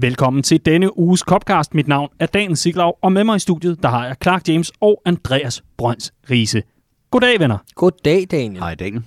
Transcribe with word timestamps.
Velkommen 0.00 0.42
til 0.42 0.66
denne 0.66 0.98
uges 0.98 1.20
Copcast. 1.20 1.74
Mit 1.74 1.88
navn 1.88 2.08
er 2.18 2.26
Daniel 2.26 2.56
Siglaug, 2.56 2.98
og 3.02 3.12
med 3.12 3.24
mig 3.24 3.36
i 3.36 3.38
studiet, 3.38 3.82
der 3.82 3.88
har 3.88 4.06
jeg 4.06 4.16
Clark 4.22 4.48
James 4.48 4.72
og 4.80 5.02
Andreas 5.04 5.64
Brøns 5.76 6.14
Riese. 6.30 6.62
Goddag, 7.10 7.40
venner. 7.40 7.58
Goddag, 7.74 8.26
Daniel. 8.30 8.58
Hej 8.58 8.74
Daniel. 8.74 9.02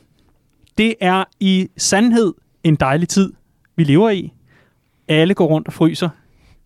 Det 0.78 0.96
er 1.02 1.24
i 1.40 1.68
sandhed 1.78 2.34
en 2.64 2.76
dejlig 2.76 3.08
tid, 3.10 3.34
vi 3.76 3.84
lever 3.84 4.10
i. 4.10 4.34
Alle 5.08 5.34
går 5.34 5.46
rundt 5.46 5.68
og 5.68 5.74
fryser, 5.74 6.10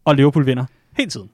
og 0.05 0.15
Liverpool 0.15 0.45
vinder 0.45 0.65
hele 0.97 1.09
tiden. 1.09 1.29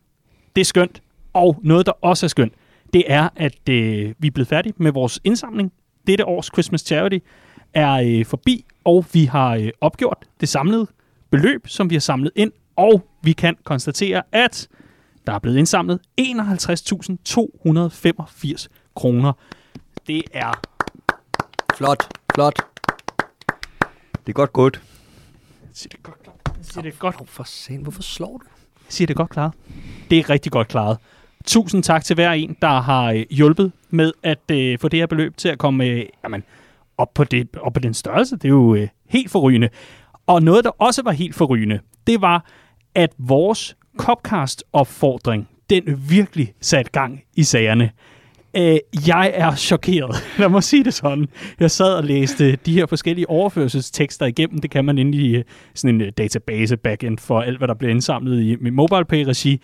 Det 0.55 0.61
er 0.61 0.65
skønt. 0.65 1.01
Og 1.33 1.59
noget, 1.63 1.85
der 1.85 1.91
også 2.01 2.25
er 2.25 2.27
skønt, 2.27 2.53
det 2.93 3.03
er, 3.07 3.29
at 3.35 3.69
øh, 3.69 4.13
vi 4.19 4.27
er 4.27 4.31
blevet 4.31 4.47
færdige 4.47 4.73
med 4.77 4.91
vores 4.91 5.19
indsamling. 5.23 5.71
Dette 6.07 6.25
års 6.25 6.45
Christmas 6.53 6.81
Charity 6.81 7.17
er 7.73 7.93
øh, 7.93 8.25
forbi, 8.25 8.65
og 8.83 9.05
vi 9.13 9.25
har 9.25 9.55
øh, 9.55 9.69
opgjort 9.81 10.17
det 10.41 10.49
samlede 10.49 10.87
beløb, 11.29 11.67
som 11.67 11.89
vi 11.89 11.95
har 11.95 11.99
samlet 11.99 12.31
ind, 12.35 12.51
og 12.75 13.07
vi 13.21 13.33
kan 13.33 13.55
konstatere, 13.63 14.23
at 14.31 14.67
der 15.27 15.33
er 15.33 15.39
blevet 15.39 15.57
indsamlet 15.57 15.99
51.285 16.21 18.67
kroner. 18.95 19.33
Det 20.07 20.23
er 20.33 20.51
Flot, 21.77 22.17
flot. 22.35 22.59
Det 24.25 24.29
er 24.29 24.33
godt 24.33 24.53
gået. 24.53 24.81
siger 25.73 25.89
det 25.89 26.03
godt 26.03 26.23
klaret. 26.23 26.39
Siger 26.61 26.81
det 26.81 26.99
godt, 26.99 27.29
For 27.29 27.43
sen, 27.43 27.81
hvorfor 27.81 28.01
slår 28.01 28.37
du? 28.37 28.43
siger 28.89 29.07
det 29.07 29.15
godt 29.15 29.29
klaret. 29.29 29.53
Det 30.09 30.19
er 30.19 30.29
rigtig 30.29 30.51
godt 30.51 30.67
klaret. 30.67 30.97
Tusind 31.45 31.83
tak 31.83 32.03
til 32.03 32.13
hver 32.13 32.31
en, 32.31 32.57
der 32.61 32.81
har 32.81 33.11
øh, 33.11 33.25
hjulpet 33.29 33.71
med 33.89 34.11
at 34.23 34.51
øh, 34.51 34.79
få 34.79 34.87
det 34.87 34.99
her 34.99 35.07
beløb 35.07 35.37
til 35.37 35.49
at 35.49 35.57
komme 35.57 35.85
øh, 35.85 36.05
jamen, 36.23 36.43
op, 36.97 37.13
på 37.13 37.23
det, 37.23 37.47
op 37.57 37.73
på 37.73 37.79
den 37.79 37.93
størrelse. 37.93 38.35
Det 38.35 38.45
er 38.45 38.49
jo 38.49 38.75
øh, 38.75 38.87
helt 39.09 39.31
forrygende. 39.31 39.69
Og 40.31 40.43
noget, 40.43 40.63
der 40.63 40.69
også 40.69 41.01
var 41.03 41.11
helt 41.11 41.35
forrygende, 41.35 41.79
det 42.07 42.21
var, 42.21 42.45
at 42.95 43.09
vores 43.17 43.75
Copcast-opfordring, 43.97 45.47
den 45.69 45.83
virkelig 46.09 46.53
satte 46.61 46.91
gang 46.91 47.21
i 47.35 47.43
sagerne. 47.43 47.91
Øh, 48.57 48.77
jeg 49.07 49.31
er 49.33 49.55
chokeret. 49.55 50.15
Lad 50.39 50.49
mig 50.49 50.63
sige 50.63 50.83
det 50.83 50.93
sådan. 50.93 51.27
Jeg 51.59 51.71
sad 51.71 51.93
og 51.93 52.03
læste 52.03 52.55
de 52.55 52.73
her 52.73 52.85
forskellige 52.85 53.29
overførselstekster 53.29 54.25
igennem. 54.25 54.59
Det 54.59 54.71
kan 54.71 54.85
man 54.85 54.97
inde 54.97 55.17
i 55.17 55.35
øh, 55.35 55.43
sådan 55.73 55.95
en 55.95 56.01
øh, 56.01 56.11
database 56.17 56.77
backend 56.77 57.17
for 57.17 57.41
alt, 57.41 57.57
hvad 57.57 57.67
der 57.67 57.73
bliver 57.73 57.91
indsamlet 57.91 58.41
i 58.41 58.55
mobile 58.55 58.71
MobilePay-regi. 58.71 59.61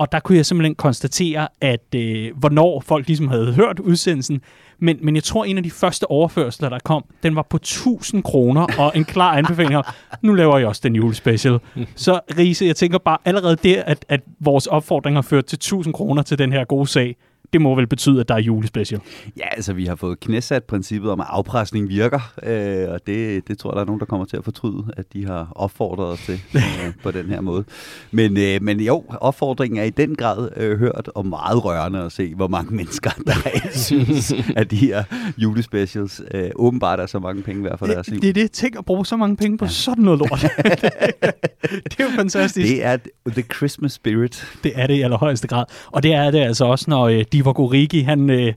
Og 0.00 0.12
der 0.12 0.20
kunne 0.20 0.36
jeg 0.36 0.46
simpelthen 0.46 0.74
konstatere, 0.74 1.48
at 1.60 1.94
øh, 1.94 2.36
hvornår 2.36 2.80
folk 2.80 3.06
ligesom 3.06 3.28
havde 3.28 3.52
hørt 3.52 3.78
udsendelsen. 3.78 4.40
Men, 4.78 4.98
men 5.02 5.14
jeg 5.14 5.24
tror, 5.24 5.44
en 5.44 5.56
af 5.56 5.62
de 5.62 5.70
første 5.70 6.10
overførsler, 6.10 6.68
der 6.68 6.78
kom, 6.84 7.04
den 7.22 7.36
var 7.36 7.46
på 7.50 7.56
1000 7.56 8.22
kroner, 8.22 8.66
og 8.78 8.92
en 8.94 9.04
klar 9.04 9.36
anbefaling 9.36 9.76
om, 9.76 9.84
nu 10.22 10.34
laver 10.34 10.58
jeg 10.58 10.66
også 10.68 10.80
den 10.84 10.94
julespecial. 10.96 11.58
Så 11.96 12.20
Riese, 12.38 12.66
jeg 12.66 12.76
tænker 12.76 12.98
bare 12.98 13.18
allerede 13.24 13.56
der, 13.56 13.82
at, 13.82 14.04
at 14.08 14.20
vores 14.40 14.66
opfordring 14.66 15.16
har 15.16 15.22
ført 15.22 15.44
til 15.44 15.56
1000 15.56 15.94
kroner 15.94 16.22
til 16.22 16.38
den 16.38 16.52
her 16.52 16.64
gode 16.64 16.86
sag. 16.86 17.16
Det 17.52 17.60
må 17.60 17.74
vel 17.74 17.86
betyde, 17.86 18.20
at 18.20 18.28
der 18.28 18.34
er 18.34 18.38
julespecial. 18.38 19.00
Ja, 19.36 19.48
altså 19.56 19.72
vi 19.72 19.86
har 19.86 19.94
fået 19.94 20.20
knæsat 20.20 20.64
princippet 20.64 21.10
om, 21.10 21.20
at 21.20 21.26
afpresning 21.30 21.88
virker, 21.88 22.32
øh, 22.42 22.92
og 22.92 23.00
det, 23.06 23.48
det 23.48 23.58
tror 23.58 23.70
jeg, 23.70 23.76
der 23.76 23.82
er 23.82 23.86
nogen, 23.86 24.00
der 24.00 24.06
kommer 24.06 24.26
til 24.26 24.36
at 24.36 24.44
fortryde, 24.44 24.84
at 24.96 25.12
de 25.12 25.26
har 25.26 25.52
opfordret 25.56 26.06
os 26.06 26.20
til 26.26 26.34
øh, 26.54 26.92
på 27.02 27.10
den 27.10 27.26
her 27.26 27.40
måde. 27.40 27.64
Men, 28.10 28.36
øh, 28.36 28.62
men 28.62 28.80
jo, 28.80 29.04
opfordringen 29.20 29.80
er 29.80 29.84
i 29.84 29.90
den 29.90 30.14
grad 30.14 30.48
øh, 30.56 30.78
hørt, 30.78 31.10
og 31.14 31.26
meget 31.26 31.64
rørende 31.64 31.98
at 31.98 32.12
se, 32.12 32.34
hvor 32.34 32.48
mange 32.48 32.74
mennesker, 32.80 33.10
der 33.26 33.46
reelt 33.46 33.78
synes, 33.78 34.34
at 34.56 34.70
de 34.70 34.76
her 34.76 35.04
julespecials 35.38 36.22
øh, 36.34 36.50
åbenbart 36.56 37.00
er 37.00 37.06
så 37.06 37.18
mange 37.18 37.42
penge 37.42 37.64
værd 37.64 37.78
for 37.78 37.86
deres 37.86 38.08
liv. 38.08 38.20
Det, 38.20 38.34
det 38.34 38.40
er 38.40 38.44
det. 38.44 38.52
Tænk 38.52 38.76
at 38.78 38.84
bruge 38.84 39.06
så 39.06 39.16
mange 39.16 39.36
penge 39.36 39.58
på 39.58 39.64
ja. 39.64 39.70
sådan 39.70 40.04
noget 40.04 40.18
lort. 40.18 40.40
det 41.84 42.00
er 42.00 42.04
jo 42.04 42.10
fantastisk. 42.16 42.68
Det 42.68 42.84
er 42.84 42.96
the 43.26 43.42
Christmas 43.42 43.92
spirit. 43.92 44.46
Det 44.64 44.72
er 44.74 44.86
det 44.86 44.94
i 44.94 45.00
allerhøjeste 45.00 45.48
grad. 45.48 45.64
Og 45.86 46.02
det 46.02 46.14
er 46.14 46.30
det 46.30 46.38
altså 46.38 46.64
også, 46.64 46.84
når 46.88 47.08
øh, 47.08 47.24
Divock 47.40 47.58
Origi, 47.58 48.00
han 48.02 48.30
øh, 48.30 48.52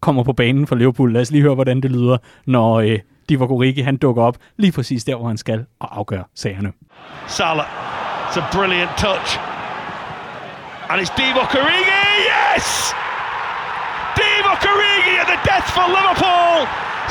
kommer 0.00 0.22
på 0.22 0.32
banen 0.32 0.66
for 0.66 0.76
Liverpool. 0.76 1.12
Lad 1.12 1.22
os 1.24 1.30
lige 1.30 1.42
høre, 1.42 1.54
hvordan 1.54 1.80
det 1.80 1.90
lyder, 1.90 2.18
når 2.46 2.80
øh, 2.80 2.98
Divock 3.28 3.50
Origi, 3.50 3.80
han 3.80 3.96
dukker 3.96 4.22
op 4.22 4.36
lige 4.56 4.72
præcis 4.72 5.04
der, 5.04 5.16
hvor 5.16 5.28
han 5.32 5.36
skal 5.44 5.58
og 5.80 5.98
afgør 5.98 6.22
sagerne. 6.34 6.70
Salah. 7.26 7.66
It's 8.28 8.38
a 8.42 8.46
brilliant 8.56 8.92
touch. 9.06 9.28
And 10.90 10.96
it's 11.02 11.12
Divock 11.20 11.50
Origi. 11.60 12.02
Yes! 12.32 12.66
Divock 14.18 14.62
Origi 14.72 15.14
at 15.22 15.28
the 15.32 15.40
death 15.50 15.68
for 15.76 15.86
Liverpool 15.98 16.56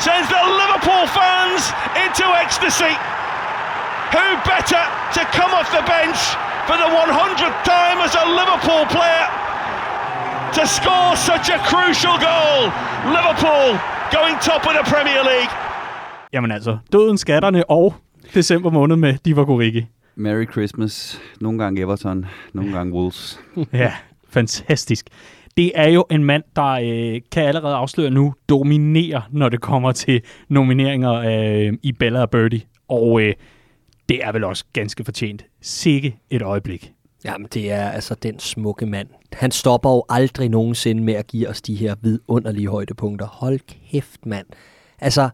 sends 0.06 0.28
the 0.36 0.44
Liverpool 0.60 1.04
fans 1.18 1.62
into 2.02 2.26
ecstasy. 2.44 2.94
Who 4.14 4.26
better 4.52 4.82
to 5.16 5.22
come 5.38 5.52
off 5.58 5.68
the 5.78 5.84
bench 5.94 6.18
for 6.68 6.76
the 6.82 6.90
100th 7.04 7.60
time 7.74 7.98
as 8.06 8.12
a 8.22 8.26
Liverpool 8.40 8.84
player 8.96 9.45
to 10.58 10.64
score 10.78 11.12
such 11.30 11.46
a 11.56 11.58
crucial 11.70 12.16
goal? 12.28 12.58
Liverpool 13.16 13.68
going 14.16 14.36
top 14.48 14.62
of 14.68 14.72
the 14.78 14.84
Premier 14.94 15.22
League. 15.32 15.52
Jamen 16.32 16.50
altså, 16.50 16.78
døden, 16.92 17.18
skatterne 17.18 17.70
og 17.70 17.94
december 18.34 18.70
måned 18.70 18.96
med 18.96 19.14
Divock 19.24 19.48
Origi. 19.48 19.86
Merry 20.14 20.46
Christmas. 20.52 21.20
Nogle 21.40 21.58
gange 21.58 21.80
Everton, 21.82 22.26
nogle 22.52 22.72
gange 22.72 22.92
Wolves. 22.94 23.40
Ja, 23.72 23.92
fantastisk. 24.30 25.06
Det 25.56 25.72
er 25.74 25.88
jo 25.88 26.04
en 26.10 26.24
mand, 26.24 26.42
der 26.56 26.70
øh, 26.72 27.20
kan 27.32 27.42
allerede 27.42 27.74
afsløre 27.74 28.10
nu, 28.10 28.34
dominere, 28.48 29.22
når 29.30 29.48
det 29.48 29.60
kommer 29.60 29.92
til 29.92 30.22
nomineringer 30.48 31.12
øh, 31.12 31.72
i 31.82 31.92
Bella 31.92 32.20
og 32.20 32.30
Birdie. 32.30 32.60
Og 32.88 33.20
øh, 33.22 33.34
det 34.08 34.24
er 34.24 34.32
vel 34.32 34.44
også 34.44 34.64
ganske 34.72 35.04
fortjent. 35.04 35.44
Sikke 35.62 36.16
et 36.30 36.42
øjeblik. 36.42 36.92
Jamen, 37.26 37.48
det 37.54 37.72
er 37.72 37.90
altså 37.90 38.14
den 38.14 38.38
smukke 38.38 38.86
mand. 38.86 39.08
Han 39.32 39.50
stopper 39.50 39.90
jo 39.90 40.04
aldrig 40.08 40.48
nogensinde 40.48 41.02
med 41.02 41.14
at 41.14 41.26
give 41.26 41.48
os 41.48 41.62
de 41.62 41.74
her 41.74 41.94
vidunderlige 42.02 42.68
højdepunkter. 42.68 43.26
Hold 43.26 43.60
kæft, 43.90 44.26
mand. 44.26 44.46
Altså, 45.00 45.28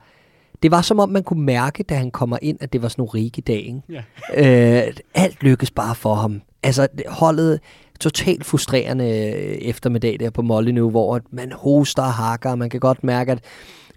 det 0.63 0.71
var 0.71 0.83
som 0.83 0.99
om, 0.99 1.09
man 1.09 1.23
kunne 1.23 1.43
mærke, 1.45 1.83
da 1.83 1.95
han 1.95 2.11
kommer 2.11 2.39
ind, 2.43 2.59
at 2.61 2.73
det 2.73 2.83
var 2.83 2.89
sådan 2.89 3.09
en 3.15 3.31
dag, 3.47 3.57
ikke? 3.57 3.83
Ja. 4.35 4.87
Øh, 4.87 4.93
alt 5.15 5.43
lykkes 5.43 5.71
bare 5.71 5.95
for 5.95 6.15
ham. 6.15 6.43
Altså, 6.63 6.89
det- 6.99 7.07
holdet 7.09 7.61
totalt 8.01 8.45
frustrerende 8.45 9.05
øh, 9.05 9.55
eftermiddag 9.55 10.17
der 10.21 10.31
på 10.31 10.43
Molyneux, 10.43 10.91
hvor 10.91 11.21
man 11.31 11.53
hoster 11.53 12.03
og 12.03 12.13
hakker, 12.13 12.51
og 12.51 12.59
man 12.59 12.71
kan 12.71 12.81
godt 12.81 13.05
mærke, 13.05 13.33
at 13.33 13.39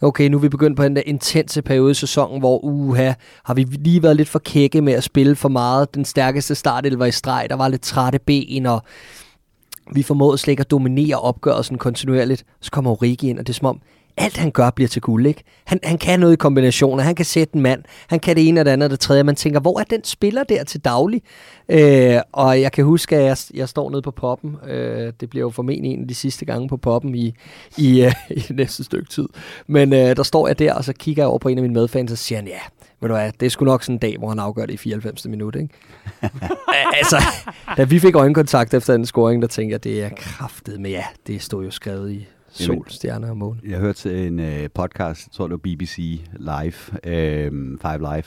okay, 0.01 0.29
nu 0.29 0.37
er 0.37 0.41
vi 0.41 0.49
begyndt 0.49 0.77
på 0.77 0.83
den 0.83 0.95
der 0.95 1.01
intense 1.05 1.61
periode 1.61 1.91
i 1.91 1.93
sæsonen, 1.93 2.39
hvor 2.39 2.59
uha, 2.63 3.13
har 3.43 3.53
vi 3.53 3.63
lige 3.63 4.03
været 4.03 4.15
lidt 4.15 4.29
for 4.29 4.39
kække 4.39 4.81
med 4.81 4.93
at 4.93 5.03
spille 5.03 5.35
for 5.35 5.49
meget. 5.49 5.95
Den 5.95 6.05
stærkeste 6.05 6.55
start 6.55 6.99
var 6.99 7.05
i 7.05 7.11
streg, 7.11 7.47
der 7.49 7.55
var 7.55 7.67
lidt 7.67 7.81
trætte 7.81 8.19
ben, 8.19 8.65
og 8.65 8.81
vi 9.93 10.03
formåede 10.03 10.37
slet 10.37 10.51
ikke 10.51 10.61
at 10.61 10.71
dominere 10.71 11.19
opgørelsen 11.19 11.77
kontinuerligt. 11.77 12.45
Så 12.61 12.71
kommer 12.71 12.91
Origi 12.91 13.29
ind, 13.29 13.39
og 13.39 13.47
det 13.47 13.53
er 13.53 13.57
som 13.57 13.67
om, 13.67 13.81
alt 14.17 14.37
han 14.37 14.51
gør 14.51 14.69
bliver 14.69 14.87
til 14.87 15.01
guld, 15.01 15.25
ikke? 15.25 15.43
Han, 15.65 15.79
han 15.83 15.97
kan 15.97 16.19
noget 16.19 16.33
i 16.33 16.35
kombinationer, 16.35 17.03
han 17.03 17.15
kan 17.15 17.25
sætte 17.25 17.55
en 17.55 17.61
mand, 17.61 17.83
han 18.07 18.19
kan 18.19 18.35
det 18.35 18.47
ene 18.47 18.59
og 18.59 18.65
det 18.65 18.71
andet 18.71 18.85
og 18.85 18.91
det 18.91 18.99
tredje. 18.99 19.23
Man 19.23 19.35
tænker, 19.35 19.59
hvor 19.59 19.79
er 19.79 19.83
den 19.83 20.03
spiller 20.03 20.43
der 20.43 20.63
til 20.63 20.79
daglig? 20.79 21.21
Øh, 21.69 22.19
og 22.31 22.61
jeg 22.61 22.71
kan 22.71 22.85
huske, 22.85 23.15
at 23.15 23.23
jeg, 23.23 23.37
jeg 23.53 23.69
står 23.69 23.89
nede 23.89 24.01
på 24.01 24.11
poppen. 24.11 24.55
Øh, 24.67 25.13
det 25.19 25.29
bliver 25.29 25.43
jo 25.43 25.49
formentlig 25.49 25.91
en 25.91 26.01
af 26.01 26.07
de 26.07 26.15
sidste 26.15 26.45
gange 26.45 26.67
på 26.67 26.77
poppen 26.77 27.15
i, 27.15 27.33
i, 27.77 28.01
øh, 28.01 28.13
i 28.49 28.53
næste 28.53 28.83
stykke 28.83 29.09
tid. 29.09 29.27
Men 29.67 29.93
øh, 29.93 30.15
der 30.15 30.23
står 30.23 30.47
jeg 30.47 30.59
der, 30.59 30.73
og 30.73 30.83
så 30.83 30.93
kigger 30.93 31.23
jeg 31.23 31.29
over 31.29 31.39
på 31.39 31.49
en 31.49 31.57
af 31.57 31.61
mine 31.61 31.73
medfans, 31.73 32.11
og 32.11 32.17
siger 32.17 32.39
han, 32.39 32.47
ja, 32.47 32.59
ved 33.01 33.09
du 33.09 33.15
hvad, 33.15 33.31
det 33.39 33.45
er 33.45 33.49
sgu 33.49 33.65
nok 33.65 33.83
sådan 33.83 33.95
en 33.95 33.99
dag, 33.99 34.17
hvor 34.17 34.29
han 34.29 34.39
afgør 34.39 34.65
det 34.65 34.73
i 34.73 34.77
94. 34.77 35.27
minut, 35.27 35.55
ikke? 35.55 35.69
altså, 36.99 37.17
da 37.77 37.83
vi 37.83 37.99
fik 37.99 38.15
øjenkontakt 38.15 38.73
efter 38.73 38.93
den 38.93 39.05
scoring, 39.05 39.41
der 39.41 39.47
tænkte 39.47 39.71
jeg, 39.71 39.83
det 39.83 40.03
er 40.03 40.09
kraftet, 40.17 40.79
men 40.79 40.91
ja, 40.91 41.03
det 41.27 41.41
stod 41.41 41.63
jo 41.65 41.71
skrevet 41.71 42.11
i 42.11 42.27
sol, 42.63 42.85
stjerner 42.89 43.29
og 43.29 43.37
måne. 43.37 43.59
Jeg 43.63 43.79
hørte 43.79 44.27
en 44.27 44.39
øh, 44.39 44.69
podcast, 44.73 45.27
jeg 45.27 45.31
tror 45.31 45.47
det 45.47 45.51
var 45.51 45.57
BBC 45.57 45.97
Live, 46.37 46.73
øh, 47.03 47.51
Five 47.81 47.97
Live, 47.97 48.23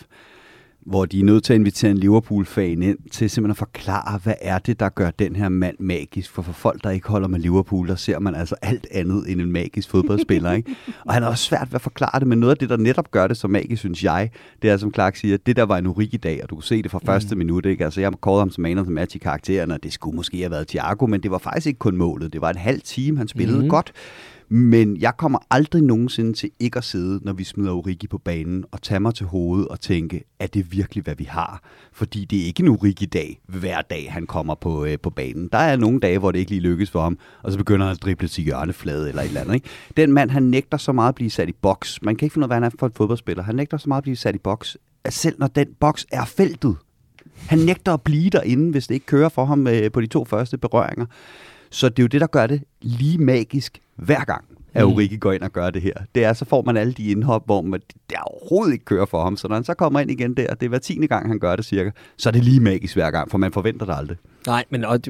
hvor 0.89 1.05
de 1.05 1.21
er 1.21 1.25
nødt 1.25 1.45
til 1.45 1.53
at 1.53 1.59
invitere 1.59 1.91
en 1.91 1.99
Liverpool-fan 1.99 2.83
ind 2.83 2.99
til 3.11 3.31
simpelthen 3.31 3.51
at 3.51 3.57
forklare, 3.57 4.21
hvad 4.23 4.35
er 4.41 4.59
det, 4.59 4.81
der 4.81 4.89
gør 4.89 5.11
den 5.11 5.37
her 5.37 5.49
mand 5.49 5.77
magisk. 5.79 6.31
For 6.31 6.43
for 6.43 6.53
folk, 6.53 6.85
der 6.85 6.91
ikke 6.91 7.09
holder 7.09 7.29
med 7.29 7.41
Liverpool, 7.41 7.89
der 7.89 7.97
ser 7.97 8.19
man 8.19 8.35
altså 8.35 8.55
alt 8.63 8.87
andet 8.91 9.25
end 9.33 9.41
en 9.41 9.53
magisk 9.53 9.91
fodboldspiller. 9.91 10.53
Ikke? 10.53 10.77
Og 11.07 11.15
han 11.15 11.23
er 11.23 11.27
også 11.27 11.45
svært 11.45 11.69
ved 11.71 11.75
at 11.75 11.81
forklare 11.81 12.21
det, 12.21 12.29
men 12.29 12.39
noget 12.39 12.51
af 12.51 12.57
det, 12.57 12.69
der 12.69 12.77
netop 12.77 13.11
gør 13.11 13.27
det 13.27 13.37
så 13.37 13.49
magisk, 13.49 13.81
synes 13.81 14.05
jeg, 14.05 14.31
det 14.63 14.71
er, 14.71 14.77
som 14.77 14.95
Clark 14.95 15.17
siger, 15.17 15.37
det 15.37 15.57
der 15.57 15.63
var 15.63 15.79
en 15.79 15.87
urik 15.87 16.15
i 16.15 16.17
dag, 16.17 16.43
og 16.43 16.51
du 16.51 16.55
kunne 16.55 16.65
se 16.65 16.83
det 16.83 16.91
fra 16.91 17.01
første 17.05 17.35
mm. 17.35 17.39
minut. 17.39 17.67
Ikke? 17.67 17.85
Altså, 17.85 18.01
jeg 18.01 18.13
kårede 18.21 18.41
ham 18.41 18.51
som 18.51 18.63
man 18.63 18.79
of 18.79 18.85
the 18.85 18.95
match 18.95 19.17
i 19.17 19.19
karakteren, 19.19 19.71
og 19.71 19.83
det 19.83 19.93
skulle 19.93 20.17
måske 20.17 20.39
have 20.39 20.51
været 20.51 20.69
Thiago, 20.69 21.07
men 21.07 21.23
det 21.23 21.31
var 21.31 21.39
faktisk 21.39 21.67
ikke 21.67 21.79
kun 21.79 21.97
målet. 21.97 22.33
Det 22.33 22.41
var 22.41 22.51
en 22.51 22.57
halv 22.57 22.81
time, 22.81 23.19
han 23.19 23.29
spillede 23.29 23.63
mm. 23.63 23.69
godt. 23.69 23.93
Men 24.51 24.97
jeg 24.97 25.17
kommer 25.17 25.39
aldrig 25.51 25.83
nogensinde 25.83 26.33
til 26.33 26.51
ikke 26.61 26.77
at 26.77 26.85
sidde, 26.85 27.21
når 27.23 27.33
vi 27.33 27.45
smider 27.45 27.73
Origi 27.73 28.07
på 28.07 28.19
banen, 28.19 28.65
og 28.73 28.83
tage 28.83 29.01
mig 29.01 29.15
til 29.15 29.27
hovedet 29.27 29.69
og 29.69 29.81
tænke, 29.81 30.25
er 30.39 30.47
det 30.47 30.73
virkelig, 30.73 31.05
hvad 31.05 31.15
vi 31.15 31.25
har? 31.25 31.63
Fordi 31.93 32.25
det 32.25 32.41
er 32.41 32.45
ikke 32.45 32.63
en 32.63 32.69
Origi-dag, 32.69 33.41
hver 33.47 33.83
dag 33.83 34.13
han 34.13 34.27
kommer 34.27 34.55
på, 34.55 34.85
øh, 34.85 34.99
på 35.03 35.11
banen. 35.11 35.49
Der 35.53 35.59
er 35.59 35.77
nogle 35.77 36.01
dage, 36.01 36.19
hvor 36.19 36.33
det 36.33 36.39
ikke 36.39 36.51
lige 36.51 36.61
lykkes 36.61 36.91
for 36.91 37.03
ham, 37.03 37.19
og 37.43 37.53
så 37.53 37.59
begynder 37.59 37.87
han 37.87 37.93
at 37.93 38.03
drible 38.03 38.29
til 38.29 38.45
hjørneflade 38.45 39.09
eller 39.09 39.23
et 39.23 39.29
eller 39.29 39.41
andet. 39.41 39.55
Ikke? 39.55 39.69
Den 39.97 40.13
mand, 40.13 40.31
han 40.31 40.43
nægter 40.43 40.77
så 40.77 40.93
meget 40.93 41.09
at 41.09 41.15
blive 41.15 41.31
sat 41.31 41.49
i 41.49 41.53
boks. 41.53 42.03
Man 42.03 42.17
kan 42.17 42.27
ikke 42.27 42.35
finde 42.35 42.45
ud 42.45 42.47
af, 42.47 42.49
hvad 42.49 42.57
han 42.57 42.65
er 42.65 42.71
for 42.79 42.87
en 42.87 42.93
fodboldspiller. 42.93 43.43
Han 43.43 43.55
nægter 43.55 43.77
så 43.77 43.89
meget 43.89 44.01
at 44.01 44.05
blive 44.05 44.17
sat 44.17 44.35
i 44.35 44.39
boks, 44.39 44.77
at 45.05 45.13
selv 45.13 45.37
når 45.39 45.47
den 45.47 45.69
boks 45.81 46.07
er 46.13 46.25
feltet, 46.25 46.77
Han 47.47 47.59
nægter 47.59 47.93
at 47.95 48.03
blive 48.03 48.31
derinde, 48.31 48.71
hvis 48.71 48.87
det 48.87 48.95
ikke 48.95 49.07
kører 49.07 49.29
for 49.29 49.45
ham 49.45 49.67
øh, 49.67 49.93
på 49.93 50.01
de 50.01 50.07
to 50.07 50.25
første 50.25 50.59
berøringer. 50.59 51.07
Så 51.71 51.89
det 51.89 51.99
er 51.99 52.03
jo 52.03 52.07
det, 52.07 52.21
der 52.21 52.27
gør 52.27 52.47
det 52.47 52.63
lige 52.81 53.19
magisk 53.19 53.81
hver 53.99 54.25
gang 54.25 54.45
at 54.75 54.85
Mm. 54.85 54.93
Ulrike 54.93 55.19
går 55.19 55.33
ind 55.33 55.43
og 55.43 55.53
gør 55.53 55.71
det 55.71 55.83
her. 55.83 55.93
Det 56.15 56.25
er, 56.25 56.33
så 56.33 56.45
får 56.45 56.63
man 56.63 56.77
alle 56.77 56.93
de 56.93 57.11
indhop, 57.11 57.43
hvor 57.47 57.63
man, 57.63 57.81
det 58.11 58.19
overhovedet 58.23 58.73
ikke 58.73 58.85
kører 58.85 59.07
for 59.07 59.23
ham. 59.23 59.37
Så 59.37 59.49
når 59.49 59.55
han 59.55 59.65
så 59.65 59.75
kommer 59.75 60.01
ind 60.01 60.11
igen 60.11 60.35
der, 60.35 60.55
det 60.55 60.63
er 60.63 60.69
hver 60.69 60.79
tiende 60.79 61.09
gang, 61.09 61.29
han 61.29 61.39
gør 61.39 61.57
det 61.57 61.65
cirka, 61.65 61.91
så 62.17 62.29
er 62.29 62.31
det 62.31 62.45
lige 62.45 62.61
magisk 62.61 62.95
hver 62.95 63.11
gang, 63.11 63.31
for 63.31 63.39
man 63.39 63.53
forventer 63.53 63.87
det 63.87 63.95
aldrig. 63.99 64.17
Nej, 64.47 64.65
men 64.71 64.85
og, 64.85 65.01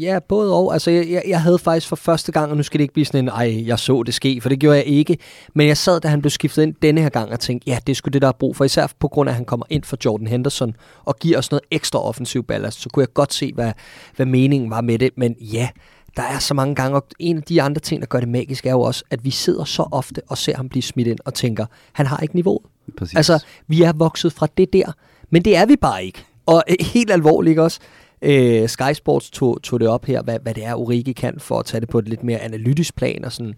ja, 0.00 0.18
både 0.28 0.54
og. 0.54 0.72
Altså, 0.72 0.90
jeg, 0.90 1.10
jeg, 1.10 1.22
jeg 1.26 1.42
havde 1.42 1.58
faktisk 1.58 1.88
for 1.88 1.96
første 1.96 2.32
gang, 2.32 2.50
og 2.50 2.56
nu 2.56 2.62
skal 2.62 2.78
det 2.78 2.82
ikke 2.82 2.94
blive 2.94 3.04
sådan 3.04 3.24
en, 3.24 3.28
ej, 3.28 3.66
jeg 3.66 3.78
så 3.78 4.02
det 4.02 4.14
ske, 4.14 4.40
for 4.40 4.48
det 4.48 4.58
gjorde 4.58 4.76
jeg 4.76 4.86
ikke. 4.86 5.18
Men 5.54 5.66
jeg 5.66 5.76
sad, 5.76 6.00
da 6.00 6.08
han 6.08 6.20
blev 6.20 6.30
skiftet 6.30 6.62
ind 6.62 6.74
denne 6.82 7.00
her 7.00 7.08
gang, 7.08 7.30
og 7.30 7.40
tænkte, 7.40 7.70
ja, 7.70 7.78
det 7.86 7.92
er 7.92 7.94
sgu 7.94 8.08
det, 8.08 8.22
der 8.22 8.28
er 8.28 8.32
brug 8.32 8.56
for. 8.56 8.64
Især 8.64 8.86
på 8.98 9.08
grund 9.08 9.28
af, 9.28 9.32
at 9.32 9.36
han 9.36 9.44
kommer 9.44 9.66
ind 9.70 9.84
for 9.84 9.96
Jordan 10.04 10.26
Henderson 10.26 10.76
og 11.04 11.16
giver 11.18 11.38
os 11.38 11.50
noget 11.50 11.62
ekstra 11.70 11.98
offensiv 11.98 12.44
ballast. 12.44 12.82
Så 12.82 12.88
kunne 12.88 13.00
jeg 13.00 13.12
godt 13.14 13.34
se, 13.34 13.52
hvad, 13.54 13.72
hvad 14.16 14.26
meningen 14.26 14.70
var 14.70 14.80
med 14.80 14.98
det. 14.98 15.10
Men 15.16 15.36
ja, 15.40 15.68
der 16.16 16.22
er 16.22 16.38
så 16.38 16.54
mange 16.54 16.74
gange, 16.74 16.96
og 16.96 17.06
en 17.18 17.36
af 17.36 17.42
de 17.42 17.62
andre 17.62 17.80
ting, 17.80 18.00
der 18.00 18.06
gør 18.06 18.20
det 18.20 18.28
magisk, 18.28 18.66
er 18.66 18.70
jo 18.70 18.80
også, 18.80 19.04
at 19.10 19.24
vi 19.24 19.30
sidder 19.30 19.64
så 19.64 19.88
ofte 19.90 20.22
og 20.28 20.38
ser 20.38 20.56
ham 20.56 20.68
blive 20.68 20.82
smidt 20.82 21.08
ind 21.08 21.18
og 21.24 21.34
tænker, 21.34 21.66
han 21.92 22.06
har 22.06 22.18
ikke 22.18 22.34
niveauet. 22.34 22.62
Præcis. 22.98 23.16
Altså, 23.16 23.44
vi 23.66 23.82
er 23.82 23.92
vokset 23.92 24.32
fra 24.32 24.48
det 24.56 24.72
der, 24.72 24.92
men 25.30 25.44
det 25.44 25.56
er 25.56 25.66
vi 25.66 25.76
bare 25.76 26.04
ikke. 26.04 26.24
Og 26.46 26.62
øh, 26.68 26.76
helt 26.80 27.10
alvorligt 27.10 27.58
også, 27.58 27.80
øh, 28.22 28.68
Sky 28.68 28.92
Sports 28.94 29.30
tog, 29.30 29.62
tog 29.62 29.80
det 29.80 29.88
op 29.88 30.04
her, 30.04 30.22
hvad, 30.22 30.38
hvad 30.42 30.54
det 30.54 30.64
er, 30.64 30.74
Origi 30.74 31.12
kan 31.12 31.34
for 31.38 31.58
at 31.58 31.66
tage 31.66 31.80
det 31.80 31.88
på 31.88 31.98
et 31.98 32.08
lidt 32.08 32.24
mere 32.24 32.38
analytisk 32.38 32.96
plan 32.96 33.24
og 33.24 33.32
sådan 33.32 33.54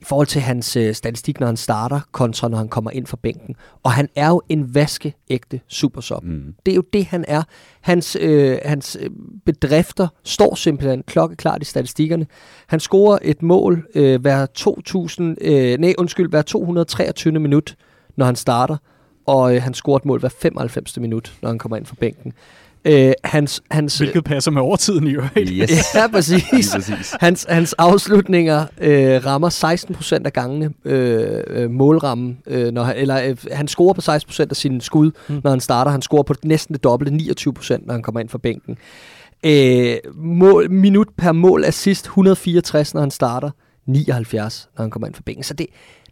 i 0.00 0.04
forhold 0.04 0.26
til 0.26 0.40
hans 0.40 0.76
øh, 0.76 0.94
statistik, 0.94 1.40
når 1.40 1.46
han 1.46 1.56
starter, 1.56 2.00
kontra 2.12 2.48
når 2.48 2.58
han 2.58 2.68
kommer 2.68 2.90
ind 2.90 3.06
fra 3.06 3.16
bænken. 3.22 3.56
Og 3.82 3.92
han 3.92 4.08
er 4.16 4.28
jo 4.28 4.42
en 4.48 4.74
vaskeægte 4.74 5.60
supersop. 5.68 6.24
Mm. 6.24 6.54
Det 6.66 6.72
er 6.72 6.76
jo 6.76 6.84
det, 6.92 7.04
han 7.04 7.24
er. 7.28 7.42
Hans, 7.80 8.16
øh, 8.20 8.58
hans 8.64 8.96
øh, 9.00 9.10
bedrifter 9.44 10.08
står 10.24 10.54
simpelthen 10.54 11.02
klokkeklart 11.02 11.62
i 11.62 11.64
statistikkerne. 11.64 12.26
Han 12.66 12.80
scorer 12.80 13.18
et 13.22 13.42
mål 13.42 13.86
øh, 13.94 14.20
hver 14.20 14.46
2000, 14.46 15.36
øh, 15.40 15.78
nej, 15.78 15.94
undskyld, 15.98 16.28
hver 16.28 16.42
223. 16.42 17.38
minut, 17.38 17.76
når 18.16 18.26
han 18.26 18.36
starter. 18.36 18.76
Og 19.26 19.54
øh, 19.54 19.62
han 19.62 19.74
scorer 19.74 19.96
et 19.96 20.04
mål 20.04 20.20
hver 20.20 20.28
95. 20.28 20.98
minut, 20.98 21.38
når 21.42 21.48
han 21.48 21.58
kommer 21.58 21.76
ind 21.76 21.86
fra 21.86 21.96
bænken. 22.00 22.32
Øh, 22.84 23.12
hans, 23.24 23.62
hans, 23.70 23.98
Hvilket 23.98 24.24
passer 24.24 24.50
med 24.50 24.62
overtiden 24.62 25.06
i 25.06 25.10
øvrigt. 25.10 25.50
Yes. 25.52 25.70
Ja, 25.94 26.06
præcis. 26.08 26.44
Præcis. 26.74 27.14
Hans, 27.20 27.46
hans 27.48 27.72
afslutninger 27.72 28.66
øh, 28.80 29.26
rammer 29.26 29.48
16 29.48 29.94
procent 29.94 30.26
af 30.26 30.32
gangene 30.32 30.70
øh, 30.84 31.40
øh, 31.46 31.70
målrammen, 31.70 32.38
øh, 32.46 32.72
når 32.72 32.82
han, 32.82 32.96
eller 32.96 33.22
øh, 33.28 33.36
han 33.52 33.68
scorer 33.68 33.92
på 33.92 34.00
16 34.00 34.28
procent 34.28 34.50
af 34.52 34.56
sine 34.56 34.80
skud, 34.80 35.10
Mm. 35.28 35.34
mm. 35.34 35.40
når 35.44 35.50
han 35.50 35.60
starter. 35.60 35.90
Han 35.90 36.02
scorer 36.02 36.22
på 36.22 36.34
næsten 36.44 36.74
det 36.74 36.84
dobbelte, 36.84 37.14
29 37.14 37.54
procent, 37.54 37.86
når 37.86 37.94
han 37.94 38.02
kommer 38.02 38.20
ind 38.20 38.28
fra 38.28 38.38
bænken. 38.38 38.76
Øh, 39.44 39.96
mål, 40.16 40.70
minut 40.70 41.08
per 41.18 41.32
mål 41.32 41.64
assist, 41.64 42.04
164, 42.04 42.94
når 42.94 43.00
han 43.00 43.10
starter, 43.10 43.50
79, 43.86 44.68
når 44.78 44.82
han 44.82 44.90
kommer 44.90 45.06
ind 45.06 45.14
fra 45.14 45.22
bænken. 45.26 45.44
Så 45.44 45.54
det, 45.54 45.66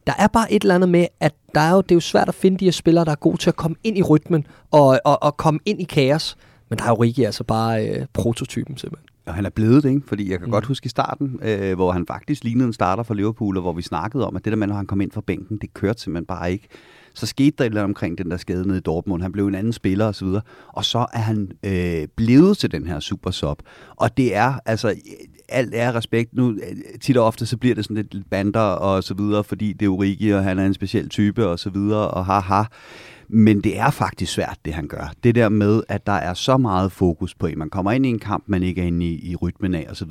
der 0.07 0.13
er 0.19 0.27
bare 0.27 0.53
et 0.53 0.63
eller 0.63 0.75
andet 0.75 0.89
med, 0.89 1.07
at 1.21 1.35
der 1.55 1.61
er 1.61 1.71
jo, 1.71 1.81
det 1.81 1.91
er 1.91 1.97
jo 1.97 2.01
svært 2.01 2.29
at 2.29 2.35
finde 2.35 2.59
de 2.59 2.65
her 2.65 2.73
spillere, 2.73 3.05
der 3.05 3.11
er 3.11 3.15
gode 3.17 3.37
til 3.37 3.51
at 3.51 3.57
komme 3.57 3.77
ind 3.85 3.99
i 3.99 4.03
rytmen 4.03 4.47
og, 4.71 5.01
og, 5.05 5.23
og 5.23 5.37
komme 5.37 5.61
ind 5.67 5.81
i 5.81 5.85
kaos. 5.85 6.37
Men 6.71 6.79
der 6.79 6.85
er 6.85 6.89
jo 6.89 6.95
Rigi 6.95 7.25
altså 7.25 7.45
bare 7.45 7.89
øh, 7.89 8.07
prototypen 8.13 8.77
simpelthen. 8.77 9.07
Og 9.27 9.35
han 9.35 9.47
er 9.47 9.51
blevet 9.51 9.83
det, 9.83 9.89
ikke? 9.91 10.03
Fordi 10.07 10.31
jeg 10.31 10.39
kan 10.39 10.47
Mm. 10.47 10.53
godt 10.53 10.65
huske 10.65 10.87
i 10.87 10.89
starten, 10.89 11.41
øh, 11.43 11.75
hvor 11.75 11.93
han 11.93 12.07
faktisk 12.07 12.45
lignede 12.45 12.67
en 12.67 12.73
starter 12.73 13.03
for 13.03 13.15
Liverpool, 13.15 13.57
og 13.57 13.63
hvor 13.63 13.73
vi 13.73 13.83
snakkede 13.83 14.27
om, 14.27 14.37
at 14.37 14.45
det 14.45 14.51
der 14.51 14.57
med, 14.57 14.67
når 14.67 14.75
han 14.75 14.87
kom 14.87 15.01
ind 15.01 15.13
fra 15.13 15.21
bænken, 15.27 15.59
det 15.59 15.75
kørte 15.75 16.01
simpelthen 16.03 16.27
bare 16.27 16.53
ikke. 16.53 16.69
Så 17.15 17.27
skete 17.27 17.51
der 17.59 17.65
et 17.65 17.69
eller 17.69 17.81
andet 17.81 17.91
omkring 17.91 18.19
den 18.19 18.31
der 18.31 18.37
skade 18.37 18.67
nede 18.67 18.79
i 18.79 18.81
Dortmund. 18.81 19.23
Han 19.23 19.33
blev 19.33 19.47
en 19.47 19.55
anden 19.55 19.73
spiller 19.73 20.07
osv. 20.07 20.27
Og 20.69 20.85
så 20.85 21.07
er 21.13 21.19
han 21.19 21.51
øh, 21.63 22.09
blevet 22.17 22.59
til 22.59 22.71
den 22.73 22.87
her 22.87 23.01
super 23.01 23.31
sub. 23.31 23.63
Og 23.97 24.17
det 24.17 24.35
er, 24.37 24.55
altså, 24.67 24.95
alt 25.49 25.75
er 25.75 25.95
respekt. 25.95 26.35
Nu, 26.35 26.51
øh, 26.51 26.59
tit 27.01 27.17
og 27.17 27.27
ofte, 27.27 27.47
så 27.47 27.57
bliver 27.57 27.75
det 27.75 27.85
sådan 27.85 27.97
lidt 27.97 28.15
lidt 28.15 28.31
bander 28.31 28.61
og 28.61 29.05
så 29.05 29.15
videre, 29.15 29.45
fordi 29.45 29.73
det 29.73 29.87
er 29.87 29.91
Origi, 29.91 30.31
og 30.31 30.45
han 30.45 30.59
er 30.59 30.67
en 30.67 30.75
speciel 30.75 31.09
type 31.09 31.47
og 31.49 31.59
så 31.59 31.71
videre, 31.71 32.09
og 32.09 32.27
haha. 32.27 32.63
Men 33.31 33.61
det 33.61 33.79
er 33.79 33.91
faktisk 33.91 34.33
svært, 34.33 34.59
det 34.65 34.75
han 34.75 34.89
gør. 34.89 35.13
Det 35.25 35.35
der 35.35 35.49
med, 35.49 35.83
at 35.89 36.07
der 36.07 36.13
er 36.13 36.35
så 36.35 36.57
meget 36.57 36.93
fokus 36.93 37.35
på, 37.35 37.47
at 37.47 37.57
man 37.57 37.71
kommer 37.71 37.93
ind 37.93 38.07
i 38.07 38.09
en 38.09 38.19
kamp, 38.19 38.45
man 38.47 38.63
ikke 38.63 38.83
er 38.83 38.87
inde 38.87 39.07
i, 39.07 39.31
i 39.31 39.37
rytmen 39.37 39.75
af 39.75 39.87
osv. 39.91 40.11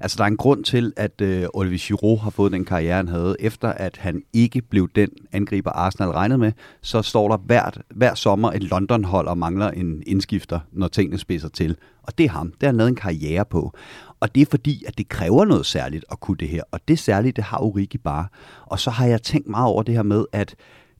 Altså, 0.00 0.16
der 0.16 0.24
er 0.24 0.28
en 0.28 0.36
grund 0.36 0.64
til, 0.64 0.92
at 0.96 1.20
øh, 1.20 1.46
Olivier 1.54 1.78
Giroud 1.78 2.18
har 2.18 2.30
fået 2.30 2.52
den 2.52 2.64
karriere, 2.64 2.96
han 2.96 3.08
havde, 3.08 3.36
efter 3.40 3.68
at 3.68 3.96
han 3.96 4.22
ikke 4.32 4.62
blev 4.62 4.88
den 4.94 5.08
angriber, 5.32 5.70
Arsenal 5.70 6.10
regnede 6.10 6.38
med, 6.38 6.52
så 6.82 7.02
står 7.02 7.28
der 7.28 7.36
hvert, 7.36 7.80
hver 7.90 8.14
sommer 8.14 8.52
et 8.52 8.62
London-hold 8.62 9.28
og 9.28 9.38
mangler 9.38 9.70
en 9.70 10.02
indskifter, 10.06 10.60
når 10.72 10.88
tingene 10.88 11.18
spidser 11.18 11.48
til. 11.48 11.76
Og 12.02 12.18
det 12.18 12.24
er 12.24 12.30
ham. 12.30 12.50
Det 12.50 12.62
har 12.62 12.68
han 12.68 12.76
lavet 12.76 12.88
en 12.88 12.94
karriere 12.94 13.44
på. 13.44 13.72
Og 14.20 14.34
det 14.34 14.40
er 14.40 14.46
fordi, 14.50 14.84
at 14.88 14.98
det 14.98 15.08
kræver 15.08 15.44
noget 15.44 15.66
særligt 15.66 16.04
at 16.12 16.20
kunne 16.20 16.36
det 16.36 16.48
her. 16.48 16.62
Og 16.70 16.80
det 16.88 16.98
særligt, 16.98 17.36
det 17.36 17.44
har 17.44 17.58
Origi 17.58 17.98
bare. 17.98 18.26
Og 18.66 18.80
så 18.80 18.90
har 18.90 19.06
jeg 19.06 19.22
tænkt 19.22 19.48
meget 19.48 19.66
over 19.66 19.82
det 19.82 19.94
her 19.94 20.02
med, 20.02 20.24
at 20.32 20.54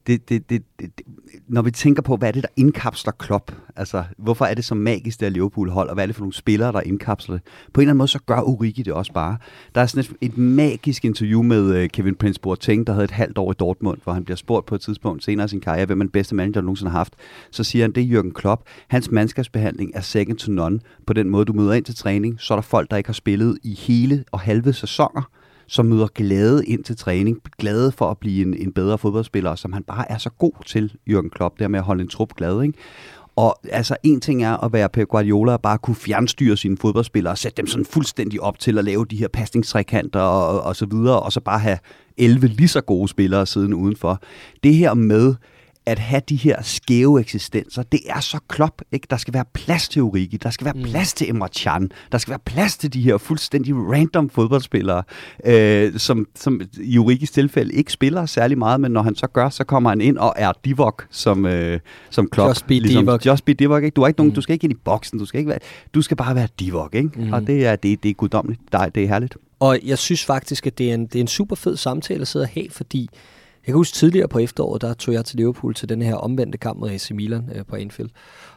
det, 0.06 0.28
det, 0.28 0.50
det, 0.50 0.62
det, 0.80 0.98
det, 0.98 1.06
når 1.48 1.62
vi 1.62 1.70
tænker 1.70 2.02
på, 2.02 2.16
hvad 2.16 2.28
er 2.28 2.32
det, 2.32 2.42
der 2.42 2.48
indkapsler 2.56 3.12
Klopp? 3.12 3.52
Altså, 3.76 4.04
hvorfor 4.18 4.44
er 4.44 4.54
det 4.54 4.64
så 4.64 4.74
magisk, 4.74 5.20
det 5.20 5.26
her 5.26 5.32
Liverpool-hold, 5.32 5.88
og 5.88 5.94
hvad 5.94 6.04
er 6.04 6.06
det 6.06 6.16
for 6.16 6.22
nogle 6.22 6.32
spillere, 6.32 6.72
der 6.72 6.80
indkapsler 6.80 7.34
det? 7.34 7.42
På 7.72 7.80
en 7.80 7.82
eller 7.82 7.90
anden 7.90 7.98
måde, 7.98 8.08
så 8.08 8.18
gør 8.26 8.40
Origi 8.40 8.82
det 8.82 8.92
også 8.92 9.12
bare. 9.12 9.36
Der 9.74 9.80
er 9.80 9.86
sådan 9.86 10.14
et, 10.20 10.30
et 10.30 10.38
magisk 10.38 11.04
interview 11.04 11.42
med 11.42 11.82
uh, 11.82 11.88
Kevin 11.88 12.14
Prince 12.14 12.40
Boateng, 12.40 12.86
der 12.86 12.92
havde 12.92 13.04
et 13.04 13.10
halvt 13.10 13.38
år 13.38 13.52
i 13.52 13.54
Dortmund, 13.54 13.98
hvor 14.04 14.12
han 14.12 14.24
bliver 14.24 14.36
spurgt 14.36 14.66
på 14.66 14.74
et 14.74 14.80
tidspunkt 14.80 15.24
senere 15.24 15.44
i 15.44 15.48
sin 15.48 15.60
karriere, 15.60 15.86
hvem 15.86 16.00
er 16.00 16.04
den 16.04 16.10
bedste 16.10 16.34
manager, 16.34 16.52
der 16.52 16.60
nogensinde 16.60 16.90
har 16.90 16.98
haft. 16.98 17.14
Så 17.50 17.64
siger 17.64 17.84
han, 17.84 17.92
det 17.92 18.02
er 18.02 18.20
Jürgen 18.20 18.32
Klopp. 18.32 18.62
Hans 18.88 19.10
mandskabsbehandling 19.10 19.90
er 19.94 20.00
second 20.00 20.38
to 20.38 20.52
none. 20.52 20.80
På 21.06 21.12
den 21.12 21.28
måde, 21.28 21.44
du 21.44 21.52
møder 21.52 21.72
ind 21.72 21.84
til 21.84 21.94
træning, 21.94 22.40
så 22.40 22.54
er 22.54 22.56
der 22.56 22.62
folk, 22.62 22.90
der 22.90 22.96
ikke 22.96 23.08
har 23.08 23.14
spillet 23.14 23.58
i 23.62 23.74
hele 23.74 24.24
og 24.32 24.40
halve 24.40 24.72
sæsoner, 24.72 25.22
som 25.72 25.86
møder 25.86 26.06
glade 26.06 26.66
ind 26.66 26.84
til 26.84 26.96
træning, 26.96 27.38
glade 27.58 27.92
for 27.92 28.10
at 28.10 28.18
blive 28.18 28.46
en, 28.46 28.54
en 28.54 28.72
bedre 28.72 28.98
fodboldspiller, 28.98 29.54
som 29.54 29.72
han 29.72 29.82
bare 29.82 30.12
er 30.12 30.18
så 30.18 30.30
god 30.30 30.52
til, 30.66 30.92
Jürgen 31.10 31.28
Klopp, 31.28 31.58
der 31.58 31.68
med 31.68 31.78
at 31.78 31.84
holde 31.84 32.02
en 32.02 32.08
trup 32.08 32.34
glad, 32.36 32.62
ikke? 32.62 32.78
Og 33.36 33.58
altså, 33.70 33.96
en 34.02 34.20
ting 34.20 34.44
er 34.44 34.64
at 34.64 34.72
være 34.72 34.88
Pep 34.88 35.08
Guardiola 35.08 35.52
og 35.52 35.60
bare 35.60 35.78
kunne 35.78 35.94
fjernstyre 35.94 36.56
sine 36.56 36.76
fodboldspillere 36.76 37.32
og 37.32 37.38
sætte 37.38 37.56
dem 37.56 37.66
sådan 37.66 37.84
fuldstændig 37.84 38.40
op 38.40 38.58
til 38.58 38.78
at 38.78 38.84
lave 38.84 39.06
de 39.10 39.16
her 39.16 39.28
pasningstrekanter 39.28 40.20
og, 40.20 40.48
og, 40.48 40.62
og 40.62 40.76
så 40.76 40.86
videre, 40.86 41.20
og 41.20 41.32
så 41.32 41.40
bare 41.40 41.58
have 41.58 41.78
11 42.16 42.46
lige 42.46 42.68
så 42.68 42.80
gode 42.80 43.08
spillere 43.08 43.46
siden 43.46 43.74
udenfor. 43.74 44.20
Det 44.64 44.74
her 44.74 44.94
med 44.94 45.34
at 45.86 45.98
have 45.98 46.22
de 46.28 46.36
her 46.36 46.62
skæve 46.62 47.20
eksistenser, 47.20 47.82
det 47.82 48.00
er 48.06 48.20
så 48.20 48.38
klop, 48.48 48.82
ikke? 48.92 49.06
Der 49.10 49.16
skal 49.16 49.34
være 49.34 49.44
plads 49.52 49.88
til 49.88 50.02
Origi, 50.02 50.36
der 50.36 50.50
skal 50.50 50.64
være 50.64 50.74
Mm. 50.74 50.82
plads 50.82 51.12
til 51.14 51.30
Emre 51.30 51.48
Can, 51.58 51.90
der 52.12 52.18
skal 52.18 52.30
være 52.30 52.38
plads 52.44 52.76
til 52.76 52.92
de 52.92 53.00
her 53.02 53.18
fuldstændig 53.18 53.74
random 53.74 54.30
fodboldspillere, 54.30 55.02
øh, 55.46 55.98
som, 55.98 56.26
som 56.34 56.60
i 56.80 56.98
Origis 56.98 57.30
tilfælde 57.30 57.74
ikke 57.74 57.92
spiller 57.92 58.26
særlig 58.26 58.58
meget, 58.58 58.80
men 58.80 58.92
når 58.92 59.02
han 59.02 59.14
så 59.14 59.26
gør, 59.26 59.48
så 59.48 59.64
kommer 59.64 59.90
han 59.90 60.00
ind 60.00 60.18
og 60.18 60.34
er 60.36 60.52
Divock, 60.64 61.06
som, 61.10 61.46
øh, 61.46 61.80
som 62.10 62.28
Klopp. 62.32 62.48
Just 62.48 62.66
be 62.66 62.74
Divock. 62.74 63.26
Just 63.26 63.44
be 63.44 63.52
Divock, 63.52 63.84
ikke? 63.84 63.94
Du, 63.94 64.02
er 64.02 64.06
ikke 64.06 64.20
nogen, 64.20 64.30
Mm. 64.30 64.34
du 64.34 64.40
skal 64.40 64.52
ikke 64.52 64.64
ind 64.64 64.72
i 64.72 64.76
boksen, 64.84 65.18
du 65.18 65.24
skal, 65.26 65.38
ikke 65.38 65.48
være, 65.50 65.58
du 65.94 66.02
skal 66.02 66.16
bare 66.16 66.34
være 66.34 66.48
Divock, 66.60 66.94
ikke? 66.94 67.10
Mm. 67.16 67.32
Og 67.32 67.46
det 67.46 67.66
er, 67.66 67.76
det, 67.76 68.02
det 68.02 68.08
er 68.08 68.14
guddommeligt, 68.14 68.60
det 68.72 68.80
er, 68.80 68.88
det 68.88 69.02
er 69.04 69.08
herligt. 69.08 69.36
Og 69.60 69.78
jeg 69.84 69.98
synes 69.98 70.24
faktisk, 70.24 70.66
at 70.66 70.78
det 70.78 70.90
er 70.90 70.94
en, 70.94 71.06
det 71.06 71.14
er 71.16 71.20
en 71.20 71.26
super 71.28 71.56
fed 71.56 71.76
samtale 71.76 72.20
at 72.20 72.28
sidde 72.28 72.42
og 72.42 72.48
have, 72.48 72.66
fordi 72.70 73.08
jeg 73.66 73.72
kan 73.72 73.74
huske 73.74 73.94
tidligere 73.94 74.28
på 74.28 74.38
efteråret, 74.38 74.82
der 74.82 74.94
tog 74.94 75.14
jeg 75.14 75.24
til 75.24 75.36
Liverpool 75.36 75.74
til 75.74 75.88
den 75.88 76.02
her 76.02 76.14
omvendte 76.14 76.58
kamp 76.58 76.80
mod 76.80 76.90
AC 76.90 77.10
Milan 77.10 77.50
øh, 77.54 77.64
på 77.66 77.76
Anfield. 77.76 78.10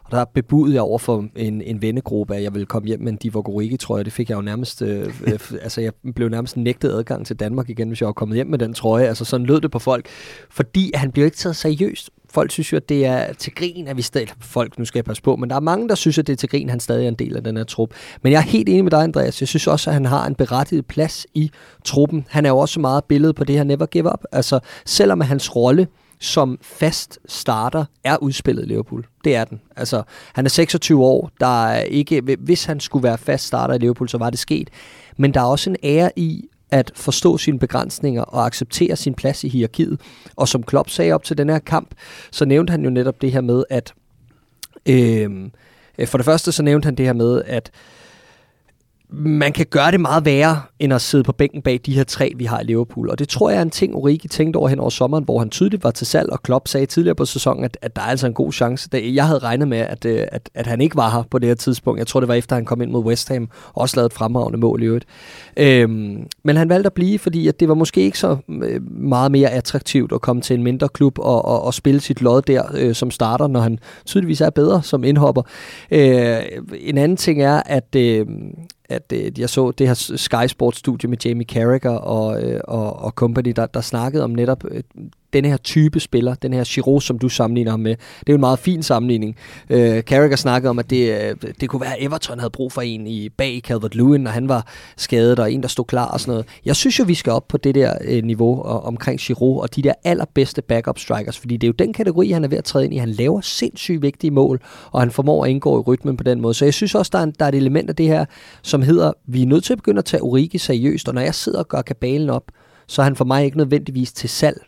Og 0.03 0.11
der 0.11 0.25
bebudede 0.25 0.75
jeg 0.75 0.81
over 0.81 0.97
for 0.97 1.25
en, 1.35 1.61
en 1.61 1.81
vennegruppe, 1.81 2.35
at 2.35 2.43
jeg 2.43 2.53
ville 2.53 2.65
komme 2.65 2.87
hjem 2.87 2.99
med 2.99 3.11
en 3.11 3.17
Divock 3.17 3.49
jeg. 3.49 4.05
Det 4.05 4.13
fik 4.13 4.29
jeg 4.29 4.35
jo 4.35 4.41
nærmest, 4.41 4.81
øh, 4.81 5.13
øh, 5.27 5.39
altså 5.63 5.81
jeg 5.81 5.93
blev 6.15 6.29
nærmest 6.29 6.57
nægtet 6.57 6.91
adgang 6.91 7.25
til 7.25 7.35
Danmark 7.35 7.69
igen, 7.69 7.87
hvis 7.87 8.01
jeg 8.01 8.05
var 8.07 8.13
kommet 8.13 8.35
hjem 8.35 8.47
med 8.47 8.59
den 8.59 8.73
trøje. 8.73 9.07
Altså 9.07 9.25
sådan 9.25 9.45
lød 9.45 9.61
det 9.61 9.71
på 9.71 9.79
folk. 9.79 10.07
Fordi 10.49 10.91
han 10.93 11.11
bliver 11.11 11.25
ikke 11.25 11.37
taget 11.37 11.55
seriøst. 11.55 12.09
Folk 12.35 12.51
synes 12.51 12.71
jo, 12.71 12.77
at 12.77 12.89
det 12.89 13.05
er 13.05 13.33
til 13.33 13.55
grin, 13.55 13.87
at 13.87 13.97
vi 13.97 14.01
stadig... 14.01 14.27
Folk, 14.39 14.79
nu 14.79 14.85
skal 14.85 14.99
jeg 14.99 15.05
passe 15.05 15.23
på, 15.23 15.35
men 15.35 15.49
der 15.49 15.55
er 15.55 15.59
mange, 15.59 15.89
der 15.89 15.95
synes, 15.95 16.17
at 16.17 16.27
det 16.27 16.33
er 16.33 16.37
til 16.37 16.49
grin, 16.49 16.67
at 16.67 16.71
han 16.71 16.79
stadig 16.79 17.03
er 17.03 17.07
en 17.07 17.15
del 17.15 17.35
af 17.35 17.43
den 17.43 17.57
her 17.57 17.63
trup. 17.63 17.89
Men 18.21 18.31
jeg 18.31 18.37
er 18.37 18.43
helt 18.43 18.69
enig 18.69 18.83
med 18.83 18.91
dig, 18.91 19.03
Andreas. 19.03 19.41
Jeg 19.41 19.47
synes 19.47 19.67
også, 19.67 19.89
at 19.89 19.93
han 19.93 20.05
har 20.05 20.25
en 20.27 20.35
berettiget 20.35 20.85
plads 20.85 21.27
i 21.33 21.51
truppen. 21.85 22.25
Han 22.29 22.45
er 22.45 22.49
jo 22.49 22.57
også 22.57 22.79
meget 22.79 23.03
billede 23.03 23.33
på 23.33 23.43
det 23.43 23.55
her 23.55 23.63
never 23.63 23.85
give 23.85 24.13
up. 24.13 24.23
Altså, 24.31 24.59
selvom 24.85 25.21
hans 25.21 25.55
rolle 25.55 25.87
som 26.19 26.59
fast 26.61 27.19
starter 27.27 27.85
er 28.03 28.17
udspillet 28.17 28.63
i 28.63 28.67
Liverpool. 28.67 29.05
Det 29.23 29.35
er 29.35 29.43
den. 29.43 29.61
Altså, 29.75 30.03
han 30.33 30.45
er 30.45 30.49
26 30.49 31.03
år. 31.03 31.31
Der 31.39 31.65
er 31.65 31.81
ikke, 31.81 32.37
hvis 32.39 32.65
han 32.65 32.79
skulle 32.79 33.03
være 33.03 33.17
fast 33.17 33.47
starter 33.47 33.73
i 33.73 33.77
Liverpool, 33.77 34.09
så 34.09 34.17
var 34.17 34.29
det 34.29 34.39
sket. 34.39 34.69
Men 35.17 35.33
der 35.33 35.39
er 35.39 35.45
også 35.45 35.69
en 35.69 35.75
ære 35.83 36.11
i 36.15 36.49
at 36.71 36.91
forstå 36.95 37.37
sine 37.37 37.59
begrænsninger 37.59 38.21
og 38.21 38.45
acceptere 38.45 38.95
sin 38.95 39.13
plads 39.13 39.43
i 39.43 39.49
hierarkiet. 39.49 40.01
Og 40.35 40.47
som 40.47 40.63
Klopp 40.63 40.89
sagde 40.89 41.13
op 41.13 41.23
til 41.23 41.37
den 41.37 41.49
her 41.49 41.59
kamp, 41.59 41.95
så 42.31 42.45
nævnte 42.45 42.71
han 42.71 42.83
jo 42.83 42.89
netop 42.89 43.21
det 43.21 43.31
her 43.31 43.41
med, 43.41 43.63
at 43.69 43.93
øhm, 44.85 45.51
øh, 45.97 46.07
for 46.07 46.17
det 46.17 46.25
første 46.25 46.51
så 46.51 46.63
nævnte 46.63 46.85
han 46.85 46.95
det 46.95 47.05
her 47.05 47.13
med, 47.13 47.41
at 47.45 47.71
man 49.09 49.53
kan 49.53 49.65
gøre 49.69 49.91
det 49.91 49.99
meget 49.99 50.25
værre, 50.25 50.61
end 50.79 50.93
at 50.93 51.01
sidde 51.01 51.23
på 51.23 51.31
bænken 51.31 51.61
bag 51.61 51.79
de 51.85 51.93
her 51.93 52.03
tre, 52.03 52.31
vi 52.35 52.45
har 52.45 52.59
i 52.59 52.63
Liverpool. 52.63 53.09
Og 53.09 53.19
det 53.19 53.29
tror 53.29 53.49
jeg 53.49 53.57
er 53.57 53.61
en 53.61 53.69
ting, 53.69 53.95
Origi 53.95 54.27
tænkte 54.27 54.57
over 54.57 54.69
hen 54.69 54.79
over 54.79 54.89
sommeren, 54.89 55.23
hvor 55.23 55.39
han 55.39 55.49
tydeligt 55.49 55.83
var 55.83 55.91
til 55.91 56.07
salg, 56.07 56.29
og 56.31 56.43
Klopp 56.43 56.67
sagde 56.67 56.85
tidligere 56.85 57.15
på 57.15 57.25
sæsonen, 57.25 57.63
at, 57.63 57.77
at 57.81 57.95
der 57.95 58.01
er 58.01 58.05
altså 58.05 58.27
en 58.27 58.33
god 58.33 58.51
chance. 58.51 58.89
Jeg 58.93 59.27
havde 59.27 59.39
regnet 59.39 59.67
med, 59.67 59.77
at, 59.77 60.05
øh, 60.05 60.27
at, 60.31 60.49
at 60.53 60.67
han 60.67 60.81
ikke 60.81 60.95
var 60.95 61.09
her 61.09 61.23
på 61.31 61.39
det 61.39 61.47
her 61.47 61.55
tidspunkt. 61.55 61.99
Jeg 61.99 62.07
tror, 62.07 62.19
det 62.19 62.29
var 62.29 62.33
efter, 62.33 62.55
at 62.55 62.57
han 62.57 62.65
kom 62.65 62.81
ind 62.81 62.91
mod 62.91 63.03
West 63.03 63.29
Ham, 63.29 63.49
og 63.73 63.81
også 63.81 63.95
lavede 63.97 64.05
et 64.05 64.13
fremragende 64.13 64.59
mål 64.59 64.83
i 64.83 64.85
øvrigt. 64.85 65.05
Øhm, 65.57 66.27
men 66.43 66.57
han 66.57 66.69
valgte 66.69 66.87
at 66.87 66.93
blive, 66.93 67.19
fordi 67.19 67.47
at 67.47 67.59
det 67.59 67.67
var 67.69 67.75
måske 67.75 68.01
ikke 68.01 68.19
så 68.19 68.37
øh, 68.49 68.81
meget 68.91 69.31
mere 69.31 69.49
attraktivt 69.49 70.11
at 70.11 70.21
komme 70.21 70.41
til 70.41 70.53
en 70.53 70.63
mindre 70.63 70.89
klub 70.89 71.19
og, 71.19 71.45
og, 71.45 71.63
og 71.63 71.73
spille 71.73 72.01
sit 72.01 72.21
lod 72.21 72.41
der 72.41 72.63
øh, 72.73 72.95
som 72.95 73.11
starter, 73.11 73.47
når 73.47 73.59
han 73.59 73.79
tydeligvis 74.05 74.41
er 74.41 74.49
bedre 74.49 74.83
som 74.83 75.03
indhopper. 75.03 75.41
Øh, 75.91 76.37
en 76.79 76.97
anden 76.97 77.17
ting 77.17 77.41
er, 77.41 77.61
at, 77.65 77.95
øh, 77.95 78.25
at 78.89 79.13
øh, 79.13 79.39
jeg 79.39 79.49
så 79.49 79.71
det 79.71 79.87
her 79.87 79.93
Sky 80.15 80.47
Sports 80.47 80.79
studie 80.79 81.09
med 81.09 81.17
Jamie 81.25 81.45
Carragher 81.45 81.91
og, 81.91 82.43
øh, 82.43 82.59
og, 82.63 82.95
og 82.95 83.11
company, 83.11 83.53
der, 83.55 83.65
der 83.65 83.81
snakkede 83.81 84.23
om 84.23 84.29
netop 84.29 84.63
øh, 84.71 84.83
denne 85.35 85.49
her 85.49 85.57
type 85.57 85.99
spiller, 85.99 86.35
den 86.35 86.53
her 86.53 86.63
Giroud, 86.63 87.01
som 87.01 87.19
du 87.19 87.29
sammenligner 87.29 87.71
ham 87.71 87.79
med. 87.79 87.95
Det 87.95 88.29
er 88.29 88.33
jo 88.33 88.35
en 88.35 88.39
meget 88.39 88.59
fin 88.59 88.83
sammenligning. 88.83 89.35
Øh, 89.69 90.01
Carragher 90.01 90.35
snakkede 90.35 90.69
om, 90.69 90.79
at 90.79 90.89
det, 90.89 91.21
øh, 91.21 91.51
det 91.61 91.69
kunne 91.69 91.81
være, 91.81 91.95
at 91.97 92.03
Everton 92.03 92.39
havde 92.39 92.49
brug 92.49 92.71
for 92.71 92.81
en 92.81 93.07
i 93.07 93.29
bag 93.29 93.61
Calvert-Lewin, 93.67 94.17
når 94.17 94.31
han 94.31 94.49
var 94.49 94.67
skadet, 94.97 95.39
og 95.39 95.51
en, 95.51 95.61
der 95.61 95.67
stod 95.67 95.85
klar 95.85 96.07
og 96.07 96.19
sådan 96.19 96.31
noget. 96.31 96.45
Jeg 96.65 96.75
synes 96.75 96.99
jo, 96.99 97.03
vi 97.03 97.13
skal 97.13 97.33
op 97.33 97.47
på 97.47 97.57
det 97.57 97.75
der 97.75 97.93
øh, 98.05 98.23
niveau 98.23 98.61
og, 98.61 98.83
omkring 98.83 99.19
Giroud, 99.19 99.61
og 99.61 99.75
de 99.75 99.81
der 99.81 99.93
allerbedste 100.03 100.61
backup 100.61 100.99
strikers, 100.99 101.39
fordi 101.39 101.57
det 101.57 101.67
er 101.67 101.69
jo 101.69 101.85
den 101.85 101.93
kategori, 101.93 102.31
han 102.31 102.43
er 102.43 102.47
ved 102.47 102.57
at 102.57 102.63
træde 102.63 102.85
ind 102.85 102.93
i. 102.93 102.97
Han 102.97 103.09
laver 103.09 103.41
sindssygt 103.41 104.01
vigtige 104.01 104.31
mål, 104.31 104.61
og 104.91 105.01
han 105.01 105.11
formår 105.11 105.45
at 105.45 105.49
indgå 105.49 105.79
i 105.79 105.81
rytmen 105.81 106.17
på 106.17 106.23
den 106.23 106.41
måde. 106.41 106.53
Så 106.53 106.65
jeg 106.65 106.73
synes 106.73 106.95
også, 106.95 107.09
der 107.13 107.19
er, 107.19 107.23
en, 107.23 107.33
der 107.39 107.45
er 107.45 107.49
et 107.49 107.55
element 107.55 107.89
af 107.89 107.95
det 107.95 108.07
her, 108.07 108.25
som 108.61 108.81
hedder, 108.81 109.13
vi 109.27 109.41
er 109.41 109.45
nødt 109.45 109.63
til 109.63 109.73
at 109.73 109.77
begynde 109.77 109.99
at 109.99 110.05
tage 110.05 110.23
Origi 110.23 110.57
seriøst, 110.57 111.07
og 111.07 111.13
når 111.13 111.21
jeg 111.21 111.35
sidder 111.35 111.59
og 111.59 111.67
gør 111.67 111.81
kabalen 111.81 112.29
op, 112.29 112.43
så 112.87 113.01
er 113.01 113.03
han 113.03 113.15
for 113.15 113.25
mig 113.25 113.45
ikke 113.45 113.57
nødvendigvis 113.57 114.13
til 114.13 114.29
salg 114.29 114.61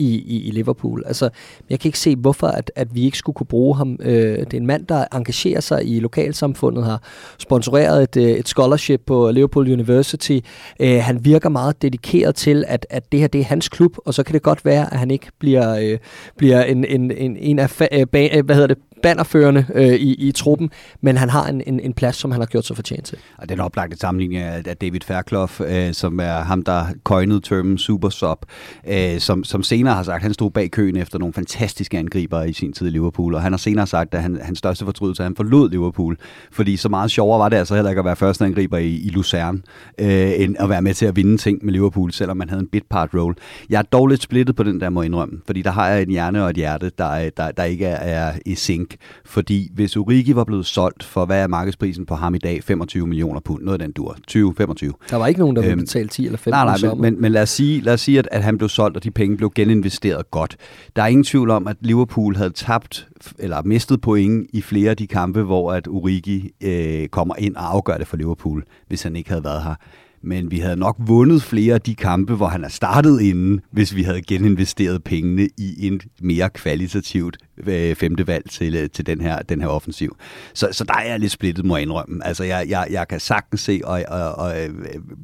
i, 0.00 0.14
i, 0.26 0.48
i 0.48 0.50
Liverpool. 0.50 1.02
Altså, 1.06 1.28
jeg 1.70 1.80
kan 1.80 1.88
ikke 1.88 1.98
se, 1.98 2.16
hvorfor 2.16 2.46
at, 2.46 2.72
at 2.76 2.94
vi 2.94 3.04
ikke 3.04 3.18
skulle 3.18 3.34
kunne 3.34 3.46
bruge 3.46 3.76
ham. 3.76 3.96
Øh, 4.00 4.38
det 4.38 4.54
er 4.54 4.58
en 4.58 4.66
mand, 4.66 4.86
der 4.86 5.04
engagerer 5.12 5.60
sig 5.60 5.88
i 5.88 6.00
lokalsamfundet, 6.00 6.84
har 6.84 7.02
sponsoreret 7.38 8.02
et, 8.02 8.16
øh, 8.16 8.30
et 8.30 8.48
scholarship 8.48 9.02
på 9.06 9.30
Liverpool 9.30 9.72
University. 9.72 10.38
Øh, 10.80 11.00
han 11.02 11.24
virker 11.24 11.48
meget 11.48 11.82
dedikeret 11.82 12.34
til, 12.34 12.64
at, 12.68 12.86
at 12.90 13.12
det 13.12 13.20
her 13.20 13.26
det 13.26 13.40
er 13.40 13.44
hans 13.44 13.68
klub, 13.68 13.96
og 14.04 14.14
så 14.14 14.22
kan 14.22 14.32
det 14.32 14.42
godt 14.42 14.64
være, 14.64 14.92
at 14.92 14.98
han 14.98 15.10
ikke 15.10 15.26
bliver, 15.38 15.76
øh, 15.76 15.98
bliver 16.36 16.64
en, 16.64 16.84
en, 16.84 17.10
en, 17.10 17.36
en 17.36 17.58
af 17.58 17.80
fa- 17.80 17.88
øh, 17.92 18.06
øh 18.14 18.44
hvad 18.44 18.54
hedder 18.54 18.66
det, 18.66 18.78
bannerførende 19.02 19.66
øh, 19.74 19.94
i, 19.94 20.14
i 20.28 20.32
truppen, 20.32 20.70
men 21.00 21.16
han 21.16 21.30
har 21.30 21.46
en, 21.46 21.62
en, 21.66 21.80
en 21.80 21.92
plads, 21.92 22.16
som 22.16 22.30
han 22.30 22.40
har 22.40 22.46
gjort 22.46 22.66
sig 22.66 22.76
fortjent 22.76 23.04
til. 23.04 23.18
Og 23.38 23.48
den 23.48 23.60
oplagte 23.60 23.96
sammenligning 23.96 24.42
af, 24.42 24.76
David 24.76 25.00
Fairclough, 25.04 25.60
øh, 25.66 25.94
som 25.94 26.20
er 26.20 26.32
ham, 26.32 26.62
der 26.62 26.84
coinede 27.04 27.40
termen 27.40 27.78
super 27.78 28.08
sub, 28.08 28.46
øh, 28.88 29.18
som, 29.18 29.44
som 29.44 29.62
senere 29.62 29.94
har 29.94 30.02
sagt, 30.02 30.16
at 30.16 30.22
han 30.22 30.34
stod 30.34 30.50
bag 30.50 30.70
køen 30.70 30.96
efter 30.96 31.18
nogle 31.18 31.32
fantastiske 31.32 31.98
angriber 31.98 32.42
i 32.42 32.52
sin 32.52 32.72
tid 32.72 32.86
i 32.86 32.90
Liverpool, 32.90 33.34
og 33.34 33.42
han 33.42 33.52
har 33.52 33.58
senere 33.58 33.86
sagt, 33.86 34.14
at 34.14 34.22
han, 34.22 34.38
hans 34.42 34.58
største 34.58 34.84
fortrydelse 34.84 35.22
er, 35.22 35.24
at 35.24 35.28
han 35.28 35.36
forlod 35.36 35.70
Liverpool, 35.70 36.16
fordi 36.52 36.76
så 36.76 36.88
meget 36.88 37.10
sjovere 37.10 37.38
var 37.38 37.48
det 37.48 37.56
altså 37.56 37.74
heller 37.74 37.90
ikke 37.90 37.98
at 37.98 38.04
være 38.04 38.16
første 38.16 38.44
angriber 38.44 38.78
i, 38.78 38.96
i 38.96 39.08
Lucerne, 39.08 39.62
øh, 39.98 40.32
end 40.36 40.56
at 40.58 40.68
være 40.68 40.82
med 40.82 40.94
til 40.94 41.06
at 41.06 41.16
vinde 41.16 41.36
ting 41.36 41.64
med 41.64 41.72
Liverpool, 41.72 42.12
selvom 42.12 42.36
man 42.36 42.48
havde 42.48 42.60
en 42.60 42.68
bit 42.68 42.84
part 42.90 43.08
role. 43.14 43.34
Jeg 43.70 43.78
er 43.78 43.82
dog 43.82 44.06
lidt 44.06 44.22
splittet 44.22 44.56
på 44.56 44.62
den 44.62 44.80
der, 44.80 44.90
må 44.90 45.02
indrømme, 45.02 45.40
fordi 45.46 45.62
der 45.62 45.70
har 45.70 45.88
jeg 45.88 46.02
en 46.02 46.10
hjerne 46.10 46.44
og 46.44 46.50
et 46.50 46.56
hjerte, 46.56 46.90
der, 46.98 47.30
der, 47.36 47.50
der 47.50 47.64
ikke 47.64 47.86
er, 47.86 47.96
er 47.96 48.32
i 48.46 48.54
sync 48.54 48.89
fordi 49.24 49.70
hvis 49.74 49.96
Origi 49.96 50.36
var 50.36 50.44
blevet 50.44 50.66
solgt 50.66 51.02
for, 51.02 51.24
hvad 51.24 51.42
er 51.42 51.46
markedsprisen 51.46 52.06
på 52.06 52.14
ham 52.14 52.34
i 52.34 52.38
dag? 52.38 52.64
25 52.64 53.06
millioner 53.06 53.40
pund, 53.40 53.62
noget 53.62 53.80
af 53.80 53.86
den 53.86 53.92
dur. 53.92 54.16
20-25. 54.30 55.08
Der 55.10 55.16
var 55.16 55.26
ikke 55.26 55.40
nogen, 55.40 55.56
der 55.56 55.62
ville 55.62 55.72
øhm, 55.72 55.80
betale 55.80 56.08
10 56.08 56.24
eller 56.24 56.38
15 56.38 56.50
Nej, 56.50 56.78
nej, 56.78 56.94
men, 56.94 57.00
men, 57.00 57.20
men 57.20 57.32
lad 57.32 57.42
os 57.42 57.50
sige, 57.50 57.80
lad 57.80 57.94
os 57.94 58.00
sige 58.00 58.18
at, 58.18 58.28
at 58.30 58.42
han 58.42 58.58
blev 58.58 58.68
solgt, 58.68 58.96
og 58.96 59.04
de 59.04 59.10
penge 59.10 59.36
blev 59.36 59.52
geninvesteret 59.54 60.30
godt. 60.30 60.56
Der 60.96 61.02
er 61.02 61.06
ingen 61.06 61.24
tvivl 61.24 61.50
om, 61.50 61.66
at 61.66 61.76
Liverpool 61.80 62.36
havde 62.36 62.50
tabt 62.50 63.08
eller 63.38 63.62
mistet 63.62 64.00
point 64.00 64.50
i 64.52 64.62
flere 64.62 64.90
af 64.90 64.96
de 64.96 65.06
kampe, 65.06 65.42
hvor 65.42 65.72
at 65.72 65.88
Origi 65.88 66.50
øh, 66.60 67.08
kommer 67.08 67.34
ind 67.38 67.56
og 67.56 67.74
afgør 67.74 67.98
det 67.98 68.06
for 68.06 68.16
Liverpool, 68.16 68.64
hvis 68.88 69.02
han 69.02 69.16
ikke 69.16 69.30
havde 69.30 69.44
været 69.44 69.62
her 69.62 69.74
men 70.22 70.50
vi 70.50 70.58
havde 70.58 70.76
nok 70.76 70.96
vundet 70.98 71.42
flere 71.42 71.74
af 71.74 71.80
de 71.80 71.94
kampe, 71.94 72.34
hvor 72.34 72.46
han 72.46 72.64
er 72.64 72.68
startet 72.68 73.20
inden, 73.20 73.60
hvis 73.70 73.94
vi 73.94 74.02
havde 74.02 74.22
geninvesteret 74.22 75.04
pengene 75.04 75.48
i 75.58 75.86
en 75.86 76.00
mere 76.20 76.50
kvalitativt 76.50 77.36
øh, 77.66 77.94
femte 77.94 78.26
valg 78.26 78.50
til, 78.50 78.74
øh, 78.74 78.90
til 78.90 79.06
den, 79.06 79.20
her, 79.20 79.42
den 79.42 79.60
her 79.60 79.68
offensiv. 79.68 80.16
Så, 80.54 80.68
så 80.72 80.84
der 80.84 80.94
er 80.94 81.04
jeg 81.04 81.20
lidt 81.20 81.32
splittet, 81.32 81.64
må 81.64 81.76
jeg 81.76 81.82
indrømme. 81.82 82.26
Altså, 82.26 82.44
jeg, 82.44 82.66
jeg, 82.68 82.86
jeg 82.90 83.08
kan 83.08 83.20
sagtens 83.20 83.60
se, 83.60 83.80
og, 83.84 84.04
og, 84.08 84.34
og, 84.34 84.62
øh, 84.62 84.70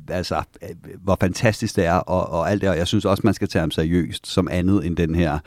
altså, 0.08 0.42
hvor 1.02 1.16
fantastisk 1.20 1.76
det 1.76 1.84
er, 1.84 1.94
og, 1.94 2.30
og 2.30 2.50
alt 2.50 2.62
det, 2.62 2.70
og 2.70 2.76
jeg 2.76 2.86
synes 2.86 3.04
også, 3.04 3.20
man 3.24 3.34
skal 3.34 3.48
tage 3.48 3.60
ham 3.60 3.70
seriøst 3.70 4.26
som 4.26 4.48
andet 4.50 4.86
end 4.86 4.96
den 4.96 5.14
her 5.14 5.38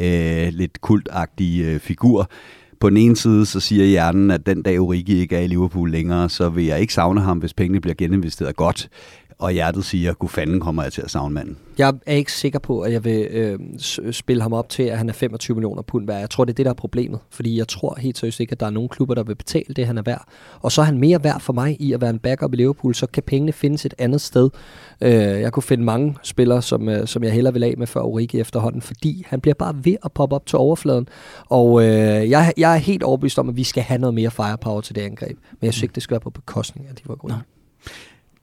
øh, 0.00 0.48
lidt 0.52 0.80
kultagtige 0.80 1.66
øh, 1.66 1.80
figur 1.80 2.30
på 2.80 2.90
den 2.90 2.96
ene 2.96 3.16
side, 3.16 3.46
så 3.46 3.60
siger 3.60 3.84
hjernen, 3.84 4.30
at 4.30 4.46
den 4.46 4.62
dag 4.62 4.80
Origi 4.80 5.20
ikke 5.20 5.36
er 5.36 5.40
i 5.40 5.46
Liverpool 5.46 5.90
længere, 5.90 6.28
så 6.28 6.48
vil 6.48 6.64
jeg 6.64 6.80
ikke 6.80 6.94
savne 6.94 7.20
ham, 7.20 7.38
hvis 7.38 7.54
pengene 7.54 7.80
bliver 7.80 7.94
geninvesteret 7.94 8.56
godt. 8.56 8.88
Og 9.38 9.52
hjertet 9.52 9.84
siger, 9.84 10.14
at 10.22 10.30
fanden 10.30 10.60
kommer 10.60 10.82
jeg 10.82 10.92
til 10.92 11.02
at 11.02 11.10
savne 11.10 11.34
manden. 11.34 11.56
Jeg 11.78 11.94
er 12.06 12.14
ikke 12.14 12.32
sikker 12.32 12.58
på, 12.58 12.80
at 12.80 12.92
jeg 12.92 13.04
vil 13.04 13.26
øh, 13.30 13.58
spille 14.12 14.42
ham 14.42 14.52
op 14.52 14.68
til, 14.68 14.82
at 14.82 14.98
han 14.98 15.08
er 15.08 15.12
25 15.12 15.54
millioner 15.54 15.82
pund 15.82 16.06
værd. 16.06 16.20
Jeg 16.20 16.30
tror, 16.30 16.44
det 16.44 16.52
er 16.52 16.54
det, 16.54 16.64
der 16.64 16.70
er 16.70 16.74
problemet. 16.74 17.20
Fordi 17.30 17.58
jeg 17.58 17.68
tror 17.68 17.96
helt 17.98 18.18
seriøst 18.18 18.40
ikke, 18.40 18.52
at 18.52 18.60
der 18.60 18.66
er 18.66 18.70
nogen 18.70 18.88
klubber, 18.88 19.14
der 19.14 19.22
vil 19.22 19.34
betale 19.34 19.74
det, 19.74 19.86
han 19.86 19.98
er 19.98 20.02
værd. 20.02 20.24
Og 20.60 20.72
så 20.72 20.80
er 20.80 20.84
han 20.84 20.98
mere 20.98 21.24
værd 21.24 21.40
for 21.40 21.52
mig 21.52 21.76
i 21.80 21.92
at 21.92 22.00
være 22.00 22.10
en 22.10 22.18
backup 22.18 22.52
i 22.52 22.56
Liverpool, 22.56 22.94
så 22.94 23.06
kan 23.06 23.22
pengene 23.22 23.52
findes 23.52 23.86
et 23.86 23.94
andet 23.98 24.20
sted. 24.20 24.50
Øh, 25.00 25.12
jeg 25.12 25.52
kunne 25.52 25.62
finde 25.62 25.84
mange 25.84 26.16
spillere, 26.22 26.62
som, 26.62 26.88
øh, 26.88 27.06
som 27.06 27.24
jeg 27.24 27.32
hellere 27.32 27.52
vil 27.52 27.64
af 27.64 27.74
med 27.78 27.86
før 27.86 28.00
Origi 28.00 28.40
efterhånden, 28.40 28.82
fordi 28.82 29.24
han 29.26 29.40
bliver 29.40 29.54
bare 29.54 29.74
ved 29.84 29.96
at 30.04 30.12
poppe 30.12 30.36
op 30.36 30.46
til 30.46 30.58
overfladen. 30.58 31.08
Og 31.48 31.82
øh, 31.82 32.30
jeg, 32.30 32.52
jeg 32.56 32.74
er 32.74 32.78
helt 32.78 33.02
overbevist 33.02 33.38
om, 33.38 33.48
at 33.48 33.56
vi 33.56 33.64
skal 33.64 33.82
have 33.82 33.98
noget 33.98 34.14
mere 34.14 34.30
firepower 34.30 34.80
til 34.80 34.94
det 34.94 35.00
angreb. 35.00 35.38
Men 35.50 35.66
jeg 35.66 35.72
synes 35.72 35.82
ikke, 35.82 35.94
det 35.94 36.02
skal 36.02 36.14
være 36.14 36.20
på 36.20 36.30
bekostning 36.30 36.88
af 36.88 36.94
de 36.94 37.02
var 37.06 37.14
gode. 37.14 37.34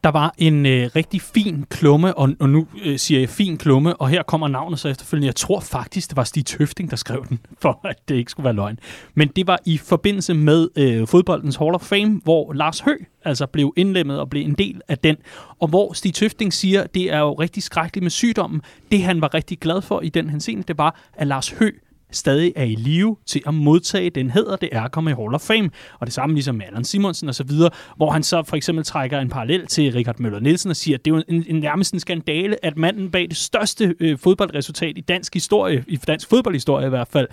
Der 0.05 0.12
var 0.12 0.33
en 0.38 0.65
øh, 0.65 0.89
rigtig 0.95 1.21
fin 1.21 1.65
klumme, 1.69 2.17
og, 2.17 2.29
og 2.39 2.50
nu 2.50 2.67
øh, 2.83 3.00
siger 3.00 3.19
jeg 3.19 3.29
fin 3.29 3.57
klumme, 3.57 3.95
og 3.95 4.09
her 4.09 4.24
kommer 4.24 4.47
navnet 4.47 4.79
så 4.79 4.89
efterfølgende. 4.89 5.27
Jeg 5.27 5.35
tror 5.35 5.59
faktisk, 5.59 6.09
det 6.09 6.17
var 6.17 6.24
Stig 6.24 6.45
Tøfting, 6.45 6.89
der 6.89 6.95
skrev 6.95 7.25
den, 7.29 7.39
for 7.62 7.79
at 7.83 8.09
det 8.09 8.15
ikke 8.15 8.31
skulle 8.31 8.43
være 8.43 8.53
løgn. 8.53 8.79
Men 9.13 9.27
det 9.27 9.47
var 9.47 9.59
i 9.65 9.77
forbindelse 9.77 10.33
med 10.33 10.67
øh, 10.75 11.07
fodboldens 11.07 11.55
Hall 11.55 11.75
of 11.75 11.81
Fame, 11.81 12.21
hvor 12.24 12.53
Lars 12.53 12.79
Hø 12.79 12.91
altså 13.24 13.45
blev 13.45 13.74
indlemmet 13.77 14.19
og 14.19 14.29
blev 14.29 14.45
en 14.45 14.53
del 14.53 14.81
af 14.88 14.97
den, 14.97 15.15
og 15.59 15.67
hvor 15.67 15.93
Stig 15.93 16.13
Tøfting 16.13 16.53
siger, 16.53 16.88
det 16.88 17.13
er 17.13 17.19
jo 17.19 17.33
rigtig 17.33 17.63
skrækkeligt 17.63 18.03
med 18.03 18.12
sygdommen. 18.12 18.62
Det 18.91 19.03
han 19.03 19.21
var 19.21 19.33
rigtig 19.33 19.59
glad 19.59 19.81
for 19.81 20.01
i 20.01 20.09
den 20.09 20.29
henseende, 20.29 20.63
det 20.67 20.77
var, 20.77 21.00
at 21.13 21.27
Lars 21.27 21.50
Hø 21.50 21.71
stadig 22.12 22.53
er 22.55 22.63
i 22.63 22.75
live 22.75 23.17
til 23.25 23.41
at 23.47 23.53
modtage 23.53 24.09
den 24.09 24.29
hedder, 24.29 24.55
det 24.55 24.69
er 24.71 24.81
at 24.81 24.91
komme 24.91 25.12
i 25.12 25.13
Hall 25.13 25.35
of 25.35 25.41
Fame. 25.41 25.69
Og 26.00 26.07
det 26.07 26.13
samme 26.13 26.35
ligesom 26.35 26.55
med 26.55 26.65
Allan 26.65 26.83
Simonsen 26.83 27.29
osv., 27.29 27.50
hvor 27.97 28.12
han 28.12 28.24
så 28.24 28.43
for 28.43 28.55
eksempel 28.55 28.85
trækker 28.85 29.19
en 29.19 29.29
parallel 29.29 29.67
til 29.67 29.93
Richard 29.93 30.19
Møller 30.19 30.39
Nielsen 30.39 30.69
og 30.69 30.75
siger, 30.75 30.97
at 30.97 31.05
det 31.05 31.12
er 31.12 31.15
jo 31.15 31.24
en, 31.27 31.45
en 31.47 31.55
nærmest 31.55 31.93
en 31.93 32.00
skandale, 32.00 32.65
at 32.65 32.77
manden 32.77 33.12
bag 33.12 33.29
det 33.29 33.38
største 33.38 33.95
øh, 34.00 34.17
fodboldresultat 34.17 34.97
i 34.97 35.01
dansk 35.01 35.33
historie, 35.33 35.85
i 35.88 35.95
dansk 35.95 36.29
fodboldhistorie 36.29 36.85
i 36.85 36.89
hvert 36.89 37.07
fald, 37.07 37.27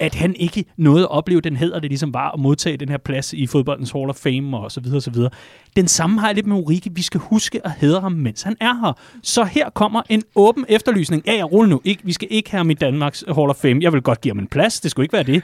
at 0.00 0.14
han 0.14 0.34
ikke 0.38 0.64
nåede 0.76 1.02
at 1.02 1.10
opleve 1.10 1.40
den 1.40 1.56
hedder, 1.56 1.80
det 1.80 1.90
ligesom 1.90 2.14
var 2.14 2.30
at 2.30 2.40
modtage 2.40 2.76
den 2.76 2.88
her 2.88 2.98
plads 2.98 3.32
i 3.32 3.46
fodboldens 3.46 3.90
Hall 3.90 4.10
of 4.10 4.16
Fame 4.16 4.56
og 4.58 4.72
så 4.72 4.80
videre 4.80 4.98
og 4.98 5.02
så 5.02 5.10
videre. 5.10 5.30
Den 5.76 5.88
samme 5.88 6.20
har 6.20 6.28
jeg 6.28 6.34
lidt 6.34 6.46
med 6.46 6.56
Ulrike. 6.56 6.90
Vi 6.94 7.02
skal 7.02 7.20
huske 7.20 7.66
at 7.66 7.72
hedre 7.78 8.00
ham, 8.00 8.12
mens 8.12 8.42
han 8.42 8.56
er 8.60 8.74
her. 8.74 8.92
Så 9.22 9.44
her 9.44 9.70
kommer 9.70 10.02
en 10.08 10.22
åben 10.34 10.64
efterlysning. 10.68 11.22
Ja, 11.26 11.36
jeg 11.36 11.52
ruller 11.52 11.70
nu. 11.70 11.80
Ikke, 11.84 12.04
vi 12.04 12.12
skal 12.12 12.28
ikke 12.30 12.50
have 12.50 12.58
ham 12.58 12.70
i 12.70 12.74
Danmarks 12.74 13.24
Hall 13.26 13.50
of 13.50 13.56
Fame. 13.56 13.78
Jeg 13.82 13.92
vil 13.92 14.02
godt 14.02 14.20
give 14.20 14.30
ham 14.34 14.38
en 14.38 14.46
plads. 14.46 14.80
Det 14.80 14.90
skulle 14.90 15.04
ikke 15.04 15.12
være 15.12 15.22
det. 15.22 15.42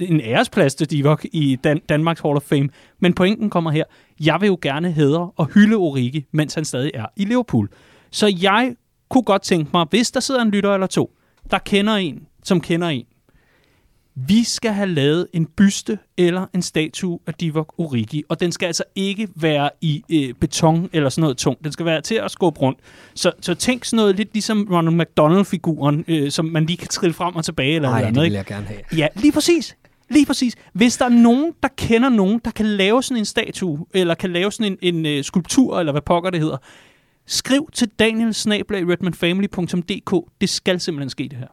En 0.00 0.20
æresplads 0.20 0.74
til 0.74 0.90
Divok 0.90 1.26
i 1.32 1.56
Dan- 1.64 1.80
Danmarks 1.88 2.20
Hall 2.20 2.36
of 2.36 2.42
Fame. 2.42 2.68
Men 3.00 3.12
pointen 3.12 3.50
kommer 3.50 3.70
her. 3.70 3.84
Jeg 4.20 4.40
vil 4.40 4.46
jo 4.46 4.58
gerne 4.62 4.92
hedre 4.92 5.30
og 5.36 5.46
hylde 5.46 5.76
Ulrike, 5.76 6.26
mens 6.32 6.54
han 6.54 6.64
stadig 6.64 6.90
er 6.94 7.06
i 7.16 7.24
Liverpool. 7.24 7.68
Så 8.10 8.36
jeg 8.42 8.74
kunne 9.08 9.22
godt 9.22 9.42
tænke 9.42 9.70
mig, 9.74 9.86
hvis 9.90 10.10
der 10.10 10.20
sidder 10.20 10.42
en 10.42 10.50
lytter 10.50 10.74
eller 10.74 10.86
to, 10.86 11.10
der 11.50 11.58
kender 11.58 11.94
en, 11.94 12.22
som 12.44 12.60
kender 12.60 12.88
en, 12.88 13.04
vi 14.16 14.44
skal 14.44 14.72
have 14.72 14.88
lavet 14.88 15.26
en 15.32 15.46
byste 15.46 15.98
eller 16.16 16.46
en 16.54 16.62
statue 16.62 17.18
af 17.26 17.34
Divock 17.34 17.72
Origi, 17.78 18.22
og 18.28 18.40
den 18.40 18.52
skal 18.52 18.66
altså 18.66 18.84
ikke 18.94 19.28
være 19.34 19.70
i 19.80 20.04
øh, 20.12 20.34
beton 20.34 20.90
eller 20.92 21.08
sådan 21.08 21.22
noget 21.22 21.36
tungt. 21.36 21.64
Den 21.64 21.72
skal 21.72 21.86
være 21.86 22.00
til 22.00 22.14
at 22.14 22.30
skubbe 22.30 22.60
rundt. 22.60 22.78
Så, 23.14 23.32
så 23.40 23.54
tænk 23.54 23.84
sådan 23.84 23.96
noget 23.96 24.16
lidt 24.16 24.28
ligesom 24.32 24.68
Ronald 24.72 24.94
McDonald-figuren, 24.94 26.04
øh, 26.08 26.30
som 26.30 26.44
man 26.44 26.66
lige 26.66 26.76
kan 26.76 26.88
trille 26.88 27.14
frem 27.14 27.36
og 27.36 27.44
tilbage. 27.44 27.74
Eller 27.74 27.88
Nej, 27.88 27.98
eller 27.98 28.10
det 28.10 28.18
andet, 28.18 28.22
vil 28.22 28.26
ikke? 28.26 28.36
jeg 28.36 28.46
gerne 28.46 28.66
have. 28.66 28.80
Ja, 28.96 29.08
lige 29.14 29.32
præcis. 29.32 29.76
Lige 30.10 30.26
præcis. 30.26 30.54
Hvis 30.72 30.96
der 30.96 31.04
er 31.04 31.08
nogen, 31.08 31.52
der 31.62 31.68
kender 31.76 32.08
nogen, 32.08 32.40
der 32.44 32.50
kan 32.50 32.66
lave 32.66 33.02
sådan 33.02 33.18
en 33.18 33.24
statue, 33.24 33.86
eller 33.94 34.14
kan 34.14 34.32
lave 34.32 34.52
sådan 34.52 34.78
en, 34.82 34.96
en 34.96 35.18
uh, 35.18 35.24
skulptur, 35.24 35.80
eller 35.80 35.92
hvad 35.92 36.02
pokker 36.02 36.30
det 36.30 36.40
hedder, 36.40 36.56
skriv 37.26 37.68
til 37.72 37.88
danielsnablag.redmanfamily.dk. 37.98 40.14
Det 40.40 40.48
skal 40.48 40.80
simpelthen 40.80 41.10
ske, 41.10 41.22
det 41.22 41.38
her. 41.38 41.46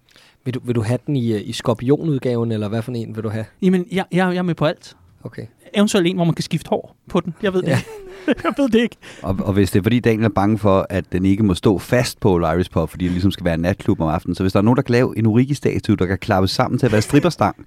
Vil 0.45 0.53
du, 0.53 0.59
vil 0.63 0.75
du 0.75 0.81
have 0.81 1.00
den 1.07 1.15
i, 1.15 1.33
øh, 1.33 1.41
i 1.45 1.53
skorpionudgaven, 1.53 2.51
eller 2.51 2.67
hvad 2.67 2.81
for 2.81 2.91
en 2.91 3.15
vil 3.15 3.23
du 3.23 3.29
have? 3.29 3.45
Jamen, 3.62 3.85
jeg, 3.91 4.05
jeg, 4.12 4.17
jeg 4.27 4.38
er 4.38 4.41
med 4.41 4.55
på 4.55 4.65
alt. 4.65 4.95
Okay. 5.23 5.45
Eventuelt 5.73 6.07
en, 6.07 6.15
hvor 6.15 6.25
man 6.25 6.33
kan 6.35 6.43
skifte 6.43 6.69
hår 6.69 6.95
på 7.09 7.19
den. 7.19 7.33
Jeg 7.41 7.53
ved 7.53 7.62
det 7.62 7.67
Ja. 7.67 7.77
ikke. 7.77 7.89
jeg 8.43 8.53
ved 8.57 8.69
det 8.69 8.79
ikke. 8.81 8.95
Og, 9.21 9.38
og 9.43 9.53
hvis 9.53 9.71
det 9.71 9.79
er 9.79 9.83
fordi 9.83 10.00
Daniel 10.00 10.23
er 10.25 10.29
bange 10.29 10.57
for, 10.57 10.88
at 10.89 11.05
den 11.12 11.25
ikke 11.25 11.43
må 11.43 11.53
stå 11.53 11.77
fast 11.77 12.19
på 12.19 12.39
Irish 12.39 12.71
Pub, 12.71 12.89
fordi 12.89 13.05
det 13.05 13.12
ligesom 13.12 13.31
skal 13.31 13.45
være 13.45 13.53
en 13.53 13.59
natklub 13.59 14.01
om 14.01 14.07
aftenen, 14.07 14.35
så 14.35 14.43
hvis 14.43 14.53
der 14.53 14.59
er 14.59 14.63
nogen, 14.63 14.75
der 14.77 14.83
kan 14.83 14.91
lave 14.91 15.17
en 15.17 15.25
Origi-statue, 15.25 15.95
der 15.95 16.05
kan 16.05 16.17
klappes 16.17 16.51
sammen 16.51 16.79
til 16.79 16.85
at 16.85 16.91
være 16.91 17.01
stripperstang, 17.01 17.65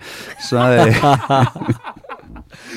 så... 0.51 0.59
Øh, 0.59 1.47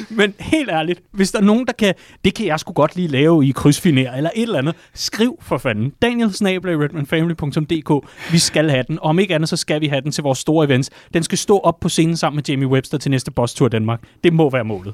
Men 0.09 0.33
helt 0.39 0.69
ærligt, 0.69 1.01
hvis 1.11 1.31
der 1.31 1.39
er 1.39 1.43
nogen, 1.43 1.67
der 1.67 1.73
kan... 1.73 1.93
Det 2.25 2.33
kan 2.33 2.45
jeg 2.45 2.59
sgu 2.59 2.73
godt 2.73 2.95
lige 2.95 3.07
lave 3.07 3.45
i 3.45 3.51
krydsfiner 3.51 4.13
eller 4.13 4.29
et 4.35 4.43
eller 4.43 4.57
andet. 4.57 4.75
Skriv 4.93 5.39
for 5.41 5.57
fanden. 5.57 5.93
Daniel 6.01 6.29
redmanfamily.dk 6.29 8.09
Vi 8.31 8.39
skal 8.39 8.69
have 8.69 8.83
den. 8.87 8.99
Og 8.99 9.05
om 9.05 9.19
ikke 9.19 9.35
andet, 9.35 9.49
så 9.49 9.57
skal 9.57 9.81
vi 9.81 9.87
have 9.87 10.01
den 10.01 10.11
til 10.11 10.23
vores 10.23 10.39
store 10.39 10.65
events. 10.65 10.89
Den 11.13 11.23
skal 11.23 11.37
stå 11.37 11.57
op 11.57 11.79
på 11.79 11.89
scenen 11.89 12.17
sammen 12.17 12.35
med 12.35 12.43
Jamie 12.49 12.67
Webster 12.67 12.97
til 12.97 13.11
næste 13.11 13.31
Boss 13.31 13.53
Tour 13.53 13.69
Danmark. 13.69 14.01
Det 14.23 14.33
må 14.33 14.49
være 14.49 14.63
målet. 14.63 14.93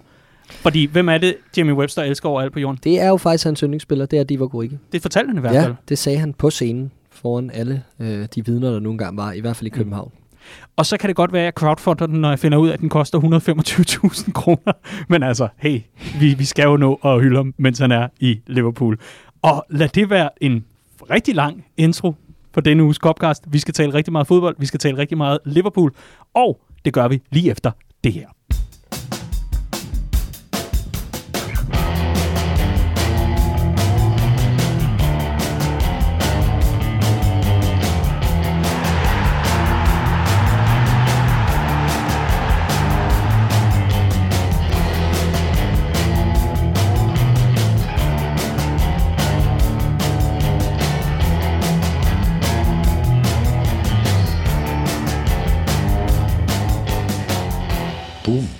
Fordi, 0.49 0.85
hvem 0.85 1.09
er 1.09 1.17
det, 1.17 1.35
Jamie 1.57 1.73
Webster 1.73 2.03
elsker 2.03 2.29
overalt 2.29 2.53
på 2.53 2.59
jorden? 2.59 2.79
Det 2.83 3.01
er 3.01 3.07
jo 3.07 3.17
faktisk 3.17 3.45
hans 3.45 3.59
yndlingsspiller, 3.59 4.05
det 4.05 4.19
er 4.19 4.23
Divock 4.23 4.53
Origi. 4.53 4.77
Det 4.91 5.01
fortalte 5.01 5.27
han 5.27 5.37
i 5.37 5.41
hvert 5.41 5.53
fald. 5.53 5.65
Ja, 5.65 5.75
det 5.89 5.97
sagde 5.97 6.19
han 6.19 6.33
på 6.33 6.49
scenen 6.49 6.91
foran 7.11 7.51
alle 7.53 7.83
øh, 7.99 8.27
de 8.35 8.45
vidner, 8.45 8.71
der 8.71 8.79
nu 8.79 8.91
engang 8.91 9.17
var, 9.17 9.31
i 9.31 9.39
hvert 9.39 9.55
fald 9.55 9.67
i 9.67 9.69
København. 9.69 10.11
Mm. 10.13 10.24
Og 10.75 10.85
så 10.85 10.97
kan 10.97 11.07
det 11.07 11.15
godt 11.15 11.33
være, 11.33 11.41
at 11.41 11.45
jeg 11.45 11.53
crowdfunder 11.53 12.05
den, 12.05 12.21
når 12.21 12.29
jeg 12.29 12.39
finder 12.39 12.57
ud 12.57 12.69
af, 12.69 12.73
at 12.73 12.79
den 12.79 12.89
koster 12.89 13.19
125.000 13.19 14.31
kroner. 14.31 14.73
Men 15.09 15.23
altså, 15.23 15.47
hey, 15.57 15.81
vi, 16.19 16.33
vi 16.33 16.45
skal 16.45 16.63
jo 16.63 16.77
nå 16.77 16.99
at 17.05 17.21
hylde 17.21 17.35
ham, 17.35 17.53
mens 17.57 17.79
han 17.79 17.91
er 17.91 18.07
i 18.19 18.39
Liverpool. 18.47 18.99
Og 19.41 19.65
lad 19.69 19.89
det 19.89 20.09
være 20.09 20.29
en 20.41 20.65
rigtig 21.09 21.35
lang 21.35 21.65
intro 21.77 22.15
på 22.53 22.61
denne 22.61 22.83
uges 22.83 22.97
Copcast. 22.97 23.43
Vi 23.47 23.59
skal 23.59 23.73
tale 23.73 23.93
rigtig 23.93 24.11
meget 24.11 24.27
fodbold, 24.27 24.55
vi 24.59 24.65
skal 24.65 24.79
tale 24.79 24.97
rigtig 24.97 25.17
meget 25.17 25.39
Liverpool, 25.45 25.91
og 26.33 26.59
det 26.85 26.93
gør 26.93 27.07
vi 27.07 27.21
lige 27.31 27.51
efter 27.51 27.71
det 28.03 28.13
her. 28.13 28.27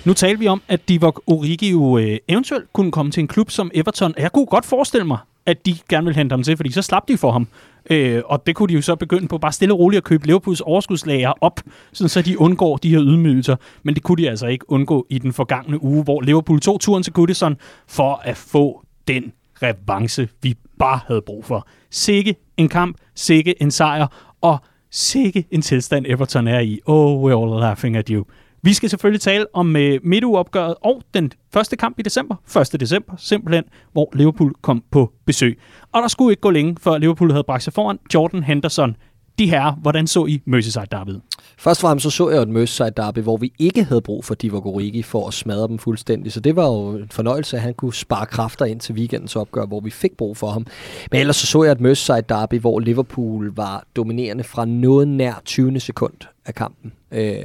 Nu 0.06 0.12
talte 0.12 0.38
vi 0.38 0.46
om, 0.46 0.62
at 0.68 0.88
Divock 0.88 1.20
Origi 1.26 1.70
jo 1.70 1.98
øh, 1.98 2.18
eventuelt 2.28 2.72
kunne 2.72 2.92
komme 2.92 3.12
til 3.12 3.20
en 3.20 3.28
klub 3.28 3.50
som 3.50 3.70
Everton. 3.74 4.14
Jeg 4.18 4.32
kunne 4.32 4.46
godt 4.46 4.66
forestille 4.66 5.06
mig, 5.06 5.18
at 5.46 5.66
de 5.66 5.76
gerne 5.88 6.04
vil 6.04 6.14
hente 6.16 6.32
ham 6.32 6.42
til, 6.42 6.56
fordi 6.56 6.72
så 6.72 6.82
slap 6.82 7.08
de 7.08 7.16
for 7.16 7.32
ham. 7.32 7.48
Øh, 7.90 8.22
og 8.26 8.46
det 8.46 8.54
kunne 8.54 8.68
de 8.68 8.74
jo 8.74 8.82
så 8.82 8.96
begynde 8.96 9.28
på 9.28 9.38
bare 9.38 9.52
stille 9.52 9.74
og 9.74 9.78
roligt 9.78 9.98
at 9.98 10.04
købe 10.04 10.26
Liverpools 10.26 10.60
overskudslager 10.60 11.32
op, 11.40 11.60
sådan 11.92 12.08
så 12.08 12.22
de 12.22 12.40
undgår 12.40 12.76
de 12.76 12.90
her 12.90 13.02
ydmygelser. 13.02 13.56
Men 13.82 13.94
det 13.94 14.02
kunne 14.02 14.22
de 14.22 14.30
altså 14.30 14.46
ikke 14.46 14.70
undgå 14.70 15.06
i 15.10 15.18
den 15.18 15.32
forgangne 15.32 15.82
uge, 15.82 16.04
hvor 16.04 16.20
Liverpool 16.20 16.60
tog 16.60 16.80
turen 16.80 17.02
til 17.02 17.12
Goodison 17.12 17.56
for 17.88 18.20
at 18.24 18.36
få 18.36 18.84
den 19.08 19.32
revanche, 19.62 20.28
vi 20.42 20.54
bare 20.78 21.00
havde 21.06 21.22
brug 21.26 21.44
for. 21.44 21.68
Sikke 21.90 22.36
en 22.56 22.68
kamp, 22.68 22.96
sikke 23.14 23.62
en 23.62 23.70
sejr, 23.70 24.06
og 24.40 24.58
sikke 24.90 25.44
en 25.50 25.62
tilstand 25.62 26.06
Everton 26.08 26.48
er 26.48 26.60
i. 26.60 26.80
Oh, 26.86 27.24
we're 27.24 27.42
all 27.42 27.60
laughing 27.60 27.96
at 27.96 28.08
you. 28.08 28.24
Vi 28.66 28.72
skal 28.72 28.90
selvfølgelig 28.90 29.20
tale 29.20 29.46
om 29.52 29.76
øh, 29.76 30.00
midtugeopgøret 30.02 30.74
og 30.80 31.02
den 31.14 31.32
første 31.52 31.76
kamp 31.76 31.98
i 31.98 32.02
december, 32.02 32.36
1. 32.74 32.80
december, 32.80 33.14
simpelthen, 33.18 33.64
hvor 33.92 34.10
Liverpool 34.14 34.52
kom 34.62 34.82
på 34.90 35.12
besøg. 35.26 35.58
Og 35.92 36.02
der 36.02 36.08
skulle 36.08 36.32
ikke 36.32 36.40
gå 36.40 36.50
længe, 36.50 36.76
før 36.80 36.98
Liverpool 36.98 37.30
havde 37.30 37.44
bragt 37.44 37.62
sig 37.62 37.72
foran 37.72 37.98
Jordan 38.14 38.42
Henderson. 38.42 38.96
De 39.38 39.50
her, 39.50 39.72
hvordan 39.72 40.06
så 40.06 40.26
I 40.26 40.42
Merseyside 40.44 40.86
Derby? 40.90 41.10
Først 41.58 41.84
og 41.84 41.88
fremmest 41.88 42.02
så 42.02 42.10
så 42.10 42.30
jeg 42.30 42.42
et 42.42 42.48
Merseyside 42.48 42.90
derby, 42.96 43.18
hvor 43.18 43.36
vi 43.36 43.52
ikke 43.58 43.84
havde 43.84 44.00
brug 44.00 44.24
for 44.24 44.34
Divock 44.34 44.66
Origi 44.66 45.02
for 45.02 45.28
at 45.28 45.34
smadre 45.34 45.68
dem 45.68 45.78
fuldstændig. 45.78 46.32
Så 46.32 46.40
det 46.40 46.56
var 46.56 46.66
jo 46.66 46.90
en 46.90 47.08
fornøjelse, 47.10 47.56
at 47.56 47.62
han 47.62 47.74
kunne 47.74 47.94
spare 47.94 48.26
kræfter 48.26 48.64
ind 48.64 48.80
til 48.80 48.94
weekendens 48.94 49.36
opgør, 49.36 49.66
hvor 49.66 49.80
vi 49.80 49.90
fik 49.90 50.16
brug 50.16 50.36
for 50.36 50.50
ham. 50.50 50.66
Men 51.10 51.20
ellers 51.20 51.36
så 51.36 51.46
så 51.46 51.62
jeg 51.62 51.72
et 51.72 51.80
Merseyside 51.80 52.22
derby, 52.28 52.60
hvor 52.60 52.80
Liverpool 52.80 53.52
var 53.54 53.84
dominerende 53.96 54.44
fra 54.44 54.64
noget 54.64 55.08
nær 55.08 55.42
20. 55.44 55.80
sekund 55.80 56.14
af 56.46 56.54
kampen. 56.54 56.92
Øh, 57.12 57.42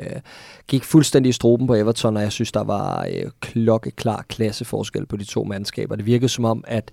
gik 0.67 0.83
fuldstændig 0.83 1.29
i 1.29 1.33
struben 1.33 1.67
på 1.67 1.75
Everton, 1.75 2.17
og 2.17 2.23
jeg 2.23 2.31
synes, 2.31 2.51
der 2.51 2.63
var 2.63 3.07
øh, 3.13 3.31
klokkeklar 3.39 4.25
klasseforskel 4.29 5.05
på 5.05 5.17
de 5.17 5.23
to 5.23 5.43
mandskaber. 5.43 5.95
Det 5.95 6.05
virkede 6.05 6.29
som 6.29 6.45
om, 6.45 6.63
at 6.67 6.91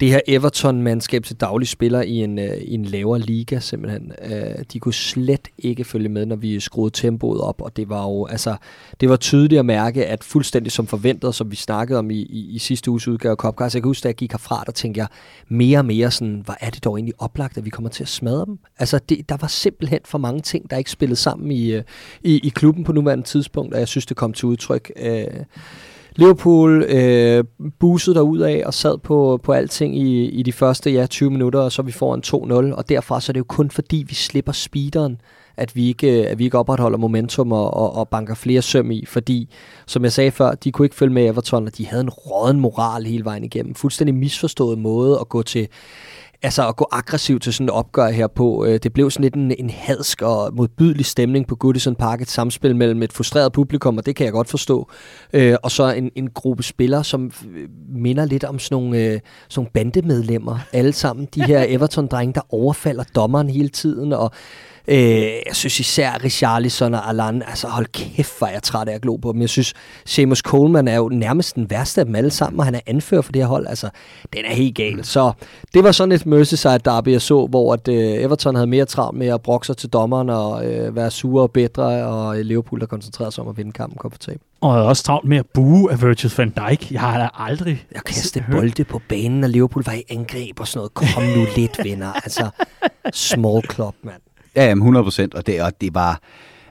det 0.00 0.10
her 0.10 0.20
Everton-mandskab 0.28 1.24
til 1.24 1.36
daglig 1.36 1.68
spiller 1.68 2.02
i 2.02 2.16
en, 2.16 2.38
øh, 2.38 2.56
i 2.56 2.74
en 2.74 2.84
lavere 2.84 3.20
liga 3.20 3.58
simpelthen. 3.58 4.12
Øh, 4.24 4.64
de 4.72 4.80
kunne 4.80 4.94
slet 4.94 5.48
ikke 5.58 5.84
følge 5.84 6.08
med, 6.08 6.26
når 6.26 6.36
vi 6.36 6.60
skruede 6.60 6.90
tempoet 6.90 7.40
op, 7.40 7.62
og 7.62 7.76
det 7.76 7.88
var 7.88 8.02
jo, 8.02 8.26
altså, 8.26 8.56
det 9.00 9.08
var 9.08 9.16
tydeligt 9.16 9.58
at 9.58 9.66
mærke, 9.66 10.06
at 10.06 10.24
fuldstændig 10.24 10.72
som 10.72 10.86
forventet, 10.86 11.34
som 11.34 11.50
vi 11.50 11.56
snakkede 11.56 11.98
om 11.98 12.10
i, 12.10 12.18
i, 12.18 12.54
i 12.54 12.58
sidste 12.58 12.90
uges 12.90 13.08
udgave 13.08 13.32
af 13.32 13.36
Copcast, 13.36 13.74
jeg 13.74 13.82
kan 13.82 13.88
huske, 13.88 14.02
da 14.02 14.08
jeg 14.08 14.14
gik 14.14 14.32
herfra, 14.32 14.62
der 14.66 14.72
tænkte 14.72 14.98
jeg 14.98 15.08
mere 15.48 15.78
og 15.78 15.84
mere 15.84 16.10
sådan, 16.10 16.42
hvor 16.44 16.56
er 16.60 16.70
det 16.70 16.84
dog 16.84 16.96
egentlig 16.96 17.14
oplagt, 17.18 17.58
at 17.58 17.64
vi 17.64 17.70
kommer 17.70 17.90
til 17.90 18.04
at 18.04 18.08
smadre 18.08 18.46
dem? 18.46 18.58
Altså, 18.78 18.98
det, 19.08 19.28
der 19.28 19.36
var 19.40 19.48
simpelthen 19.48 20.00
for 20.04 20.18
mange 20.18 20.40
ting, 20.40 20.70
der 20.70 20.76
ikke 20.76 20.90
spillede 20.90 21.16
sammen 21.16 21.50
i, 21.50 21.72
øh, 21.72 21.82
i, 22.22 22.38
i 22.38 22.48
klubben 22.48 22.84
på 22.84 22.92
nuværende 22.92 23.24
tidspunkt, 23.24 23.74
og 23.74 23.80
jeg 23.80 23.88
synes, 23.88 24.06
det 24.06 24.16
kom 24.16 24.32
til 24.32 24.46
udtryk. 24.46 24.92
Øh, 24.96 25.24
Liverpool 26.20 26.82
øh, 26.82 27.44
busede 27.78 28.22
ud 28.22 28.38
af 28.38 28.62
og 28.66 28.74
sad 28.74 28.98
på, 28.98 29.40
på 29.42 29.52
alting 29.52 29.96
i, 29.96 30.24
i 30.24 30.42
de 30.42 30.52
første 30.52 30.90
ja, 30.90 31.06
20 31.06 31.30
minutter, 31.30 31.60
og 31.60 31.72
så 31.72 31.82
vi 31.82 31.92
får 31.92 32.14
en 32.14 32.22
2-0, 32.70 32.76
og 32.76 32.88
derfra 32.88 33.20
så 33.20 33.30
er 33.30 33.32
det 33.32 33.38
jo 33.38 33.44
kun 33.44 33.70
fordi, 33.70 34.04
vi 34.08 34.14
slipper 34.14 34.52
speederen, 34.52 35.20
at 35.56 35.76
vi 35.76 35.88
ikke, 35.88 36.20
øh, 36.20 36.30
at 36.30 36.38
vi 36.38 36.44
ikke 36.44 36.58
opretholder 36.58 36.98
momentum 36.98 37.52
og, 37.52 37.74
og, 37.74 37.96
og 37.96 38.08
banker 38.08 38.34
flere 38.34 38.62
søm 38.62 38.90
i, 38.90 39.04
fordi, 39.06 39.48
som 39.86 40.04
jeg 40.04 40.12
sagde 40.12 40.30
før, 40.30 40.54
de 40.54 40.72
kunne 40.72 40.86
ikke 40.86 40.96
følge 40.96 41.14
med 41.14 41.26
Everton, 41.26 41.66
og 41.66 41.78
de 41.78 41.86
havde 41.86 42.02
en 42.02 42.10
råden 42.10 42.60
moral 42.60 43.04
hele 43.04 43.24
vejen 43.24 43.44
igennem. 43.44 43.74
Fuldstændig 43.74 44.14
misforstået 44.14 44.78
måde 44.78 45.18
at 45.20 45.28
gå 45.28 45.42
til 45.42 45.68
altså 46.42 46.68
at 46.68 46.76
gå 46.76 46.88
aggressivt 46.92 47.42
til 47.42 47.52
sådan 47.52 47.66
et 47.66 47.70
opgør 47.70 48.08
her 48.08 48.26
på. 48.26 48.64
Øh, 48.64 48.78
det 48.82 48.92
blev 48.92 49.10
sådan 49.10 49.22
lidt 49.22 49.34
en, 49.34 49.52
en 49.58 49.70
hadsk 49.70 50.22
og 50.22 50.54
modbydelig 50.54 51.06
stemning 51.06 51.46
på 51.46 51.56
Goodison 51.56 51.94
Park. 51.94 52.20
Et 52.20 52.30
samspil 52.30 52.76
mellem 52.76 53.02
et 53.02 53.12
frustreret 53.12 53.52
publikum, 53.52 53.96
og 53.96 54.06
det 54.06 54.16
kan 54.16 54.24
jeg 54.24 54.32
godt 54.32 54.48
forstå. 54.48 54.90
Øh, 55.32 55.56
og 55.62 55.70
så 55.70 55.92
en, 55.92 56.10
en 56.14 56.30
gruppe 56.30 56.62
spillere, 56.62 57.04
som 57.04 57.30
minder 57.88 58.24
lidt 58.24 58.44
om 58.44 58.58
sådan 58.58 58.82
nogle, 58.82 58.98
øh, 58.98 59.04
sådan 59.12 59.20
nogle 59.56 59.70
bandemedlemmer. 59.74 60.58
Alle 60.72 60.92
sammen. 60.92 61.28
De 61.34 61.42
her 61.42 61.64
Everton-drenge, 61.78 62.32
der 62.32 62.54
overfalder 62.54 63.04
dommeren 63.14 63.50
hele 63.50 63.68
tiden, 63.68 64.12
og 64.12 64.30
Øh, 64.88 65.22
jeg 65.22 65.56
synes 65.56 65.80
især 65.80 66.24
Richarlison 66.24 66.94
og 66.94 67.08
Alan, 67.08 67.42
altså 67.46 67.68
hold 67.68 67.86
kæft, 67.86 68.38
hvor 68.38 68.46
er 68.46 68.52
jeg 68.52 68.62
træt 68.62 68.88
af 68.88 68.94
at 68.94 69.02
glo 69.02 69.16
på 69.16 69.32
dem. 69.32 69.40
Jeg 69.40 69.48
synes, 69.48 69.74
Seamus 70.04 70.38
Coleman 70.38 70.88
er 70.88 70.96
jo 70.96 71.08
nærmest 71.08 71.56
den 71.56 71.70
værste 71.70 72.00
af 72.00 72.04
dem 72.04 72.14
alle 72.14 72.30
sammen, 72.30 72.60
og 72.60 72.64
han 72.64 72.74
er 72.74 72.80
anfører 72.86 73.22
for 73.22 73.32
det 73.32 73.42
her 73.42 73.48
hold. 73.48 73.66
Altså, 73.66 73.88
den 74.32 74.44
er 74.44 74.54
helt 74.54 74.76
gal. 74.76 75.04
Så 75.04 75.32
det 75.74 75.84
var 75.84 75.92
sådan 75.92 76.12
et 76.12 76.26
Merseyside 76.26 76.78
derby, 76.84 77.08
jeg 77.08 77.22
så, 77.22 77.46
hvor 77.46 77.72
at, 77.72 77.88
øh, 77.88 77.94
Everton 77.96 78.54
havde 78.54 78.66
mere 78.66 78.84
travlt 78.84 79.18
med 79.18 79.26
at 79.26 79.42
brokke 79.42 79.66
sig 79.66 79.76
til 79.76 79.88
dommeren 79.88 80.30
og 80.30 80.66
øh, 80.66 80.96
være 80.96 81.10
sure 81.10 81.42
og 81.42 81.50
bedre, 81.50 82.06
og 82.06 82.36
Liverpool 82.36 82.80
der 82.80 82.86
koncentrerede 82.86 83.32
sig 83.32 83.42
om 83.44 83.48
at 83.50 83.56
vinde 83.56 83.72
kampen 83.72 83.98
komfortabelt. 83.98 84.42
Og 84.60 84.76
jeg 84.76 84.84
også 84.84 85.02
travlt 85.02 85.28
med 85.28 85.36
at 85.36 85.46
bue 85.54 85.92
af 85.92 86.02
Virgil 86.02 86.32
van 86.36 86.50
Dijk. 86.50 86.92
Jeg 86.92 87.00
har 87.00 87.18
da 87.18 87.28
aldrig... 87.34 87.86
Jeg 87.92 88.02
kastede 88.04 88.44
bolde 88.50 88.84
på 88.84 89.00
banen, 89.08 89.44
og 89.44 89.50
Liverpool 89.50 89.84
var 89.86 89.92
i 89.92 90.02
angreb 90.10 90.60
og 90.60 90.68
sådan 90.68 90.78
noget. 90.78 90.94
Kom 90.94 91.22
nu 91.22 91.46
lidt, 91.56 91.80
venner. 91.84 92.12
Altså, 92.12 92.50
small 93.12 93.62
club, 93.72 93.94
mand. 94.02 94.20
Ja, 94.56 94.64
jamen 94.64 94.82
100 94.82 95.04
procent, 95.04 95.34
og 95.34 95.46
det, 95.46 95.62
og 95.62 95.80
det 95.80 95.94
var... 95.94 96.20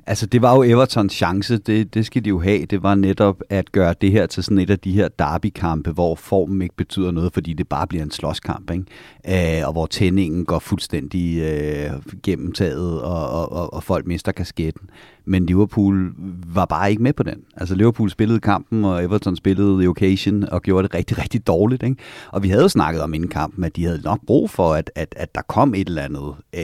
Altså, 0.06 0.26
det 0.26 0.42
var 0.42 0.56
jo 0.56 0.64
Evertons 0.64 1.14
chance, 1.14 1.58
det, 1.58 1.94
det 1.94 2.06
skal 2.06 2.26
de 2.26 2.30
jo 2.30 2.40
have. 2.40 2.66
Det 2.66 2.84
var 2.84 2.96
netop 2.96 3.42
at 3.50 3.72
gøre 3.72 3.96
det 4.02 4.12
her 4.12 4.26
til 4.26 4.44
sådan 4.44 4.58
et 4.58 4.70
af 4.70 4.80
de 4.80 4.92
her 4.92 5.08
derbykampe, 5.08 5.92
hvor 5.92 6.16
formen 6.16 6.62
ikke 6.62 6.76
betyder 6.76 7.12
noget, 7.12 7.34
fordi 7.34 7.54
det 7.54 7.68
bare 7.68 7.88
bliver 7.88 8.04
en 8.04 8.12
slåskamp, 8.12 8.72
ikke? 8.72 9.60
Øh, 9.60 9.68
og 9.68 9.72
hvor 9.72 9.86
tændingen 9.86 10.46
går 10.46 10.60
fuldstændig 10.60 11.40
øh, 11.42 11.92
gennemtaget, 12.24 13.02
og, 13.02 13.30
og, 13.30 13.52
og, 13.52 13.74
og 13.74 13.84
folk 13.84 14.08
mister 14.08 14.32
kasketten. 14.32 14.90
Men 15.26 15.46
Liverpool 15.46 16.14
var 16.54 16.66
bare 16.66 16.90
ikke 16.90 17.04
med 17.04 17.14
på 17.14 17.24
den. 17.24 17.42
Altså, 17.58 17.76
Liverpool 17.76 18.10
spillede 18.10 18.40
kampen, 18.40 18.86
og 18.86 19.04
Everton 19.04 19.36
spillede 19.36 19.80
The 19.80 19.90
Occasion, 19.90 20.44
og 20.44 20.62
gjorde 20.62 20.88
det 20.88 20.96
rigtig, 20.96 21.18
rigtig 21.18 21.48
dårligt, 21.48 21.84
ikke? 21.84 21.96
Og 22.32 22.44
vi 22.44 22.50
havde 22.50 22.62
jo 22.62 22.70
snakket 22.70 23.02
om 23.02 23.14
inden 23.14 23.30
kampen, 23.30 23.64
at 23.64 23.76
de 23.76 23.86
havde 23.86 24.02
nok 24.04 24.20
brug 24.28 24.50
for, 24.50 24.74
at, 24.74 24.92
at, 24.96 25.16
at 25.18 25.36
der 25.36 25.42
kom 25.42 25.74
et 25.76 25.88
eller 25.88 26.02
andet, 26.02 26.34
øh, 26.56 26.62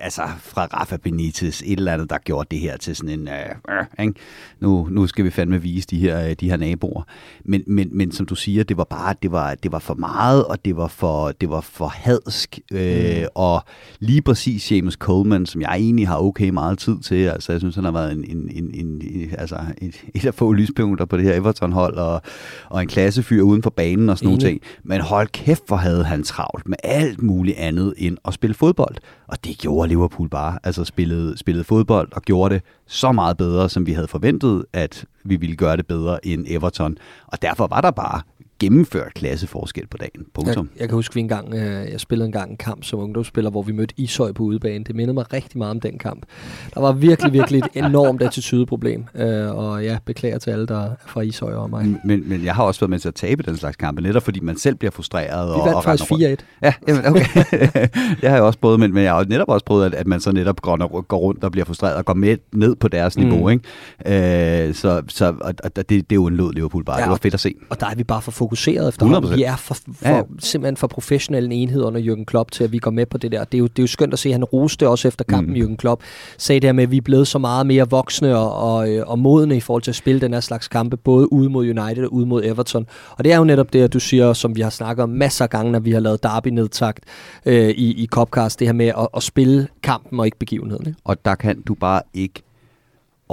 altså 0.00 0.22
fra 0.38 0.64
Rafa 0.64 0.96
Benitez, 0.96 1.62
et 1.74 1.78
eller 1.78 1.92
andet, 1.92 2.10
der 2.10 2.18
gjorde 2.18 2.48
det 2.50 2.58
her 2.58 2.76
til 2.76 2.96
sådan 2.96 3.20
en, 3.20 3.28
øh, 3.28 3.78
øh, 3.98 4.06
ikke? 4.06 4.20
Nu, 4.60 4.88
nu 4.90 5.06
skal 5.06 5.24
vi 5.24 5.30
fandme 5.30 5.62
vise 5.62 5.86
de 5.90 5.98
her, 5.98 6.28
øh, 6.28 6.32
de 6.40 6.50
her 6.50 6.56
naboer. 6.56 7.02
Men, 7.44 7.62
men, 7.66 7.88
men 7.92 8.12
som 8.12 8.26
du 8.26 8.34
siger, 8.34 8.64
det 8.64 8.76
var 8.76 8.84
bare, 8.84 9.14
det 9.22 9.32
var, 9.32 9.54
det 9.54 9.72
var 9.72 9.78
for 9.78 9.94
meget, 9.94 10.44
og 10.44 10.64
det 10.64 10.76
var 10.76 10.88
for, 10.88 11.32
det 11.40 11.50
var 11.50 11.60
for 11.60 11.86
hadsk, 11.86 12.58
øh, 12.72 13.20
mm. 13.20 13.26
og 13.34 13.64
lige 13.98 14.22
præcis 14.22 14.72
James 14.72 14.94
Coleman, 14.94 15.46
som 15.46 15.60
jeg 15.60 15.74
egentlig 15.74 16.08
har 16.08 16.18
okay 16.18 16.48
meget 16.48 16.78
tid 16.78 16.98
til, 17.00 17.24
altså 17.24 17.52
jeg 17.52 17.60
synes, 17.60 17.74
han 17.74 17.84
har 17.84 17.92
været 17.92 18.12
en, 18.12 18.24
en, 18.24 18.50
en, 18.54 18.74
en 18.74 19.30
altså 19.38 19.56
et, 19.78 20.04
et 20.14 20.26
af 20.26 20.34
få 20.34 20.52
lyspunkter 20.52 21.04
på 21.04 21.16
det 21.16 21.24
her 21.24 21.34
Everton-hold, 21.34 21.94
og, 21.94 22.22
og 22.68 22.82
en 22.82 22.88
klassefyr 22.88 23.42
uden 23.42 23.62
for 23.62 23.70
banen 23.70 24.08
og 24.08 24.18
sådan 24.18 24.26
mm. 24.26 24.30
nogle 24.30 24.50
ting. 24.50 24.60
Men 24.82 25.00
hold 25.00 25.28
kæft, 25.28 25.62
hvor 25.66 25.76
havde 25.76 26.04
han 26.04 26.22
travlt 26.22 26.68
med 26.68 26.76
alt 26.84 27.22
muligt 27.22 27.56
andet 27.56 27.94
end 27.96 28.16
at 28.24 28.34
spille 28.34 28.54
fodbold. 28.54 28.96
Og 29.26 29.44
det 29.44 29.58
gjorde 29.58 29.88
Liverpool 29.88 30.28
bare. 30.28 30.58
Altså 30.64 30.84
spillede, 30.84 31.38
spillede 31.38 31.63
fodbold 31.64 32.08
og 32.12 32.22
gjorde 32.22 32.54
det 32.54 32.62
så 32.86 33.12
meget 33.12 33.36
bedre, 33.36 33.68
som 33.68 33.86
vi 33.86 33.92
havde 33.92 34.08
forventet, 34.08 34.64
at 34.72 35.04
vi 35.24 35.36
ville 35.36 35.56
gøre 35.56 35.76
det 35.76 35.86
bedre 35.86 36.26
end 36.26 36.46
Everton. 36.48 36.98
Og 37.26 37.42
derfor 37.42 37.66
var 37.66 37.80
der 37.80 37.90
bare 37.90 38.20
gennemført 38.60 39.14
klasseforskel 39.14 39.86
på 39.86 39.96
dagen. 39.96 40.26
Punktum. 40.34 40.70
Jeg, 40.74 40.80
jeg 40.80 40.88
kan 40.88 40.96
huske, 40.96 41.14
vi 41.14 41.20
engang, 41.20 41.54
øh, 41.54 41.92
jeg 41.92 42.00
spillede 42.00 42.26
en 42.26 42.32
gang 42.32 42.50
en 42.50 42.56
kamp 42.56 42.84
som 42.84 42.98
ungdomsspiller, 42.98 43.50
hvor 43.50 43.62
vi 43.62 43.72
mødte 43.72 43.94
Ishøj 43.96 44.32
på 44.32 44.42
udebane. 44.42 44.84
Det 44.84 44.94
mindede 44.94 45.14
mig 45.14 45.32
rigtig 45.32 45.58
meget 45.58 45.70
om 45.70 45.80
den 45.80 45.98
kamp. 45.98 46.26
Der 46.74 46.80
var 46.80 46.92
virkelig, 46.92 47.32
virkelig 47.32 47.58
et 47.58 47.84
enormt 47.84 48.22
attitudeproblem. 48.22 49.04
Øh, 49.14 49.56
og 49.56 49.84
ja, 49.84 49.98
beklager 50.04 50.38
til 50.38 50.50
alle, 50.50 50.66
der 50.66 50.84
er 50.84 50.90
fra 51.06 51.20
Ishøj 51.20 51.54
og 51.54 51.70
mig. 51.70 52.00
Men, 52.04 52.28
men 52.28 52.44
jeg 52.44 52.54
har 52.54 52.64
også 52.64 52.80
været 52.80 52.90
med 52.90 52.98
til 52.98 53.08
at 53.08 53.14
tabe 53.14 53.42
den 53.42 53.56
slags 53.56 53.76
kampe, 53.76 54.02
netop 54.02 54.22
fordi 54.22 54.40
man 54.40 54.56
selv 54.56 54.74
bliver 54.74 54.90
frustreret. 54.90 55.54
Vi 55.54 55.60
vandt 55.60 55.74
og, 55.74 55.84
faktisk 55.84 56.12
4-1. 56.12 56.16
Ja, 56.62 56.72
jamen, 56.88 57.06
okay. 57.06 57.24
det 58.20 58.28
har 58.28 58.34
jeg 58.36 58.42
også 58.42 58.58
prøvet, 58.58 58.80
men, 58.80 58.94
men 58.94 59.04
jeg 59.04 59.12
har 59.12 59.24
netop 59.24 59.48
også 59.48 59.64
prøvet, 59.64 59.86
at, 59.86 59.94
at 59.94 60.06
man 60.06 60.20
så 60.20 60.32
netop 60.32 60.62
går, 60.62 61.02
går 61.02 61.18
rundt 61.18 61.44
og 61.44 61.52
bliver 61.52 61.64
frustreret 61.64 61.96
og 61.96 62.04
går 62.04 62.14
med 62.14 62.36
ned 62.52 62.76
på 62.76 62.88
deres 62.88 63.16
niveau. 63.18 63.42
Mm. 63.42 63.60
Ikke? 64.06 64.68
Øh, 64.68 64.74
så 64.74 65.02
så 65.08 65.34
og, 65.40 65.54
og 65.64 65.76
det, 65.88 66.10
det 66.10 66.16
undlod 66.16 66.52
Liverpool 66.52 66.84
bare. 66.84 66.96
Ja, 66.96 67.02
det 67.02 67.10
var 67.10 67.18
fedt 67.22 67.34
at 67.34 67.40
se. 67.40 67.54
Og 67.70 67.80
der 67.80 67.86
er 67.86 67.94
vi 67.94 68.04
bare 68.04 68.22
for 68.22 68.30
fokuseret 68.44 68.88
efterhånden. 68.88 69.36
Vi 69.36 69.42
er 69.42 69.56
for, 69.56 69.74
for, 69.74 70.08
ja. 70.08 70.22
simpelthen 70.38 70.76
for 70.76 70.86
professionelle 70.86 71.46
en 71.46 71.52
enhed 71.52 71.82
under 71.82 72.00
Jürgen 72.00 72.24
Klopp 72.24 72.50
til, 72.50 72.64
at 72.64 72.72
vi 72.72 72.78
går 72.78 72.90
med 72.90 73.06
på 73.06 73.18
det 73.18 73.32
der. 73.32 73.44
Det 73.44 73.54
er 73.54 73.58
jo, 73.58 73.66
det 73.66 73.78
er 73.78 73.82
jo 73.82 73.86
skønt 73.86 74.12
at 74.12 74.18
se, 74.18 74.32
han 74.32 74.44
roste 74.44 74.88
også 74.88 75.08
efter 75.08 75.24
kampen, 75.24 75.54
mm. 75.54 75.60
Jürgen 75.60 75.76
Klopp. 75.76 76.02
Sagde 76.38 76.60
det 76.60 76.68
her 76.68 76.72
med, 76.72 76.82
at 76.82 76.90
vi 76.90 76.96
er 76.96 77.00
blevet 77.00 77.28
så 77.28 77.38
meget 77.38 77.66
mere 77.66 77.90
voksne 77.90 78.36
og, 78.36 78.76
og, 78.76 78.88
og 79.06 79.18
modne 79.18 79.56
i 79.56 79.60
forhold 79.60 79.82
til 79.82 79.90
at 79.90 79.94
spille 79.94 80.20
den 80.20 80.32
her 80.32 80.40
slags 80.40 80.68
kampe, 80.68 80.96
både 80.96 81.32
ude 81.32 81.48
mod 81.50 81.64
United 81.64 82.04
og 82.04 82.12
ude 82.12 82.26
mod 82.26 82.44
Everton. 82.44 82.86
Og 83.18 83.24
det 83.24 83.32
er 83.32 83.36
jo 83.36 83.44
netop 83.44 83.72
det, 83.72 83.82
at 83.82 83.92
du 83.92 84.00
siger, 84.00 84.32
som 84.32 84.56
vi 84.56 84.60
har 84.60 84.70
snakket 84.70 85.02
om 85.02 85.10
masser 85.10 85.44
af 85.44 85.50
gange, 85.50 85.72
når 85.72 85.78
vi 85.78 85.92
har 85.92 86.00
lavet 86.00 86.22
derby-nedtagt 86.22 87.04
øh, 87.46 87.68
i, 87.68 88.02
i 88.02 88.06
Copcast, 88.06 88.58
det 88.58 88.68
her 88.68 88.72
med 88.72 88.86
at, 88.86 89.08
at 89.16 89.22
spille 89.22 89.68
kampen 89.82 90.20
og 90.20 90.26
ikke 90.26 90.38
begivenheden. 90.38 90.86
Ikke? 90.86 90.98
Og 91.04 91.24
der 91.24 91.34
kan 91.34 91.62
du 91.62 91.74
bare 91.74 92.02
ikke 92.14 92.42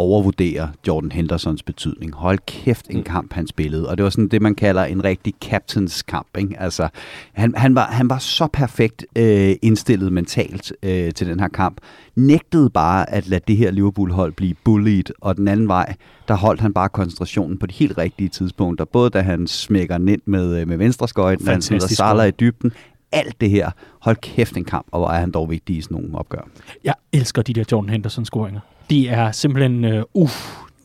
overvurdere 0.01 0.71
Jordan 0.87 1.11
Hendersons 1.11 1.63
betydning. 1.63 2.13
Hold 2.13 2.39
kæft 2.45 2.87
en 2.89 2.97
mm. 2.97 3.03
kamp, 3.03 3.33
han 3.33 3.47
spillede. 3.47 3.89
Og 3.89 3.97
det 3.97 4.03
var 4.03 4.09
sådan 4.09 4.27
det, 4.27 4.41
man 4.41 4.55
kalder 4.55 4.83
en 4.83 5.03
rigtig 5.03 5.33
captains 5.41 6.03
kamp. 6.03 6.37
Ikke? 6.37 6.55
Altså, 6.59 6.89
han, 7.33 7.53
han, 7.57 7.75
var, 7.75 7.85
han 7.85 8.09
var 8.09 8.17
så 8.17 8.47
perfekt 8.53 9.05
øh, 9.15 9.55
indstillet 9.61 10.13
mentalt 10.13 10.73
øh, 10.83 11.13
til 11.13 11.27
den 11.27 11.39
her 11.39 11.47
kamp. 11.47 11.77
Nægtede 12.15 12.69
bare 12.69 13.09
at 13.09 13.27
lade 13.27 13.41
det 13.47 13.57
her 13.57 13.71
Liverpool-hold 13.71 14.33
blive 14.33 14.53
bullied, 14.63 15.13
og 15.21 15.37
den 15.37 15.47
anden 15.47 15.67
vej, 15.67 15.95
der 16.27 16.33
holdt 16.33 16.61
han 16.61 16.73
bare 16.73 16.89
koncentrationen 16.89 17.57
på 17.57 17.65
de 17.65 17.73
helt 17.73 17.97
rigtige 17.97 18.29
tidspunkter. 18.29 18.85
Både 18.85 19.09
da 19.09 19.21
han 19.21 19.47
smækker 19.47 19.97
den 19.97 20.09
ind 20.09 20.21
med, 20.25 20.61
øh, 20.61 20.67
med 20.67 20.77
venstre 20.77 21.07
skøjt, 21.07 21.39
da 21.45 21.51
han 21.51 21.61
sidder 21.61 21.87
Salah 21.87 22.27
i 22.27 22.31
dybden. 22.31 22.71
Alt 23.11 23.41
det 23.41 23.49
her. 23.49 23.71
Hold 23.99 24.15
kæft 24.15 24.57
en 24.57 24.65
kamp, 24.65 24.87
og 24.91 24.99
hvor 24.99 25.09
er 25.09 25.19
han 25.19 25.31
dog 25.31 25.49
vigtig 25.49 25.77
i 25.77 25.81
sådan 25.81 25.95
nogle 25.95 26.17
opgør. 26.17 26.47
Jeg 26.83 26.93
elsker 27.13 27.41
de 27.41 27.53
der 27.53 27.63
Jordan 27.71 27.89
Henderson-scoringer. 27.89 28.59
De 28.89 29.07
er 29.07 29.31
simpelthen, 29.31 29.85
uh, 29.85 30.01
uh 30.13 30.29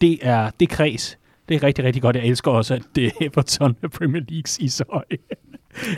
det 0.01 0.19
er, 0.23 0.51
det 0.61 0.71
er 0.71 0.75
kreds. 0.75 1.19
Det 1.49 1.55
er 1.55 1.63
rigtig, 1.63 1.85
rigtig 1.85 2.03
godt. 2.03 2.17
Jeg 2.17 2.25
elsker 2.25 2.51
også, 2.51 2.75
at 2.75 2.83
det 2.95 3.07
er 3.07 3.11
Everton 3.21 3.77
med 3.81 3.91
Premier 3.91 4.23
Leagues 4.29 4.59
i 4.59 4.69
så 4.69 4.85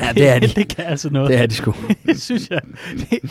Ja, 0.00 0.12
det 0.12 0.28
er 0.28 0.38
de. 0.40 0.46
det 0.46 0.76
kan 0.76 0.84
altså 0.84 1.10
noget. 1.10 1.30
Det 1.30 1.40
er 1.40 1.46
de 1.46 1.54
sgu. 1.54 1.74
det 2.06 2.22
synes 2.22 2.50
jeg. 2.50 2.60
Det, 3.10 3.30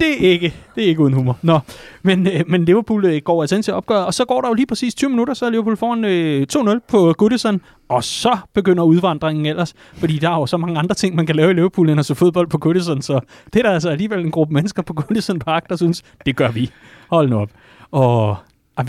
det 0.00 0.26
er 0.26 0.30
ikke, 0.30 0.54
det 0.74 0.84
er 0.84 0.88
ikke 0.88 1.00
uden 1.00 1.14
humor. 1.14 1.38
Nå, 1.42 1.58
men, 2.02 2.26
øh, 2.26 2.44
men 2.46 2.64
Liverpool 2.64 3.04
øh, 3.04 3.20
går 3.24 3.42
altså 3.42 3.56
ind 3.56 3.62
til 3.62 3.74
opgør, 3.74 3.96
og 3.98 4.14
så 4.14 4.24
går 4.24 4.40
der 4.40 4.48
jo 4.48 4.54
lige 4.54 4.66
præcis 4.66 4.94
20 4.94 5.10
minutter, 5.10 5.34
så 5.34 5.46
er 5.46 5.50
Liverpool 5.50 5.76
foran 5.76 6.04
øh, 6.04 6.46
2-0 6.56 6.78
på 6.88 7.14
Goodison, 7.18 7.60
og 7.88 8.04
så 8.04 8.38
begynder 8.54 8.82
udvandringen 8.82 9.46
ellers, 9.46 9.74
fordi 9.94 10.18
der 10.18 10.30
er 10.30 10.34
jo 10.34 10.46
så 10.46 10.56
mange 10.56 10.78
andre 10.78 10.94
ting, 10.94 11.14
man 11.14 11.26
kan 11.26 11.36
lave 11.36 11.50
i 11.50 11.54
Liverpool, 11.54 11.90
end 11.90 12.00
at 12.00 12.06
se 12.06 12.14
fodbold 12.14 12.48
på 12.48 12.58
Goodison, 12.58 13.02
så 13.02 13.20
det 13.52 13.58
er 13.58 13.62
der 13.62 13.70
altså 13.70 13.88
alligevel 13.88 14.20
en 14.20 14.30
gruppe 14.30 14.54
mennesker 14.54 14.82
på 14.82 14.92
Goodison 14.92 15.38
Park, 15.38 15.68
der 15.68 15.76
synes, 15.76 16.02
det 16.26 16.36
gør 16.36 16.50
vi. 16.50 16.70
Hold 17.10 17.28
nu 17.28 17.38
op. 17.38 17.50
Og 17.92 18.36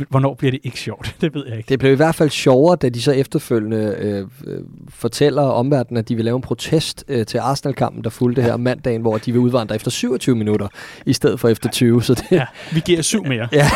Hvornår 0.10 0.34
bliver 0.34 0.52
det 0.52 0.60
ikke 0.64 0.80
sjovt? 0.80 1.16
Det 1.22 1.34
ved 1.34 1.48
jeg 1.48 1.58
ikke. 1.58 1.70
Det 1.70 1.80
blev 1.80 1.92
i 1.92 1.96
hvert 1.96 2.16
fald 2.16 2.30
sjovere, 2.30 2.76
da 2.76 2.90
de 2.90 3.02
så 3.02 3.12
efterfølgende 3.12 3.96
øh, 4.00 4.28
øh, 4.48 4.62
fortæller 4.90 5.42
omverdenen, 5.42 5.98
at 5.98 6.10
de 6.10 6.16
vil 6.16 6.26
lave 6.26 6.36
en 6.36 6.42
protest 6.42 7.06
øh, 7.08 7.26
til 7.26 7.38
Arsenal-kampen, 7.38 8.04
der 8.04 8.10
fulgte 8.10 8.42
her 8.42 8.58
mandagen, 8.58 9.02
hvor 9.02 9.18
de 9.18 9.32
vil 9.32 9.42
udvandre 9.42 9.76
efter 9.76 9.92
27 9.92 10.36
minutter, 10.36 10.68
i 11.06 11.14
stedet 11.14 11.40
for 11.40 11.50
efter 11.50 11.70
20. 11.70 12.04
Så 12.04 12.14
det, 12.14 12.32
ja, 12.32 12.46
vi 12.74 12.80
giver 12.86 13.02
syv 13.02 13.26
mere. 13.26 13.48
ja. 13.52 13.68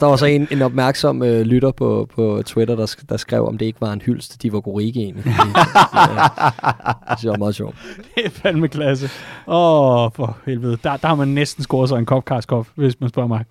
Der 0.00 0.06
var 0.06 0.16
så 0.16 0.26
en, 0.26 0.48
en 0.50 0.62
opmærksom 0.62 1.22
øh, 1.22 1.40
lytter 1.40 1.70
på, 1.70 2.08
på 2.14 2.42
Twitter, 2.46 2.76
der, 2.76 2.96
der 3.08 3.16
skrev, 3.16 3.46
om 3.46 3.58
det 3.58 3.66
ikke 3.66 3.80
var 3.80 3.92
en 3.92 4.00
hyldst, 4.00 4.42
de 4.42 4.52
var 4.52 4.60
Gorigi 4.60 5.00
egentlig. 5.02 5.24
Ja, 5.26 5.32
det 7.20 7.30
var 7.30 7.36
meget 7.38 7.54
sjovt. 7.54 7.76
Det 8.14 8.26
er 8.26 8.30
fandme 8.30 8.68
klasse. 8.68 9.10
Åh, 9.46 10.04
oh, 10.04 10.10
for 10.14 10.38
helvede. 10.46 10.76
Der, 10.84 10.96
der 10.96 11.08
har 11.08 11.14
man 11.14 11.28
næsten 11.28 11.62
scoret 11.64 11.88
sig 11.88 11.98
en 11.98 12.06
kop 12.06 12.24
karskop, 12.24 12.66
hvis 12.74 13.00
man 13.00 13.08
spørger 13.08 13.28
mig. 13.28 13.44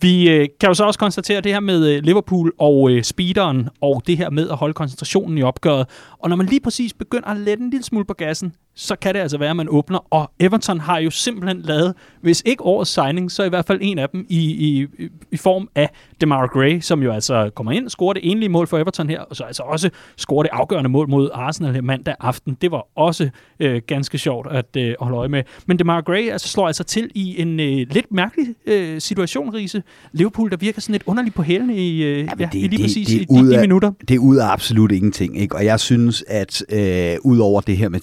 Vi 0.00 0.30
øh, 0.30 0.48
kan 0.60 0.68
jo 0.68 0.74
så 0.74 0.84
også 0.84 0.98
konstatere 0.98 1.40
det 1.40 1.52
her 1.52 1.60
med 1.60 1.88
øh, 1.88 2.02
Liverpool 2.02 2.52
og 2.58 2.90
øh, 2.90 3.02
speederen, 3.02 3.68
og 3.80 4.02
det 4.06 4.16
her 4.16 4.30
med 4.30 4.48
at 4.50 4.56
holde 4.56 4.74
koncentrationen 4.74 5.38
i 5.38 5.42
opgøret. 5.42 5.86
Og 6.18 6.28
når 6.28 6.36
man 6.36 6.46
lige 6.46 6.60
præcis 6.60 6.92
begynder 6.92 7.28
at 7.28 7.36
lette 7.36 7.64
en 7.64 7.70
lille 7.70 7.84
smule 7.84 8.04
på 8.04 8.14
gassen, 8.14 8.54
så 8.74 8.96
kan 8.96 9.14
det 9.14 9.20
altså 9.20 9.38
være, 9.38 9.50
at 9.50 9.56
man 9.56 9.68
åbner. 9.68 10.06
Og 10.10 10.30
Everton 10.40 10.80
har 10.80 10.98
jo 10.98 11.10
simpelthen 11.10 11.62
lavet, 11.62 11.94
hvis 12.20 12.42
ikke 12.46 12.62
årets 12.62 12.90
signing, 12.90 13.32
så 13.32 13.42
i 13.42 13.48
hvert 13.48 13.66
fald 13.66 13.78
en 13.82 13.98
af 13.98 14.08
dem 14.08 14.26
i, 14.28 14.38
i, 14.38 14.86
i 15.30 15.36
form 15.36 15.68
af 15.74 15.90
Demar 16.20 16.46
Gray, 16.46 16.80
som 16.80 17.02
jo 17.02 17.12
altså 17.12 17.50
kommer 17.54 17.72
ind, 17.72 17.88
scorer 17.88 18.12
det 18.12 18.30
enlige 18.30 18.48
mål 18.48 18.66
for 18.66 18.78
Everton 18.78 19.08
her, 19.10 19.20
og 19.20 19.36
så 19.36 19.44
altså 19.44 19.62
også 19.62 19.90
scorer 20.16 20.42
det 20.42 20.50
afgørende 20.52 20.90
mål 20.90 21.08
mod 21.08 21.30
Arsenal 21.34 21.84
mandag 21.84 22.14
aften. 22.20 22.56
Det 22.62 22.70
var 22.70 22.86
også 22.96 23.30
øh, 23.60 23.82
ganske 23.86 24.18
sjovt 24.18 24.46
at 24.50 24.76
øh, 24.76 24.94
holde 25.00 25.16
øje 25.16 25.28
med. 25.28 25.42
Men 25.66 25.78
Demar 25.78 26.00
Gray 26.00 26.30
altså, 26.30 26.48
slår 26.48 26.66
altså 26.66 26.84
til 26.84 27.10
i 27.14 27.40
en 27.40 27.60
øh, 27.60 27.66
lidt 27.66 28.06
mærkelig 28.12 28.54
øh, 28.66 29.00
situation, 29.00 29.54
Riese. 29.54 29.82
Liverpool, 30.12 30.50
der 30.50 30.56
virker 30.56 30.80
sådan 30.80 30.92
lidt 30.92 31.02
underligt 31.06 31.34
på 31.34 31.42
hælene 31.42 31.76
i, 31.76 32.02
øh, 32.02 32.18
ja, 32.18 32.22
det, 32.22 32.40
ja, 32.40 32.48
lige 32.52 32.68
det, 32.68 32.80
præcis 32.80 33.06
det, 33.06 33.28
det 33.28 33.36
i 33.36 33.50
de, 33.50 33.54
de 33.54 33.60
minutter. 33.60 33.92
Det 34.08 34.14
er 34.14 34.18
ud 34.18 34.36
af 34.36 34.46
absolut 34.46 34.92
ingenting, 34.92 35.38
ikke? 35.38 35.56
og 35.56 35.64
jeg 35.64 35.80
synes, 35.80 36.24
at 36.28 36.62
øh, 36.72 37.16
ud 37.24 37.38
over 37.38 37.60
det 37.60 37.76
her 37.76 37.88
med 37.88 38.00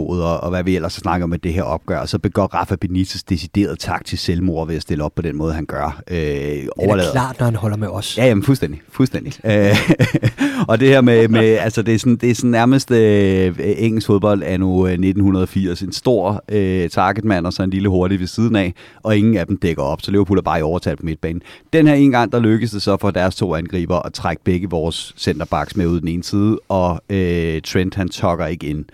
tændingsniveauet, 0.00 0.24
og, 0.24 0.40
og 0.40 0.50
hvad 0.50 0.64
vi 0.64 0.76
ellers 0.76 0.92
snakker 0.92 1.24
om 1.24 1.30
med 1.30 1.38
det 1.38 1.52
her 1.52 1.62
opgør, 1.62 2.04
så 2.04 2.18
begår 2.18 2.46
Rafa 2.46 2.76
Benitez 2.76 3.22
decideret 3.22 3.78
taktisk 3.78 4.24
selvmord 4.24 4.66
ved 4.66 4.76
at 4.76 4.82
stille 4.82 5.04
op 5.04 5.14
på 5.14 5.22
den 5.22 5.36
måde, 5.36 5.52
han 5.52 5.66
gør. 5.66 6.02
Øh, 6.10 6.16
det 6.16 6.68
er 6.78 7.10
klart, 7.12 7.38
når 7.38 7.44
han 7.44 7.54
holder 7.54 7.76
med 7.76 7.88
os. 7.88 8.18
Ja, 8.18 8.26
jamen 8.26 8.44
fuldstændig. 8.44 8.80
fuldstændig. 8.92 9.32
øh, 9.44 9.76
og 10.68 10.80
det 10.80 10.88
her 10.88 11.00
med, 11.00 11.28
med 11.28 11.56
altså 11.58 11.82
det 11.82 11.94
er 11.94 11.98
sådan, 11.98 12.16
det 12.16 12.30
er 12.30 12.34
sådan 12.34 12.50
nærmest 12.50 12.90
øh, 12.90 13.54
engelsk 13.58 14.06
fodbold 14.06 14.42
af 14.42 14.60
nu 14.60 14.86
1980. 14.86 15.82
En 15.82 15.92
stor 15.92 16.44
øh, 16.48 16.90
targetmand 16.90 17.46
og 17.46 17.52
så 17.52 17.62
en 17.62 17.70
lille 17.70 17.88
hurtig 17.88 18.20
ved 18.20 18.26
siden 18.26 18.56
af, 18.56 18.74
og 19.02 19.16
ingen 19.16 19.36
af 19.36 19.46
dem 19.46 19.56
dækker 19.56 19.82
op, 19.82 20.02
så 20.02 20.10
Liverpool 20.10 20.38
er 20.38 20.42
bare 20.42 20.58
i 20.58 20.62
overtal 20.62 20.96
på 20.96 21.02
midtbanen. 21.04 21.42
Den 21.72 21.86
her 21.86 21.94
en 21.94 22.10
gang, 22.10 22.32
der 22.32 22.38
lykkedes 22.38 22.70
det 22.70 22.82
så 22.82 22.96
for 22.96 23.10
deres 23.10 23.34
to 23.34 23.54
angriber 23.54 24.06
at 24.06 24.12
trække 24.12 24.44
begge 24.44 24.70
vores 24.70 25.14
centerbacks 25.16 25.76
med 25.76 25.86
ud 25.86 26.00
den 26.00 26.08
ene 26.08 26.24
side, 26.24 26.58
og 26.68 27.00
øh, 27.10 27.62
Trent 27.62 27.94
han 27.94 28.08
tokker 28.08 28.46
ikke 28.46 28.66
ind. 28.66 28.84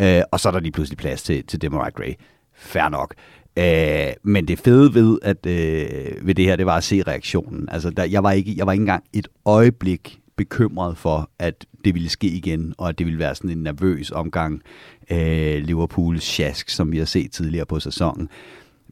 Øh, 0.00 0.22
og 0.32 0.40
så 0.40 0.48
er 0.48 0.52
der 0.52 0.60
lige 0.60 0.72
pludselig 0.72 0.98
plads 0.98 1.22
til, 1.22 1.46
til 1.46 1.62
Demarai 1.62 1.90
Gray. 1.90 2.12
Fair 2.54 2.88
nok. 2.88 3.14
Øh, 3.58 4.12
men 4.22 4.48
det 4.48 4.58
fede 4.58 4.94
ved, 4.94 5.18
at, 5.22 5.46
øh, 5.46 6.26
ved 6.26 6.34
det 6.34 6.44
her, 6.44 6.56
det 6.56 6.66
var 6.66 6.76
at 6.76 6.84
se 6.84 7.02
reaktionen. 7.02 7.68
Altså, 7.68 7.90
der, 7.90 8.04
jeg, 8.04 8.22
var 8.22 8.32
ikke, 8.32 8.54
jeg 8.56 8.66
var 8.66 8.72
ikke 8.72 8.82
engang 8.82 9.04
et 9.12 9.28
øjeblik 9.44 10.20
bekymret 10.36 10.98
for, 10.98 11.30
at 11.38 11.66
det 11.84 11.94
ville 11.94 12.08
ske 12.08 12.26
igen, 12.26 12.74
og 12.78 12.88
at 12.88 12.98
det 12.98 13.06
ville 13.06 13.18
være 13.18 13.34
sådan 13.34 13.50
en 13.50 13.62
nervøs 13.62 14.10
omgang 14.10 14.62
øh, 15.10 15.62
Liverpools 15.62 16.24
sjask, 16.24 16.68
som 16.68 16.92
vi 16.92 16.98
har 16.98 17.04
set 17.04 17.32
tidligere 17.32 17.66
på 17.66 17.80
sæsonen 17.80 18.28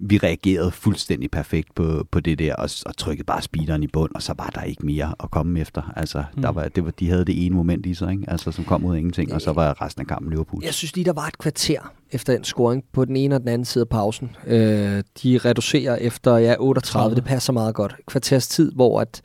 vi 0.07 0.19
reagerede 0.19 0.71
fuldstændig 0.71 1.31
perfekt 1.31 1.75
på, 1.75 2.07
på 2.11 2.21
det 2.21 2.39
der, 2.39 2.55
og, 2.55 2.71
og 2.87 2.97
trykkede 2.97 3.25
bare 3.25 3.43
speederen 3.43 3.83
i 3.83 3.87
bund, 3.87 4.11
og 4.15 4.23
så 4.23 4.35
var 4.39 4.51
der 4.55 4.63
ikke 4.63 4.87
mere 4.87 5.15
at 5.23 5.31
komme 5.31 5.61
efter. 5.61 5.93
Altså, 5.97 6.25
mm. 6.35 6.43
der 6.43 6.49
var, 6.49 6.69
det 6.69 6.85
var, 6.85 6.91
de 6.91 7.09
havde 7.09 7.25
det 7.25 7.47
ene 7.47 7.57
moment 7.57 7.87
i 7.87 7.95
sig, 7.95 8.13
ikke? 8.13 8.25
Altså, 8.29 8.53
som 8.53 8.65
kom 8.65 8.85
ud 8.85 8.95
af 8.95 8.99
ingenting, 8.99 9.35
og 9.35 9.41
så 9.41 9.53
var 9.53 9.83
resten 9.83 10.01
af 10.01 10.07
kampen 10.07 10.31
Liverpool. 10.31 10.65
Jeg 10.65 10.75
synes 10.75 10.95
lige, 10.95 11.05
der 11.05 11.13
var 11.13 11.27
et 11.27 11.39
kvarter 11.39 11.93
efter 12.13 12.33
den 12.33 12.45
scoring 12.45 12.85
på 12.93 13.05
den 13.05 13.17
ene 13.17 13.35
og 13.35 13.41
den 13.41 13.49
anden 13.49 13.65
side 13.65 13.83
af 13.83 13.89
pausen. 13.89 14.37
Øh, 14.47 15.03
de 15.23 15.39
reducerer 15.39 15.97
efter 15.97 16.37
ja, 16.37 16.55
38, 16.59 17.17
det 17.17 17.25
passer 17.25 17.53
meget 17.53 17.75
godt. 17.75 17.97
Kvarters 18.07 18.49
tid, 18.49 18.73
hvor 18.73 19.01
at 19.01 19.23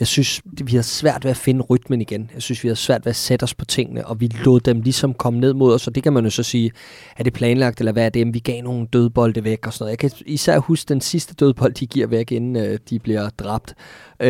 Jeg 0.00 0.08
synes, 0.08 0.42
vi 0.44 0.74
har 0.74 0.82
svært 0.82 1.24
ved 1.24 1.30
at 1.30 1.36
finde 1.36 1.62
rytmen 1.62 2.00
igen. 2.00 2.30
Jeg 2.34 2.42
synes, 2.42 2.62
vi 2.64 2.68
har 2.68 2.74
svært 2.74 3.04
ved 3.04 3.10
at 3.10 3.16
sætte 3.16 3.42
os 3.44 3.54
på 3.54 3.64
tingene, 3.64 4.06
og 4.06 4.20
vi 4.20 4.26
lod 4.44 4.60
dem 4.60 4.80
ligesom 4.80 5.14
komme 5.14 5.40
ned 5.40 5.54
mod 5.54 5.74
os, 5.74 5.86
og 5.86 5.94
det 5.94 6.02
kan 6.02 6.12
man 6.12 6.24
jo 6.24 6.30
så 6.30 6.42
sige, 6.42 6.70
er 7.16 7.24
det 7.24 7.32
planlagt, 7.32 7.78
eller 7.78 7.92
hvad 7.92 8.04
er 8.04 8.08
det, 8.08 8.34
vi 8.34 8.38
gav 8.38 8.62
nogle 8.62 8.86
dødbolde 8.92 9.44
væk 9.44 9.66
og 9.66 9.72
sådan 9.72 9.82
noget. 9.84 9.90
Jeg 9.90 9.98
kan 9.98 10.10
især 10.26 10.58
huske 10.58 10.88
den 10.88 11.00
sidste 11.00 11.34
dødbold, 11.34 11.72
de 11.72 11.86
giver 11.86 12.06
væk, 12.06 12.32
inden 12.32 12.56
øh, 12.56 12.78
de 12.90 12.98
bliver 12.98 13.28
dræbt. 13.28 13.74
Øh, 14.20 14.28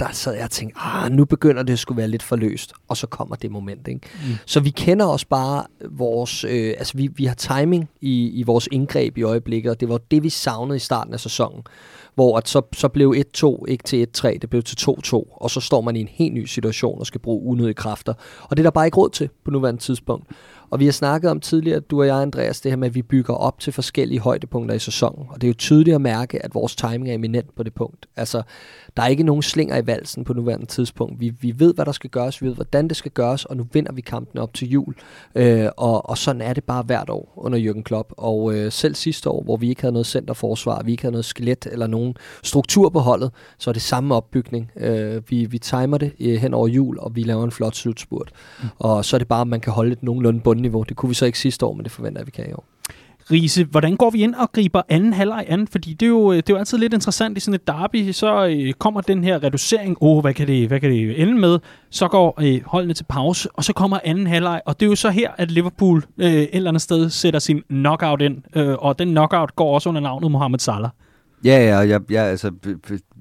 der 0.00 0.12
sad 0.12 0.34
jeg 0.34 0.44
og 0.44 0.50
tænkte, 0.50 0.80
ah, 0.80 1.12
nu 1.12 1.24
begynder 1.24 1.62
det 1.62 1.72
at 1.72 1.78
skulle 1.78 1.98
være 1.98 2.08
lidt 2.08 2.22
forløst, 2.22 2.72
og 2.88 2.96
så 2.96 3.06
kommer 3.06 3.36
det 3.36 3.50
moment. 3.50 3.88
Ikke? 3.88 4.00
Mm. 4.14 4.34
Så 4.46 4.60
vi 4.60 4.70
kender 4.70 5.04
også 5.06 5.26
bare 5.28 5.64
vores, 5.90 6.44
øh, 6.44 6.74
altså 6.78 6.96
vi, 6.96 7.08
vi 7.16 7.24
har 7.24 7.34
timing 7.34 7.88
i, 8.00 8.28
i 8.28 8.42
vores 8.42 8.68
indgreb 8.72 9.18
i 9.18 9.22
øjeblikket, 9.22 9.70
og 9.70 9.80
det 9.80 9.88
var 9.88 9.98
det, 10.10 10.22
vi 10.22 10.28
savnede 10.28 10.76
i 10.76 10.80
starten 10.80 11.14
af 11.14 11.20
sæsonen 11.20 11.62
hvor 12.14 12.36
at 12.36 12.48
så, 12.48 12.62
så 12.72 12.88
blev 12.88 13.14
1-2 13.36 13.64
ikke 13.68 13.84
til 13.84 14.06
1-3, 14.18 14.38
det 14.38 14.50
blev 14.50 14.62
til 14.62 14.90
2-2, 14.90 15.12
og 15.30 15.50
så 15.50 15.60
står 15.60 15.80
man 15.80 15.96
i 15.96 16.00
en 16.00 16.08
helt 16.08 16.34
ny 16.34 16.44
situation 16.44 17.00
og 17.00 17.06
skal 17.06 17.20
bruge 17.20 17.46
unødige 17.46 17.74
kræfter. 17.74 18.14
Og 18.42 18.56
det 18.56 18.58
er 18.58 18.66
der 18.66 18.70
bare 18.70 18.86
ikke 18.86 18.96
råd 18.96 19.10
til 19.10 19.30
på 19.44 19.50
nuværende 19.50 19.80
tidspunkt. 19.80 20.26
Og 20.70 20.80
vi 20.80 20.84
har 20.84 20.92
snakket 20.92 21.30
om 21.30 21.40
tidligere, 21.40 21.80
du 21.80 22.00
og 22.00 22.06
jeg, 22.06 22.16
Andreas, 22.16 22.60
det 22.60 22.72
her 22.72 22.76
med, 22.76 22.88
at 22.88 22.94
vi 22.94 23.02
bygger 23.02 23.34
op 23.34 23.60
til 23.60 23.72
forskellige 23.72 24.20
højdepunkter 24.20 24.74
i 24.74 24.78
sæsonen. 24.78 25.26
Og 25.30 25.40
det 25.40 25.46
er 25.46 25.48
jo 25.48 25.54
tydeligt 25.54 25.94
at 25.94 26.00
mærke, 26.00 26.44
at 26.44 26.54
vores 26.54 26.76
timing 26.76 27.10
er 27.10 27.14
eminent 27.14 27.54
på 27.56 27.62
det 27.62 27.74
punkt. 27.74 28.06
Altså, 28.16 28.42
der 28.96 29.02
er 29.02 29.06
ikke 29.06 29.22
nogen 29.22 29.42
slinger 29.42 29.76
i 29.76 29.86
valsen 29.86 30.24
på 30.24 30.32
nuværende 30.32 30.66
tidspunkt. 30.66 31.20
Vi, 31.20 31.32
vi 31.40 31.54
ved, 31.58 31.74
hvad 31.74 31.84
der 31.84 31.92
skal 31.92 32.10
gøres, 32.10 32.42
vi 32.42 32.46
ved, 32.46 32.54
hvordan 32.54 32.88
det 32.88 32.96
skal 32.96 33.10
gøres, 33.10 33.44
og 33.44 33.56
nu 33.56 33.66
vinder 33.72 33.92
vi 33.92 34.00
kampen 34.00 34.38
op 34.38 34.54
til 34.54 34.70
jul. 34.70 34.94
Øh, 35.34 35.68
og, 35.76 36.10
og 36.10 36.18
sådan 36.18 36.42
er 36.42 36.52
det 36.52 36.64
bare 36.64 36.82
hvert 36.82 37.10
år 37.10 37.32
under 37.36 37.58
Jürgen 37.58 37.82
Klopp. 37.82 38.12
Og 38.16 38.54
øh, 38.54 38.72
selv 38.72 38.94
sidste 38.94 39.30
år, 39.30 39.42
hvor 39.42 39.56
vi 39.56 39.68
ikke 39.68 39.80
havde 39.80 39.92
noget 39.92 40.06
centerforsvar, 40.06 40.82
vi 40.82 40.90
ikke 40.90 41.02
havde 41.02 41.12
noget 41.12 41.24
skelet 41.24 41.66
eller 41.72 41.86
nogen 41.86 42.14
struktur 42.42 42.88
på 42.88 42.98
holdet, 42.98 43.30
så 43.58 43.70
er 43.70 43.72
det 43.72 43.82
samme 43.82 44.14
opbygning. 44.14 44.70
Øh, 44.76 45.22
vi, 45.28 45.44
vi 45.44 45.58
timer 45.58 45.98
det 45.98 46.12
øh, 46.20 46.34
hen 46.34 46.54
over 46.54 46.68
jul, 46.68 46.98
og 46.98 47.16
vi 47.16 47.22
laver 47.22 47.44
en 47.44 47.50
flot 47.50 47.74
slutspurt. 47.74 48.30
Mm. 48.62 48.68
Og 48.78 49.04
så 49.04 49.16
er 49.16 49.18
det 49.18 49.28
bare, 49.28 49.40
at 49.40 49.48
man 49.48 49.60
kan 49.60 49.72
holde 49.72 49.92
et 49.92 50.02
nogenlunde 50.02 50.40
bundniveau. 50.40 50.82
Det 50.82 50.96
kunne 50.96 51.08
vi 51.08 51.14
så 51.14 51.26
ikke 51.26 51.38
sidste 51.38 51.66
år, 51.66 51.74
men 51.74 51.84
det 51.84 51.92
forventer 51.92 52.20
jeg, 52.20 52.26
vi 52.26 52.30
kan 52.30 52.50
i 52.50 52.52
år. 52.52 52.64
Riese, 53.30 53.64
hvordan 53.64 53.96
går 53.96 54.10
vi 54.10 54.22
ind 54.22 54.34
og 54.34 54.52
griber 54.52 54.82
anden 54.88 55.12
halvleg 55.12 55.44
an? 55.48 55.68
Fordi 55.68 55.92
det 55.92 56.06
er, 56.06 56.10
jo, 56.10 56.32
øh, 56.32 56.36
det 56.36 56.50
er 56.50 56.54
jo 56.54 56.58
altid 56.58 56.78
lidt 56.78 56.94
interessant 56.94 57.36
i 57.36 57.40
sådan 57.40 57.54
et 57.54 57.66
derby, 57.66 58.12
så 58.12 58.46
øh, 58.46 58.72
kommer 58.72 59.00
den 59.00 59.24
her 59.24 59.42
reducering, 59.42 59.96
åh, 60.00 60.16
oh, 60.16 60.20
hvad, 60.20 60.34
kan 60.34 60.46
det, 60.46 60.68
hvad 60.68 60.80
kan 60.80 60.90
det 60.90 61.22
ende 61.22 61.34
med? 61.34 61.58
Så 61.90 62.08
går 62.08 62.42
øh, 62.42 62.60
holdene 62.66 62.94
til 62.94 63.04
pause, 63.04 63.48
og 63.54 63.64
så 63.64 63.72
kommer 63.72 63.98
anden 64.04 64.26
halvleg, 64.26 64.60
og 64.66 64.80
det 64.80 64.86
er 64.86 64.90
jo 64.90 64.96
så 64.96 65.10
her, 65.10 65.30
at 65.38 65.50
Liverpool 65.50 66.04
øh, 66.18 66.32
et 66.32 66.48
eller 66.52 66.70
andet 66.70 66.82
sted 66.82 67.10
sætter 67.10 67.40
sin 67.40 67.62
knockout 67.68 68.22
ind, 68.22 68.42
øh, 68.56 68.74
og 68.78 68.98
den 68.98 69.08
knockout 69.08 69.56
går 69.56 69.74
også 69.74 69.88
under 69.88 70.00
navnet 70.00 70.30
Mohamed 70.30 70.58
Salah. 70.58 70.90
Ja, 71.44 71.64
ja, 71.64 71.78
jeg, 71.78 72.00
jeg, 72.10 72.24
altså, 72.24 72.50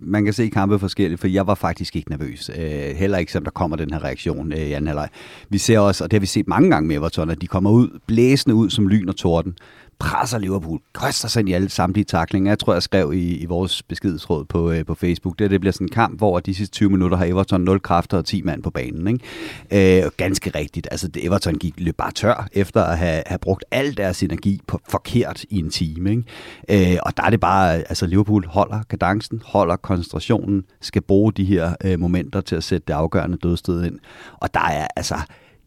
man 0.01 0.23
kan 0.23 0.33
se 0.33 0.49
kampe 0.49 0.79
forskelligt, 0.79 1.21
for 1.21 1.27
jeg 1.27 1.47
var 1.47 1.55
faktisk 1.55 1.95
ikke 1.95 2.09
nervøs. 2.09 2.49
Øh, 2.59 2.95
heller 2.95 3.17
ikke, 3.17 3.31
som 3.31 3.43
der 3.43 3.51
kommer 3.51 3.77
den 3.77 3.93
her 3.93 4.03
reaktion 4.03 4.53
øh, 4.53 4.59
i 4.59 4.71
anden 4.73 4.87
halvleg. 4.87 5.09
Vi 5.49 5.57
ser 5.57 5.79
også, 5.79 6.03
og 6.03 6.11
det 6.11 6.17
har 6.17 6.19
vi 6.19 6.25
set 6.25 6.47
mange 6.47 6.69
gange 6.69 6.87
med 6.87 6.95
Everton, 6.95 7.29
at 7.29 7.41
de 7.41 7.47
kommer 7.47 7.71
ud, 7.71 7.99
blæsende 8.07 8.55
ud 8.55 8.69
som 8.69 8.87
lyn 8.87 9.09
og 9.09 9.15
torden 9.15 9.55
presser 9.99 10.37
Liverpool, 10.37 10.79
koster 10.93 11.27
sig 11.27 11.39
ind 11.39 11.49
i 11.49 11.53
alle 11.53 11.69
samtlige 11.69 12.05
taklinger. 12.05 12.51
Jeg 12.51 12.59
tror, 12.59 12.73
jeg 12.73 12.83
skrev 12.83 13.13
i, 13.13 13.37
i 13.37 13.45
vores 13.45 13.83
beskedsråd 13.83 14.45
på, 14.45 14.71
øh, 14.71 14.85
på 14.85 14.95
Facebook, 14.95 15.39
det, 15.39 15.51
det 15.51 15.59
bliver 15.59 15.73
sådan 15.73 15.85
en 15.85 15.91
kamp, 15.91 16.17
hvor 16.17 16.39
de 16.39 16.55
sidste 16.55 16.73
20 16.73 16.89
minutter 16.89 17.17
har 17.17 17.25
Everton 17.25 17.61
0 17.61 17.79
kræfter 17.79 18.17
og 18.17 18.25
10 18.25 18.41
mand 18.41 18.63
på 18.63 18.69
banen. 18.69 19.19
Ikke? 19.71 20.03
Øh, 20.03 20.11
ganske 20.17 20.51
rigtigt. 20.55 20.87
Altså, 20.91 21.09
Everton 21.17 21.55
gik 21.55 21.73
løb 21.77 21.97
bare 21.97 22.11
tør 22.11 22.47
efter 22.53 22.83
at 22.83 22.97
have, 22.97 23.23
have 23.25 23.39
brugt 23.39 23.65
al 23.71 23.97
deres 23.97 24.23
energi 24.23 24.61
på 24.67 24.79
forkert 24.89 25.43
i 25.49 25.59
en 25.59 25.69
time. 25.69 26.09
Ikke? 26.09 26.93
Øh, 26.93 26.97
og 27.03 27.17
der 27.17 27.23
er 27.23 27.29
det 27.29 27.39
bare, 27.39 27.75
altså 27.75 28.07
Liverpool 28.07 28.45
holder 28.45 28.83
kadencen, 28.89 29.41
holder 29.45 29.75
koncentrationen, 29.75 30.63
skal 30.81 31.01
bruge 31.01 31.33
de 31.33 31.45
her 31.45 31.75
øh, 31.83 31.99
momenter 31.99 32.41
til 32.41 32.55
at 32.55 32.63
sætte 32.63 32.85
det 32.87 32.93
afgørende 32.93 33.37
dødsted 33.37 33.83
ind. 33.85 33.99
Og 34.41 34.53
der 34.53 34.59
er 34.59 34.87
altså 34.95 35.15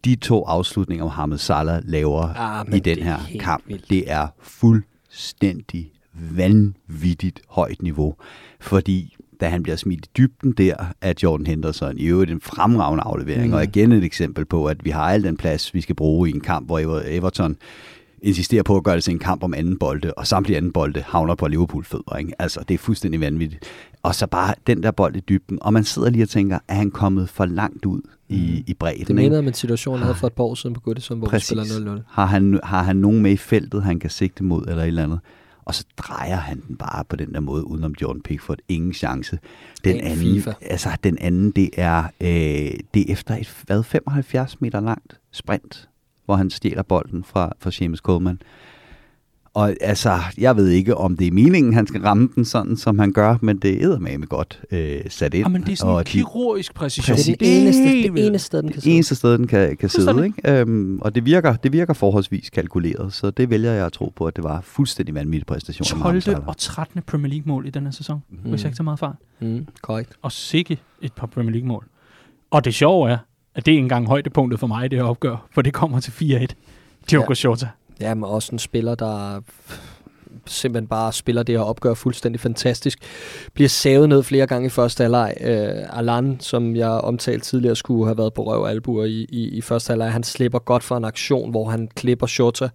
de 0.04 0.16
to 0.16 0.44
afslutninger, 0.44 1.04
Mohamed 1.04 1.38
Salah 1.38 1.82
laver 1.84 2.22
ah, 2.22 2.76
i 2.76 2.78
den 2.78 2.98
her 2.98 3.18
kamp, 3.40 3.62
vildt. 3.66 3.90
det 3.90 4.10
er 4.10 4.28
fuldstændig 4.40 5.92
vanvittigt 6.14 7.40
højt 7.48 7.82
niveau. 7.82 8.14
Fordi 8.60 9.16
da 9.40 9.48
han 9.48 9.62
bliver 9.62 9.76
smidt 9.76 10.06
i 10.06 10.08
dybden 10.16 10.52
der 10.52 10.74
af 11.00 11.14
Jordan 11.22 11.46
Henderson, 11.46 11.98
i 11.98 12.04
øvrigt 12.04 12.30
en 12.30 12.40
fremragende 12.40 13.02
aflevering, 13.02 13.48
mm. 13.48 13.54
og 13.54 13.64
igen 13.64 13.92
et 13.92 14.04
eksempel 14.04 14.44
på, 14.44 14.66
at 14.66 14.84
vi 14.84 14.90
har 14.90 15.02
al 15.02 15.22
den 15.22 15.36
plads, 15.36 15.74
vi 15.74 15.80
skal 15.80 15.94
bruge 15.94 16.28
i 16.28 16.32
en 16.32 16.40
kamp, 16.40 16.66
hvor 16.66 17.02
Everton 17.04 17.56
insisterer 18.22 18.62
på 18.62 18.76
at 18.76 18.84
gøre 18.84 18.94
det 18.94 19.04
til 19.04 19.12
en 19.12 19.18
kamp 19.18 19.42
om 19.42 19.54
anden 19.54 19.78
bolde, 19.78 20.14
og 20.14 20.26
samtlige 20.26 20.56
anden 20.56 20.72
bolde 20.72 21.04
havner 21.06 21.34
på 21.34 21.48
Liverpool 21.48 21.84
fødder. 21.84 22.16
Ikke? 22.16 22.32
Altså, 22.38 22.60
det 22.68 22.74
er 22.74 22.78
fuldstændig 22.78 23.20
vanvittigt. 23.20 23.64
Og 24.02 24.14
så 24.14 24.26
bare 24.26 24.54
den 24.66 24.82
der 24.82 24.90
bold 24.90 25.16
i 25.16 25.20
dybden, 25.20 25.58
og 25.62 25.72
man 25.72 25.84
sidder 25.84 26.10
lige 26.10 26.22
og 26.22 26.28
tænker, 26.28 26.58
er 26.68 26.74
han 26.74 26.90
kommet 26.90 27.28
for 27.28 27.44
langt 27.44 27.84
ud 27.84 28.00
i, 28.28 28.54
mm. 28.58 28.64
i 28.66 28.74
bredden? 28.74 29.06
Det 29.06 29.14
minder 29.14 29.38
om 29.38 29.48
en 29.48 29.54
situation, 29.54 29.94
han 29.94 30.02
havde 30.02 30.14
for 30.14 30.26
et 30.26 30.32
par 30.32 30.44
år 30.44 30.54
siden 30.54 30.74
på 30.74 30.80
Goodison, 30.80 31.18
hvor 31.18 31.28
Præcis. 31.28 31.50
vi 31.50 31.68
spiller 31.68 31.96
0-0. 31.96 32.00
Har 32.08 32.26
han, 32.26 32.60
har 32.62 32.82
han 32.82 32.96
nogen 32.96 33.22
med 33.22 33.32
i 33.32 33.36
feltet, 33.36 33.82
han 33.82 33.98
kan 33.98 34.10
sigte 34.10 34.44
mod, 34.44 34.66
eller 34.66 34.82
et 34.82 34.86
eller 34.86 35.04
andet? 35.04 35.20
og 35.66 35.74
så 35.74 35.84
drejer 35.96 36.36
han 36.36 36.62
den 36.68 36.76
bare 36.76 37.04
på 37.04 37.16
den 37.16 37.34
der 37.34 37.40
måde 37.40 37.66
udenom 37.66 37.94
Jordan 38.02 38.22
Pickford. 38.22 38.58
Ingen 38.68 38.92
chance. 38.92 39.38
Den 39.84 40.00
anden, 40.00 40.34
FIFA. 40.34 40.52
altså 40.60 40.96
den 41.04 41.18
anden, 41.18 41.50
det 41.50 41.70
er, 41.76 42.04
øh, 42.20 42.78
det 42.94 43.10
er 43.10 43.12
efter 43.12 43.36
et 43.36 43.62
hvad, 43.66 43.82
75 43.82 44.60
meter 44.60 44.80
langt 44.80 45.20
sprint, 45.32 45.88
hvor 46.24 46.36
han 46.36 46.50
stjæler 46.50 46.82
bolden 46.82 47.24
fra, 47.24 47.52
fra 47.58 47.70
James 47.80 47.98
Coleman. 47.98 48.42
Og 49.56 49.76
altså, 49.80 50.18
jeg 50.38 50.56
ved 50.56 50.68
ikke, 50.68 50.96
om 50.96 51.16
det 51.16 51.26
er 51.26 51.30
meningen, 51.30 51.74
han 51.74 51.86
skal 51.86 52.00
ramme 52.00 52.28
den 52.34 52.44
sådan, 52.44 52.76
som 52.76 52.98
han 52.98 53.12
gør, 53.12 53.36
men 53.40 53.56
det 53.56 53.84
er 53.84 53.98
med 53.98 54.28
godt 54.28 54.60
øh, 54.70 55.00
sat 55.08 55.34
ind. 55.34 55.48
men 55.48 55.62
det 55.62 55.72
er 55.72 55.76
sådan 55.76 55.94
og 55.94 56.00
en 56.00 56.04
kirurgisk 56.04 56.74
præcision. 56.74 57.16
Det 57.16 57.28
er 57.28 57.36
det 57.36 57.62
eneste, 57.62 57.82
det 58.12 58.26
eneste 58.26 58.46
sted, 58.46 58.62
den 58.62 58.70
kan 58.72 58.80
sidde. 58.80 58.90
Det 58.90 58.94
eneste 58.94 59.14
sted, 59.14 59.38
den 59.38 59.46
kan, 59.46 59.76
kan 59.76 59.88
sidde. 59.88 60.26
Ikke? 60.26 60.60
Øhm, 60.60 60.98
og 61.00 61.14
det 61.14 61.24
virker, 61.24 61.56
det 61.56 61.72
virker 61.72 61.94
forholdsvis 61.94 62.50
kalkuleret, 62.50 63.12
så 63.12 63.30
det 63.30 63.50
vælger 63.50 63.72
jeg 63.72 63.86
at 63.86 63.92
tro 63.92 64.12
på, 64.16 64.26
at 64.26 64.36
det 64.36 64.44
var 64.44 64.60
fuldstændig 64.60 65.14
vanvittig 65.14 65.46
præstation. 65.46 66.00
12. 66.02 66.22
og 66.46 66.56
13. 66.56 67.02
Premier 67.02 67.30
League-mål 67.30 67.66
i 67.66 67.70
den 67.70 67.84
her 67.84 67.90
sæson, 67.90 68.22
mm. 68.30 68.50
hvis 68.50 68.62
jeg 68.62 68.68
ikke 68.68 68.76
tager 68.76 68.84
meget 68.84 68.98
fejl. 68.98 69.14
Mm, 69.40 69.66
korrekt. 69.82 70.12
Og 70.22 70.32
sikke 70.32 70.78
et 71.02 71.12
par 71.12 71.26
Premier 71.26 71.52
League-mål. 71.52 71.84
Og 72.50 72.64
det 72.64 72.74
sjove 72.74 73.10
er, 73.10 73.18
at 73.54 73.66
det 73.66 73.74
er 73.74 73.78
engang 73.78 74.06
højdepunktet 74.06 74.60
for 74.60 74.66
mig 74.66 74.84
i 74.84 74.88
det 74.88 74.98
her 74.98 75.06
opgør, 75.06 75.46
for 75.50 75.62
det 75.62 75.72
kommer 75.72 76.00
til 76.00 76.10
4-1. 76.10 76.46
Diogo 77.10 77.32
ja. 77.32 77.48
Jota. 77.48 77.68
Ja, 78.00 78.14
men 78.14 78.24
også 78.24 78.52
en 78.52 78.58
spiller, 78.58 78.94
der 78.94 79.40
simpelthen 80.46 80.88
bare 80.88 81.12
spiller 81.12 81.42
det 81.42 81.54
her 81.54 81.62
opgør 81.62 81.94
fuldstændig 81.94 82.40
fantastisk. 82.40 82.98
Bliver 83.54 83.68
savet 83.68 84.08
ned 84.08 84.22
flere 84.22 84.46
gange 84.46 84.66
i 84.66 84.70
første 84.70 85.02
halvleg. 85.02 85.34
Øh, 85.40 85.98
Alan, 85.98 86.36
som 86.40 86.76
jeg 86.76 86.90
omtalte 86.90 87.46
tidligere, 87.46 87.76
skulle 87.76 88.06
have 88.06 88.18
været 88.18 88.34
på 88.34 88.42
røv 88.42 88.60
og 88.60 88.70
albuer 88.70 89.04
i, 89.04 89.26
i, 89.28 89.48
i 89.48 89.60
første 89.60 89.90
halvleg. 89.90 90.12
Han 90.12 90.22
slipper 90.22 90.58
godt 90.58 90.82
for 90.82 90.96
en 90.96 91.04
aktion, 91.04 91.50
hvor 91.50 91.64
han 91.70 91.88
klipper 91.94 92.26
Shota 92.26 92.68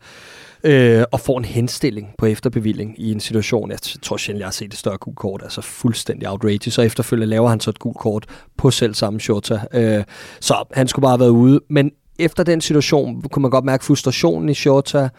øh, 0.63 1.03
og 1.11 1.19
får 1.19 1.37
en 1.37 1.45
henstilling 1.45 2.09
på 2.17 2.25
efterbevilling 2.25 2.95
i 2.97 3.11
en 3.11 3.19
situation. 3.19 3.71
Jeg 3.71 3.79
tror 4.01 4.17
sjældent, 4.17 4.39
jeg 4.39 4.47
har 4.47 4.51
set 4.51 4.73
et 4.73 4.79
større 4.79 4.97
gult 4.97 5.17
kort. 5.17 5.41
Altså 5.43 5.61
fuldstændig 5.61 6.29
outrageous. 6.29 6.77
og 6.77 6.85
efterfølgende 6.85 7.29
laver 7.29 7.49
han 7.49 7.59
så 7.59 7.69
et 7.69 7.79
gult 7.79 7.97
kort 7.97 8.25
på 8.57 8.71
selv 8.71 8.93
samme 8.93 9.19
Shota. 9.19 9.59
Øh, 9.73 10.03
så 10.39 10.63
han 10.73 10.87
skulle 10.87 11.03
bare 11.03 11.11
have 11.11 11.19
været 11.19 11.29
ude. 11.29 11.59
Men 11.69 11.91
efter 12.21 12.43
den 12.43 12.61
situation 12.61 13.21
kunne 13.21 13.41
man 13.41 13.51
godt 13.51 13.65
mærke 13.65 13.85
frustrationen 13.85 14.49
i 14.49 14.53
Shota. 14.53 15.09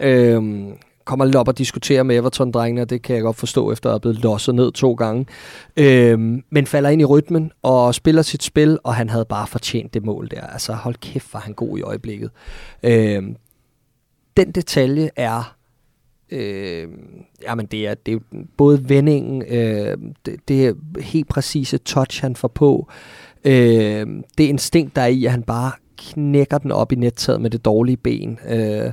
Øhm, 0.00 0.72
kommer 1.04 1.24
lidt 1.24 1.36
op 1.36 1.48
og 1.48 1.58
diskuterer 1.58 2.02
med 2.02 2.16
Everton-drengene, 2.16 2.80
og 2.82 2.90
det 2.90 3.02
kan 3.02 3.14
jeg 3.16 3.22
godt 3.22 3.36
forstå, 3.36 3.72
efter 3.72 3.88
at 3.88 3.92
have 3.92 4.00
blevet 4.00 4.18
losset 4.18 4.54
ned 4.54 4.72
to 4.72 4.94
gange. 4.94 5.26
Øhm, 5.76 6.44
men 6.50 6.66
falder 6.66 6.90
ind 6.90 7.00
i 7.00 7.04
rytmen 7.04 7.52
og 7.62 7.94
spiller 7.94 8.22
sit 8.22 8.42
spil, 8.42 8.78
og 8.84 8.94
han 8.94 9.08
havde 9.08 9.24
bare 9.24 9.46
fortjent 9.46 9.94
det 9.94 10.04
mål 10.04 10.28
der. 10.30 10.40
Altså 10.40 10.72
hold 10.72 10.94
kæft, 10.94 11.34
var 11.34 11.40
han 11.40 11.54
god 11.54 11.78
i 11.78 11.82
øjeblikket. 11.82 12.30
Øhm, 12.82 13.36
den 14.36 14.50
detalje 14.50 15.10
er 15.16 15.56
Øh, 16.30 16.88
jamen 17.42 17.66
det 17.66 17.86
er, 17.86 17.94
det 17.94 18.14
er 18.14 18.18
både 18.56 18.88
vendingen, 18.88 19.42
øh, 19.42 19.98
det, 20.26 20.36
det 20.48 20.66
er 20.66 21.00
helt 21.00 21.28
præcise 21.28 21.78
touch, 21.78 22.22
han 22.22 22.36
får 22.36 22.48
på. 22.48 22.88
Øh, 23.44 24.06
det 24.38 24.44
instinkt, 24.44 24.96
der 24.96 25.02
er 25.02 25.06
i, 25.06 25.24
at 25.24 25.30
han 25.30 25.42
bare 25.42 25.72
knækker 25.98 26.58
den 26.58 26.72
op 26.72 26.92
i 26.92 26.94
nettaget 26.94 27.40
med 27.40 27.50
det 27.50 27.64
dårlige 27.64 27.96
ben. 27.96 28.38
Øh, 28.48 28.92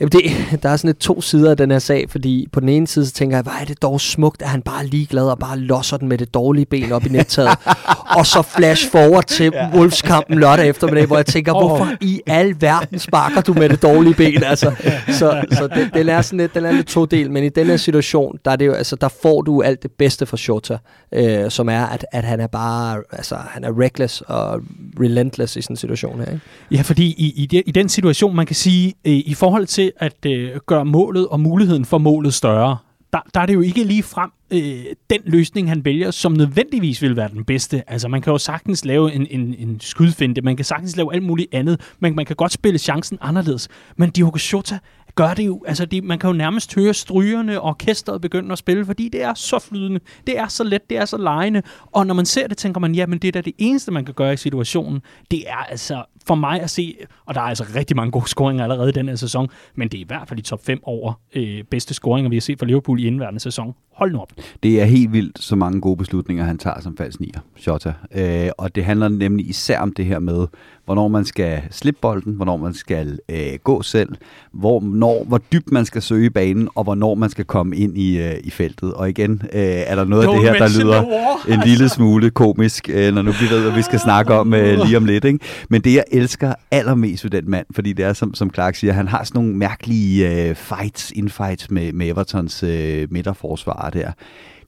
Jamen 0.00 0.12
det, 0.12 0.22
der 0.62 0.68
er 0.68 0.76
sådan 0.76 0.90
et 0.90 0.98
to 0.98 1.20
sider 1.20 1.50
af 1.50 1.56
den 1.56 1.70
her 1.70 1.78
sag, 1.78 2.10
fordi 2.10 2.48
på 2.52 2.60
den 2.60 2.68
ene 2.68 2.86
side 2.86 3.06
så 3.06 3.12
tænker 3.12 3.36
jeg, 3.36 3.42
hvor 3.42 3.52
er 3.60 3.64
det 3.64 3.82
dog 3.82 4.00
smukt, 4.00 4.42
at 4.42 4.48
han 4.48 4.62
bare 4.62 4.82
er 4.82 4.86
ligeglad 4.86 5.24
og 5.24 5.38
bare 5.38 5.58
losser 5.58 5.96
den 5.96 6.08
med 6.08 6.18
det 6.18 6.34
dårlige 6.34 6.66
ben 6.66 6.92
op 6.92 7.06
i 7.06 7.08
nettaget. 7.08 7.50
og 8.18 8.26
så 8.26 8.42
flash 8.42 8.90
forward 8.90 9.24
til 9.24 9.50
ja. 9.54 9.70
Wolfskampen 9.74 10.38
lørdag 10.38 10.68
eftermiddag, 10.68 11.06
hvor 11.06 11.16
jeg 11.16 11.26
tænker, 11.26 11.52
hvorfor 11.52 11.88
i 12.00 12.20
al 12.26 12.56
verden 12.60 12.98
sparker 12.98 13.40
du 13.40 13.52
med 13.52 13.68
det 13.68 13.82
dårlige 13.82 14.14
ben? 14.14 14.44
Altså, 14.44 14.72
så 15.08 15.44
så 15.52 15.68
det, 15.74 15.90
den, 15.94 16.08
er 16.08 16.22
sådan 16.22 16.38
lidt, 16.38 16.54
den 16.54 16.64
er 16.64 16.72
lidt 16.72 16.86
to 16.86 17.04
del, 17.04 17.30
men 17.30 17.44
i 17.44 17.48
den 17.48 17.66
her 17.66 17.76
situation, 17.76 18.38
der, 18.44 18.50
er 18.50 18.56
det 18.56 18.66
jo, 18.66 18.72
altså, 18.72 18.96
der 18.96 19.08
får 19.22 19.42
du 19.42 19.62
alt 19.62 19.82
det 19.82 19.90
bedste 19.98 20.26
fra 20.26 20.36
Shota, 20.36 20.78
øh, 21.14 21.50
som 21.50 21.68
er, 21.68 21.86
at, 21.86 22.06
at 22.12 22.24
han 22.24 22.40
er 22.40 22.46
bare, 22.46 23.02
altså 23.12 23.36
han 23.50 23.64
er 23.64 23.80
reckless 23.80 24.20
og 24.20 24.60
relentless 25.00 25.56
i 25.56 25.62
sådan 25.62 25.72
en 25.72 25.76
situation 25.76 26.20
her. 26.20 26.32
Ikke? 26.32 26.40
Ja, 26.70 26.82
fordi 26.82 27.04
i, 27.04 27.48
i, 27.52 27.62
i 27.66 27.72
den 27.72 27.88
situation, 27.88 28.36
man 28.36 28.46
kan 28.46 28.56
sige, 28.56 28.94
i 29.04 29.34
forhold 29.34 29.66
til 29.66 29.89
at 29.96 30.26
øh, 30.26 30.56
gøre 30.66 30.84
målet 30.84 31.28
og 31.28 31.40
muligheden 31.40 31.84
for 31.84 31.98
målet 31.98 32.34
større, 32.34 32.76
der, 33.12 33.18
der 33.34 33.40
er 33.40 33.46
det 33.46 33.54
jo 33.54 33.60
ikke 33.60 33.84
lige 33.84 34.02
frem 34.02 34.30
øh, 34.50 34.84
den 35.10 35.20
løsning, 35.24 35.68
han 35.68 35.84
vælger, 35.84 36.10
som 36.10 36.32
nødvendigvis 36.32 37.02
vil 37.02 37.16
være 37.16 37.28
den 37.28 37.44
bedste. 37.44 37.90
Altså, 37.90 38.08
man 38.08 38.22
kan 38.22 38.30
jo 38.30 38.38
sagtens 38.38 38.84
lave 38.84 39.12
en, 39.12 39.26
en, 39.30 39.54
en 39.58 39.80
skudfinde, 39.80 40.40
man 40.40 40.56
kan 40.56 40.64
sagtens 40.64 40.96
lave 40.96 41.14
alt 41.14 41.22
muligt 41.22 41.54
andet, 41.54 41.80
men 42.00 42.16
man 42.16 42.26
kan 42.26 42.36
godt 42.36 42.52
spille 42.52 42.78
chancen 42.78 43.18
anderledes. 43.20 43.68
Men 43.96 44.10
Diogo 44.10 44.38
Jota 44.52 44.78
gør 45.14 45.34
det 45.34 45.46
jo, 45.46 45.64
altså 45.66 45.84
de, 45.84 46.00
man 46.00 46.18
kan 46.18 46.30
jo 46.30 46.36
nærmest 46.36 46.74
høre 46.74 46.94
strygerne 46.94 47.60
og 47.60 47.68
orkestret 47.68 48.20
begynde 48.20 48.52
at 48.52 48.58
spille, 48.58 48.86
fordi 48.86 49.08
det 49.08 49.22
er 49.22 49.34
så 49.34 49.58
flydende, 49.58 50.00
det 50.26 50.38
er 50.38 50.48
så 50.48 50.64
let, 50.64 50.90
det 50.90 50.98
er 50.98 51.04
så 51.04 51.16
lejende, 51.16 51.62
og 51.86 52.06
når 52.06 52.14
man 52.14 52.26
ser 52.26 52.46
det, 52.46 52.56
tænker 52.56 52.80
man, 52.80 52.94
ja, 52.94 53.06
men 53.06 53.18
det 53.18 53.28
er 53.28 53.32
da 53.32 53.40
det 53.40 53.52
eneste, 53.58 53.92
man 53.92 54.04
kan 54.04 54.14
gøre 54.14 54.32
i 54.32 54.36
situationen. 54.36 55.02
Det 55.30 55.50
er 55.50 55.70
altså 55.70 56.04
for 56.26 56.34
mig 56.34 56.60
at 56.62 56.70
se, 56.70 56.96
og 57.26 57.34
der 57.34 57.40
er 57.40 57.44
altså 57.44 57.64
rigtig 57.74 57.96
mange 57.96 58.10
gode 58.10 58.28
scoringer 58.28 58.62
allerede 58.62 58.88
i 58.88 58.92
den 58.92 59.08
her 59.08 59.16
sæson, 59.16 59.48
men 59.74 59.88
det 59.88 59.98
er 59.98 60.00
i 60.00 60.06
hvert 60.06 60.28
fald 60.28 60.38
i 60.38 60.42
top 60.42 60.64
5 60.64 60.80
over 60.82 61.12
øh, 61.34 61.64
bedste 61.70 61.94
scoringer, 61.94 62.28
vi 62.28 62.36
har 62.36 62.40
set 62.40 62.58
fra 62.58 62.66
Liverpool 62.66 63.00
i 63.00 63.06
indværende 63.06 63.40
sæson. 63.40 63.74
Hold 63.94 64.12
nu 64.12 64.18
op. 64.18 64.32
Det 64.62 64.80
er 64.80 64.84
helt 64.84 65.12
vildt, 65.12 65.42
så 65.42 65.56
mange 65.56 65.80
gode 65.80 65.96
beslutninger, 65.96 66.44
han 66.44 66.58
tager 66.58 66.80
som 66.80 66.96
falsk 66.96 67.20
nier, 67.20 67.40
Shota. 67.56 67.92
Øh, 68.14 68.50
og 68.58 68.74
det 68.74 68.84
handler 68.84 69.08
nemlig 69.08 69.48
især 69.48 69.80
om 69.80 69.92
det 69.92 70.04
her 70.04 70.18
med, 70.18 70.46
hvornår 70.90 71.08
man 71.08 71.24
skal 71.24 71.62
slippe 71.70 72.00
bolden, 72.00 72.32
hvornår 72.32 72.56
man 72.56 72.74
skal 72.74 73.18
øh, 73.28 73.52
gå 73.64 73.82
selv, 73.82 74.08
hvor, 74.52 74.80
når, 74.80 75.24
hvor 75.24 75.38
dybt 75.52 75.72
man 75.72 75.84
skal 75.84 76.02
søge 76.02 76.30
banen, 76.30 76.68
og 76.74 76.84
hvornår 76.84 77.14
man 77.14 77.30
skal 77.30 77.44
komme 77.44 77.76
ind 77.76 77.98
i, 77.98 78.18
øh, 78.18 78.34
i 78.44 78.50
feltet. 78.50 78.94
Og 78.94 79.08
igen 79.08 79.42
øh, 79.52 79.60
er 79.62 79.94
der 79.94 80.04
noget 80.04 80.26
af 80.26 80.34
det 80.34 80.42
her, 80.42 80.52
der 80.52 80.82
lyder 80.82 81.02
en 81.48 81.60
lille 81.68 81.88
smule 81.88 82.30
komisk, 82.30 82.88
øh, 82.92 83.14
når 83.14 83.22
nu 83.22 83.30
vi 83.30 83.50
ved, 83.50 83.62
hvad 83.62 83.72
vi 83.72 83.82
skal 83.82 83.98
snakke 83.98 84.34
om 84.34 84.54
øh, 84.54 84.84
lige 84.84 84.96
om 84.96 85.04
lidt. 85.04 85.24
Ikke? 85.24 85.38
Men 85.68 85.80
det, 85.80 85.94
jeg 85.94 86.04
elsker 86.12 86.54
allermest 86.70 87.24
ved 87.24 87.30
den 87.30 87.50
mand, 87.50 87.66
fordi 87.74 87.92
det 87.92 88.04
er, 88.04 88.12
som, 88.12 88.34
som 88.34 88.50
Clark 88.54 88.74
siger, 88.74 88.92
han 88.92 89.08
har 89.08 89.24
sådan 89.24 89.42
nogle 89.42 89.56
mærkelige 89.56 90.48
øh, 90.48 90.54
fights, 90.56 91.10
infights 91.10 91.70
med, 91.70 91.92
med 91.92 92.08
Evertons 92.08 92.62
øh, 92.62 93.08
midterforsvar 93.10 93.90
der. 93.90 94.12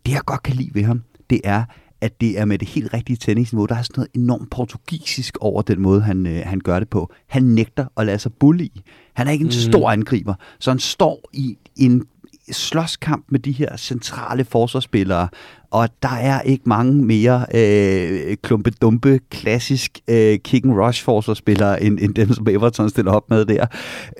Det, 0.07 0.13
jeg 0.13 0.21
godt 0.27 0.43
kan 0.43 0.55
lide 0.55 0.71
ved 0.75 0.83
ham, 0.83 1.03
det 1.31 1.41
er, 1.45 1.65
at 2.03 2.21
det 2.21 2.39
er 2.39 2.45
med 2.45 2.59
det 2.59 2.69
helt 2.69 2.95
rigtige 2.95 3.17
tennisniveau. 3.17 3.67
Der 3.67 3.75
er 3.75 3.83
sådan 3.83 3.95
noget 3.97 4.11
enormt 4.15 4.51
portugisisk 4.51 5.39
over 5.41 5.63
den 5.63 5.81
måde, 5.81 6.01
han, 6.01 6.27
øh, 6.27 6.43
han 6.45 6.61
gør 6.61 6.79
det 6.79 6.89
på. 6.89 7.13
Han 7.27 7.43
nægter 7.43 7.87
at 7.97 8.07
lade 8.07 8.19
sig 8.19 8.33
bulle 8.33 8.65
i. 8.65 8.83
Han 9.15 9.29
er 9.29 9.33
ikke 9.33 9.43
en 9.43 9.47
mm. 9.47 9.73
stor 9.73 9.91
angriber, 9.91 10.35
så 10.59 10.71
han 10.71 10.79
står 10.79 11.21
i 11.33 11.57
en 11.77 12.03
slåskamp 12.53 13.25
med 13.29 13.41
de 13.41 13.53
her 13.53 13.77
centrale 13.77 14.45
forsvarsspillere, 14.45 15.29
og 15.73 15.89
der 16.03 16.09
er 16.09 16.41
ikke 16.41 16.63
mange 16.67 16.93
mere 17.05 17.47
øh, 17.55 18.37
klumpe-dumpe, 18.43 19.19
klassisk 19.31 19.99
øh, 20.09 20.39
kick 20.39 20.65
and 20.65 20.73
rush 20.73 21.05
forsvarsspillere, 21.05 21.83
end, 21.83 21.99
end 22.01 22.15
dem, 22.15 22.33
som 22.33 22.49
Everton 22.49 22.91
stiller 22.91 23.13
op 23.13 23.31
med 23.31 23.45
der. 23.45 23.67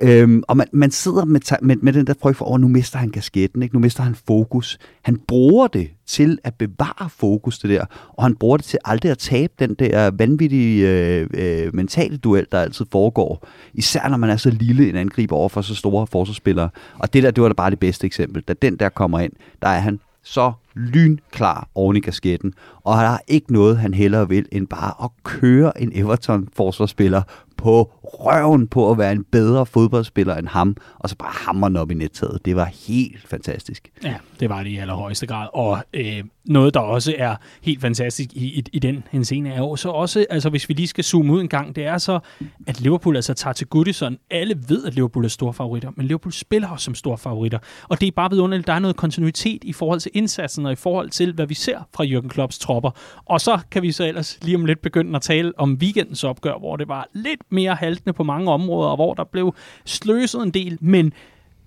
Øhm, 0.01 0.43
og 0.47 0.57
man, 0.57 0.67
man 0.73 0.91
sidder 0.91 1.25
med, 1.25 1.41
med, 1.61 1.75
med 1.75 1.93
den 1.93 2.07
der 2.07 2.13
frygt 2.21 2.37
for, 2.37 2.55
at 2.55 2.61
nu 2.61 2.67
mister 2.67 2.97
han 2.97 3.09
kasketten, 3.09 3.63
ikke? 3.63 3.75
nu 3.75 3.79
mister 3.79 4.03
han 4.03 4.15
fokus. 4.27 4.77
Han 5.01 5.19
bruger 5.27 5.67
det 5.67 5.89
til 6.07 6.37
at 6.43 6.53
bevare 6.53 7.09
fokus 7.09 7.59
det 7.59 7.69
der, 7.69 7.85
og 8.09 8.23
han 8.23 8.35
bruger 8.35 8.57
det 8.57 8.65
til 8.65 8.79
aldrig 8.85 9.11
at 9.11 9.17
tabe 9.17 9.53
den 9.59 9.73
der 9.73 10.11
vanvittige 10.11 10.89
øh, 10.89 11.27
øh, 11.33 11.75
mentale 11.75 12.17
duel, 12.17 12.45
der 12.51 12.59
altid 12.59 12.85
foregår. 12.91 13.47
Især 13.73 14.09
når 14.09 14.17
man 14.17 14.29
er 14.29 14.37
så 14.37 14.49
lille 14.49 14.89
en 14.89 14.95
angriber 14.95 15.35
over 15.35 15.49
for 15.49 15.61
så 15.61 15.75
store 15.75 16.07
forsvarsspillere. 16.07 16.69
Og 16.99 17.13
det 17.13 17.23
der, 17.23 17.31
det 17.31 17.41
var 17.41 17.47
da 17.47 17.53
bare 17.53 17.69
det 17.69 17.79
bedste 17.79 18.07
eksempel. 18.07 18.43
Da 18.47 18.53
den 18.53 18.75
der 18.75 18.89
kommer 18.89 19.19
ind, 19.19 19.31
der 19.61 19.67
er 19.67 19.79
han 19.79 19.99
så 20.23 20.53
lynklar 20.75 21.67
oven 21.75 21.97
i 21.97 21.99
kasketten, 21.99 22.53
og 22.83 22.97
der 22.97 23.09
er 23.09 23.17
ikke 23.27 23.53
noget, 23.53 23.77
han 23.77 23.93
hellere 23.93 24.29
vil, 24.29 24.45
end 24.51 24.67
bare 24.67 25.03
at 25.03 25.09
køre 25.23 25.81
en 25.81 25.91
Everton-forsvarsspiller 25.95 27.21
på 27.57 27.91
røven 28.03 28.67
på 28.67 28.91
at 28.91 28.97
være 28.97 29.11
en 29.11 29.23
bedre 29.23 29.65
fodboldspiller 29.65 30.35
end 30.35 30.47
ham, 30.47 30.77
og 30.99 31.09
så 31.09 31.15
bare 31.15 31.31
hammer 31.31 31.79
op 31.79 31.91
i 31.91 31.93
nettaget. 31.93 32.45
Det 32.45 32.55
var 32.55 32.65
helt 32.87 33.27
fantastisk. 33.27 33.91
Ja, 34.03 34.15
det 34.39 34.49
var 34.49 34.63
det 34.63 34.69
i 34.69 34.77
allerhøjeste 34.77 35.27
grad. 35.27 35.47
Og 35.53 35.83
øh, 35.93 36.23
noget, 36.45 36.73
der 36.73 36.79
også 36.79 37.15
er 37.17 37.35
helt 37.61 37.81
fantastisk 37.81 38.29
i, 38.33 38.45
i, 38.45 38.63
i 38.73 38.79
den 38.79 39.03
henseende, 39.11 39.49
er 39.49 39.57
jo 39.57 39.75
så 39.75 39.89
også, 39.89 40.25
altså 40.29 40.49
hvis 40.49 40.69
vi 40.69 40.73
lige 40.73 40.87
skal 40.87 41.03
zoome 41.03 41.33
ud 41.33 41.41
en 41.41 41.47
gang, 41.47 41.75
det 41.75 41.85
er 41.85 41.97
så, 41.97 42.19
at 42.67 42.81
Liverpool 42.81 43.15
altså 43.15 43.33
tager 43.33 43.53
til 43.53 43.67
Goodison. 43.67 44.17
Alle 44.31 44.55
ved, 44.67 44.85
at 44.85 44.93
Liverpool 44.93 45.25
er 45.25 45.29
store 45.29 45.53
favoritter, 45.53 45.91
men 45.95 46.05
Liverpool 46.05 46.31
spiller 46.31 46.69
også 46.69 46.85
som 46.85 46.95
store 46.95 47.17
favoritter. 47.17 47.59
Og 47.83 48.01
det 48.01 48.07
er 48.07 48.11
bare 48.11 48.29
vidunderligt, 48.29 48.67
der 48.67 48.73
er 48.73 48.79
noget 48.79 48.95
kontinuitet 48.95 49.63
i 49.63 49.73
forhold 49.73 49.99
til 49.99 50.11
indsatsen 50.13 50.65
og 50.65 50.71
i 50.71 50.75
forhold 50.75 51.09
til, 51.09 51.33
hvad 51.33 51.47
vi 51.47 51.53
ser 51.53 51.87
fra 51.95 52.03
Jürgen 52.03 52.27
Klopps 52.27 52.59
tropper. 52.59 52.91
Og 53.25 53.41
så 53.41 53.59
kan 53.71 53.81
vi 53.81 53.91
så 53.91 54.05
ellers 54.05 54.39
lige 54.41 54.55
om 54.57 54.65
lidt 54.65 54.81
begynde 54.81 55.15
at 55.15 55.21
tale 55.21 55.51
om 55.57 55.73
weekendens 55.73 56.23
opgør, 56.23 56.57
hvor 56.59 56.77
det 56.77 56.87
var 56.87 57.07
lidt 57.13 57.41
mere 57.49 57.75
haltende 57.93 58.13
på 58.13 58.23
mange 58.23 58.51
områder, 58.51 58.89
og 58.89 58.95
hvor 58.95 59.13
der 59.13 59.23
blev 59.23 59.55
sløset 59.85 60.43
en 60.43 60.51
del, 60.51 60.77
men 60.81 61.13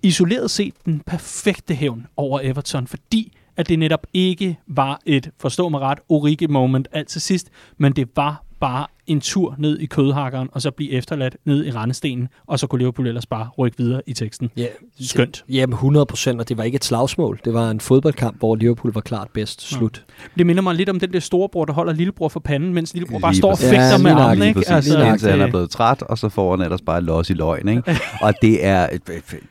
isoleret 0.03 0.51
set 0.51 0.73
den 0.85 0.99
perfekte 1.05 1.75
hævn 1.75 2.07
over 2.17 2.39
Everton, 2.43 2.87
fordi 2.87 3.33
at 3.57 3.69
det 3.69 3.79
netop 3.79 4.07
ikke 4.13 4.57
var 4.67 4.99
et, 5.05 5.31
forstå 5.39 5.69
mig 5.69 5.81
ret, 5.81 5.99
Origi 6.09 6.47
moment 6.47 6.87
alt 6.91 7.07
til 7.07 7.21
sidst, 7.21 7.49
men 7.77 7.93
det 7.93 8.09
var 8.15 8.43
bare 8.59 8.87
en 9.07 9.21
tur 9.21 9.55
ned 9.57 9.79
i 9.79 9.85
kødhakkeren, 9.85 10.49
og 10.51 10.61
så 10.61 10.71
blive 10.71 10.91
efterladt 10.91 11.37
ned 11.45 11.65
i 11.65 11.71
rendestenen, 11.71 12.27
og 12.47 12.59
så 12.59 12.67
kunne 12.67 12.79
Liverpool 12.79 13.07
ellers 13.07 13.25
bare 13.25 13.49
rykke 13.57 13.77
videre 13.77 14.01
i 14.07 14.13
teksten. 14.13 14.49
Ja, 14.57 14.65
Skønt. 14.99 15.43
Ja, 15.49 15.63
100 15.63 16.05
procent, 16.05 16.39
og 16.41 16.49
det 16.49 16.57
var 16.57 16.63
ikke 16.63 16.75
et 16.75 16.85
slagsmål. 16.85 17.39
Det 17.45 17.53
var 17.53 17.71
en 17.71 17.79
fodboldkamp, 17.79 18.39
hvor 18.39 18.55
Liverpool 18.55 18.93
var 18.93 19.01
klart 19.01 19.27
bedst. 19.33 19.61
Slut. 19.69 20.03
Ja. 20.07 20.23
Det 20.37 20.45
minder 20.45 20.61
mig 20.63 20.75
lidt 20.75 20.89
om 20.89 20.99
den 20.99 21.13
der 21.13 21.19
storebror, 21.19 21.65
der 21.65 21.73
holder 21.73 21.93
lillebror 21.93 22.29
for 22.29 22.39
panden, 22.39 22.73
mens 22.73 22.93
lillebror 22.93 23.19
bare 23.19 23.31
Lige 23.31 23.37
står 23.37 23.51
og 23.51 23.57
fægter 23.57 23.75
Ja, 23.91 23.97
med 23.97 24.11
lige 24.11 24.13
armen. 24.23 24.37
nok, 24.39 24.47
Ikke? 24.47 24.57
Præcis, 24.59 24.71
altså, 24.71 24.97
Altså, 24.97 25.09
indtil 25.11 25.29
han 25.31 25.41
er 25.41 25.47
blevet 25.49 25.69
træt, 25.69 26.01
og 26.01 26.17
så 26.17 26.29
får 26.29 26.55
han 26.55 26.61
ellers 26.65 26.81
bare 26.81 27.01
los 27.01 27.29
i 27.29 27.33
løgn. 27.33 27.67
Ikke? 27.67 27.83
og 28.21 28.33
det 28.41 28.65
er, 28.65 28.87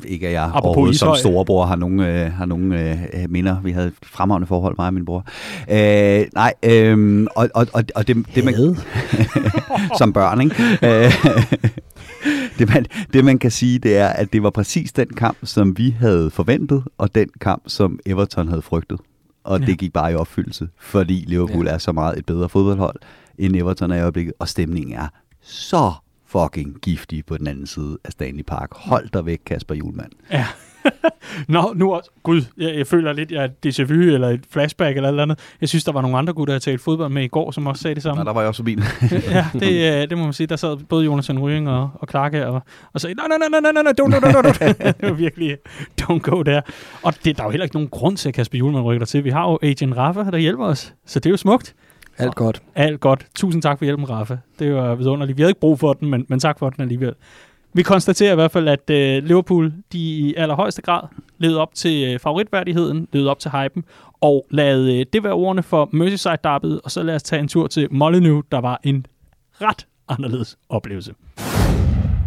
ikke 0.06 0.26
at 0.26 0.32
jeg 0.32 0.42
Apropos 0.44 0.64
overhovedet 0.64 0.98
som 0.98 1.06
Ishøj. 1.08 1.18
storebror 1.18 1.64
har 1.66 1.76
nogen, 1.76 2.00
øh, 2.00 2.32
har 2.32 2.44
nogen 2.46 2.72
øh, 2.72 2.96
minder. 3.28 3.60
Vi 3.60 3.70
havde 3.70 3.92
fremragende 4.02 4.46
forhold, 4.46 4.74
mig 4.78 4.86
og 4.86 4.94
min 4.94 5.04
bror. 5.04 5.26
Øh, 5.70 6.24
nej, 6.34 6.52
øh, 6.62 7.26
og, 7.36 7.48
og, 7.54 7.66
og, 7.72 7.84
og 7.94 8.08
det, 8.08 8.26
det 8.34 8.44
man. 8.44 8.54
som 9.98 10.12
børn, 10.12 10.40
ikke? 10.40 10.56
Øh, 10.82 11.12
det, 12.58 12.68
man, 12.68 12.86
det 13.12 13.24
man 13.24 13.38
kan 13.38 13.50
sige, 13.50 13.78
det 13.78 13.96
er, 13.96 14.08
at 14.08 14.32
det 14.32 14.42
var 14.42 14.50
præcis 14.50 14.92
den 14.92 15.06
kamp, 15.08 15.38
som 15.42 15.78
vi 15.78 15.90
havde 15.90 16.30
forventet, 16.30 16.84
og 16.98 17.14
den 17.14 17.28
kamp, 17.40 17.62
som 17.66 17.98
Everton 18.06 18.48
havde 18.48 18.62
frygtet. 18.62 19.00
Og 19.44 19.60
Ja. 19.60 19.66
det 19.66 19.78
gik 19.78 19.92
bare 19.92 20.12
i 20.12 20.14
opfyldelse, 20.14 20.68
fordi 20.80 21.24
Liverpool 21.28 21.66
ja. 21.66 21.72
er 21.72 21.78
så 21.78 21.92
meget 21.92 22.18
et 22.18 22.26
bedre 22.26 22.48
fodboldhold, 22.48 22.96
end 23.38 23.56
Everton 23.56 23.90
er 23.90 23.96
i 23.96 24.00
øjeblikket, 24.00 24.34
og 24.38 24.48
stemningen 24.48 24.94
er 24.98 25.08
så 25.42 25.92
fucking 26.28 26.74
giftig 26.82 27.26
på 27.26 27.38
den 27.38 27.46
anden 27.46 27.66
side 27.66 27.98
af 28.04 28.12
Stanley 28.12 28.42
Park. 28.46 28.68
Hold 28.72 29.08
dig 29.12 29.26
væk, 29.26 29.40
Kasper 29.46 29.74
Julemand. 29.74 30.12
Ja. 30.32 30.46
Nå, 31.48 31.72
nu 31.76 31.94
også. 31.94 32.10
Gud, 32.22 32.42
jeg, 32.58 32.76
jeg 32.76 32.86
føler 32.86 33.12
lidt, 33.12 33.32
jeg 33.32 33.40
er 33.40 33.44
et 33.44 33.66
déjà 33.66 33.84
vu 33.84 33.94
eller 33.94 34.28
et 34.28 34.44
flashback 34.50 34.96
eller 34.96 35.08
et 35.08 35.12
eller 35.12 35.22
andet. 35.22 35.38
Jeg 35.60 35.68
synes, 35.68 35.84
der 35.84 35.92
var 35.92 36.00
nogle 36.02 36.18
andre 36.18 36.32
gutter, 36.32 36.54
jeg 36.54 36.62
talte 36.62 36.84
fodbold 36.84 37.12
med 37.12 37.24
i 37.24 37.28
går, 37.28 37.50
som 37.50 37.66
også 37.66 37.82
sagde 37.82 37.94
det 37.94 38.02
samme. 38.02 38.24
Nå, 38.24 38.24
der 38.24 38.32
var 38.32 38.40
jeg 38.40 38.48
også 38.48 38.58
forbi. 38.58 38.78
ja, 39.36 39.46
det, 39.52 40.02
øh, 40.02 40.10
det 40.10 40.18
må 40.18 40.24
man 40.24 40.32
sige. 40.32 40.46
Der 40.46 40.56
sad 40.56 40.76
både 40.76 41.04
Jonas 41.04 41.30
Rying 41.30 41.68
og, 41.68 41.90
og 41.94 42.08
Clarke 42.10 42.46
og, 42.46 42.62
og 42.92 43.00
sagde, 43.00 43.14
nej, 43.14 43.26
nej, 43.28 43.38
nej, 43.50 43.60
nej, 43.60 43.72
nej, 43.72 43.82
nej, 43.82 43.92
don't, 44.00 44.14
don't, 44.14 44.24
don't, 44.24 44.48
don't. 44.48 44.92
det 45.00 45.08
var 45.08 45.12
virkelig, 45.12 45.56
don't 46.02 46.18
go 46.18 46.42
der. 46.42 46.60
Og 47.02 47.14
det, 47.24 47.36
der 47.36 47.42
er 47.42 47.46
jo 47.46 47.50
heller 47.50 47.64
ikke 47.64 47.76
nogen 47.76 47.88
grund 47.88 48.16
til, 48.16 48.28
at 48.28 48.34
Kasper 48.34 48.58
Julemand 48.58 48.84
rykker 48.84 48.98
der 48.98 49.06
til. 49.06 49.24
Vi 49.24 49.30
har 49.30 49.50
jo 49.50 49.58
Agent 49.62 49.96
Rafa, 49.96 50.30
der 50.30 50.38
hjælper 50.38 50.64
os, 50.64 50.94
så 51.06 51.20
det 51.20 51.26
er 51.26 51.30
jo 51.30 51.36
smukt. 51.36 51.74
Alt 52.18 52.34
godt. 52.34 52.62
Alt 52.74 53.00
godt. 53.00 53.26
Tusind 53.34 53.62
tak 53.62 53.78
for 53.78 53.84
hjælpen, 53.84 54.10
Rafa. 54.10 54.36
Det 54.58 54.74
var 54.74 54.94
vidunderligt. 54.94 55.36
Vi 55.36 55.42
havde 55.42 55.50
ikke 55.50 55.60
brug 55.60 55.78
for 55.78 55.92
den, 55.92 56.10
men, 56.10 56.26
men 56.28 56.40
tak 56.40 56.58
for 56.58 56.70
den 56.70 56.82
alligevel. 56.82 57.14
Vi 57.76 57.82
konstaterer 57.82 58.32
i 58.32 58.34
hvert 58.34 58.50
fald, 58.50 58.68
at 58.68 58.90
øh, 58.90 59.24
Liverpool 59.24 59.72
de 59.92 59.98
i 59.98 60.34
allerhøjeste 60.34 60.82
grad 60.82 61.02
levede 61.38 61.60
op 61.60 61.74
til 61.74 62.12
øh, 62.12 62.20
favoritværdigheden, 62.20 63.08
levede 63.12 63.30
op 63.30 63.38
til 63.38 63.50
hypen, 63.50 63.84
og 64.20 64.46
lad 64.50 64.80
øh, 64.80 65.06
det 65.12 65.24
være 65.24 65.32
ordene 65.32 65.62
for 65.62 65.88
Merseyside 65.92 66.38
derbyet, 66.44 66.80
og 66.84 66.90
så 66.90 67.02
lad 67.02 67.14
os 67.14 67.22
tage 67.22 67.40
en 67.40 67.48
tur 67.48 67.66
til 67.66 67.88
Molyneux, 67.90 68.44
der 68.52 68.58
var 68.58 68.80
en 68.82 69.06
ret 69.52 69.86
anderledes 70.08 70.58
oplevelse. 70.68 71.14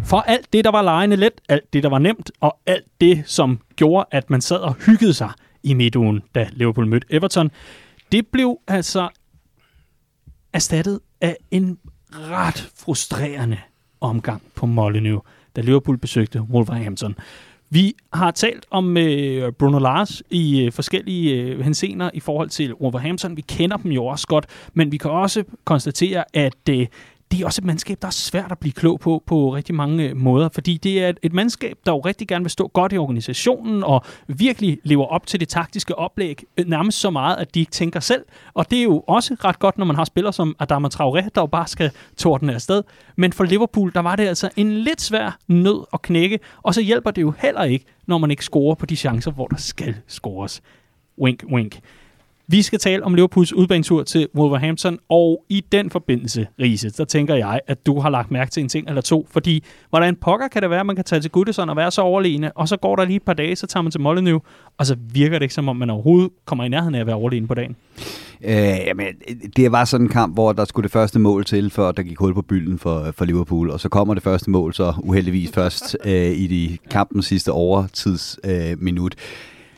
For 0.04 0.16
alt 0.16 0.52
det, 0.52 0.64
der 0.64 0.70
var 0.70 0.82
lejende 0.82 1.16
let, 1.16 1.40
alt 1.48 1.72
det, 1.72 1.82
der 1.82 1.88
var 1.88 1.98
nemt, 1.98 2.30
og 2.40 2.58
alt 2.66 2.86
det, 3.00 3.22
som 3.26 3.60
gjorde, 3.76 4.06
at 4.10 4.30
man 4.30 4.40
sad 4.40 4.58
og 4.58 4.74
hyggede 4.74 5.14
sig 5.14 5.30
i 5.62 5.74
midtugen, 5.74 6.22
da 6.34 6.48
Liverpool 6.52 6.86
mødte 6.86 7.06
Everton, 7.10 7.50
det 8.12 8.26
blev 8.26 8.58
altså 8.68 9.08
erstattet 10.52 11.00
af 11.20 11.36
en 11.50 11.78
ret 12.12 12.70
frustrerende 12.76 13.58
omgang 14.00 14.42
på 14.54 14.66
Molyneux, 14.66 15.20
da 15.60 15.66
Liverpool 15.66 15.98
besøgte 15.98 16.42
Wolverhampton. 16.42 17.14
Vi 17.70 17.94
har 18.12 18.30
talt 18.30 18.66
om 18.70 18.96
øh, 18.96 19.52
Bruno 19.52 19.78
Lars 19.78 20.22
i 20.30 20.64
øh, 20.64 20.72
forskellige 20.72 21.42
øh, 21.42 21.60
hensener 21.60 22.10
i 22.14 22.20
forhold 22.20 22.48
til 22.48 22.74
Wolverhampton. 22.74 23.36
Vi 23.36 23.40
kender 23.40 23.76
dem 23.76 23.92
jo 23.92 24.06
også 24.06 24.26
godt, 24.26 24.46
men 24.74 24.92
vi 24.92 24.96
kan 24.96 25.10
også 25.10 25.44
konstatere, 25.64 26.24
at 26.34 26.68
øh, 26.70 26.86
det 27.30 27.40
er 27.40 27.46
også 27.46 27.60
et 27.60 27.64
mandskab, 27.64 27.98
der 28.02 28.06
er 28.06 28.12
svært 28.12 28.52
at 28.52 28.58
blive 28.58 28.72
klog 28.72 29.00
på 29.00 29.22
på 29.26 29.54
rigtig 29.54 29.74
mange 29.74 30.08
øh, 30.08 30.16
måder, 30.16 30.48
fordi 30.48 30.76
det 30.76 31.04
er 31.04 31.12
et, 31.22 31.32
mandskab, 31.32 31.78
der 31.86 31.92
jo 31.92 32.00
rigtig 32.00 32.28
gerne 32.28 32.44
vil 32.44 32.50
stå 32.50 32.68
godt 32.68 32.92
i 32.92 32.98
organisationen 32.98 33.84
og 33.84 34.04
virkelig 34.28 34.78
lever 34.84 35.06
op 35.06 35.26
til 35.26 35.40
det 35.40 35.48
taktiske 35.48 35.98
oplæg, 35.98 36.42
øh, 36.56 36.66
nærmest 36.66 37.00
så 37.00 37.10
meget, 37.10 37.36
at 37.36 37.54
de 37.54 37.60
ikke 37.60 37.72
tænker 37.72 38.00
selv. 38.00 38.24
Og 38.54 38.70
det 38.70 38.78
er 38.78 38.82
jo 38.82 39.00
også 39.00 39.36
ret 39.44 39.58
godt, 39.58 39.78
når 39.78 39.84
man 39.84 39.96
har 39.96 40.04
spillere 40.04 40.32
som 40.32 40.56
Adama 40.60 40.88
Traoré, 40.94 41.28
der 41.34 41.40
jo 41.40 41.46
bare 41.46 41.66
skal 41.66 41.90
tordne 42.16 42.54
afsted. 42.54 42.82
Men 43.16 43.32
for 43.32 43.44
Liverpool, 43.44 43.92
der 43.94 44.00
var 44.00 44.16
det 44.16 44.26
altså 44.26 44.50
en 44.56 44.72
lidt 44.72 45.00
svær 45.00 45.38
nød 45.48 45.84
at 45.92 46.02
knække, 46.02 46.38
og 46.62 46.74
så 46.74 46.80
hjælper 46.80 47.10
det 47.10 47.22
jo 47.22 47.32
heller 47.38 47.62
ikke, 47.62 47.84
når 48.06 48.18
man 48.18 48.30
ikke 48.30 48.44
scorer 48.44 48.74
på 48.74 48.86
de 48.86 48.96
chancer, 48.96 49.30
hvor 49.30 49.46
der 49.46 49.56
skal 49.56 49.94
scores. 50.06 50.62
Wink, 51.18 51.44
wink. 51.52 51.80
Vi 52.52 52.62
skal 52.62 52.78
tale 52.78 53.04
om 53.04 53.14
Liverpools 53.14 53.52
udbanetur 53.52 54.02
til 54.02 54.28
Wolverhampton, 54.34 54.98
og 55.08 55.44
i 55.48 55.64
den 55.72 55.90
forbindelse, 55.90 56.46
Riese, 56.60 56.90
så 56.90 57.04
tænker 57.04 57.34
jeg, 57.34 57.60
at 57.66 57.86
du 57.86 58.00
har 58.00 58.10
lagt 58.10 58.30
mærke 58.30 58.50
til 58.50 58.62
en 58.62 58.68
ting 58.68 58.88
eller 58.88 59.02
to, 59.02 59.26
fordi 59.30 59.64
hvordan 59.90 60.16
pokker 60.16 60.48
kan 60.48 60.62
det 60.62 60.70
være, 60.70 60.80
at 60.80 60.86
man 60.86 60.96
kan 60.96 61.04
tage 61.04 61.20
til 61.20 61.30
Goodison 61.30 61.68
og 61.68 61.76
være 61.76 61.90
så 61.90 62.02
overlegne, 62.02 62.52
og 62.52 62.68
så 62.68 62.76
går 62.76 62.96
der 62.96 63.04
lige 63.04 63.16
et 63.16 63.22
par 63.22 63.32
dage, 63.32 63.56
så 63.56 63.66
tager 63.66 63.82
man 63.82 63.92
til 63.92 64.00
Molyneux, 64.00 64.42
og 64.78 64.86
så 64.86 64.96
virker 65.12 65.38
det 65.38 65.42
ikke, 65.42 65.54
som 65.54 65.68
om 65.68 65.76
man 65.76 65.90
overhovedet 65.90 66.30
kommer 66.44 66.64
i 66.64 66.68
nærheden 66.68 66.94
af 66.94 67.00
at 67.00 67.06
være 67.06 67.16
overlegne 67.16 67.46
på 67.46 67.54
dagen. 67.54 67.76
Øh, 68.44 68.54
jamen, 68.86 69.06
det 69.56 69.72
var 69.72 69.84
sådan 69.84 70.06
en 70.06 70.12
kamp, 70.12 70.34
hvor 70.34 70.52
der 70.52 70.64
skulle 70.64 70.84
det 70.84 70.92
første 70.92 71.18
mål 71.18 71.44
til, 71.44 71.70
før 71.70 71.92
der 71.92 72.02
gik 72.02 72.18
hul 72.18 72.34
på 72.34 72.42
bylden 72.42 72.78
for, 72.78 73.12
for 73.16 73.24
Liverpool, 73.24 73.70
og 73.70 73.80
så 73.80 73.88
kommer 73.88 74.14
det 74.14 74.22
første 74.22 74.50
mål 74.50 74.74
så 74.74 74.94
uheldigvis 74.98 75.50
først 75.54 75.96
øh, 76.06 76.30
i 76.30 76.46
de 76.46 76.78
kampens 76.90 77.26
sidste 77.26 77.52
overtidsminut. 77.52 78.70
Øh, 78.70 78.82
minut. 78.82 79.14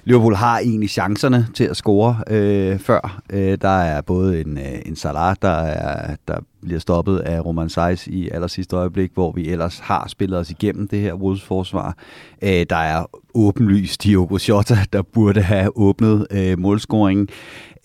Liverpool 0.05 0.35
har 0.35 0.59
egentlig 0.59 0.91
chancerne 0.91 1.47
til 1.55 1.65
at 1.65 1.77
score 1.77 2.17
øh, 2.31 2.79
før. 2.79 3.23
Øh, 3.31 3.59
der 3.63 3.69
er 3.69 4.01
både 4.01 4.41
en, 4.41 4.59
øh, 4.59 4.79
en 4.87 4.97
Salah, 4.97 5.37
der, 5.43 5.49
er, 5.49 6.17
der 6.29 6.39
bliver 6.63 6.81
stoppet 6.81 7.19
af 7.19 7.45
Roman 7.45 7.69
Seis 7.69 8.07
i 8.07 8.29
aller 8.29 8.47
sidste 8.47 8.77
øjeblik, 8.77 9.11
hvor 9.15 9.33
vi 9.33 9.49
ellers 9.49 9.79
har 9.79 10.09
spillet 10.09 10.39
os 10.39 10.51
igennem 10.51 10.89
det 10.89 11.01
her 11.01 11.15
Wolves 11.15 11.43
forsvar. 11.43 11.97
Øh, 12.43 12.67
der 12.71 12.77
er 12.77 13.05
åbenlyst 13.35 14.05
Diogo 14.05 14.39
Jota, 14.49 14.77
der 14.93 15.03
burde 15.03 15.43
have 15.43 15.77
åbnet 15.77 16.27
øh, 16.31 16.59
målscoringen. 16.59 17.29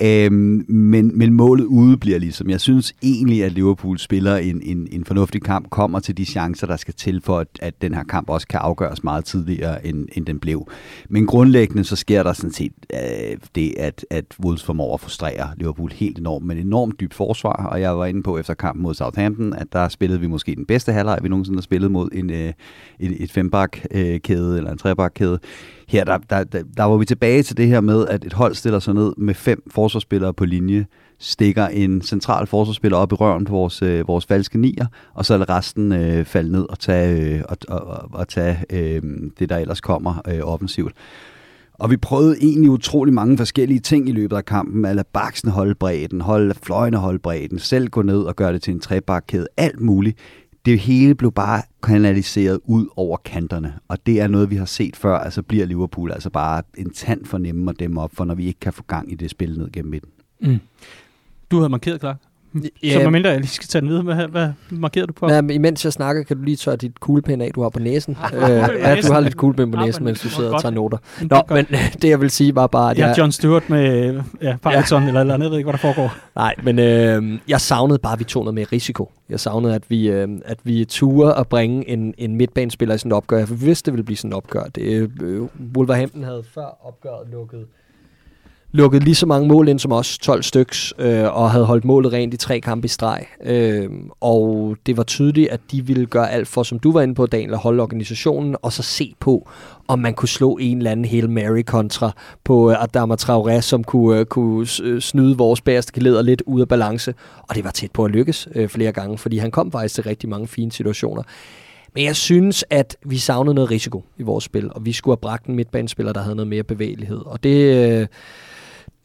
Øhm, 0.02 0.66
men, 0.68 1.18
men 1.18 1.34
målet 1.34 1.66
ude 1.66 1.98
bliver 1.98 2.20
ligesom. 2.20 2.50
Jeg 2.50 2.62
synes 2.62 2.94
egentlig, 3.04 3.44
at 3.44 3.52
Liverpool 3.52 3.98
spiller 3.98 4.36
en, 4.36 4.62
en, 4.64 4.88
en 4.92 5.06
fornuftig 5.06 5.42
kamp, 5.42 5.70
kommer 5.70 6.00
til 6.00 6.18
de 6.18 6.26
chancer, 6.26 6.68
der 6.68 6.78
skal 6.78 6.94
til 6.94 7.22
for, 7.22 7.40
at, 7.40 7.48
at 7.62 7.82
den 7.82 7.94
her 7.94 8.04
kamp 8.04 8.30
også 8.30 8.48
kan 8.48 8.60
afgøres 8.60 9.04
meget 9.04 9.26
tidligere, 9.26 9.86
end, 9.86 10.08
end 10.12 10.26
den 10.26 10.40
blev. 10.40 10.68
Men 11.10 11.26
grundlæggende 11.26 11.84
så 11.84 11.96
sker 11.96 12.24
der 12.24 12.34
sådan 12.34 12.52
set 12.52 12.72
øh, 12.94 13.38
det, 13.56 13.74
at, 13.78 14.06
at 14.10 14.26
Wolves 14.44 14.64
formår 14.64 14.94
at 14.94 15.00
frustrere 15.00 15.50
Liverpool 15.58 15.92
helt 15.92 16.20
enormt, 16.20 16.46
men 16.46 16.58
enormt 16.58 17.00
dybt 17.00 17.14
forsvar, 17.14 17.68
og 17.72 17.82
jeg 17.82 17.98
var 17.98 18.06
inde 18.06 18.24
på 18.24 18.38
efter 18.38 18.54
kampen 18.54 18.84
mod 18.84 18.94
Southampton, 18.94 19.54
at 19.54 19.68
der 19.74 19.90
spillede 19.90 20.20
vi 20.20 20.28
måske 20.28 20.56
den 20.56 20.66
bedste 20.66 20.92
halvleg, 20.92 21.20
vi 21.22 21.30
nogensinde 21.30 21.58
har 21.58 21.62
spillet 21.62 21.92
mod 21.92 22.10
en, 22.14 22.30
øh, 22.30 22.54
et, 23.00 23.24
et 23.24 23.32
fembak-kæde 23.32 24.52
øh, 24.52 24.58
eller 24.58 24.72
en 24.72 24.78
trebak-kæde. 24.78 25.40
Her 25.88 26.04
der, 26.04 26.18
der, 26.18 26.44
der, 26.44 26.64
der 26.78 26.84
var 26.84 26.98
vi 26.98 27.06
tilbage 27.06 27.44
til 27.44 27.58
det 27.58 27.68
her 27.68 27.82
med, 27.82 28.08
at 28.08 28.26
et 28.26 28.34
hold 28.34 28.56
stiller 28.56 28.80
sig 28.80 28.94
ned 28.94 29.14
med 29.18 29.34
fem 29.34 29.64
forsvarsspillere 29.72 30.34
på 30.34 30.46
linje, 30.46 30.86
stikker 31.20 31.68
en 31.68 32.02
central 32.02 32.48
forsvarsspiller 32.48 32.98
op 32.98 33.12
i 33.12 33.16
røven 33.16 33.46
på 33.46 33.52
vores, 33.52 33.82
øh, 33.82 34.08
vores 34.08 34.26
falske 34.26 34.58
nier, 34.58 34.86
og 35.14 35.26
så 35.26 35.38
lader 35.38 35.58
resten 35.58 35.92
øh, 35.92 36.26
falde 36.26 36.52
ned 36.52 36.66
og 36.70 36.80
tage, 36.80 37.36
øh, 37.38 37.42
og, 37.50 37.58
og, 37.68 38.10
og 38.14 38.28
tage 38.28 38.64
øh, 38.70 39.02
det, 39.40 39.50
der 39.50 39.58
ellers 39.58 39.82
kommer 39.82 40.22
øh, 40.28 40.40
offensivt. 40.44 40.94
Og 41.74 41.92
vi 41.92 41.98
prøvede 41.98 42.38
egentlig 42.42 42.70
utrolig 42.70 43.14
mange 43.14 43.38
forskellige 43.38 43.80
ting 43.80 44.10
i 44.10 44.12
løbet 44.12 44.36
af 44.36 44.46
kampen. 44.46 44.86
At 44.86 44.96
lade 44.96 45.08
baksen 45.14 45.50
holde 45.50 45.76
bredden, 45.76 46.22
holde 46.22 46.54
fløjene 46.64 46.98
holde 46.98 47.20
bredden, 47.20 47.60
selv 47.60 47.88
gå 47.88 48.02
ned 48.02 48.20
og 48.20 48.36
gøre 48.36 48.54
det 48.54 48.62
til 48.62 48.74
en 48.74 48.80
trebakkæde, 48.80 49.48
alt 49.58 49.80
muligt 49.80 50.18
det 50.68 50.80
hele 50.80 51.16
blev 51.16 51.32
bare 51.32 51.62
kanaliseret 51.84 52.60
ud 52.66 52.88
over 52.96 53.18
kanterne, 53.18 53.74
og 53.88 54.06
det 54.06 54.22
er 54.22 54.28
noget, 54.28 54.50
vi 54.50 54.56
har 54.56 54.66
set 54.66 54.96
før, 54.96 55.18
altså 55.18 55.42
bliver 55.42 55.66
Liverpool 55.66 56.12
altså 56.12 56.30
bare 56.30 56.64
en 56.78 56.94
tand 56.94 57.26
for 57.26 57.38
nemme 57.38 57.72
at 57.72 57.80
dem 57.80 57.98
op 57.98 58.12
for, 58.14 58.26
når 58.26 58.36
vi 58.36 58.46
ikke 58.46 58.60
kan 58.60 58.74
få 58.74 58.84
gang 58.84 59.12
i 59.12 59.16
det 59.16 59.30
spil 59.30 59.58
ned 59.58 59.72
gennem 59.72 59.92
midten. 59.92 60.12
Mm. 60.40 60.60
Du 61.52 61.58
havde 61.58 61.70
markeret, 61.70 62.00
klar. 62.00 62.18
Ja, 62.84 63.04
så 63.04 63.10
mindre 63.10 63.30
jeg 63.30 63.40
lige 63.40 63.50
skal 63.50 63.68
tage 63.68 63.82
den 63.82 63.90
videre, 63.90 64.04
hvad, 64.04 64.28
hvad 64.28 64.50
markerede 64.70 65.08
du 65.08 65.14
på? 65.14 65.30
Ja, 65.30 65.42
imens 65.42 65.86
jeg 65.86 65.94
snakker, 65.94 66.24
kan 66.24 66.38
du 66.38 66.44
lige 66.44 66.58
tørre 66.58 66.76
dit 66.76 67.00
kuglepen 67.00 67.42
af, 67.42 67.52
du 67.56 67.62
har 67.62 67.70
på 67.70 67.80
næsen. 67.80 68.18
øh, 68.34 68.42
ja, 68.42 68.96
du 69.02 69.14
har 69.14 69.20
lidt 69.20 69.38
kuglepen 69.38 69.72
på 69.72 69.86
næsen, 69.86 70.06
mens 70.06 70.22
du 70.22 70.30
sidder 70.30 70.54
og 70.54 70.62
tager 70.62 70.74
noter. 70.74 70.98
Nå, 71.22 71.42
men 71.50 71.66
det 72.02 72.10
jeg 72.10 72.22
vil 72.22 72.30
sige 72.30 72.56
var 72.56 72.68
bare... 72.68 72.92
At 72.92 72.98
ja, 72.98 73.08
jeg, 73.08 73.18
John 73.18 73.32
Stewart 73.32 73.70
med 73.70 74.22
ja, 74.42 74.56
Parkinson 74.62 75.02
ja. 75.02 75.08
eller, 75.08 75.22
eller 75.22 75.34
andet, 75.34 75.46
jeg 75.46 75.52
ved 75.52 75.58
ikke, 75.58 75.72
hvad 75.72 75.74
der 75.74 75.94
foregår. 75.94 76.16
Nej, 76.36 76.56
men 76.64 76.80
øh, 76.80 77.40
jeg 77.48 77.62
savnede 77.62 78.00
bare, 78.00 78.14
at 78.14 78.20
vi 78.20 78.24
tog 78.24 78.44
noget 78.44 78.56
mere 78.56 78.68
risiko. 78.72 79.12
Jeg 79.30 79.40
savnede, 79.40 79.76
at 79.76 79.84
vi, 79.90 80.10
øh, 80.10 80.30
at 80.46 80.58
vi 80.64 80.86
turde 80.86 81.36
at 81.36 81.48
bringe 81.48 81.90
en, 81.90 82.14
en 82.18 82.36
midtbanespiller 82.36 82.96
i 82.96 82.98
sådan 82.98 83.12
et 83.12 83.16
opgør. 83.16 83.46
For 83.46 83.56
vi 83.56 83.66
vidste, 83.66 83.86
det 83.86 83.94
ville 83.94 84.04
blive 84.06 84.18
sådan 84.18 84.32
et 84.32 84.36
opgør. 84.36 84.64
Det, 84.64 85.12
øh, 85.22 85.42
Wolverhampton 85.76 86.24
havde 86.24 86.44
før 86.54 86.78
opgøret 86.88 87.28
lukket 87.32 87.66
lukket 88.72 89.04
lige 89.04 89.16
så 89.16 89.26
mange 89.26 89.48
mål 89.48 89.68
ind 89.68 89.80
som 89.80 89.92
os, 89.92 90.18
12 90.18 90.44
styks, 90.44 90.94
øh, 91.00 91.38
og 91.38 91.52
havde 91.52 91.66
holdt 91.66 91.86
målet 91.86 92.14
rent 92.14 92.34
i 92.34 92.38
tre 92.38 92.60
kampe 92.60 92.86
i 92.86 92.88
streg. 92.88 93.26
Øh, 93.44 93.90
og 94.22 94.76
det 94.86 94.98
var 94.98 95.04
tydeligt, 95.04 95.50
at 95.50 95.60
de 95.72 95.86
ville 95.86 96.06
gøre 96.06 96.32
alt 96.32 96.48
for, 96.48 96.64
som 96.64 96.80
du 96.80 96.92
var 96.92 97.02
inde 97.02 97.16
på, 97.16 97.26
Daniel, 97.26 97.54
at 97.54 97.60
holde 97.60 97.84
organisationen, 97.84 98.56
og 98.62 98.74
så 98.74 98.84
se 98.84 99.14
på, 99.20 99.50
om 99.88 100.00
man 100.00 100.14
kunne 100.14 100.30
slå 100.30 100.58
en 100.62 100.78
eller 100.78 100.92
anden 100.92 101.06
Hail 101.06 101.30
Mary 101.30 101.62
kontra 101.62 102.12
på 102.44 102.72
øh, 102.72 102.84
Adama 102.84 103.16
Traoré, 103.22 103.62
som 103.62 103.84
kunne, 103.84 104.20
øh, 104.20 104.26
kunne 104.26 104.68
øh, 104.84 105.02
snyde 105.02 105.38
vores 105.38 105.62
bagerste 105.62 105.94
geleder 105.94 106.22
lidt 106.22 106.44
ud 106.46 106.62
af 106.62 106.68
balance. 106.68 107.14
Og 107.50 107.56
det 107.56 107.64
var 107.64 107.72
tæt 107.72 107.92
på 107.92 108.06
at 108.06 108.12
lykkes 108.12 108.48
øh, 108.56 108.70
flere 108.70 108.92
gange, 108.92 109.18
fordi 109.18 109.38
han 109.38 109.52
kom 109.52 109.72
faktisk 109.72 109.96
til 109.96 110.04
rigtig 110.04 110.30
mange 110.30 110.48
fine 110.48 110.72
situationer. 110.72 111.24
Men 111.96 112.04
jeg 112.04 112.16
synes, 112.16 112.66
at 112.70 112.98
vi 113.06 113.18
savnede 113.18 113.56
noget 113.56 113.72
risiko 113.72 114.04
i 114.18 114.24
vores 114.24 114.44
spil, 114.44 114.70
og 114.74 114.86
vi 114.86 114.94
skulle 114.94 115.14
have 115.14 115.22
bragt 115.22 115.46
en 115.46 115.56
midtbanespiller, 115.56 116.14
der 116.14 116.22
havde 116.22 116.36
noget 116.36 116.48
mere 116.48 116.64
bevægelighed. 116.64 117.22
Og 117.26 117.44
det... 117.44 117.92
Øh, 118.00 118.08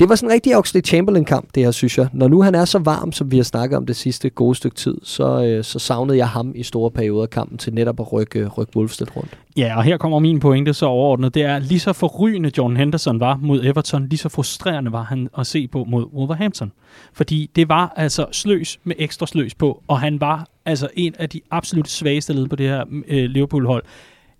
det 0.03 0.09
var 0.09 0.15
sådan 0.15 0.31
en 0.31 0.35
rigtig 0.35 0.57
Oxley 0.57 0.83
Chamberlain-kamp, 0.85 1.49
det 1.55 1.63
her, 1.63 1.71
synes 1.71 1.99
jeg. 1.99 2.09
Når 2.13 2.29
nu 2.29 2.43
han 2.43 2.55
er 2.55 2.65
så 2.65 2.79
varm, 2.79 3.13
som 3.13 3.31
vi 3.31 3.37
har 3.37 3.45
snakket 3.45 3.77
om 3.77 3.87
det 3.87 3.97
sidste 3.97 4.31
gode 4.31 4.55
stykke 4.55 4.77
tid, 4.77 4.99
så, 5.03 5.45
øh, 5.45 5.65
så 5.65 5.79
savnede 5.79 6.19
jeg 6.19 6.29
ham 6.29 6.53
i 6.55 6.63
store 6.63 6.91
perioder 6.91 7.23
af 7.23 7.31
kampen 7.31 7.59
til 7.59 7.75
netop 7.75 8.01
at 8.01 8.13
rykke, 8.13 8.39
øh, 8.39 8.49
rykke 8.59 8.77
Wolves 8.77 9.03
rundt. 9.17 9.39
Ja, 9.57 9.77
og 9.77 9.83
her 9.83 9.97
kommer 9.97 10.19
min 10.19 10.41
pointe 10.41 10.75
så 10.75 10.87
overordnet. 10.87 11.35
Det 11.35 11.43
er 11.43 11.59
lige 11.59 11.81
så 11.81 11.93
forrygende 11.93 12.51
John 12.59 12.77
Henderson 12.77 13.21
var 13.21 13.39
mod 13.43 13.65
Everton, 13.65 14.09
lige 14.09 14.19
så 14.19 14.29
frustrerende 14.29 14.93
var 14.93 15.03
han 15.03 15.29
at 15.39 15.47
se 15.47 15.69
på 15.69 15.85
mod 15.85 16.05
Wolverhampton. 16.15 16.73
Fordi 17.13 17.51
det 17.57 17.69
var 17.69 17.93
altså 17.97 18.27
sløs 18.33 18.79
med 18.85 18.97
ekstra 18.99 19.27
sløs 19.27 19.55
på, 19.55 19.83
og 19.89 20.01
han 20.01 20.21
var 20.21 20.47
altså 20.65 20.89
en 20.95 21.15
af 21.19 21.29
de 21.29 21.41
absolut 21.51 21.89
svageste 21.89 22.33
led 22.33 22.49
på 22.49 22.57
det 22.57 22.69
her 22.69 22.85
øh, 23.09 23.25
Liverpool-hold. 23.25 23.85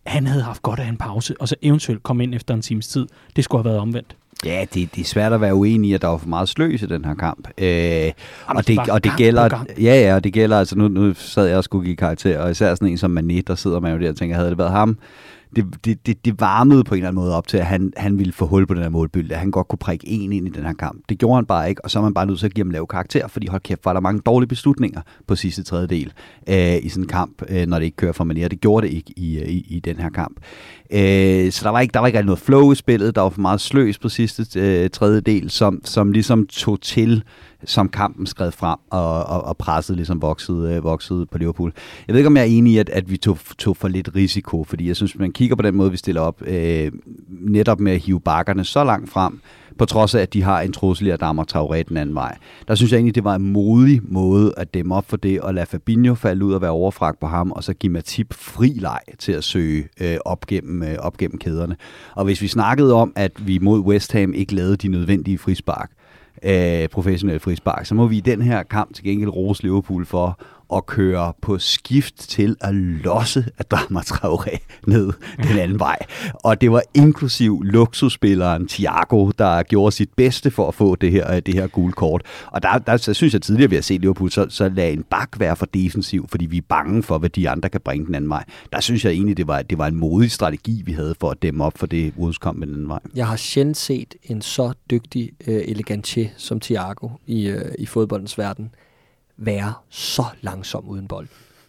Han 0.07 0.27
havde 0.27 0.43
haft 0.43 0.63
godt 0.63 0.81
af 0.81 0.89
en 0.89 0.97
pause, 0.97 1.35
og 1.41 1.49
så 1.49 1.57
eventuelt 1.63 2.03
komme 2.03 2.23
ind 2.23 2.35
efter 2.35 2.55
en 2.55 2.63
times 2.63 2.89
tid. 2.89 3.07
Det 3.37 3.45
skulle 3.45 3.63
have 3.63 3.69
været 3.71 3.81
omvendt. 3.81 4.17
Ja, 4.45 4.65
det, 4.75 4.95
det 4.95 5.01
er 5.01 5.05
svært 5.05 5.33
at 5.33 5.41
være 5.41 5.55
uenig 5.55 5.91
i, 5.91 5.95
at 5.95 6.03
der 6.03 6.09
var 6.09 6.17
for 6.17 6.29
meget 6.29 6.49
sløs 6.49 6.83
i 6.83 6.87
den 6.87 7.05
her 7.05 7.15
kamp. 7.15 7.49
Øh, 7.59 8.13
og, 8.47 8.69
det, 8.69 8.79
og 8.79 9.05
det 9.05 9.13
gælder, 9.17 9.65
ja, 9.79 10.01
ja, 10.01 10.15
og 10.15 10.25
det 10.25 10.33
gælder, 10.33 10.59
altså 10.59 10.79
nu, 10.79 10.89
nu 10.89 11.15
sad 11.15 11.47
jeg 11.47 11.57
og 11.57 11.65
skulle 11.65 11.85
give 11.85 11.97
karakter, 11.97 12.39
og 12.39 12.51
især 12.51 12.75
sådan 12.75 12.89
en 12.89 12.99
som 12.99 13.19
Mané, 13.19 13.41
der 13.47 13.55
sidder 13.55 13.81
man 13.81 13.93
jo 13.93 13.99
der 13.99 14.09
og 14.09 14.17
tænker, 14.17 14.37
havde 14.37 14.51
det 14.51 14.59
været 14.59 14.71
ham, 14.71 14.99
det, 15.57 15.85
det, 15.85 16.07
det, 16.07 16.25
det 16.25 16.41
varmede 16.41 16.85
på 16.85 16.95
en 16.95 16.99
eller 16.99 17.09
anden 17.09 17.23
måde 17.23 17.37
op 17.37 17.49
til, 17.49 17.57
at 17.59 17.67
han, 17.67 17.93
han 17.97 18.19
ville 18.19 18.33
få 18.33 18.47
hul 18.47 18.67
på 18.67 18.75
den 18.75 18.83
her 18.83 18.89
målbylde, 18.89 19.35
at 19.35 19.41
han 19.41 19.51
godt 19.51 19.69
kunne 19.69 19.79
prikke 19.79 20.09
en 20.09 20.33
ind 20.33 20.47
i 20.47 20.51
den 20.51 20.65
her 20.65 20.73
kamp. 20.73 21.03
Det 21.09 21.19
gjorde 21.19 21.35
han 21.35 21.47
bare 21.47 21.69
ikke, 21.69 21.85
og 21.85 21.91
så 21.91 21.99
er 21.99 22.03
man 22.03 22.15
bare 22.15 22.27
nødt 22.27 22.39
til 22.39 22.47
at 22.47 22.55
give 22.55 22.65
ham 22.65 22.71
lav 22.71 22.87
karakter, 22.87 23.29
fordi 23.29 23.47
hold 23.47 23.61
kæft, 23.61 23.85
var 23.85 23.93
der 23.93 24.01
mange 24.01 24.21
dårlige 24.21 24.49
beslutninger 24.49 25.01
på 25.27 25.37
sidste 25.37 25.63
tredjedel 25.63 26.13
øh, 26.49 26.77
i 26.83 26.89
sådan 26.89 27.05
en 27.05 27.09
kamp, 27.09 27.43
øh, 27.49 27.67
når 27.67 27.79
det 27.79 27.85
ikke 27.85 27.97
kører 27.97 28.13
for 28.13 28.25
manier. 28.25 28.49
det 28.49 28.61
gjorde 28.61 28.87
det 28.87 28.95
ikke 28.95 29.13
i, 29.17 29.39
øh, 29.39 29.49
i, 29.49 29.67
i 29.69 29.81
den 29.81 29.97
her 29.97 30.11
kamp. 30.11 30.41
Øh, 30.91 31.53
så 31.53 31.61
der 31.65 31.71
var, 31.71 31.81
ikke, 31.81 31.93
der 31.93 32.01
var 32.01 32.07
ikke 32.07 32.19
rigtig 32.19 32.27
noget 32.27 32.39
flow 32.39 32.73
i 32.73 32.75
spillet, 32.75 33.15
der 33.15 33.21
var 33.21 33.31
for 33.31 33.41
meget 33.41 33.61
sløs 33.61 33.99
på 33.99 34.09
sidste 34.09 34.61
øh, 34.61 34.91
tredjedel, 34.91 35.51
som, 35.51 35.81
som 35.85 36.13
ligesom 36.13 36.47
tog 36.47 36.81
til 36.81 37.23
som 37.65 37.89
kampen 37.89 38.27
skred 38.27 38.53
frem 38.53 38.79
og, 38.91 39.25
og, 39.25 39.45
og 39.45 39.57
presset 39.57 39.97
ligesom 39.97 40.23
voksede, 40.23 40.75
øh, 40.75 40.85
voksede 40.85 41.27
på 41.27 41.39
Liverpool. 41.39 41.73
Jeg 42.09 42.13
ved 42.13 42.19
ikke, 42.21 42.27
om 42.27 42.37
jeg 42.37 42.43
er 42.43 42.47
enig 42.47 42.73
i, 42.73 42.79
at, 42.79 42.89
at 42.89 43.11
vi 43.11 43.17
tog, 43.17 43.39
tog 43.59 43.77
for 43.77 43.89
lidt 43.89 44.11
risiko, 44.15 44.65
fordi 44.65 44.89
jeg 44.89 44.97
synes, 44.97 45.19
man 45.19 45.33
kigger 45.33 45.57
på 45.57 45.63
den 45.63 45.75
måde, 45.75 45.91
vi 45.91 45.97
stiller 45.97 46.21
op, 46.21 46.43
øh, 46.47 46.93
netop 47.29 47.81
med 47.81 47.93
at 47.93 47.99
hive 47.99 48.21
bakkerne 48.21 48.65
så 48.65 48.85
langt 48.85 49.11
frem, 49.11 49.41
på 49.79 49.85
trods 49.85 50.15
af, 50.15 50.21
at 50.21 50.33
de 50.33 50.43
har 50.43 50.61
en 50.61 50.73
trussel 50.73 51.07
i 51.07 51.11
Adama 51.11 51.43
Traoré 51.53 51.83
den 51.83 51.97
anden 51.97 52.15
vej. 52.15 52.37
Der 52.69 52.75
synes 52.75 52.93
jeg 52.93 52.99
egentlig, 52.99 53.15
det 53.15 53.25
var 53.25 53.35
en 53.35 53.53
modig 53.53 54.01
måde 54.03 54.55
at 54.57 54.75
dæmme 54.75 54.95
op 54.95 55.11
for 55.11 55.17
det, 55.17 55.41
og 55.41 55.55
lade 55.55 55.67
Fabinho 55.67 56.15
falde 56.15 56.45
ud 56.45 56.53
og 56.53 56.63
være 56.63 56.71
overfragt 56.71 57.21
på 57.21 57.27
ham, 57.27 57.53
og 57.53 57.65
så 57.65 57.75
give 57.75 57.93
Matip 57.93 58.35
fri 58.35 58.69
leg 58.69 59.01
til 59.19 59.33
at 59.33 59.45
søge 59.45 59.89
øh, 60.01 60.17
op, 60.25 60.47
gennem, 60.47 60.83
øh, 60.83 60.97
op 60.99 61.17
gennem 61.17 61.39
kæderne. 61.39 61.77
Og 62.15 62.25
hvis 62.25 62.43
vi 62.43 62.49
snakkede 62.49 62.95
om, 62.95 63.13
at 63.17 63.33
vi 63.47 63.59
mod 63.59 63.81
West 63.81 64.13
Ham 64.13 64.35
ikke 64.35 64.55
lavede 64.55 64.77
de 64.77 64.89
nødvendige 64.89 65.39
frispark, 65.39 65.91
øh, 66.43 66.89
professionelle 66.89 67.41
frispark, 67.41 67.87
så 67.87 67.95
må 67.95 68.07
vi 68.07 68.17
i 68.17 68.21
den 68.21 68.43
her 68.43 68.63
kamp 68.63 68.95
til 68.95 69.05
gengæld 69.05 69.31
rose 69.31 69.63
Liverpool 69.63 70.07
for 70.07 70.41
at 70.77 70.87
køre 70.87 71.33
på 71.43 71.59
skift 71.59 72.15
til 72.17 72.57
at 72.61 72.75
losse 72.75 73.45
Adama 73.59 74.01
Traoré 74.01 74.59
ned 74.87 75.13
den 75.43 75.59
anden 75.59 75.79
vej. 75.79 75.99
Og 76.35 76.61
det 76.61 76.73
var 76.73 76.83
inklusiv 76.95 77.63
luksusspilleren 77.63 78.69
Thiago, 78.69 79.31
der 79.39 79.63
gjorde 79.63 79.93
sit 79.93 80.11
bedste 80.17 80.51
for 80.51 80.69
at 80.69 80.75
få 80.75 80.95
det 80.95 81.11
her, 81.11 81.35
øh, 81.35 81.43
det 81.47 81.55
her 81.55 81.67
gule 81.67 81.93
kort. 81.93 82.23
Og 82.47 82.63
der, 82.63 82.79
der 82.79 82.97
så 82.97 83.15
synes 83.15 83.33
jeg 83.33 83.43
tidligere, 83.43 83.71
vi 83.71 83.77
har 83.77 83.83
set 83.83 84.01
Liverpool, 84.01 84.31
så, 84.31 84.47
så 84.49 84.69
lad 84.69 84.93
en 84.93 85.03
bak 85.03 85.29
være 85.39 85.57
for 85.57 85.67
defensiv, 85.67 86.29
fordi 86.29 86.47
vi 86.47 86.57
er 86.57 86.63
bange 86.69 87.03
for, 87.03 87.19
hvad 87.19 87.31
de 87.31 87.51
andre 87.51 87.69
kan 87.69 87.81
bringe 87.81 88.07
den 88.07 88.15
anden 88.15 88.31
vej. 88.31 88.45
Der 88.73 88.81
synes 88.81 89.05
jeg 89.05 89.13
egentlig, 89.13 89.37
det 89.37 89.47
var, 89.47 89.63
det 89.63 89.79
var 89.79 89.87
en 89.87 89.97
modig 89.97 90.31
strategi, 90.31 90.83
vi 90.87 90.93
havde 90.93 91.15
for 91.21 91.31
at 91.31 91.43
dæmme 91.43 91.65
op 91.65 91.79
for 91.79 91.87
det 91.87 92.13
Wolves 92.19 92.39
kom 92.39 92.55
den 92.55 92.63
anden 92.63 92.89
vej. 92.89 93.01
Jeg 93.15 93.27
har 93.27 93.37
sjældent 93.37 93.77
set 93.77 94.15
en 94.23 94.43
så 94.43 94.73
dygtig 94.91 95.31
øh, 95.47 95.63
elegantier 95.69 96.29
som 96.37 96.61
Thiago 96.61 97.09
i, 97.27 97.47
øh, 97.47 97.73
i 97.79 97.87
fodboldens 97.87 98.39
verden 98.39 98.71
være 99.37 99.75
så 99.89 100.25
langsom 100.41 100.89
uden 100.89 101.09
bold. 101.09 101.29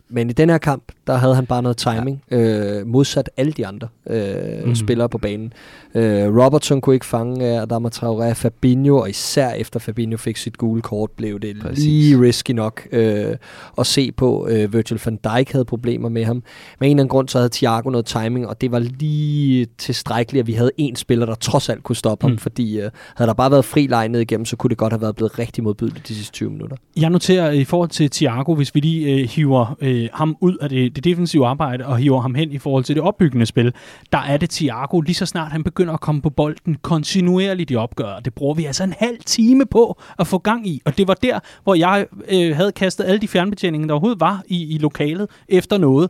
Men 0.09 0.29
i 0.29 0.33
den 0.33 0.49
her 0.49 0.57
kamp, 0.57 0.83
der 1.07 1.15
havde 1.15 1.35
han 1.35 1.45
bare 1.45 1.61
noget 1.61 1.77
timing, 1.77 2.23
ja. 2.31 2.37
øh, 2.37 2.87
modsat 2.87 3.29
alle 3.37 3.51
de 3.51 3.67
andre 3.67 3.87
øh, 4.09 4.65
mm. 4.65 4.75
spillere 4.75 5.09
på 5.09 5.17
banen. 5.17 5.53
Øh, 5.95 6.37
Robertson 6.37 6.81
kunne 6.81 6.95
ikke 6.95 7.05
fange 7.05 7.61
Adama 7.61 7.89
Traoré, 7.89 8.31
Fabinho, 8.33 8.97
og 8.97 9.09
især 9.09 9.49
efter 9.49 9.79
Fabinho 9.79 10.17
fik 10.17 10.37
sit 10.37 10.57
gule 10.57 10.81
kort, 10.81 11.11
blev 11.11 11.39
det 11.39 11.57
Præcis. 11.61 11.83
lige 11.83 12.21
risky 12.21 12.51
nok 12.51 12.87
øh, 12.91 13.35
at 13.77 13.87
se 13.87 14.11
på. 14.11 14.47
Øh, 14.47 14.73
Virgil 14.73 15.01
van 15.05 15.19
Dijk 15.23 15.51
havde 15.51 15.65
problemer 15.65 16.09
med 16.09 16.25
ham. 16.25 16.35
Men 16.35 16.43
en 16.89 16.91
eller 16.91 16.91
anden 16.91 17.09
grund, 17.09 17.27
så 17.27 17.37
havde 17.37 17.49
Thiago 17.49 17.89
noget 17.89 18.05
timing, 18.05 18.47
og 18.47 18.61
det 18.61 18.71
var 18.71 18.79
lige 18.79 19.67
tilstrækkeligt, 19.77 20.41
at 20.41 20.47
vi 20.47 20.53
havde 20.53 20.71
en 20.77 20.95
spiller, 20.95 21.25
der 21.25 21.35
trods 21.35 21.69
alt 21.69 21.83
kunne 21.83 21.95
stoppe 21.95 22.27
mm. 22.27 22.31
ham, 22.31 22.37
fordi 22.37 22.79
øh, 22.79 22.89
havde 23.15 23.27
der 23.27 23.33
bare 23.33 23.51
været 23.51 23.65
fri 23.65 24.07
ned 24.07 24.21
igennem, 24.21 24.45
så 24.45 24.55
kunne 24.55 24.69
det 24.69 24.77
godt 24.77 24.93
have 24.93 25.01
været 25.01 25.15
blevet 25.15 25.39
rigtig 25.39 25.63
modbydeligt 25.63 26.07
de 26.07 26.15
sidste 26.15 26.33
20 26.33 26.49
minutter. 26.49 26.77
Jeg 26.97 27.09
noterer 27.09 27.51
i 27.51 27.63
forhold 27.63 27.89
til 27.89 28.09
Thiago, 28.09 28.55
hvis 28.55 28.75
vi 28.75 28.79
lige 28.79 29.21
øh, 29.21 29.29
hiver 29.29 29.77
øh, 29.81 29.92
Øh, 29.93 30.09
ham 30.13 30.37
ud 30.41 30.57
af 30.57 30.69
det, 30.69 30.95
det 30.95 31.03
defensive 31.03 31.47
arbejde 31.47 31.85
og 31.85 31.97
hiver 31.97 32.21
ham 32.21 32.35
hen 32.35 32.51
i 32.51 32.57
forhold 32.57 32.83
til 32.83 32.95
det 32.95 33.03
opbyggende 33.03 33.45
spil, 33.45 33.73
der 34.11 34.17
er 34.17 34.37
det 34.37 34.49
Thiago, 34.49 35.01
lige 35.01 35.15
så 35.15 35.25
snart 35.25 35.51
han 35.51 35.63
begynder 35.63 35.93
at 35.93 36.01
komme 36.01 36.21
på 36.21 36.29
bolden 36.29 36.77
kontinuerligt 36.81 37.71
i 37.71 37.75
opgør. 37.75 38.19
Det 38.19 38.33
bruger 38.33 38.53
vi 38.53 38.65
altså 38.65 38.83
en 38.83 38.93
halv 38.97 39.17
time 39.25 39.65
på 39.65 39.99
at 40.19 40.27
få 40.27 40.37
gang 40.37 40.67
i, 40.67 40.81
og 40.85 40.97
det 40.97 41.07
var 41.07 41.13
der, 41.13 41.39
hvor 41.63 41.75
jeg 41.75 42.05
øh, 42.29 42.55
havde 42.55 42.71
kastet 42.71 43.03
alle 43.03 43.19
de 43.19 43.27
fjernbetjeninger, 43.27 43.87
der 43.87 43.93
overhovedet 43.93 44.19
var 44.19 44.43
i, 44.47 44.75
i 44.75 44.77
lokalet 44.77 45.27
efter 45.49 45.77
noget 45.77 46.09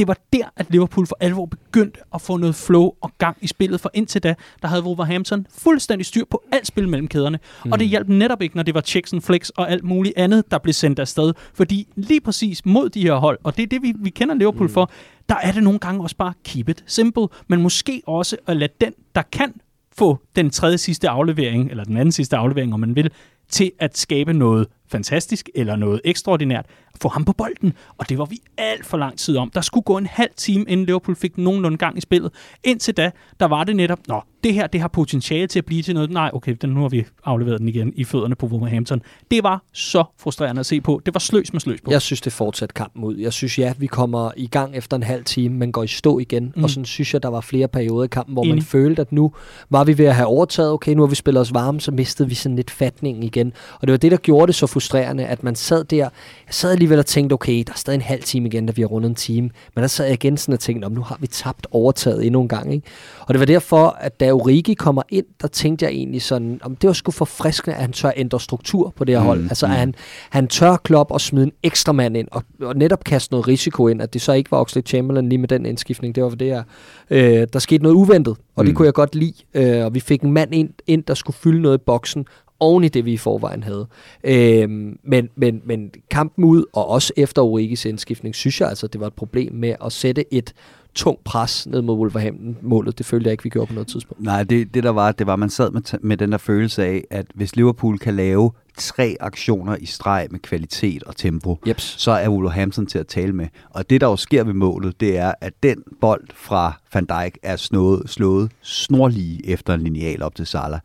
det 0.00 0.08
var 0.08 0.16
der, 0.32 0.44
at 0.56 0.66
Liverpool 0.70 1.06
for 1.06 1.16
alvor 1.20 1.46
begyndte 1.46 2.00
at 2.14 2.20
få 2.20 2.36
noget 2.36 2.54
flow 2.54 2.92
og 3.00 3.10
gang 3.18 3.36
i 3.40 3.46
spillet, 3.46 3.80
for 3.80 3.90
indtil 3.94 4.22
da, 4.22 4.34
der 4.62 4.68
havde 4.68 4.82
Wolverhampton 4.82 5.46
fuldstændig 5.58 6.06
styr 6.06 6.24
på 6.30 6.42
alt 6.52 6.66
spil 6.66 6.88
mellem 6.88 7.08
kæderne. 7.08 7.38
Mm. 7.64 7.72
Og 7.72 7.78
det 7.78 7.86
mm. 7.86 7.90
hjalp 7.90 8.08
netop 8.08 8.42
ikke, 8.42 8.56
når 8.56 8.62
det 8.62 8.74
var 8.74 8.80
checks 8.80 9.12
and 9.12 9.22
flex 9.22 9.48
og 9.48 9.70
alt 9.70 9.84
muligt 9.84 10.14
andet, 10.16 10.50
der 10.50 10.58
blev 10.58 10.72
sendt 10.72 10.98
afsted. 10.98 11.32
Fordi 11.54 11.88
lige 11.96 12.20
præcis 12.20 12.66
mod 12.66 12.88
de 12.88 13.02
her 13.02 13.14
hold, 13.14 13.38
og 13.42 13.56
det 13.56 13.62
er 13.62 13.66
det, 13.66 13.82
vi, 13.82 13.94
vi 13.98 14.10
kender 14.10 14.34
Liverpool 14.34 14.66
mm. 14.66 14.72
for, 14.72 14.90
der 15.28 15.36
er 15.42 15.52
det 15.52 15.62
nogle 15.62 15.78
gange 15.78 16.02
også 16.02 16.16
bare 16.16 16.32
keep 16.44 16.68
it 16.68 16.84
simple, 16.86 17.28
men 17.48 17.62
måske 17.62 18.02
også 18.06 18.36
at 18.46 18.56
lade 18.56 18.72
den, 18.80 18.92
der 19.14 19.22
kan 19.32 19.54
få 19.96 20.18
den 20.36 20.50
tredje 20.50 20.78
sidste 20.78 21.08
aflevering, 21.08 21.70
eller 21.70 21.84
den 21.84 21.96
anden 21.96 22.12
sidste 22.12 22.36
aflevering, 22.36 22.74
om 22.74 22.80
man 22.80 22.96
vil, 22.96 23.10
til 23.48 23.72
at 23.78 23.98
skabe 23.98 24.32
noget 24.32 24.66
fantastisk 24.90 25.48
eller 25.54 25.76
noget 25.76 26.00
ekstraordinært, 26.04 26.66
få 27.02 27.08
ham 27.08 27.24
på 27.24 27.32
bolden. 27.32 27.72
Og 27.98 28.08
det 28.08 28.18
var 28.18 28.24
vi 28.24 28.38
alt 28.58 28.86
for 28.86 28.96
lang 28.96 29.18
tid 29.18 29.36
om. 29.36 29.50
Der 29.50 29.60
skulle 29.60 29.84
gå 29.84 29.98
en 29.98 30.06
halv 30.06 30.30
time, 30.36 30.64
inden 30.68 30.86
Liverpool 30.86 31.16
fik 31.16 31.38
nogenlunde 31.38 31.78
gang 31.78 31.98
i 31.98 32.00
spillet. 32.00 32.32
Indtil 32.64 32.96
da, 32.96 33.10
der 33.40 33.46
var 33.46 33.64
det 33.64 33.76
netop, 33.76 33.98
nå, 34.08 34.22
det 34.44 34.54
her 34.54 34.66
det 34.66 34.80
har 34.80 34.88
potentiale 34.88 35.46
til 35.46 35.58
at 35.58 35.64
blive 35.64 35.82
til 35.82 35.94
noget. 35.94 36.10
Nej, 36.10 36.30
okay, 36.32 36.56
den, 36.60 36.70
nu 36.70 36.80
har 36.80 36.88
vi 36.88 37.04
afleveret 37.24 37.60
den 37.60 37.68
igen 37.68 37.92
i 37.96 38.04
fødderne 38.04 38.34
på 38.34 38.46
Wolverhampton. 38.46 39.02
Det 39.30 39.42
var 39.42 39.62
så 39.72 40.04
frustrerende 40.18 40.60
at 40.60 40.66
se 40.66 40.80
på. 40.80 41.00
Det 41.06 41.14
var 41.14 41.20
sløs 41.20 41.52
med 41.52 41.60
sløs 41.60 41.80
på. 41.80 41.90
Jeg 41.90 42.02
synes, 42.02 42.20
det 42.20 42.32
fortsat 42.32 42.74
kampen 42.74 43.04
ud. 43.04 43.16
Jeg 43.16 43.32
synes, 43.32 43.58
ja, 43.58 43.72
vi 43.78 43.86
kommer 43.86 44.30
i 44.36 44.46
gang 44.46 44.76
efter 44.76 44.96
en 44.96 45.02
halv 45.02 45.24
time, 45.24 45.54
men 45.56 45.72
går 45.72 45.82
i 45.82 45.86
stå 45.86 46.18
igen. 46.18 46.52
Mm. 46.56 46.64
Og 46.64 46.70
sådan 46.70 46.84
synes 46.84 47.14
jeg, 47.14 47.22
der 47.22 47.28
var 47.28 47.40
flere 47.40 47.68
perioder 47.68 48.04
i 48.04 48.08
kampen, 48.08 48.32
hvor 48.32 48.42
Enig. 48.42 48.54
man 48.54 48.62
følte, 48.62 49.02
at 49.02 49.12
nu 49.12 49.32
var 49.70 49.84
vi 49.84 49.98
ved 49.98 50.06
at 50.06 50.14
have 50.14 50.26
overtaget. 50.26 50.72
Okay, 50.72 50.94
nu 50.94 51.02
har 51.02 51.08
vi 51.08 51.14
spillet 51.14 51.40
os 51.40 51.54
varme, 51.54 51.80
så 51.80 51.90
mistede 51.90 52.28
vi 52.28 52.34
sådan 52.34 52.56
lidt 52.56 52.70
fatningen 52.70 53.22
igen. 53.22 53.52
Og 53.80 53.86
det 53.86 53.92
var 53.92 53.98
det, 53.98 54.10
der 54.10 54.16
gjorde 54.16 54.46
det 54.46 54.54
så 54.54 54.66
frustrerende, 54.66 55.26
at 55.26 55.42
man 55.42 55.54
sad 55.54 55.84
der. 55.84 55.96
Jeg 55.96 56.10
sad 56.50 56.72
alligevel 56.72 56.98
og 56.98 57.06
tænkte, 57.06 57.34
okay, 57.34 57.62
der 57.66 57.72
er 57.72 57.76
stadig 57.76 57.96
en 57.96 58.02
halv 58.02 58.22
time 58.22 58.48
igen, 58.48 58.66
da 58.66 58.72
vi 58.72 58.82
har 58.82 58.88
rundet 58.88 59.08
en 59.08 59.14
time. 59.14 59.50
Men 59.74 59.82
der 59.82 59.88
sad 59.88 60.04
jeg 60.04 60.14
igen 60.14 60.36
sådan 60.36 60.52
og 60.52 60.60
tænkte, 60.60 60.88
nu 60.88 61.02
har 61.02 61.16
vi 61.20 61.26
tabt 61.26 61.66
overtaget 61.70 62.26
endnu 62.26 62.40
en 62.42 62.48
gang. 62.48 62.74
Ikke? 62.74 62.86
Og 63.20 63.34
det 63.34 63.40
var 63.40 63.46
derfor, 63.46 63.96
at 64.00 64.20
da 64.20 64.29
Origi 64.32 64.74
kommer 64.74 65.02
ind, 65.08 65.26
der 65.42 65.48
tænkte 65.48 65.84
jeg 65.84 65.92
egentlig 65.92 66.22
sådan, 66.22 66.60
om 66.62 66.76
det 66.76 66.86
var 66.86 66.92
sgu 66.94 67.10
forfriskende, 67.10 67.74
at 67.76 67.80
han 67.80 67.92
tør 67.92 68.12
ændre 68.16 68.40
struktur 68.40 68.92
på 68.96 69.04
det 69.04 69.14
her 69.14 69.20
mm, 69.20 69.26
hold. 69.26 69.42
Altså, 69.42 69.66
mm. 69.66 69.72
at 69.72 69.78
han, 69.78 69.94
han 70.30 70.48
tør 70.48 70.76
klop 70.76 71.10
og 71.10 71.20
smide 71.20 71.44
en 71.44 71.52
ekstra 71.62 71.92
mand 71.92 72.16
ind, 72.16 72.28
og, 72.30 72.42
og 72.62 72.76
netop 72.76 73.04
kaste 73.04 73.32
noget 73.32 73.48
risiko 73.48 73.88
ind, 73.88 74.02
at 74.02 74.14
det 74.14 74.22
så 74.22 74.32
ikke 74.32 74.50
var 74.50 74.58
Oxlade 74.58 74.86
Chamberlain 74.86 75.28
lige 75.28 75.38
med 75.38 75.48
den 75.48 75.66
indskiftning. 75.66 76.14
Det 76.14 76.22
var 76.22 76.30
det 76.30 76.46
her. 76.46 76.62
Øh, 77.10 77.46
der 77.52 77.58
skete 77.58 77.82
noget 77.82 77.96
uventet, 77.96 78.36
og 78.56 78.64
mm. 78.64 78.66
det 78.66 78.76
kunne 78.76 78.86
jeg 78.86 78.94
godt 78.94 79.14
lide. 79.14 79.34
Øh, 79.54 79.84
og 79.84 79.94
vi 79.94 80.00
fik 80.00 80.22
en 80.22 80.32
mand 80.32 80.54
ind, 80.54 80.70
ind, 80.86 81.02
der 81.02 81.14
skulle 81.14 81.36
fylde 81.36 81.62
noget 81.62 81.78
i 81.78 81.82
boksen, 81.86 82.26
oven 82.60 82.84
i 82.84 82.88
det, 82.88 83.04
vi 83.04 83.12
i 83.12 83.16
forvejen 83.16 83.62
havde. 83.62 83.86
Øhm, 84.24 84.98
men, 85.02 85.28
men, 85.36 85.62
men 85.64 85.90
kampen 86.10 86.44
ud, 86.44 86.64
og 86.72 86.88
også 86.88 87.12
efter 87.16 87.42
Origis 87.42 87.84
indskiftning, 87.84 88.34
synes 88.34 88.60
jeg 88.60 88.68
altså, 88.68 88.86
det 88.86 89.00
var 89.00 89.06
et 89.06 89.14
problem 89.14 89.52
med 89.54 89.74
at 89.84 89.92
sætte 89.92 90.34
et 90.34 90.54
tungt 90.94 91.24
pres 91.24 91.66
ned 91.66 91.82
mod 91.82 91.96
Wolverhampton. 91.96 92.56
Målet, 92.62 92.98
det 92.98 93.06
følte 93.06 93.26
jeg 93.26 93.32
ikke, 93.32 93.42
vi 93.42 93.48
gjorde 93.48 93.66
på 93.66 93.74
noget 93.74 93.86
tidspunkt. 93.88 94.22
Nej, 94.22 94.42
det, 94.42 94.74
det 94.74 94.82
der 94.82 94.90
var, 94.90 95.12
det 95.12 95.26
var, 95.26 95.32
at 95.32 95.38
man 95.38 95.50
sad 95.50 95.70
med, 95.70 95.82
med 96.00 96.16
den 96.16 96.32
der 96.32 96.38
følelse 96.38 96.84
af, 96.84 97.04
at 97.10 97.26
hvis 97.34 97.56
Liverpool 97.56 97.98
kan 97.98 98.16
lave 98.16 98.50
tre 98.78 99.16
aktioner 99.20 99.76
i 99.76 99.86
streg 99.86 100.28
med 100.30 100.40
kvalitet 100.40 101.02
og 101.02 101.16
tempo, 101.16 101.58
Jeps. 101.66 101.94
så 101.98 102.10
er 102.10 102.28
Wolverhampton 102.28 102.86
til 102.86 102.98
at 102.98 103.06
tale 103.06 103.32
med. 103.32 103.46
Og 103.70 103.90
det, 103.90 104.00
der 104.00 104.06
jo 104.06 104.16
sker 104.16 104.44
ved 104.44 104.54
målet, 104.54 105.00
det 105.00 105.18
er, 105.18 105.32
at 105.40 105.52
den 105.62 105.82
bold 106.00 106.28
fra 106.34 106.72
Van 106.94 107.04
Dijk 107.04 107.38
er 107.42 107.56
slået, 107.56 108.10
slået 108.10 108.50
snorlige 108.62 109.48
efter 109.48 109.74
en 109.74 109.82
lineal 109.82 110.22
op 110.22 110.34
til 110.34 110.46
Salah 110.46 110.80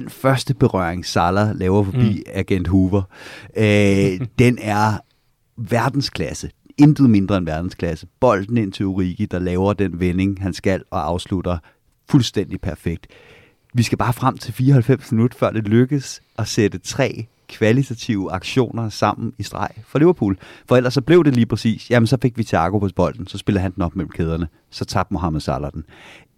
den 0.00 0.10
første 0.10 0.54
berøring, 0.54 1.06
Salah 1.06 1.56
laver 1.56 1.82
forbi 1.82 2.12
mm. 2.26 2.32
agent 2.34 2.68
Hoover, 2.68 3.02
øh, 3.56 4.26
den 4.38 4.58
er 4.60 4.98
verdensklasse. 5.56 6.50
Intet 6.78 7.10
mindre 7.10 7.36
end 7.36 7.46
verdensklasse. 7.46 8.06
Bolden 8.20 8.56
ind 8.56 8.72
til 8.72 8.86
Urigi, 8.86 9.26
der 9.26 9.38
laver 9.38 9.72
den 9.72 10.00
vending, 10.00 10.42
han 10.42 10.52
skal, 10.52 10.82
og 10.90 11.06
afslutter 11.06 11.58
fuldstændig 12.10 12.60
perfekt. 12.60 13.06
Vi 13.74 13.82
skal 13.82 13.98
bare 13.98 14.12
frem 14.12 14.38
til 14.38 14.54
94 14.54 15.12
minutter, 15.12 15.38
før 15.38 15.50
det 15.50 15.68
lykkes 15.68 16.22
at 16.38 16.48
sætte 16.48 16.78
tre 16.78 17.26
kvalitative 17.48 18.32
aktioner 18.32 18.88
sammen 18.88 19.32
i 19.38 19.42
streg 19.42 19.70
for 19.86 19.98
Liverpool. 19.98 20.38
For 20.68 20.76
ellers 20.76 20.94
så 20.94 21.00
blev 21.00 21.24
det 21.24 21.34
lige 21.34 21.46
præcis, 21.46 21.90
jamen 21.90 22.06
så 22.06 22.16
fik 22.22 22.38
vi 22.38 22.44
Thiago 22.44 22.78
på 22.78 22.88
bolden, 22.96 23.26
så 23.26 23.38
spiller 23.38 23.60
han 23.60 23.72
den 23.74 23.82
op 23.82 23.96
mellem 23.96 24.10
kæderne, 24.10 24.48
så 24.70 24.84
tabte 24.84 25.12
Mohamed 25.14 25.40
Salah 25.40 25.70
den 25.72 25.84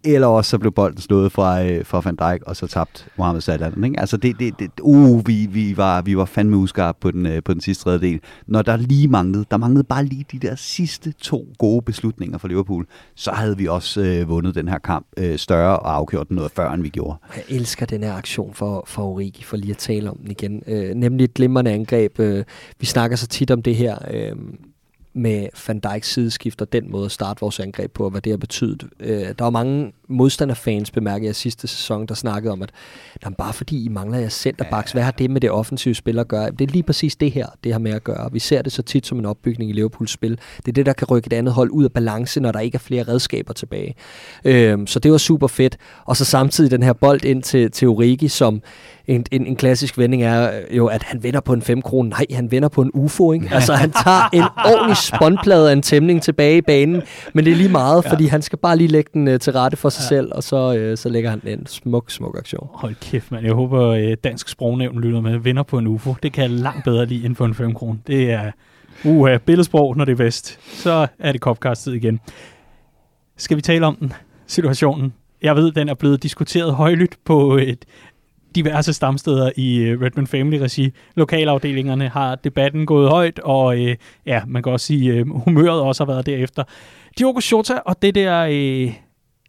eller 0.05 0.27
også 0.27 0.49
så 0.49 0.57
blev 0.57 0.71
bolden 0.71 1.01
slået 1.01 1.31
fra, 1.31 1.63
øh, 1.63 1.85
fra 1.85 2.01
Van 2.05 2.15
Dijk, 2.15 2.43
og 2.43 2.55
så 2.55 2.67
tabt 2.67 3.07
Mohamed 3.17 3.41
Salah. 3.41 3.73
Ikke? 3.85 3.99
Altså 3.99 4.17
det, 4.17 4.39
det, 4.39 4.59
det, 4.59 4.69
uh, 4.81 5.27
vi, 5.27 5.47
vi, 5.51 5.77
var, 5.77 6.01
vi 6.01 6.17
var 6.17 6.25
fandme 6.25 6.57
uskarpe 6.57 6.97
på 7.01 7.11
den, 7.11 7.25
øh, 7.25 7.43
på 7.43 7.53
den 7.53 7.61
sidste 7.61 7.83
tredjedel. 7.83 8.19
Når 8.47 8.61
der 8.61 8.77
lige 8.77 9.07
manglede, 9.07 9.45
der 9.51 9.57
manglede 9.57 9.83
bare 9.83 10.05
lige 10.05 10.25
de 10.31 10.39
der 10.39 10.55
sidste 10.55 11.11
to 11.11 11.47
gode 11.57 11.81
beslutninger 11.81 12.37
for 12.37 12.47
Liverpool, 12.47 12.87
så 13.15 13.31
havde 13.31 13.57
vi 13.57 13.67
også 13.67 14.01
øh, 14.01 14.29
vundet 14.29 14.55
den 14.55 14.67
her 14.67 14.79
kamp 14.79 15.07
øh, 15.17 15.37
større 15.37 15.79
og 15.79 15.95
afgjort 15.95 16.29
den 16.29 16.35
noget 16.35 16.51
før, 16.51 16.71
end 16.71 16.81
vi 16.81 16.89
gjorde. 16.89 17.17
Jeg 17.35 17.43
elsker 17.49 17.85
den 17.85 18.03
her 18.03 18.13
aktion 18.13 18.53
for, 18.53 18.83
for 18.87 19.03
Origi, 19.03 19.43
for 19.43 19.57
lige 19.57 19.71
at 19.71 19.77
tale 19.77 20.09
om 20.09 20.17
den 20.17 20.31
igen. 20.31 20.63
Øh, 20.67 20.95
nemlig 20.95 21.23
et 21.23 21.33
glimrende 21.33 21.71
angreb. 21.71 22.19
Øh, 22.19 22.43
vi 22.79 22.85
snakker 22.85 23.17
så 23.17 23.27
tit 23.27 23.51
om 23.51 23.61
det 23.61 23.75
her... 23.75 23.97
Øh, 24.13 24.35
med 25.15 25.47
Van 25.67 25.79
Dijks 25.79 26.13
sideskift 26.13 26.61
og 26.61 26.73
den 26.73 26.91
måde 26.91 27.05
at 27.05 27.11
starte 27.11 27.39
vores 27.39 27.59
angreb 27.59 27.91
på, 27.91 28.03
og 28.03 28.11
hvad 28.11 28.21
det 28.21 28.31
har 28.31 28.37
betydet. 28.37 28.83
Øh, 28.99 29.27
der 29.39 29.43
var 29.43 29.49
mange 29.49 29.93
modstanderfans, 30.09 30.91
bemærkede 30.91 31.27
jeg 31.27 31.35
sidste 31.35 31.67
sæson, 31.67 32.05
der 32.05 32.13
snakkede 32.13 32.51
om, 32.51 32.61
at 32.61 32.69
jamen, 33.23 33.35
bare 33.35 33.53
fordi 33.53 33.85
I 33.85 33.89
mangler 33.89 34.17
jer 34.17 34.29
centerbacks, 34.29 34.91
hvad 34.91 35.03
har 35.03 35.11
det 35.11 35.31
med 35.31 35.41
det 35.41 35.51
offensive 35.51 35.95
spil 35.95 36.19
at 36.19 36.27
gøre? 36.27 36.51
Det 36.51 36.61
er 36.61 36.71
lige 36.71 36.83
præcis 36.83 37.15
det 37.15 37.31
her, 37.31 37.47
det 37.63 37.71
har 37.71 37.79
med 37.79 37.91
at 37.91 38.03
gøre. 38.03 38.29
Vi 38.31 38.39
ser 38.39 38.61
det 38.61 38.71
så 38.71 38.81
tit 38.81 39.05
som 39.05 39.19
en 39.19 39.25
opbygning 39.25 39.69
i 39.69 39.73
Liverpools 39.73 40.11
spil. 40.11 40.39
Det 40.57 40.67
er 40.67 40.71
det, 40.71 40.85
der 40.85 40.93
kan 40.93 41.07
rykke 41.07 41.27
et 41.27 41.33
andet 41.33 41.53
hold 41.53 41.69
ud 41.69 41.83
af 41.83 41.91
balance, 41.91 42.39
når 42.39 42.51
der 42.51 42.59
ikke 42.59 42.75
er 42.75 42.79
flere 42.79 43.03
redskaber 43.03 43.53
tilbage. 43.53 43.95
Øh, 44.45 44.79
så 44.85 44.99
det 44.99 45.11
var 45.11 45.17
super 45.17 45.47
fedt. 45.47 45.77
Og 46.05 46.17
så 46.17 46.25
samtidig 46.25 46.71
den 46.71 46.83
her 46.83 46.93
bold 46.93 47.25
ind 47.25 47.43
til, 47.43 47.71
til 47.71 47.87
Origi, 47.87 48.27
som 48.27 48.61
en, 49.07 49.25
en, 49.31 49.47
en 49.47 49.55
klassisk 49.55 49.97
vending 49.97 50.23
er 50.23 50.51
jo, 50.71 50.87
at 50.87 51.03
han 51.03 51.23
vinder 51.23 51.39
på 51.39 51.53
en 51.53 51.61
5 51.61 51.81
kroner. 51.81 52.09
Nej, 52.09 52.25
han 52.31 52.51
vinder 52.51 52.69
på 52.69 52.81
en 52.81 52.91
UFO. 52.93 53.31
Ikke? 53.31 53.49
Altså, 53.51 53.73
han 53.73 53.91
tager 53.91 54.29
en 54.33 54.43
ordentlig 54.71 54.97
spåndplade 54.97 55.69
af 55.69 55.73
en 55.73 55.81
tæmning 55.81 56.21
tilbage 56.21 56.57
i 56.57 56.61
banen, 56.61 57.01
men 57.33 57.45
det 57.45 57.51
er 57.51 57.57
lige 57.57 57.69
meget, 57.69 58.05
fordi 58.05 58.25
han 58.25 58.41
skal 58.41 58.59
bare 58.59 58.77
lige 58.77 58.87
lægge 58.87 59.09
den 59.13 59.27
uh, 59.27 59.37
til 59.39 59.53
rette 59.53 59.77
for 59.77 59.89
sig 59.95 60.03
ja. 60.03 60.07
selv, 60.07 60.31
og 60.31 60.43
så, 60.43 60.89
uh, 60.91 60.97
så 60.97 61.09
lægger 61.09 61.29
han 61.29 61.41
en 61.45 61.65
smuk, 61.65 62.11
smuk 62.11 62.37
aktion. 62.37 62.69
Hold 62.73 62.95
kæft, 63.01 63.31
man. 63.31 63.45
Jeg 63.45 63.53
håber, 63.53 64.07
uh, 64.07 64.13
dansk 64.23 64.49
sprognævn 64.49 65.01
lytter 65.01 65.21
med. 65.21 65.37
Vinder 65.37 65.63
på 65.63 65.77
en 65.77 65.87
UFO. 65.87 66.15
Det 66.23 66.33
kan 66.33 66.41
jeg 66.41 66.51
langt 66.51 66.83
bedre 66.83 67.05
lide 67.05 67.25
end 67.25 67.35
på 67.35 67.45
en 67.45 67.53
5 67.53 67.73
kroner. 67.73 67.99
Det 68.07 68.31
er 68.31 68.51
uh, 69.05 69.29
billedsprog, 69.45 69.97
når 69.97 70.05
det 70.05 70.11
er 70.11 70.17
bedst. 70.17 70.59
Så 70.83 71.07
er 71.19 71.31
det 71.31 71.41
Copcast-tid 71.41 71.93
igen. 71.93 72.19
Skal 73.37 73.57
vi 73.57 73.61
tale 73.61 73.85
om 73.85 73.95
den? 73.95 74.13
Situationen? 74.47 75.13
Jeg 75.41 75.55
ved, 75.55 75.71
den 75.71 75.89
er 75.89 75.93
blevet 75.93 76.23
diskuteret 76.23 76.73
højlydt 76.73 77.15
på 77.25 77.57
et 77.57 77.85
diverse 78.55 78.93
stamsteder 78.93 79.51
i 79.55 79.77
øh, 79.77 80.01
Redmond 80.01 80.27
Family-regi. 80.27 80.91
Lokalafdelingerne 81.15 82.09
har 82.09 82.35
debatten 82.35 82.85
gået 82.85 83.09
højt, 83.09 83.39
og 83.39 83.79
øh, 83.79 83.95
ja, 84.25 84.41
man 84.47 84.63
kan 84.63 84.71
også 84.71 84.85
sige, 84.85 85.13
øh, 85.13 85.27
humøret 85.29 85.81
også 85.81 86.05
har 86.05 86.13
været 86.13 86.25
derefter. 86.25 86.63
Diogo 87.19 87.39
Jota 87.51 87.73
og 87.85 88.01
det 88.01 88.15
der, 88.15 88.41
øh, 88.41 88.93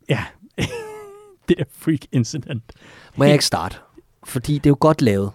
ja, 0.09 0.25
det 1.49 1.59
der 1.59 1.65
freak 1.79 2.01
incident. 2.13 2.63
Må 3.17 3.25
jeg 3.25 3.33
ikke 3.33 3.45
starte? 3.45 3.77
Fordi 4.25 4.55
det 4.55 4.67
er 4.67 4.71
jo 4.71 4.77
godt 4.81 5.03
lavet. 5.03 5.31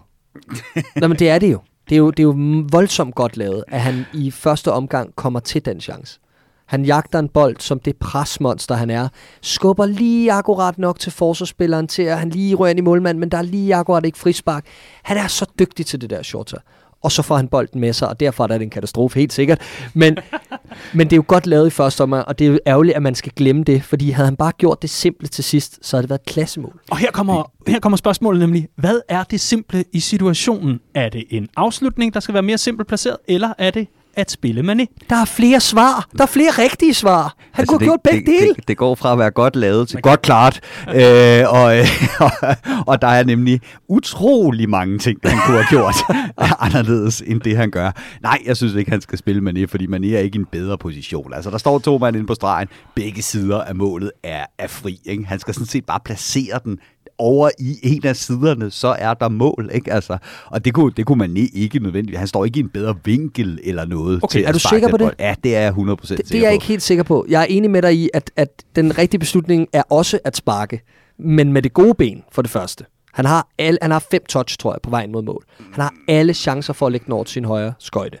Nå, 0.96 1.08
men 1.08 1.18
det 1.18 1.30
er 1.30 1.38
det 1.38 1.52
jo. 1.52 1.60
Det 1.88 1.94
er 1.94 1.98
jo, 1.98 2.10
det 2.10 2.18
er 2.18 2.22
jo 2.22 2.64
voldsomt 2.72 3.14
godt 3.14 3.36
lavet, 3.36 3.64
at 3.68 3.80
han 3.80 4.04
i 4.14 4.30
første 4.30 4.72
omgang 4.72 5.16
kommer 5.16 5.40
til 5.40 5.64
den 5.64 5.80
chance. 5.80 6.18
Han 6.66 6.84
jagter 6.84 7.18
en 7.18 7.28
bold, 7.28 7.56
som 7.58 7.80
det 7.80 7.96
presmonster 7.96 8.74
han 8.74 8.90
er. 8.90 9.08
Skubber 9.40 9.86
lige 9.86 10.32
akkurat 10.32 10.78
nok 10.78 10.98
til 10.98 11.12
forsvarsspilleren 11.12 11.88
til, 11.88 12.02
at 12.02 12.18
han 12.18 12.30
lige 12.30 12.54
rører 12.54 12.70
ind 12.70 12.78
i 12.78 12.82
målmanden, 12.82 13.20
men 13.20 13.28
der 13.28 13.38
er 13.38 13.42
lige 13.42 13.74
akkurat 13.74 14.06
ikke 14.06 14.18
frispark. 14.18 14.66
Han 15.02 15.16
er 15.16 15.26
så 15.26 15.46
dygtig 15.58 15.86
til 15.86 16.00
det 16.00 16.10
der, 16.10 16.22
Shorter. 16.22 16.58
Og 17.02 17.12
så 17.12 17.22
får 17.22 17.36
han 17.36 17.48
bolden 17.48 17.80
med 17.80 17.92
sig, 17.92 18.08
og 18.08 18.20
derfor 18.20 18.44
er 18.44 18.48
det 18.48 18.62
en 18.62 18.70
katastrofe, 18.70 19.18
helt 19.18 19.32
sikkert. 19.32 19.60
Men, 19.94 20.16
men 20.94 21.06
det 21.06 21.12
er 21.12 21.16
jo 21.16 21.24
godt 21.26 21.46
lavet 21.46 21.66
i 21.66 21.70
første 21.70 22.02
omgang, 22.02 22.28
og 22.28 22.38
det 22.38 22.46
er 22.46 22.50
jo 22.50 22.58
ærgerligt, 22.66 22.96
at 22.96 23.02
man 23.02 23.14
skal 23.14 23.32
glemme 23.36 23.64
det, 23.64 23.82
fordi 23.82 24.10
havde 24.10 24.26
han 24.26 24.36
bare 24.36 24.52
gjort 24.52 24.82
det 24.82 24.90
simple 24.90 25.28
til 25.28 25.44
sidst, 25.44 25.78
så 25.82 25.96
havde 25.96 26.02
det 26.02 26.10
været 26.10 26.20
et 26.20 26.26
klassemål. 26.26 26.80
Og 26.90 26.96
her 26.96 27.10
kommer, 27.10 27.52
her 27.68 27.80
kommer 27.80 27.96
spørgsmålet 27.96 28.40
nemlig, 28.40 28.68
hvad 28.76 29.00
er 29.08 29.24
det 29.24 29.40
simple 29.40 29.84
i 29.92 30.00
situationen? 30.00 30.80
Er 30.94 31.08
det 31.08 31.24
en 31.30 31.48
afslutning, 31.56 32.14
der 32.14 32.20
skal 32.20 32.34
være 32.34 32.42
mere 32.42 32.58
simpelt 32.58 32.88
placeret, 32.88 33.16
eller 33.28 33.52
er 33.58 33.70
det 33.70 33.88
at 34.14 34.30
spille 34.30 34.72
Mané? 34.72 35.06
Der 35.10 35.16
er 35.16 35.24
flere 35.24 35.60
svar. 35.60 36.08
Der 36.18 36.22
er 36.22 36.26
flere 36.26 36.50
rigtige 36.50 36.94
svar. 36.94 37.34
Han 37.38 37.62
altså, 37.62 37.70
kunne 37.70 37.80
have 37.80 37.86
gjort 37.86 38.00
begge 38.02 38.32
det, 38.32 38.40
dele. 38.40 38.54
Det, 38.54 38.68
det 38.68 38.76
går 38.76 38.94
fra 38.94 39.12
at 39.12 39.18
være 39.18 39.30
godt 39.30 39.56
lavet 39.56 39.88
til 39.88 40.02
godt 40.02 40.22
klart. 40.22 40.60
øh, 40.88 41.44
og, 41.48 41.64
og, 42.26 42.56
og 42.86 43.02
der 43.02 43.08
er 43.08 43.24
nemlig 43.24 43.60
utrolig 43.88 44.70
mange 44.70 44.98
ting, 44.98 45.18
han 45.24 45.38
kunne 45.46 45.56
have 45.56 45.66
gjort 45.70 45.94
anderledes, 46.66 47.22
end 47.26 47.40
det 47.40 47.56
han 47.56 47.70
gør. 47.70 47.90
Nej, 48.22 48.38
jeg 48.46 48.56
synes 48.56 48.74
ikke, 48.74 48.90
han 48.90 49.00
skal 49.00 49.18
spille 49.18 49.50
Mané, 49.50 49.64
fordi 49.66 49.86
Mané 49.86 50.14
er 50.14 50.18
ikke 50.18 50.36
i 50.36 50.40
en 50.40 50.46
bedre 50.52 50.78
position. 50.78 51.34
Altså, 51.34 51.50
der 51.50 51.58
står 51.58 51.78
to 51.78 51.98
mand 51.98 52.16
inde 52.16 52.26
på 52.26 52.34
stregen. 52.34 52.68
Begge 52.94 53.22
sider 53.22 53.62
af 53.62 53.74
målet 53.74 54.10
er, 54.22 54.44
er 54.58 54.66
fri. 54.66 54.98
Ikke? 55.04 55.24
Han 55.26 55.38
skal 55.38 55.54
sådan 55.54 55.66
set 55.66 55.84
bare 55.84 56.00
placere 56.04 56.60
den 56.64 56.78
over 57.22 57.50
i 57.58 57.78
en 57.82 58.06
af 58.06 58.16
siderne, 58.16 58.70
så 58.70 58.88
er 58.98 59.14
der 59.14 59.28
mål, 59.28 59.70
ikke? 59.74 59.92
Altså, 59.92 60.18
og 60.46 60.64
det 60.64 60.74
kunne, 60.74 60.92
det 60.96 61.06
kunne 61.06 61.18
man 61.18 61.36
ikke 61.54 61.78
nødvendigt. 61.78 62.18
Han 62.18 62.26
står 62.26 62.44
ikke 62.44 62.60
i 62.60 62.62
en 62.62 62.68
bedre 62.68 62.94
vinkel 63.04 63.60
eller 63.64 63.84
noget. 63.86 64.20
Okay, 64.22 64.38
til 64.38 64.44
er 64.48 64.52
du 64.52 64.58
sikker 64.58 64.88
på 64.88 64.96
det? 64.96 65.04
bold. 65.04 65.14
Ja, 65.18 65.34
det 65.44 65.56
er 65.56 65.60
jeg 65.60 65.72
100% 65.72 66.00
Det, 66.00 66.08
sikker 66.08 66.24
det 66.24 66.34
er 66.34 66.40
jeg 66.40 66.48
på. 66.50 66.52
ikke 66.52 66.64
helt 66.66 66.82
sikker 66.82 67.04
på. 67.04 67.26
Jeg 67.28 67.40
er 67.42 67.46
enig 67.46 67.70
med 67.70 67.82
dig 67.82 67.94
i, 67.96 68.10
at, 68.14 68.30
at 68.36 68.48
den 68.76 68.98
rigtige 68.98 69.18
beslutning 69.18 69.68
er 69.72 69.82
også 69.90 70.18
at 70.24 70.36
sparke, 70.36 70.80
men 71.18 71.52
med 71.52 71.62
det 71.62 71.72
gode 71.72 71.94
ben 71.94 72.22
for 72.32 72.42
det 72.42 72.50
første. 72.50 72.84
Han 73.12 73.24
har, 73.24 73.48
alle, 73.58 73.78
han 73.82 73.90
har 73.90 74.04
fem 74.10 74.22
touch, 74.28 74.58
tror 74.58 74.72
jeg, 74.72 74.78
på 74.82 74.90
vejen 74.90 75.12
mod 75.12 75.22
mål. 75.22 75.44
Han 75.72 75.82
har 75.82 75.94
alle 76.08 76.34
chancer 76.34 76.72
for 76.72 76.86
at 76.86 76.92
lægge 76.92 77.04
den 77.04 77.12
over 77.12 77.24
til 77.24 77.32
sin 77.32 77.44
højre 77.44 77.72
skøjte, 77.78 78.18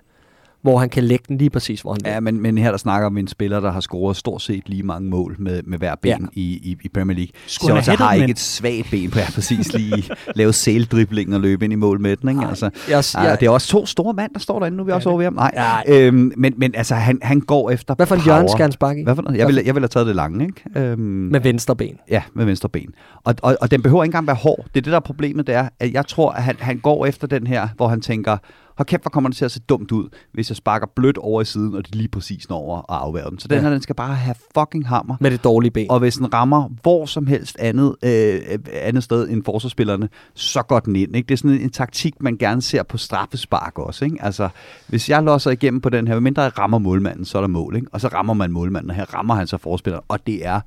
hvor 0.62 0.78
han 0.78 0.88
kan 0.88 1.04
lægge 1.04 1.24
den 1.28 1.38
lige 1.38 1.50
præcis, 1.50 1.80
hvor 1.80 1.92
han 1.92 2.00
vil. 2.04 2.10
Ja, 2.10 2.20
men, 2.20 2.40
men 2.42 2.58
her 2.58 2.70
der 2.70 2.78
snakker 2.78 3.06
om 3.06 3.18
en 3.18 3.28
spiller, 3.28 3.60
der 3.60 3.72
har 3.72 3.80
scoret 3.80 4.16
stort 4.16 4.42
set 4.42 4.68
lige 4.68 4.82
mange 4.82 5.10
mål 5.10 5.36
med, 5.38 5.62
med 5.66 5.78
hver 5.78 5.94
ben 6.02 6.10
Ja. 6.10 6.16
i, 6.32 6.42
i, 6.42 6.76
i 6.84 6.88
Premier 6.88 7.16
League. 7.16 7.32
Skulle 7.46 7.74
han 7.74 7.84
Så 7.84 7.90
have 7.90 7.98
har 8.06 8.14
ikke 8.14 8.30
et 8.30 8.38
svagt 8.38 8.90
ben 8.90 9.10
på, 9.10 9.18
ja, 9.18 9.26
præcis 9.34 9.72
lige 9.72 10.04
lave 10.34 10.52
sældribling 10.52 11.34
og 11.34 11.40
løbe 11.40 11.64
ind 11.64 11.72
i 11.72 11.76
mål 11.76 12.00
med 12.00 12.16
den. 12.16 12.28
Ikke? 12.28 12.46
Altså, 12.46 12.70
Jeg, 12.88 13.04
ja, 13.14 13.20
jeg, 13.20 13.40
det 13.40 13.46
er 13.46 13.50
også 13.50 13.68
to 13.68 13.86
store 13.86 14.14
mand, 14.14 14.32
der 14.34 14.40
står 14.40 14.58
derinde, 14.58 14.76
nu 14.76 14.82
er 14.82 14.86
vi 14.86 14.92
også 14.92 15.08
over 15.08 15.18
ved 15.18 15.26
ham. 15.26 15.34
Nej, 15.34 15.50
Ja. 15.86 16.06
øhm, 16.06 16.32
men, 16.36 16.54
men 16.56 16.74
altså, 16.74 16.94
han, 16.94 17.18
han 17.22 17.40
går 17.40 17.70
efter 17.70 17.94
hvad 17.94 18.06
for 18.06 18.14
en 18.14 18.22
hjørne 18.24 18.48
skal 18.48 18.62
han 18.62 18.72
sparke 18.72 19.00
i? 19.00 19.04
Hvad 19.04 19.14
for 19.14 19.22
noget? 19.22 19.38
Jeg 19.38 19.46
ville, 19.46 19.62
jeg 19.66 19.74
ville 19.74 19.82
have 19.84 19.88
taget 19.88 20.06
det 20.06 20.16
lange, 20.16 20.44
ikke? 20.46 20.62
Øhm, 20.90 21.00
Med 21.00 21.40
venstre 21.40 21.76
ben. 21.76 21.96
Ja, 22.10 22.22
med 22.34 22.44
venstre 22.44 22.68
ben. 22.68 22.90
Og, 23.24 23.34
og, 23.42 23.56
og 23.60 23.70
den 23.70 23.82
behøver 23.82 24.04
ikke 24.04 24.08
engang 24.08 24.26
være 24.26 24.36
hård. 24.36 24.58
Det 24.58 24.80
er 24.80 24.82
det, 24.82 24.90
der 24.90 24.96
er 24.96 25.00
problemet, 25.00 25.46
det 25.46 25.54
er, 25.54 25.68
at 25.80 25.92
jeg 25.92 26.06
tror, 26.06 26.30
at 26.30 26.42
han, 26.42 26.56
han 26.58 26.78
går 26.78 27.06
efter 27.06 27.26
den 27.26 27.46
her, 27.46 27.68
hvor 27.76 27.88
han 27.88 28.00
tænker, 28.00 28.36
hold 28.76 28.86
kæft, 28.86 29.02
hvor 29.02 29.08
kommer 29.10 29.30
det 29.30 29.36
til 29.36 29.44
at 29.44 29.50
se 29.50 29.60
dumt 29.60 29.92
ud, 29.92 30.08
hvis 30.32 30.50
jeg 30.50 30.56
sparker 30.56 30.86
blødt 30.96 31.18
over 31.18 31.42
i 31.42 31.44
siden, 31.44 31.74
og 31.74 31.86
det 31.86 31.94
lige 31.94 32.08
præcis 32.08 32.48
når 32.48 32.56
over 32.56 32.78
og 32.78 33.02
afværger 33.04 33.28
den. 33.30 33.38
Så 33.38 33.48
den 33.48 33.56
Ja. 33.56 33.62
her, 33.62 33.70
den 33.70 33.82
skal 33.82 33.94
bare 33.94 34.14
have 34.14 34.34
fucking 34.58 34.88
hammer. 34.88 35.16
Med 35.20 35.30
det 35.30 35.44
dårlige 35.44 35.70
ben. 35.70 35.90
Og 35.90 35.98
hvis 35.98 36.14
den 36.16 36.34
rammer 36.34 36.68
hvor 36.82 37.06
som 37.06 37.26
helst 37.26 37.56
andet, 37.58 37.96
øh, 38.04 38.58
andet 38.72 39.04
sted 39.04 39.28
end 39.28 39.44
forsvarsspillerne, 39.44 40.08
så 40.34 40.62
går 40.62 40.80
den 40.80 40.96
ind. 40.96 41.16
Ikke? 41.16 41.26
Det 41.26 41.34
er 41.34 41.38
sådan 41.38 41.50
en, 41.50 41.60
en 41.60 41.70
taktik, 41.70 42.14
man 42.20 42.36
gerne 42.36 42.62
ser 42.62 42.82
på 42.82 42.98
straffespark 42.98 43.78
også. 43.78 44.04
Ikke? 44.04 44.16
Altså, 44.20 44.48
hvis 44.88 45.08
jeg 45.08 45.22
losser 45.22 45.50
igennem 45.50 45.80
på 45.80 45.88
den 45.88 46.06
her, 46.06 46.14
medmindre 46.14 46.42
jeg 46.42 46.58
rammer 46.58 46.78
målmanden, 46.78 47.24
så 47.24 47.38
er 47.38 47.42
der 47.42 47.48
mål. 47.48 47.76
Ikke? 47.76 47.86
Og 47.92 48.00
så 48.00 48.08
rammer 48.08 48.34
man 48.34 48.52
målmanden, 48.52 48.90
og 48.90 48.96
her 48.96 49.14
rammer 49.14 49.34
han 49.34 49.46
så 49.46 49.56
forspilleren. 49.56 50.04
Og 50.08 50.26
det 50.26 50.46
er, 50.46 50.60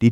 det 0.00 0.06
er 0.06 0.10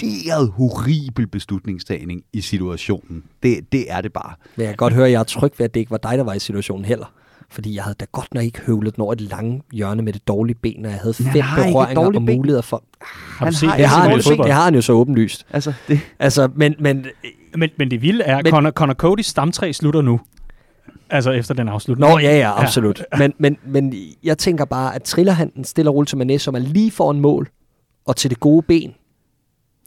decideret 0.00 0.50
horribel 0.56 1.26
beslutningstagning 1.26 2.22
i 2.32 2.40
situationen. 2.40 3.22
Det, 3.42 3.72
det 3.72 3.92
er 3.92 4.00
det 4.00 4.12
bare. 4.12 4.32
Men 4.56 4.62
jeg 4.64 4.68
kan 4.70 4.76
godt 4.76 4.92
høre, 4.94 5.06
at 5.06 5.12
jeg 5.12 5.18
er 5.20 5.24
tryg 5.24 5.52
ved, 5.58 5.64
at 5.64 5.74
det 5.74 5.80
ikke 5.80 5.90
var 5.90 5.96
dig, 5.96 6.18
der 6.18 6.24
var 6.24 6.32
i 6.34 6.38
situationen 6.38 6.84
heller. 6.84 7.12
Fordi 7.50 7.74
jeg 7.74 7.82
havde 7.84 7.96
da 8.00 8.04
godt 8.12 8.34
nok 8.34 8.44
ikke 8.44 8.60
høvlet 8.60 8.96
den 8.96 9.02
over 9.02 9.12
et 9.12 9.20
lange 9.20 9.62
hjørne 9.72 10.02
med 10.02 10.12
det 10.12 10.28
dårlige 10.28 10.56
ben, 10.62 10.84
og 10.86 10.90
jeg 10.90 11.00
havde 11.00 11.14
han 11.24 11.32
fem 11.32 11.42
berøringer 11.72 12.06
og 12.06 12.12
ben. 12.12 12.36
muligheder 12.36 12.62
for... 12.62 12.84
Har 13.00 13.44
Han 13.44 13.52
set 13.54 13.68
har- 13.68 13.76
Det 13.76 13.86
har, 13.86 14.20
så 14.20 14.28
han 14.30 14.38
jo, 14.38 14.44
det 14.44 14.52
har 14.52 14.64
han 14.64 14.74
jo 14.74 14.80
så 14.80 14.92
åbenlyst. 14.92 15.46
Altså, 15.50 15.72
det, 15.88 16.00
Altså, 16.18 16.48
men, 16.56 16.74
men 16.78 17.06
Men, 17.56 17.70
men 17.78 17.90
det 17.90 18.02
vilde 18.02 18.24
er, 18.24 18.36
at 18.36 18.46
Connor, 18.48 18.70
Connor 18.70 18.94
Cody's 19.04 19.22
stamtræ 19.22 19.72
slutter 19.72 20.02
nu. 20.02 20.20
Altså 21.10 21.30
efter 21.30 21.54
den 21.54 21.68
afslutning. 21.68 22.10
Nå, 22.10 22.18
ja, 22.18 22.38
ja, 22.38 22.62
absolut. 22.62 23.02
Ja. 23.12 23.18
Men, 23.22 23.32
men, 23.38 23.56
men 23.66 23.94
jeg 24.24 24.38
tænker 24.38 24.64
bare, 24.64 24.94
at 24.94 25.02
triller 25.02 25.32
han 25.32 25.52
den 25.54 25.64
stille 25.64 25.90
og 25.90 25.94
roligt 25.94 26.08
til 26.10 26.16
Mané, 26.16 26.38
som 26.38 26.54
er 26.54 26.58
lige 26.58 26.90
foran 26.90 27.20
mål, 27.20 27.48
og 28.04 28.16
til 28.16 28.30
det 28.30 28.40
gode 28.40 28.62
ben. 28.62 28.94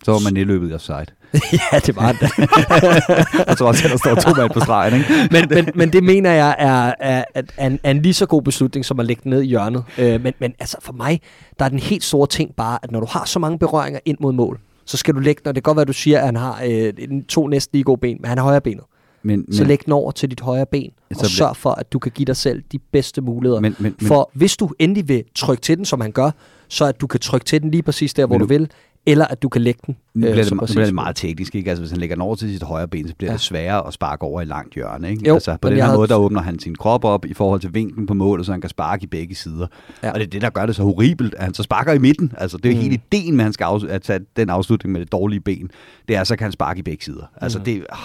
Så 0.04 0.12
var 0.12 0.20
man 0.20 0.38
i 0.38 0.44
løbet 0.44 0.70
i 0.72 0.74
offside. 0.74 1.06
ja, 1.74 1.80
det 1.86 1.96
var 1.96 2.12
det. 2.12 2.30
Jeg 3.48 3.58
tror 3.58 3.68
også, 3.68 3.86
at 3.86 3.92
der 3.92 3.98
står 3.98 4.16
to 4.16 4.34
mand 4.42 4.52
på 4.54 4.60
stregen. 4.60 4.94
Ikke? 4.94 5.10
men, 5.32 5.46
men, 5.50 5.70
men 5.76 5.94
det 5.94 6.04
mener 6.04 6.32
jeg 6.32 6.56
er, 6.60 6.94
er, 7.00 7.24
er, 7.36 7.42
er, 7.58 7.68
en, 7.68 7.80
er 7.84 7.92
en 7.92 8.02
lige 8.02 8.14
så 8.14 8.26
god 8.26 8.42
beslutning, 8.42 8.86
som 8.86 9.00
at 9.00 9.06
lægge 9.06 9.22
den 9.24 9.30
ned 9.30 9.42
i 9.42 9.46
hjørnet. 9.46 9.84
Øh, 9.98 10.22
men, 10.22 10.34
men 10.40 10.54
altså 10.60 10.78
for 10.82 10.94
mig, 10.94 11.22
der 11.60 11.66
er 11.66 11.70
den 11.70 11.80
helt 11.80 12.04
store 12.04 12.28
ting 12.28 12.52
bare, 12.58 12.80
at 12.84 12.92
når 12.92 13.00
du 13.00 13.08
har 13.10 13.26
så 13.26 13.40
mange 13.40 13.60
berøringer 13.60 14.00
ind 14.06 14.18
mod 14.22 14.34
mål, 14.34 14.60
så 14.86 14.98
skal 14.98 15.14
du 15.16 15.20
lægge 15.20 15.40
den, 15.44 15.50
og 15.50 15.56
det 15.56 15.64
kan 15.64 15.70
godt 15.70 15.76
være, 15.76 15.82
at 15.82 15.88
du 15.88 15.94
siger, 15.94 16.20
at 16.20 16.26
han 16.26 16.36
har 16.36 16.62
øh, 16.66 16.94
to 17.30 17.48
næsten 17.48 17.76
lige 17.78 17.84
gode 17.84 18.00
ben, 18.02 18.18
men 18.22 18.30
han 18.30 18.38
har 18.38 18.46
højre 18.46 18.62
benet. 18.62 18.84
Men, 19.24 19.54
Så 19.54 19.64
læg 19.64 19.80
den 19.86 19.94
over 19.94 20.12
til 20.12 20.30
dit 20.30 20.40
højre 20.42 20.66
ben, 20.66 20.92
og 21.20 21.26
sørg 21.26 21.56
for, 21.58 21.70
at 21.72 21.94
du 21.94 22.00
kan 22.00 22.12
give 22.16 22.26
dig 22.26 22.36
selv 22.36 22.64
de 22.72 22.80
bedste 22.92 23.22
muligheder. 23.22 23.60
Men- 23.62 23.76
men- 23.80 23.96
men- 24.00 24.08
for 24.08 24.30
hvis 24.34 24.58
du 24.58 24.70
endelig 24.80 25.08
vil 25.08 25.24
trykke 25.36 25.62
til 25.62 25.78
den, 25.78 25.86
som 25.86 26.02
han 26.02 26.12
gør, 26.12 26.32
så 26.68 26.86
at 26.86 27.02
du 27.02 27.08
kan 27.08 27.20
trykke 27.20 27.46
til 27.46 27.62
den 27.62 27.72
lige 27.72 27.84
præcis 27.84 28.14
der, 28.14 28.26
hvor 28.26 28.36
Men 28.38 28.40
du 28.48 28.54
nu- 28.54 28.58
vil, 28.60 28.70
eller 29.08 29.26
at 29.26 29.42
du 29.44 29.50
kan 29.50 29.62
lægge 29.62 29.80
den. 29.88 29.98
Nu 30.14 30.28
øh, 30.28 30.32
bliver, 30.34 30.44
så 30.46 30.50
det, 30.50 30.62
nu 30.62 30.66
bliver 30.66 30.86
det 30.86 30.94
meget 30.94 31.16
teknisk, 31.16 31.56
ikke? 31.56 31.70
Altså, 31.70 31.82
hvis 31.82 31.92
han 31.92 32.00
lægger 32.00 32.16
den 32.16 32.22
over 32.22 32.36
til 32.36 32.50
sit 32.54 32.64
højre 32.64 32.88
ben, 32.88 33.08
så 33.08 33.16
bliver 33.18 33.32
Ja. 33.32 33.34
det 33.34 33.42
sværere 33.42 33.88
at 33.88 33.94
sparke 33.94 34.24
over 34.24 34.42
i 34.42 34.46
langt 34.46 34.74
hjørne, 34.74 35.10
ikke? 35.12 35.28
Jo, 35.28 35.34
altså, 35.34 35.58
på 35.62 35.70
den 35.70 35.78
her 35.78 35.84
havde- 35.86 35.98
måde, 35.98 36.08
der 36.08 36.16
åbner 36.16 36.42
han 36.42 36.60
sin 36.60 36.76
krop 36.76 37.04
op 37.06 37.26
i 37.26 37.34
forhold 37.34 37.60
til 37.62 37.74
vinklen 37.74 38.06
på 38.08 38.14
målet, 38.14 38.46
så 38.46 38.52
han 38.52 38.62
kan 38.62 38.70
sparke 38.70 39.04
i 39.04 39.08
begge 39.08 39.36
sider. 39.36 39.68
Ja. 40.04 40.08
Ja. 40.08 40.14
Og 40.14 40.20
det 40.20 40.26
er 40.26 40.30
det, 40.30 40.42
der 40.42 40.50
gør 40.50 40.66
det 40.66 40.76
så 40.76 40.84
horribelt, 40.84 41.34
at 41.36 41.44
han 41.44 41.54
så 41.54 41.64
sparker 41.64 41.94
i 41.94 41.98
midten. 42.00 42.34
Altså, 42.38 42.58
det 42.58 42.66
er 42.66 42.70
jo 42.70 42.76
Mm. 42.78 42.82
hele 42.84 42.94
ideen 43.12 43.34
med, 43.36 43.40
at 43.42 43.46
han 43.46 43.54
skal 43.54 43.66
afs- 43.66 43.88
at 43.88 44.02
tage 44.02 44.20
den 44.38 44.50
afslutning 44.50 44.92
med 44.94 45.02
det 45.02 45.12
dårlige 45.12 45.40
ben. 45.40 45.72
Det 46.08 46.16
er, 46.16 46.24
så 46.24 46.36
kan 46.36 46.46
han 46.46 46.52
sparke 46.52 46.80
i 46.80 46.84
begge 46.84 47.04
sider. 47.06 47.24
Altså, 47.42 47.58
Mm. 47.60 47.64
det 47.66 47.76
er 47.78 47.82
ah, 47.92 47.98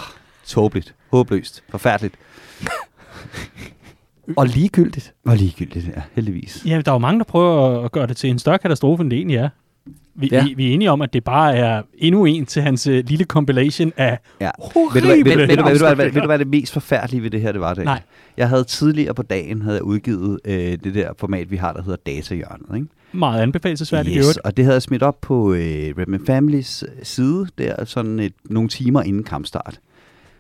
tåbeligt, 0.46 0.94
håbløst, 1.12 1.62
forfærdeligt 1.70 2.14
Og 4.36 4.46
ligegyldigt. 4.46 5.14
og 5.26 5.36
ligegyldigt, 5.36 5.86
ja, 5.96 6.03
heldigvis. 6.14 6.62
Ja, 6.66 6.80
der 6.84 6.90
er 6.90 6.94
jo 6.94 6.98
mange, 6.98 7.18
der 7.18 7.24
prøver 7.24 7.84
at 7.84 7.92
gøre 7.92 8.07
det 8.07 8.16
til 8.16 8.30
en 8.30 8.38
større 8.38 8.59
katastrofe, 8.59 9.00
end 9.03 9.11
det 9.11 9.16
egentlig 9.16 9.36
er. 9.36 9.48
Vi, 10.15 10.29
Ja. 10.33 10.45
vi, 10.45 10.55
vi 10.55 10.71
er 10.71 10.75
enige 10.75 10.91
om, 10.91 11.03
at 11.03 11.13
det 11.13 11.25
bare 11.25 11.57
er 11.57 11.83
endnu 11.99 12.25
en 12.25 12.47
til 12.47 12.63
hans 12.63 12.87
uh, 12.87 12.93
lille 12.95 13.25
compilation 13.25 13.93
af 13.97 14.19
Ja. 14.41 14.51
Ved 14.95 16.21
du, 16.21 16.27
hvad, 16.27 16.39
det 16.39 16.47
mest 16.47 16.73
forfærdelige 16.73 17.23
ved 17.23 17.31
det 17.31 17.41
her 17.41 17.53
det 17.53 17.61
var? 17.61 17.75
Det? 17.75 17.85
Nej. 17.85 18.01
Jeg 18.37 18.49
havde 18.49 18.65
tidligere 18.65 19.15
på 19.15 19.23
dagen 19.23 19.63
havde 19.63 19.77
jeg 19.77 19.83
udgivet 19.83 20.41
øh, 20.45 20.55
det 20.55 20.95
der 20.95 21.13
format, 21.19 21.51
vi 21.51 21.57
har, 21.57 21.73
der 21.73 21.83
hedder 21.83 21.99
Datahjørnet. 22.07 22.77
Ikke? 22.77 22.87
Meget 23.13 23.43
anbefalesværdigt 23.43 24.17
yes. 24.19 24.27
Yes, 24.27 24.37
og 24.37 24.57
det 24.57 24.65
havde 24.65 24.75
jeg 24.75 24.83
smidt 24.83 25.03
op 25.03 25.21
på 25.21 25.53
øh, 25.53 25.95
Redman 25.99 26.27
Families 26.27 26.85
øh, 26.89 27.05
side, 27.05 27.47
der 27.59 27.85
sådan 27.85 28.19
et, 28.19 28.33
nogle 28.45 28.69
timer 28.69 29.03
inden 29.03 29.25
kampstart. 29.25 29.81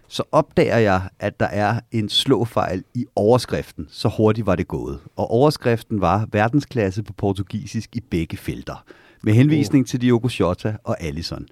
Så 0.08 0.22
opdager 0.32 0.76
jeg, 0.78 1.02
at 1.18 1.40
der 1.40 1.46
er 1.46 1.80
en 1.92 2.08
slåfejl 2.08 2.82
i 2.94 3.06
overskriften. 3.16 3.86
Så 3.90 4.08
hurtigt 4.16 4.46
var 4.46 4.56
det 4.56 4.68
gået. 4.68 4.98
Og 5.16 5.30
overskriften 5.30 6.00
var 6.00 6.26
verdensklasse 6.32 7.02
på 7.02 7.12
portugisisk 7.12 7.96
i 7.96 8.00
begge 8.10 8.36
felter. 8.36 8.84
Med 9.24 9.32
henvisning 9.32 9.86
til 9.86 10.00
Diogo 10.00 10.28
Jota 10.40 10.76
og 10.84 11.02
Allison. 11.02 11.46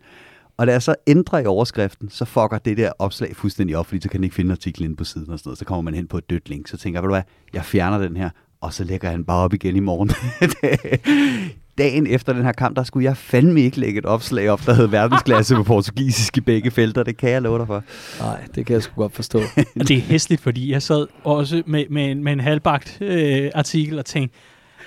Og 0.57 0.66
da 0.66 0.73
jeg 0.73 0.83
så 0.83 0.95
ændrer 1.07 1.39
i 1.39 1.47
overskriften, 1.47 2.11
så 2.11 2.25
fucker 2.25 2.59
det 2.59 2.77
der 2.77 2.93
opslag 2.99 3.37
fuldstændig 3.37 3.77
op, 3.77 3.87
fordi 3.87 4.01
så 4.01 4.09
kan 4.09 4.18
den 4.18 4.25
ikke 4.25 4.37
finde 4.37 4.53
artiklen 4.53 4.85
inde 4.85 4.97
på 4.97 5.05
siden 5.05 5.31
og 5.31 5.39
sådan 5.39 5.49
noget. 5.49 5.59
Så 5.59 5.64
kommer 5.64 5.83
man 5.83 5.95
hen 5.95 6.07
på 6.07 6.18
et 6.18 6.31
dødt 6.31 6.49
link. 6.49 6.68
Så 6.68 6.77
tænker 6.77 6.99
jeg, 6.99 7.03
ved 7.03 7.09
du 7.09 7.14
hvad, 7.14 7.23
jeg 7.53 7.64
fjerner 7.64 7.99
den 7.99 8.16
her, 8.16 8.31
og 8.61 8.73
så 8.73 8.85
lægger 8.85 9.09
jeg 9.09 9.18
den 9.18 9.25
bare 9.25 9.45
op 9.45 9.55
igen 9.55 9.77
i 9.77 9.81
morgen. 9.81 10.11
Dagen 11.79 12.07
efter 12.07 12.33
den 12.33 12.45
her 12.45 12.53
kamp, 12.53 12.77
der 12.77 12.83
skulle 12.83 13.05
jeg 13.05 13.16
fandme 13.16 13.61
ikke 13.61 13.81
lægge 13.81 13.99
et 13.99 14.07
opslag 14.07 14.51
op, 14.51 14.66
der 14.66 14.75
hed 14.75 14.87
verdensklasse 14.87 15.55
på 15.55 15.62
portugisisk 15.62 16.37
i 16.37 16.41
begge 16.41 16.71
felter. 16.71 17.03
Det 17.03 17.16
kan 17.16 17.31
jeg 17.31 17.43
love 17.43 17.59
dig 17.59 17.66
for. 17.66 17.85
Nej, 18.21 18.45
det 18.55 18.66
kan 18.66 18.75
jeg 18.75 18.83
sgu 18.83 19.01
godt 19.03 19.14
forstå. 19.14 19.39
Og 19.81 19.89
det 19.89 19.91
er 19.91 20.01
hæsligt, 20.01 20.41
fordi 20.41 20.73
jeg 20.73 20.83
sad 20.83 21.07
også 21.25 21.62
med, 21.66 21.85
med, 21.91 22.11
en, 22.11 22.25
med 22.25 22.33
en 22.33 22.41
halvbagt 22.41 22.99
øh, 23.01 23.51
artikel 23.55 23.99
og 23.99 24.05
tænkte, 24.05 24.39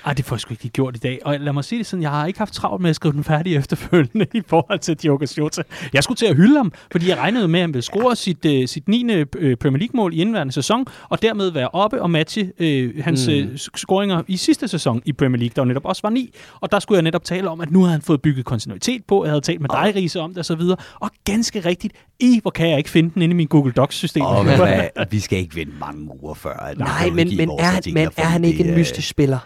Ej, 0.06 0.14
det 0.14 0.26
får 0.26 0.36
jeg 0.36 0.40
sgu 0.40 0.54
ikke 0.54 0.70
gjort 0.70 0.96
i 0.96 1.00
dag. 1.00 1.20
Og 1.26 1.40
lad 1.40 1.54
mig 1.54 1.64
sige 1.64 1.80
det 1.80 1.86
sådan, 1.86 2.04
jeg 2.04 2.12
har 2.12 2.26
ikke 2.26 2.40
haft 2.40 2.54
travlt 2.54 2.82
med 2.82 2.90
at 2.90 2.96
skrive 2.96 3.14
den 3.14 3.24
færdig 3.24 3.56
efterfølgende 3.62 4.28
i 4.34 4.42
forhold 4.48 4.80
til 4.80 4.96
Diogo 4.96 5.26
Jota. 5.38 5.64
Jeg 5.94 6.04
skulle 6.04 6.18
til 6.18 6.26
at 6.26 6.36
hylde 6.36 6.58
ham, 6.58 6.72
fordi 6.92 7.10
jeg 7.10 7.18
regnede 7.18 7.48
med, 7.48 7.60
at 7.60 7.64
han 7.64 7.74
ville 7.74 7.82
score 7.82 8.16
sit, 8.16 8.46
uh, 8.46 8.66
sit 8.66 8.88
9. 8.88 9.12
øh, 9.12 9.56
Premier 9.56 9.80
League-mål 9.80 10.14
i 10.14 10.18
indværende 10.18 10.54
sæson, 10.54 10.86
og 11.10 11.22
dermed 11.22 11.52
være 11.52 11.70
oppe 11.70 12.02
og 12.02 12.12
matche 12.12 12.52
uh, 12.60 13.04
hans 13.04 13.28
mm. 13.28 13.34
uh, 13.34 13.56
scoringer 13.56 14.24
i 14.28 14.38
sidste 14.38 14.68
sæson 14.68 15.02
i 15.06 15.14
Premier 15.14 15.40
League, 15.40 15.54
der 15.56 15.62
jo 15.62 15.66
netop 15.66 15.86
også 15.86 16.02
var 16.04 16.10
9. 16.10 16.36
Og 16.62 16.72
der 16.72 16.80
skulle 16.80 16.98
jeg 16.98 17.04
netop 17.04 17.24
tale 17.24 17.50
om, 17.50 17.62
at 17.62 17.72
nu 17.72 17.80
havde 17.80 17.92
han 17.92 18.02
fået 18.02 18.22
bygget 18.22 18.46
kontinuitet 18.46 19.06
på. 19.08 19.26
Jeg 19.26 19.32
havde 19.32 19.42
talt 19.42 19.62
med 19.62 19.70
dig, 19.70 19.96
Riese, 19.96 20.20
om 20.20 20.30
det 20.30 20.38
og 20.38 20.46
så 20.46 20.56
videre. 20.56 20.78
Og 21.00 21.12
ganske 21.26 21.60
rigtigt, 21.60 21.94
i 22.20 22.40
hvor 22.42 22.52
kan 22.52 22.70
jeg 22.70 22.78
ikke 22.78 22.90
finde 22.90 23.12
den 23.14 23.22
inde 23.22 23.34
i 23.34 23.36
min 23.36 23.48
Google 23.48 23.72
Docs-system. 23.72 24.24
Hvad, 24.24 25.06
vi 25.12 25.20
skal 25.20 25.40
ikke 25.40 25.56
vente 25.56 25.74
mange 25.80 26.24
uger 26.24 26.34
før. 26.34 26.54
At 26.54 26.78
Nej, 26.78 27.10
men, 27.10 27.38
men, 27.38 27.50
er, 27.50 27.64
han, 27.64 27.82
men 27.94 28.10
er 28.18 28.26
han 28.26 28.46
ikke 28.46 28.60
en 28.60 28.70
det, 28.70 28.78
mystisk 28.78 29.08
spiller? 29.08 29.38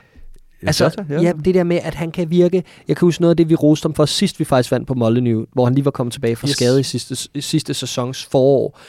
Altså, 0.62 0.89
så, 0.89 1.03
ja. 1.10 1.22
ja, 1.22 1.32
det 1.45 1.55
der 1.55 1.64
med, 1.64 1.80
at 1.84 1.95
han 1.95 2.12
kan 2.12 2.30
virke... 2.30 2.64
Jeg 2.88 2.97
kan 2.97 3.05
huske 3.05 3.22
noget 3.22 3.32
af 3.32 3.38
det, 3.38 3.49
vi 3.49 3.55
roste 3.55 3.86
ham 3.86 3.93
for 3.93 4.05
sidst, 4.05 4.39
vi 4.39 4.45
faktisk 4.45 4.72
vandt 4.72 4.88
på 4.88 4.93
Molyneux, 4.93 5.47
hvor 5.53 5.66
han 5.66 5.74
lige 5.76 5.86
var 5.86 5.91
kommet 5.91 6.14
tilbage 6.14 6.36
fra 6.36 6.47
Yes. 6.47 6.55
skade 6.55 6.80
i 6.80 6.84
sidste, 6.84 7.30
i 7.34 7.41
sidste 7.41 7.74
sæsons 7.74 8.26
forår. 8.26 8.80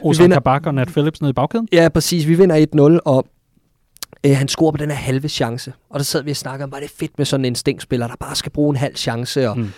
Ozan 0.00 0.30
Kabak 0.30 0.66
og 0.66 0.74
Nat 0.74 0.88
Phillips 0.88 1.20
nede 1.20 1.30
i 1.30 1.32
bagkæden. 1.32 1.68
Ja, 1.72 1.88
præcis. 1.88 2.26
Vi 2.26 2.34
vinder 2.34 2.96
1-0, 2.96 3.00
og 3.04 3.26
øh, 4.26 4.36
han 4.36 4.48
scorer 4.48 4.70
på 4.70 4.76
den 4.76 4.90
her 4.90 4.96
halve 4.96 5.28
chance. 5.28 5.72
Og 5.90 5.98
der 5.98 6.04
sad 6.04 6.22
vi 6.22 6.30
og 6.30 6.36
snakkede 6.36 6.64
om, 6.64 6.72
var 6.72 6.80
det 6.80 6.90
fedt 6.90 7.18
med 7.18 7.26
sådan 7.26 7.44
en 7.44 7.48
instinktspiller, 7.48 8.06
der 8.06 8.14
bare 8.20 8.34
skal 8.36 8.52
bruge 8.52 8.70
en 8.70 8.76
halv 8.76 8.96
chance. 8.96 9.48
Og 9.50 9.58
mm. 9.58 9.70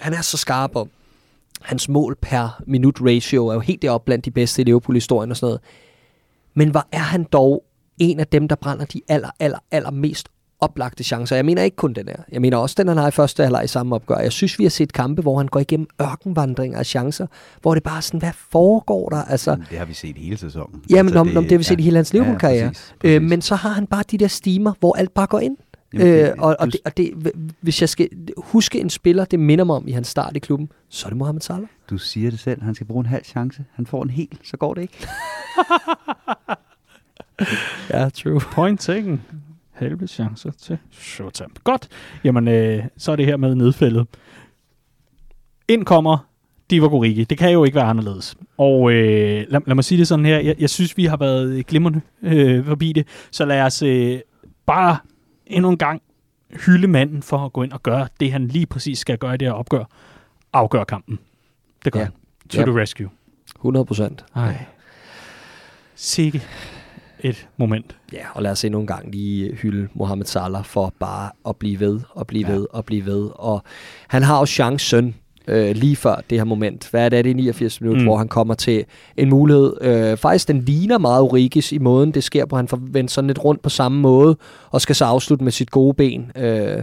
Han 0.00 0.14
er 0.14 0.20
så 0.22 0.36
skarp, 0.36 0.76
og 0.76 0.88
hans 1.60 1.88
mål 1.88 2.16
per 2.22 2.62
minut 2.66 2.96
ratio 3.00 3.46
er 3.46 3.54
jo 3.54 3.60
helt 3.60 3.82
deroppe 3.82 4.04
blandt 4.04 4.24
de 4.24 4.30
bedste 4.30 4.62
i 4.62 4.64
Liverpool-historien 4.64 5.30
og 5.30 5.36
sådan 5.36 5.46
noget. 5.46 5.60
Men 6.54 6.68
hvor 6.68 6.86
er 6.92 6.98
han 6.98 7.24
dog 7.24 7.64
en 7.98 8.20
af 8.20 8.26
dem, 8.26 8.48
der 8.48 8.56
brænder 8.56 8.84
de 8.84 9.00
aller, 9.08 9.30
aller, 9.40 9.58
aller 9.70 9.90
mest 9.90 10.28
oplagte 10.60 11.04
chancer. 11.04 11.36
Jeg 11.36 11.44
mener 11.44 11.62
ikke 11.62 11.76
kun 11.76 11.92
den 11.92 12.08
her. 12.08 12.16
Jeg 12.32 12.40
mener 12.40 12.56
også 12.56 12.74
den, 12.78 12.88
han 12.88 12.96
har 12.96 13.08
i 13.08 13.10
første 13.10 13.42
halvleg 13.42 13.64
i 13.64 13.66
samme 13.66 13.94
opgør. 13.94 14.16
Jeg 14.18 14.32
synes, 14.32 14.58
vi 14.58 14.64
har 14.64 14.70
set 14.70 14.92
kampe, 14.92 15.22
hvor 15.22 15.36
han 15.38 15.46
går 15.46 15.60
igennem 15.60 15.86
ørkenvandringer 16.02 16.78
af 16.78 16.86
chancer, 16.86 17.26
hvor 17.62 17.74
det 17.74 17.82
bare 17.82 17.96
er 17.96 18.00
sådan, 18.00 18.20
hvad 18.20 18.32
foregår 18.50 19.08
der? 19.08 19.22
Altså, 19.24 19.56
Det 19.70 19.78
har 19.78 19.84
vi 19.84 19.94
set 19.94 20.16
hele 20.18 20.36
sæsonen. 20.36 20.82
Jamen, 20.90 21.06
Altså, 21.08 21.20
om, 21.20 21.28
det, 21.28 21.36
om 21.36 21.42
det 21.42 21.52
har 21.52 21.58
vi 21.58 21.64
set 21.64 21.80
i 21.80 21.82
hele 21.82 21.96
hans 21.96 22.12
Liverpool-karriere. 22.12 22.68
præcis, 22.68 22.94
Øh, 23.04 23.10
præcis. 23.20 23.30
men 23.30 23.42
så 23.42 23.54
har 23.54 23.70
han 23.70 23.86
bare 23.86 24.04
de 24.10 24.18
der 24.18 24.28
stimer, 24.28 24.72
hvor 24.80 24.96
alt 24.96 25.14
bare 25.14 25.26
går 25.26 25.38
ind. 25.40 25.56
Jamen, 25.92 26.06
det- 26.06 26.22
øh, 26.28 26.34
og, 26.38 26.56
og, 26.60 26.66
det, 26.72 26.80
og 26.84 26.96
det, 26.96 27.32
hvis 27.60 27.80
jeg 27.80 27.88
skal 27.88 28.08
huske 28.36 28.80
en 28.80 28.90
spiller, 28.90 29.24
det 29.24 29.40
minder 29.40 29.64
mig 29.64 29.76
om 29.76 29.88
i 29.88 29.92
hans 29.92 30.08
start 30.08 30.36
i 30.36 30.38
klubben, 30.38 30.68
så 30.88 31.06
er 31.06 31.08
det 31.10 31.16
Mohamed 31.16 31.40
Salah. 31.40 31.66
Du 31.90 31.98
siger 31.98 32.30
det 32.30 32.40
selv, 32.40 32.62
han 32.62 32.74
skal 32.74 32.86
bruge 32.86 33.00
en 33.00 33.06
halv 33.06 33.24
chance. 33.24 33.64
Han 33.74 33.86
får 33.86 34.02
en 34.02 34.10
hel, 34.10 34.38
så 34.44 34.56
går 34.56 34.74
det 34.74 34.82
ikke. 34.82 35.06
Ja, 37.90 38.08
true. 38.08 38.40
Point 38.40 38.80
taken. 38.80 39.22
Halve 39.78 40.06
chancer 40.06 40.50
til 40.50 40.78
Shota. 40.90 41.44
Godt. 41.64 41.88
Jamen, 42.24 42.48
øh, 42.48 42.84
så 42.96 43.12
er 43.12 43.16
det 43.16 43.26
her 43.26 43.36
med 43.36 43.54
nedfældet. 43.54 44.06
Ind 45.68 45.84
kommer 45.84 46.18
Divock 46.70 46.92
Origi. 46.92 47.24
Det 47.24 47.38
kan 47.38 47.50
jo 47.52 47.64
ikke 47.64 47.74
være 47.74 47.84
anderledes. 47.84 48.36
Og 48.58 48.92
øh, 48.92 49.44
lad, 49.48 49.60
lad 49.66 49.74
mig 49.74 49.84
sige 49.84 49.98
det 49.98 50.08
sådan 50.08 50.24
her. 50.24 50.38
Jeg, 50.38 50.54
jeg 50.58 50.70
synes, 50.70 50.96
vi 50.96 51.04
har 51.04 51.16
været 51.16 51.66
glimrende 51.66 52.00
øh, 52.22 52.64
forbi 52.64 52.92
det. 52.92 53.06
Så 53.30 53.44
lad 53.44 53.62
os 53.62 53.82
øh, 53.82 54.18
bare 54.66 54.96
endnu 55.46 55.70
en 55.70 55.78
gang 55.78 56.02
hylde 56.66 56.88
manden 56.88 57.22
for 57.22 57.38
at 57.38 57.52
gå 57.52 57.62
ind 57.62 57.72
og 57.72 57.82
gøre 57.82 58.08
det, 58.20 58.32
han 58.32 58.48
lige 58.48 58.66
præcis 58.66 58.98
skal 58.98 59.18
gøre 59.18 59.34
i 59.34 59.36
det 59.36 59.48
her 59.48 59.52
opgør. 59.52 59.84
Afgør 60.52 60.84
kampen. 60.84 61.18
Det 61.84 61.92
gør 61.92 62.00
Ja. 62.00 62.04
han. 62.04 62.12
To 62.48 62.58
Ja. 62.60 62.64
the 62.66 62.80
rescue. 62.80 63.08
100 63.56 63.84
procent. 63.86 64.24
Ej. 64.34 64.64
Sikke 65.94 66.42
et 67.20 67.48
moment. 67.56 67.96
Ja, 68.12 68.22
og 68.34 68.42
lad 68.42 68.50
os 68.50 68.64
endnu 68.64 68.80
en 68.80 68.86
gang 68.86 69.10
lige 69.10 69.54
hylde 69.54 69.88
Mohamed 69.94 70.24
Salah 70.26 70.64
for 70.64 70.92
bare 71.00 71.30
at 71.48 71.56
blive 71.56 71.80
ved, 71.80 72.00
og 72.10 72.26
blive 72.26 72.48
Ja. 72.48 72.54
ved, 72.54 72.66
og 72.70 72.84
blive 72.84 73.06
ved. 73.06 73.28
Og 73.34 73.62
han 74.08 74.22
har 74.22 74.38
jo 74.38 74.46
chancen 74.46 75.14
øh, 75.48 75.76
lige 75.76 75.96
før 75.96 76.16
det 76.30 76.38
her 76.38 76.44
moment. 76.44 76.88
Hvad 76.90 77.04
er 77.04 77.08
det, 77.08 77.24
det 77.24 77.30
er 77.30 77.34
89 77.34 77.80
minutter, 77.80 78.00
Mm. 78.02 78.06
hvor 78.06 78.16
han 78.16 78.28
kommer 78.28 78.54
til 78.54 78.84
en 79.16 79.28
mulighed. 79.30 79.74
Øh, 79.80 80.16
faktisk, 80.16 80.48
den 80.48 80.60
ligner 80.60 80.98
meget 80.98 81.22
Origis 81.22 81.72
i 81.72 81.78
måden, 81.78 82.12
det 82.14 82.24
sker 82.24 82.46
på. 82.46 82.56
Han 82.56 82.68
får 82.68 82.78
vendt 82.82 83.10
sådan 83.10 83.26
lidt 83.28 83.44
rundt 83.44 83.62
på 83.62 83.68
samme 83.68 84.00
måde, 84.00 84.36
og 84.70 84.80
skal 84.80 84.94
så 84.94 85.04
afslutte 85.04 85.44
med 85.44 85.52
sit 85.52 85.70
gode 85.70 85.94
ben. 85.94 86.32
Øh, 86.36 86.82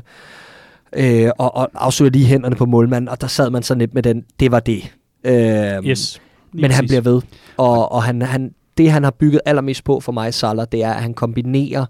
øh, 0.97 1.29
og, 1.37 1.55
og 1.55 1.69
afslutter 1.73 2.19
lige 2.19 2.27
hænderne 2.29 2.55
på 2.55 2.65
målmanden, 2.65 3.09
og 3.09 3.21
der 3.21 3.27
sad 3.27 3.49
man 3.49 3.63
sådan 3.63 3.79
lidt 3.79 3.93
med 3.93 4.03
den, 4.03 4.23
det 4.39 4.51
var 4.51 4.59
det. 4.59 4.93
Øh, 5.23 5.33
Yes. 5.89 6.21
Lige 6.53 6.61
men 6.61 6.71
han 6.71 6.83
præcis. 6.83 6.89
bliver 6.91 7.01
ved. 7.13 7.21
Og, 7.57 7.91
og 7.91 8.03
han, 8.03 8.21
han, 8.21 8.51
det, 8.77 8.91
han 8.91 9.03
har 9.03 9.11
bygget 9.11 9.41
allermest 9.45 9.83
på 9.83 9.99
for 9.99 10.11
mig, 10.11 10.33
Salah, 10.33 10.65
det 10.71 10.83
er, 10.83 10.93
at 10.93 11.01
han 11.01 11.13
kombinerer 11.13 11.85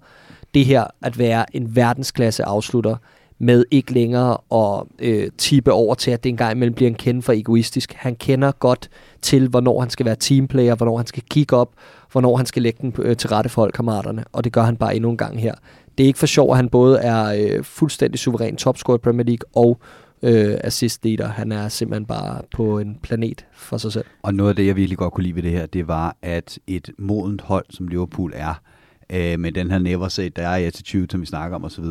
det 0.54 0.66
her 0.66 0.84
at 1.02 1.20
være 1.20 1.56
en 1.56 1.76
verdensklasse 1.76 2.44
afslutter 2.46 2.96
med 3.40 3.66
ikke 3.72 3.94
længere 3.94 4.38
at 4.52 4.84
øh, 5.00 5.30
tippe 5.38 5.72
over 5.72 5.96
til, 5.96 6.12
at 6.12 6.24
det 6.24 6.30
engang 6.30 6.52
imellem 6.52 6.74
bliver 6.74 6.90
en 6.90 6.96
kende 6.96 7.22
for 7.22 7.34
egoistisk. 7.34 7.94
Han 7.94 8.16
kender 8.16 8.52
godt 8.52 8.90
til, 9.22 9.48
hvornår 9.48 9.80
han 9.80 9.90
skal 9.90 10.06
være 10.06 10.16
teamplayer, 10.16 10.76
hvornår 10.76 10.98
han 10.98 11.08
skal 11.08 11.24
kigge 11.30 11.56
op, 11.56 11.74
hvornår 12.12 12.38
han 12.38 12.46
skal 12.46 12.62
lægge 12.62 12.80
den 12.82 12.94
øh, 13.00 13.18
til 13.18 13.30
rette 13.30 13.50
for 13.50 13.62
holdkammeraterne, 13.62 14.24
og 14.32 14.44
det 14.44 14.54
gør 14.54 14.64
han 14.64 14.78
bare 14.78 14.96
endnu 14.96 15.10
en 15.10 15.18
gang 15.18 15.42
her. 15.42 15.54
Det 15.98 16.04
er 16.04 16.08
ikke 16.08 16.20
for 16.20 16.26
sjov, 16.26 16.52
at 16.52 16.56
han 16.56 16.70
både 16.70 17.00
er 17.00 17.26
øh, 17.26 17.64
fuldstændig 17.64 18.20
suveræn 18.20 18.56
topscorer 18.56 18.98
i 18.98 19.02
Premier 19.02 19.26
League 19.26 19.50
og 19.56 19.80
øh, 20.26 20.58
assist 20.64 21.06
leader. 21.06 21.28
Han 21.28 21.52
er 21.52 21.70
simpelthen 21.70 22.06
bare 22.06 22.42
på 22.52 22.80
en 22.80 23.00
planet 23.04 23.46
for 23.54 23.78
sig 23.78 23.92
selv. 23.92 24.06
Og 24.22 24.34
noget 24.34 24.50
af 24.50 24.56
det, 24.56 24.68
jeg 24.68 24.76
virkelig 24.76 24.98
godt 24.98 25.14
kunne 25.14 25.24
lide 25.24 25.36
ved 25.36 25.44
det 25.44 25.52
her, 25.52 25.66
det 25.66 25.88
var, 25.88 26.18
at 26.22 26.60
et 26.68 26.90
modent 26.98 27.42
hold, 27.42 27.66
som 27.70 27.88
Liverpool 27.88 28.32
er, 28.36 28.62
øh, 29.10 29.40
med 29.40 29.52
den 29.52 29.72
her 29.72 29.80
never 29.80 30.08
say 30.08 30.30
die 30.36 30.46
attitude, 30.46 31.08
som 31.12 31.22
vi 31.22 31.26
snakker 31.26 31.56
om 31.56 31.64
osv., 31.64 31.86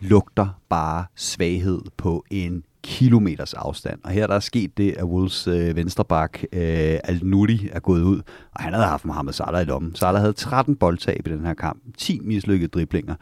lugter 0.00 0.60
bare 0.68 1.04
svaghed 1.14 1.80
på 1.96 2.24
en 2.30 2.64
kilometers 2.82 3.54
afstand. 3.54 4.00
Og 4.04 4.10
her 4.10 4.26
der 4.26 4.34
er 4.34 4.40
sket 4.40 4.78
det, 4.78 4.92
at 4.92 5.04
Wolves 5.04 5.46
øh, 5.46 5.76
vensterbak 5.76 6.38
øh, 6.52 6.98
Al-Nuri 7.04 7.68
er 7.72 7.80
gået 7.80 8.02
ud, 8.02 8.20
og 8.54 8.62
han 8.62 8.72
havde 8.72 8.86
haft 8.86 9.04
Mohamed 9.04 9.32
Salah 9.32 9.62
i 9.62 9.64
lommen. 9.64 9.94
Salah 9.94 10.20
havde 10.20 10.32
13 10.32 10.76
boldtab 10.76 11.26
i 11.26 11.30
den 11.30 11.46
her 11.46 11.54
kamp, 11.54 11.82
10 11.98 12.20
mislykkede 12.24 12.68
driblinger. 12.68 13.14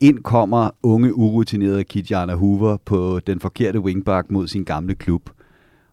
Ind 0.00 0.22
kommer 0.22 0.70
unge, 0.82 1.14
urutinerede 1.14 1.84
Kitjana 1.84 2.34
Hoover 2.34 2.76
på 2.76 3.20
den 3.26 3.40
forkerte 3.40 3.80
wingback 3.80 4.30
mod 4.30 4.48
sin 4.48 4.64
gamle 4.64 4.94
klub. 4.94 5.30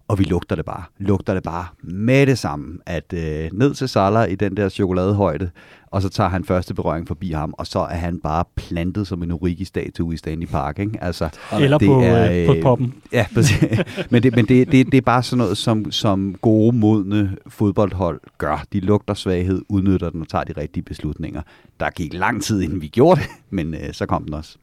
Og 0.08 0.20
vi 0.20 0.24
lugter 0.24 0.56
det 0.56 0.66
bare. 0.66 0.84
Lugter 0.98 1.34
det 1.34 1.44
bare 1.44 1.66
med 1.82 2.28
det 2.28 2.40
samme. 2.40 2.78
At 2.86 3.14
øh, 3.14 3.50
ned 3.54 3.74
til 3.74 3.90
Salah 3.90 4.32
i 4.32 4.36
den 4.36 4.58
der 4.58 4.70
chokoladehøjde, 4.70 5.50
og 5.88 6.02
så 6.02 6.10
tager 6.10 6.30
han 6.30 6.44
første 6.44 6.74
berøring 6.74 7.08
forbi 7.08 7.32
ham, 7.32 7.54
og 7.58 7.68
så 7.68 7.80
er 7.80 7.96
han 7.96 8.20
bare 8.20 8.44
plantet 8.56 9.08
som 9.08 9.24
en 9.24 9.32
Origi-statue 9.32 10.14
i 10.14 10.18
Stanley 10.18 10.48
Park. 10.48 10.80
Ikke? 10.80 10.98
Altså, 11.02 11.30
Eller 11.60 11.78
det 11.78 11.88
på, 11.88 12.02
er, 12.02 12.42
øh, 12.42 12.48
på 12.48 12.54
øh, 12.54 12.62
poppen. 12.62 12.94
Ja, 13.12 13.26
præcis. 13.34 13.64
men, 14.12 14.24
det, 14.24 14.36
men 14.36 14.46
det, 14.46 14.72
det, 14.72 14.86
det 14.86 14.98
er 14.98 15.02
bare 15.02 15.24
sådan 15.24 15.38
noget, 15.38 15.58
som, 15.58 15.92
som 15.92 16.36
gode, 16.42 16.76
modne 16.78 17.38
fodboldhold 17.48 18.22
gør. 18.38 18.66
De 18.74 18.80
lugter 18.80 19.14
svaghed, 19.14 19.62
udnytter 19.70 20.10
den 20.10 20.22
og 20.22 20.28
tager 20.28 20.44
de 20.44 20.54
rigtige 20.58 20.84
beslutninger. 20.84 21.42
Der 21.80 21.90
gik 21.90 22.14
lang 22.14 22.44
tid, 22.44 22.62
inden 22.62 22.82
vi 22.82 22.88
gjorde 22.88 23.22
det, 23.22 23.30
men 23.50 23.74
øh, 23.74 23.94
så 23.94 24.06
kom 24.06 24.24
den 24.24 24.34
også. 24.34 24.58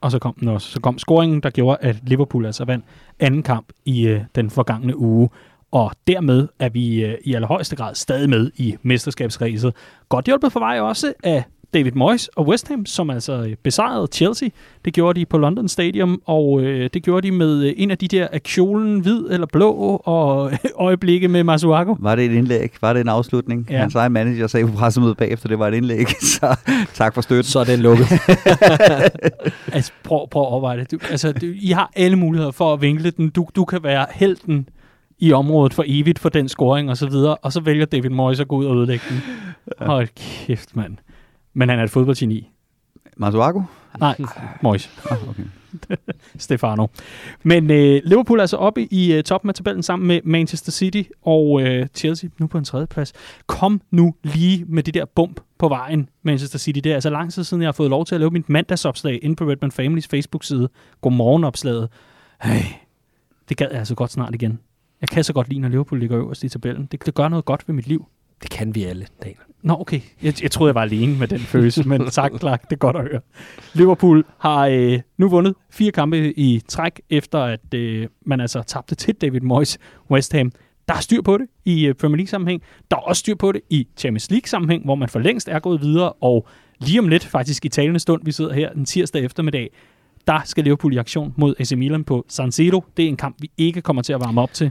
Og 0.00 0.10
så 0.10 0.18
kom 0.18 0.34
den 0.40 0.48
også. 0.48 0.70
Så 0.70 0.80
kom 0.80 0.98
scoringen, 0.98 1.40
der 1.40 1.50
gjorde, 1.50 1.78
at 1.80 1.96
Liverpool 2.02 2.46
altså 2.46 2.64
vandt 2.64 2.84
anden 3.20 3.42
kamp 3.42 3.66
i 3.84 4.06
øh, 4.06 4.20
den 4.34 4.50
forgangne 4.50 4.96
uge. 4.96 5.28
Og 5.72 5.92
dermed 6.06 6.48
er 6.58 6.68
vi 6.68 7.04
øh, 7.04 7.18
i 7.24 7.34
allerhøjeste 7.34 7.76
grad 7.76 7.94
stadig 7.94 8.30
med 8.30 8.50
i 8.56 8.76
mesterskabsræset. 8.82 9.74
Godt 10.08 10.26
hjulpet 10.26 10.52
på 10.52 10.58
vej 10.58 10.80
også 10.80 11.12
af 11.24 11.44
David 11.74 11.92
Moyes 11.92 12.28
og 12.28 12.48
West 12.48 12.68
Ham, 12.68 12.86
som 12.86 13.10
altså 13.10 13.32
øh, 13.32 13.54
besejrede 13.62 14.08
Chelsea. 14.12 14.48
Det 14.84 14.92
gjorde 14.94 15.20
de 15.20 15.26
på 15.26 15.38
London 15.38 15.68
Stadium, 15.68 16.22
og 16.26 16.60
øh, 16.62 16.90
det 16.94 17.02
gjorde 17.02 17.26
de 17.26 17.32
med 17.32 17.64
øh, 17.64 17.72
en 17.76 17.90
af 17.90 17.98
de 17.98 18.08
der 18.08 18.28
af 18.32 18.42
kjolen 18.42 19.00
hvid 19.00 19.26
eller 19.30 19.46
blå 19.46 19.72
og 20.04 20.52
øjeblikke 20.76 21.28
med 21.28 21.44
Masuaku. 21.44 21.96
Var 22.00 22.14
det 22.14 22.24
et 22.24 22.32
indlæg? 22.32 22.72
Var 22.80 22.92
det 22.92 23.00
en 23.00 23.08
afslutning? 23.08 23.66
Ja. 23.70 23.74
Ja. 23.74 23.80
Hans 23.80 23.94
egen 23.94 24.12
manager 24.12 24.46
sagde 24.46 24.66
på 24.66 24.72
pressemødet 24.72 25.16
bagefter, 25.16 25.48
det 25.48 25.58
var 25.58 25.68
et 25.68 25.74
indlæg. 25.74 26.08
Så 26.38 26.56
tak 26.94 27.14
for 27.14 27.20
støtten. 27.20 27.44
Så 27.44 27.58
er 27.58 27.64
den 27.64 27.80
lukket. 27.80 28.06
Altså, 29.72 29.92
prøv, 30.04 30.28
prøv 30.28 30.42
at 30.42 30.48
overveje 30.48 30.78
det. 30.80 30.90
Du, 30.90 30.98
altså, 31.10 31.32
du, 31.32 31.46
I 31.54 31.70
har 31.70 31.90
alle 31.96 32.16
muligheder 32.16 32.50
for 32.52 32.72
at 32.72 32.80
vinkle 32.80 33.10
den. 33.10 33.30
Du, 33.30 33.46
du 33.56 33.64
kan 33.64 33.82
være 33.82 34.06
helten 34.12 34.68
i 35.18 35.32
området 35.32 35.74
for 35.74 35.84
evigt 35.86 36.18
for 36.18 36.28
den 36.28 36.48
scoring 36.48 36.90
og 36.90 36.96
så 36.96 37.08
videre, 37.08 37.34
og 37.34 37.52
så 37.52 37.60
vælger 37.60 37.84
David 37.86 38.10
Moyes 38.10 38.40
at 38.40 38.48
gå 38.48 38.56
ud 38.56 38.64
og 38.64 38.76
ødelægge 38.76 39.04
den. 39.08 39.22
Hold 39.86 40.08
kæft, 40.16 40.76
mand. 40.76 40.96
Men 41.56 41.68
han 41.68 41.78
er 41.78 41.84
et 41.84 41.90
fodboldgeni. 41.90 42.50
Masuaku? 43.16 43.62
Nej, 44.00 44.16
Moyes. 44.62 44.90
Ah, 45.10 45.28
okay. 45.28 45.42
Stefano. 46.38 46.86
Men 47.42 47.70
øh, 47.70 48.00
Liverpool 48.04 48.38
er 48.38 48.42
altså 48.42 48.56
oppe 48.56 48.92
i 48.92 49.12
øh, 49.12 49.22
toppen 49.22 49.48
af 49.48 49.54
tabellen 49.54 49.82
sammen 49.82 50.08
med 50.08 50.20
Manchester 50.24 50.72
City 50.72 51.02
og 51.22 51.62
øh, 51.62 51.86
Chelsea 51.94 52.30
nu 52.38 52.46
på 52.46 52.58
en 52.58 52.64
tredje 52.64 52.86
plads. 52.86 53.12
Kom 53.46 53.80
nu 53.90 54.14
lige 54.22 54.64
med 54.68 54.82
det 54.82 54.94
der 54.94 55.04
bump 55.04 55.40
på 55.58 55.68
vejen, 55.68 56.08
Manchester 56.22 56.58
City. 56.58 56.78
Det 56.78 56.90
er 56.90 56.94
altså 56.94 57.10
lang 57.10 57.32
tid 57.32 57.44
siden, 57.44 57.62
jeg 57.62 57.68
har 57.68 57.72
fået 57.72 57.90
lov 57.90 58.04
til 58.04 58.14
at 58.14 58.20
lave 58.20 58.30
mit 58.30 58.48
mandagsopslag 58.48 59.18
inde 59.22 59.36
på 59.36 59.44
Redman 59.44 59.72
Families 59.72 60.08
Facebook-side. 60.08 60.68
Godmorgenopslaget. 61.00 61.88
Hey, 62.42 62.64
det 63.48 63.56
gad 63.56 63.66
jeg 63.70 63.78
altså 63.78 63.94
godt 63.94 64.12
snart 64.12 64.34
igen. 64.34 64.58
Jeg 65.00 65.08
kan 65.08 65.24
så 65.24 65.32
godt 65.32 65.48
lide, 65.48 65.60
når 65.60 65.68
Liverpool 65.68 66.00
ligger 66.00 66.18
øverst 66.18 66.44
i 66.44 66.48
tabellen. 66.48 66.88
Det, 66.92 67.06
det 67.06 67.14
gør 67.14 67.28
noget 67.28 67.44
godt 67.44 67.68
ved 67.68 67.74
mit 67.74 67.86
liv. 67.86 68.06
Det 68.42 68.50
kan 68.50 68.74
vi 68.74 68.84
alle, 68.84 69.06
Daniel. 69.22 69.38
Nå, 69.62 69.76
okay. 69.80 70.00
Jeg, 70.22 70.42
jeg 70.42 70.50
troede, 70.50 70.68
jeg 70.68 70.74
var 70.74 70.82
alene 70.82 71.18
med 71.18 71.28
den 71.28 71.38
følelse, 71.38 71.88
men 71.88 72.10
tak, 72.10 72.32
Clark. 72.40 72.62
Det 72.62 72.72
er 72.72 72.76
godt 72.76 72.96
at 72.96 73.02
høre. 73.02 73.20
Liverpool 73.74 74.24
har 74.38 74.66
øh, 74.66 75.00
nu 75.18 75.28
vundet 75.28 75.54
fire 75.70 75.92
kampe 75.92 76.38
i 76.38 76.62
træk, 76.68 77.00
efter 77.10 77.38
at 77.38 77.74
øh, 77.74 78.08
man 78.26 78.40
altså 78.40 78.62
tabte 78.62 78.94
til 78.94 79.14
David 79.14 79.40
Moyes 79.40 79.78
West 80.10 80.32
Ham. 80.32 80.52
Der 80.88 80.94
er 80.94 81.00
styr 81.00 81.22
på 81.22 81.38
det 81.38 81.46
i 81.64 81.86
øh, 81.86 81.94
Premier 81.94 82.16
League-sammenhæng. 82.16 82.62
Der 82.90 82.96
er 82.96 83.00
også 83.00 83.20
styr 83.20 83.34
på 83.34 83.52
det 83.52 83.60
i 83.70 83.88
Champions 83.96 84.30
League-sammenhæng, 84.30 84.84
hvor 84.84 84.94
man 84.94 85.08
for 85.08 85.18
længst 85.18 85.48
er 85.48 85.58
gået 85.58 85.80
videre, 85.80 86.12
og 86.12 86.48
lige 86.78 86.98
om 86.98 87.08
lidt, 87.08 87.24
faktisk 87.24 87.64
i 87.64 87.68
talende 87.68 88.00
stund, 88.00 88.24
vi 88.24 88.32
sidder 88.32 88.52
her 88.52 88.72
den 88.72 88.84
tirsdag 88.84 89.24
eftermiddag, 89.24 89.70
der 90.26 90.40
skal 90.44 90.64
Liverpool 90.64 90.94
i 90.94 90.96
aktion 90.96 91.34
mod 91.36 91.54
AC 91.58 91.72
Milan 91.72 92.04
på 92.04 92.24
San 92.28 92.52
Siro. 92.52 92.84
Det 92.96 93.04
er 93.04 93.08
en 93.08 93.16
kamp, 93.16 93.36
vi 93.40 93.50
ikke 93.56 93.82
kommer 93.82 94.02
til 94.02 94.12
at 94.12 94.20
varme 94.20 94.40
op 94.40 94.52
til. 94.52 94.70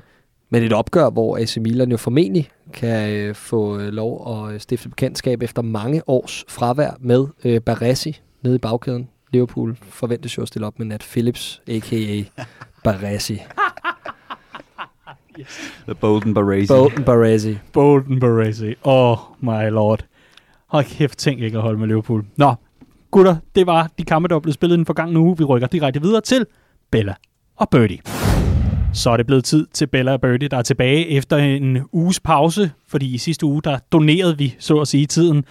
Men 0.50 0.64
et 0.64 0.74
opgør, 0.74 1.10
hvor 1.10 1.38
AC 1.38 1.58
Milan 1.58 1.92
jo 1.92 1.98
formentlig 1.98 2.50
kan 2.74 3.10
øh, 3.10 3.36
få 3.36 3.80
øh, 3.80 3.88
lov 3.88 4.44
at 4.54 4.62
stifte 4.62 4.90
bekendtskab 4.90 5.42
efter 5.44 5.62
mange 5.62 6.10
års 6.10 6.46
fravær 6.48 6.92
med 7.00 7.28
øh, 7.46 7.62
Baresi 7.62 8.22
nede 8.42 8.56
i 8.56 8.60
bagkæden. 8.60 9.10
Liverpool 9.32 9.78
forventes 9.82 10.38
jo 10.38 10.42
at 10.42 10.48
stille 10.48 10.68
op 10.68 10.80
med 10.80 10.86
Nat 10.86 11.08
Phillips, 11.12 11.62
a.k.a. 11.68 12.42
Baresi. 12.84 13.42
The 15.86 15.96
Bolden 15.96 16.34
Baresi. 16.34 16.68
Bolton 16.68 17.04
Baresi. 17.04 17.58
Bolton 17.74 18.20
Baresi. 18.20 18.76
Oh 18.84 19.18
my 19.40 19.70
lord. 19.70 20.06
Hold 20.68 20.86
kæft, 20.86 21.18
tænk 21.18 21.42
ikke 21.42 21.58
at 21.58 21.62
holde 21.62 21.80
med 21.80 21.88
Liverpool. 21.88 22.26
Nå, 22.36 22.54
gutter, 23.12 23.36
det 23.56 23.68
var 23.68 23.90
de 23.98 24.04
kampe, 24.04 24.28
der 24.28 24.40
blev 24.40 24.54
spillet 24.54 24.76
i 24.76 24.78
den 24.78 24.86
forgangne 24.86 25.20
uge. 25.20 25.38
Vi 25.38 25.44
rykker 25.44 25.68
direkte 25.68 26.02
videre 26.02 26.22
til 26.22 26.46
Bella 26.92 27.14
og 27.56 27.70
Birdie. 27.70 28.15
Så 28.96 29.10
er 29.10 29.18
det 29.18 29.26
blevet 29.26 29.44
tid 29.44 29.68
til 29.74 29.88
Bella 29.88 30.12
og 30.12 30.22
Birdie, 30.22 30.48
der 30.48 30.58
er 30.58 30.62
tilbage 30.62 31.08
efter 31.08 31.38
en 31.38 31.80
uges 31.92 32.20
pause, 32.20 32.72
fordi 32.88 33.14
i 33.14 33.18
sidste 33.18 33.46
uge, 33.46 33.62
der 33.62 33.80
donerede 33.92 34.38
vi, 34.38 34.56
så 34.60 34.78
at 34.78 34.88
sige, 34.88 35.06
tiden, 35.06 35.46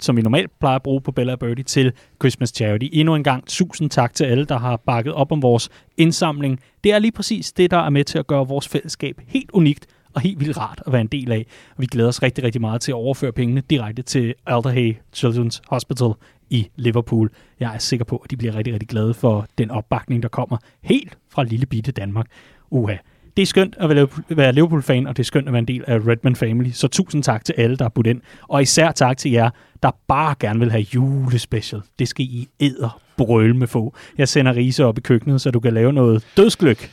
som 0.00 0.16
vi 0.16 0.22
normalt 0.22 0.58
plejer 0.60 0.76
at 0.76 0.82
bruge 0.82 1.00
på 1.00 1.12
Bella 1.12 1.32
og 1.32 1.38
Birdie, 1.38 1.64
til 1.64 1.92
Christmas 2.22 2.48
Charity. 2.48 2.86
Endnu 2.92 3.14
en 3.14 3.24
gang 3.24 3.46
tusind 3.46 3.90
tak 3.90 4.14
til 4.14 4.24
alle, 4.24 4.44
der 4.44 4.58
har 4.58 4.76
bakket 4.76 5.12
op 5.12 5.32
om 5.32 5.42
vores 5.42 5.68
indsamling. 5.96 6.60
Det 6.84 6.92
er 6.92 6.98
lige 6.98 7.12
præcis 7.12 7.52
det, 7.52 7.70
der 7.70 7.78
er 7.78 7.90
med 7.90 8.04
til 8.04 8.18
at 8.18 8.26
gøre 8.26 8.48
vores 8.48 8.68
fællesskab 8.68 9.20
helt 9.26 9.50
unikt 9.50 9.86
og 10.14 10.20
helt 10.20 10.40
vildt 10.40 10.58
rart 10.58 10.82
at 10.86 10.92
være 10.92 11.00
en 11.00 11.06
del 11.06 11.32
af. 11.32 11.46
Og 11.70 11.80
vi 11.80 11.86
glæder 11.86 12.08
os 12.08 12.22
rigtig, 12.22 12.44
rigtig 12.44 12.60
meget 12.60 12.80
til 12.80 12.92
at 12.92 12.96
overføre 12.96 13.32
pengene 13.32 13.62
direkte 13.70 14.02
til 14.02 14.34
Alderhay 14.46 14.96
Children's 15.16 15.60
Hospital 15.68 16.12
i 16.50 16.68
Liverpool. 16.76 17.30
Jeg 17.60 17.74
er 17.74 17.78
sikker 17.78 18.04
på, 18.04 18.16
at 18.16 18.30
de 18.30 18.36
bliver 18.36 18.54
rigtig, 18.54 18.72
rigtig 18.72 18.88
glade 18.88 19.14
for 19.14 19.46
den 19.58 19.70
opbakning, 19.70 20.22
der 20.22 20.28
kommer 20.28 20.56
helt 20.82 21.18
fra 21.30 21.44
lille 21.44 21.66
bitte 21.66 21.92
Danmark. 21.92 22.26
Uha. 22.70 22.96
Det 23.36 23.42
er 23.42 23.46
skønt 23.46 23.76
at 23.78 24.08
være 24.30 24.52
Liverpool-fan, 24.52 25.06
og 25.06 25.16
det 25.16 25.22
er 25.22 25.24
skønt 25.24 25.46
at 25.46 25.52
være 25.52 25.58
en 25.58 25.68
del 25.68 25.84
af 25.86 25.98
Redman 26.06 26.36
Family. 26.36 26.70
Så 26.70 26.88
tusind 26.88 27.22
tak 27.22 27.44
til 27.44 27.54
alle, 27.58 27.76
der 27.76 27.84
har 27.84 27.88
budt 27.88 28.06
ind. 28.06 28.20
Og 28.48 28.62
især 28.62 28.92
tak 28.92 29.16
til 29.16 29.30
jer, 29.30 29.50
der 29.82 29.90
bare 30.08 30.34
gerne 30.40 30.58
vil 30.60 30.70
have 30.70 30.86
julespecial. 30.94 31.82
Det 31.98 32.08
skal 32.08 32.24
I 32.24 32.48
æder 32.60 33.00
brøl 33.16 33.54
med 33.54 33.66
få. 33.66 33.94
Jeg 34.18 34.28
sender 34.28 34.56
Riese 34.56 34.84
op 34.84 34.98
i 34.98 35.00
køkkenet, 35.00 35.40
så 35.40 35.50
du 35.50 35.60
kan 35.60 35.74
lave 35.74 35.92
noget 35.92 36.26
dødsgløk. 36.36 36.90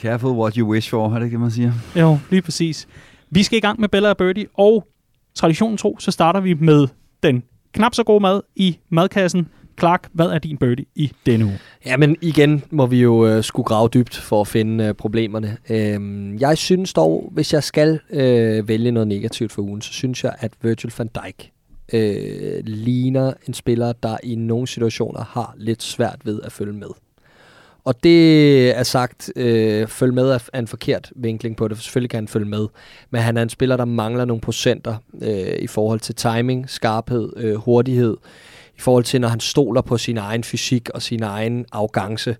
Careful 0.00 0.30
what 0.30 0.54
you 0.54 0.70
wish 0.70 0.90
for, 0.90 1.14
er 1.14 1.18
det 1.18 1.24
ikke 1.24 1.34
det, 1.34 1.40
man 1.40 1.50
siger? 1.50 1.72
Jo, 1.96 2.18
lige 2.30 2.42
præcis. 2.42 2.88
Vi 3.30 3.42
skal 3.42 3.58
i 3.58 3.60
gang 3.60 3.80
med 3.80 3.88
Bella 3.88 4.08
og 4.10 4.16
Birdie, 4.16 4.46
og 4.54 4.86
traditionen 5.34 5.76
tro, 5.76 5.96
så 5.98 6.10
starter 6.10 6.40
vi 6.40 6.54
med 6.54 6.88
den 7.22 7.42
knap 7.72 7.94
så 7.94 8.04
gode 8.04 8.20
mad 8.20 8.40
i 8.56 8.78
madkassen. 8.88 9.48
Clark, 9.78 10.08
hvad 10.12 10.26
er 10.26 10.38
din 10.38 10.56
birdie 10.56 10.86
i 10.94 11.12
denne 11.26 11.44
uge? 11.44 11.58
Jamen 11.86 12.16
igen 12.20 12.64
må 12.70 12.86
vi 12.86 13.00
jo 13.00 13.26
øh, 13.26 13.44
skulle 13.44 13.66
grave 13.66 13.88
dybt 13.88 14.16
for 14.16 14.40
at 14.40 14.48
finde 14.48 14.84
øh, 14.84 14.94
problemerne. 14.94 15.56
Øhm, 15.70 16.38
jeg 16.38 16.58
synes 16.58 16.92
dog, 16.92 17.30
hvis 17.32 17.52
jeg 17.52 17.62
skal 17.62 18.00
øh, 18.10 18.68
vælge 18.68 18.90
noget 18.90 19.08
negativt 19.08 19.52
for 19.52 19.62
ugen, 19.62 19.80
så 19.80 19.92
synes 19.92 20.24
jeg, 20.24 20.34
at 20.38 20.52
Virgil 20.62 20.92
van 20.98 21.10
Dijk 21.14 21.50
øh, 21.92 22.60
ligner 22.64 23.32
en 23.48 23.54
spiller, 23.54 23.92
der 23.92 24.16
i 24.22 24.34
nogle 24.34 24.66
situationer 24.66 25.24
har 25.24 25.54
lidt 25.56 25.82
svært 25.82 26.18
ved 26.24 26.40
at 26.42 26.52
følge 26.52 26.72
med. 26.72 26.88
Og 27.84 28.04
det 28.04 28.78
er 28.78 28.82
sagt, 28.82 29.30
øh, 29.36 29.86
følge 29.86 30.14
med 30.14 30.28
er 30.52 30.58
en 30.58 30.66
forkert 30.66 31.12
vinkling 31.16 31.56
på 31.56 31.68
det, 31.68 31.76
for 31.76 31.82
selvfølgelig 31.82 32.10
kan 32.10 32.18
han 32.18 32.28
følge 32.28 32.48
med. 32.48 32.66
Men 33.10 33.22
han 33.22 33.36
er 33.36 33.42
en 33.42 33.48
spiller, 33.48 33.76
der 33.76 33.84
mangler 33.84 34.24
nogle 34.24 34.40
procenter 34.40 34.96
øh, 35.22 35.58
i 35.58 35.66
forhold 35.66 36.00
til 36.00 36.14
timing, 36.14 36.70
skarphed, 36.70 37.32
øh, 37.36 37.54
hurtighed, 37.54 38.16
i 38.76 38.80
forhold 38.80 39.04
til, 39.04 39.20
når 39.20 39.28
han 39.28 39.40
stoler 39.40 39.80
på 39.82 39.98
sin 39.98 40.18
egen 40.18 40.44
fysik 40.44 40.90
og 40.90 41.02
sin 41.02 41.22
egen 41.22 41.66
arrogance 41.72 42.36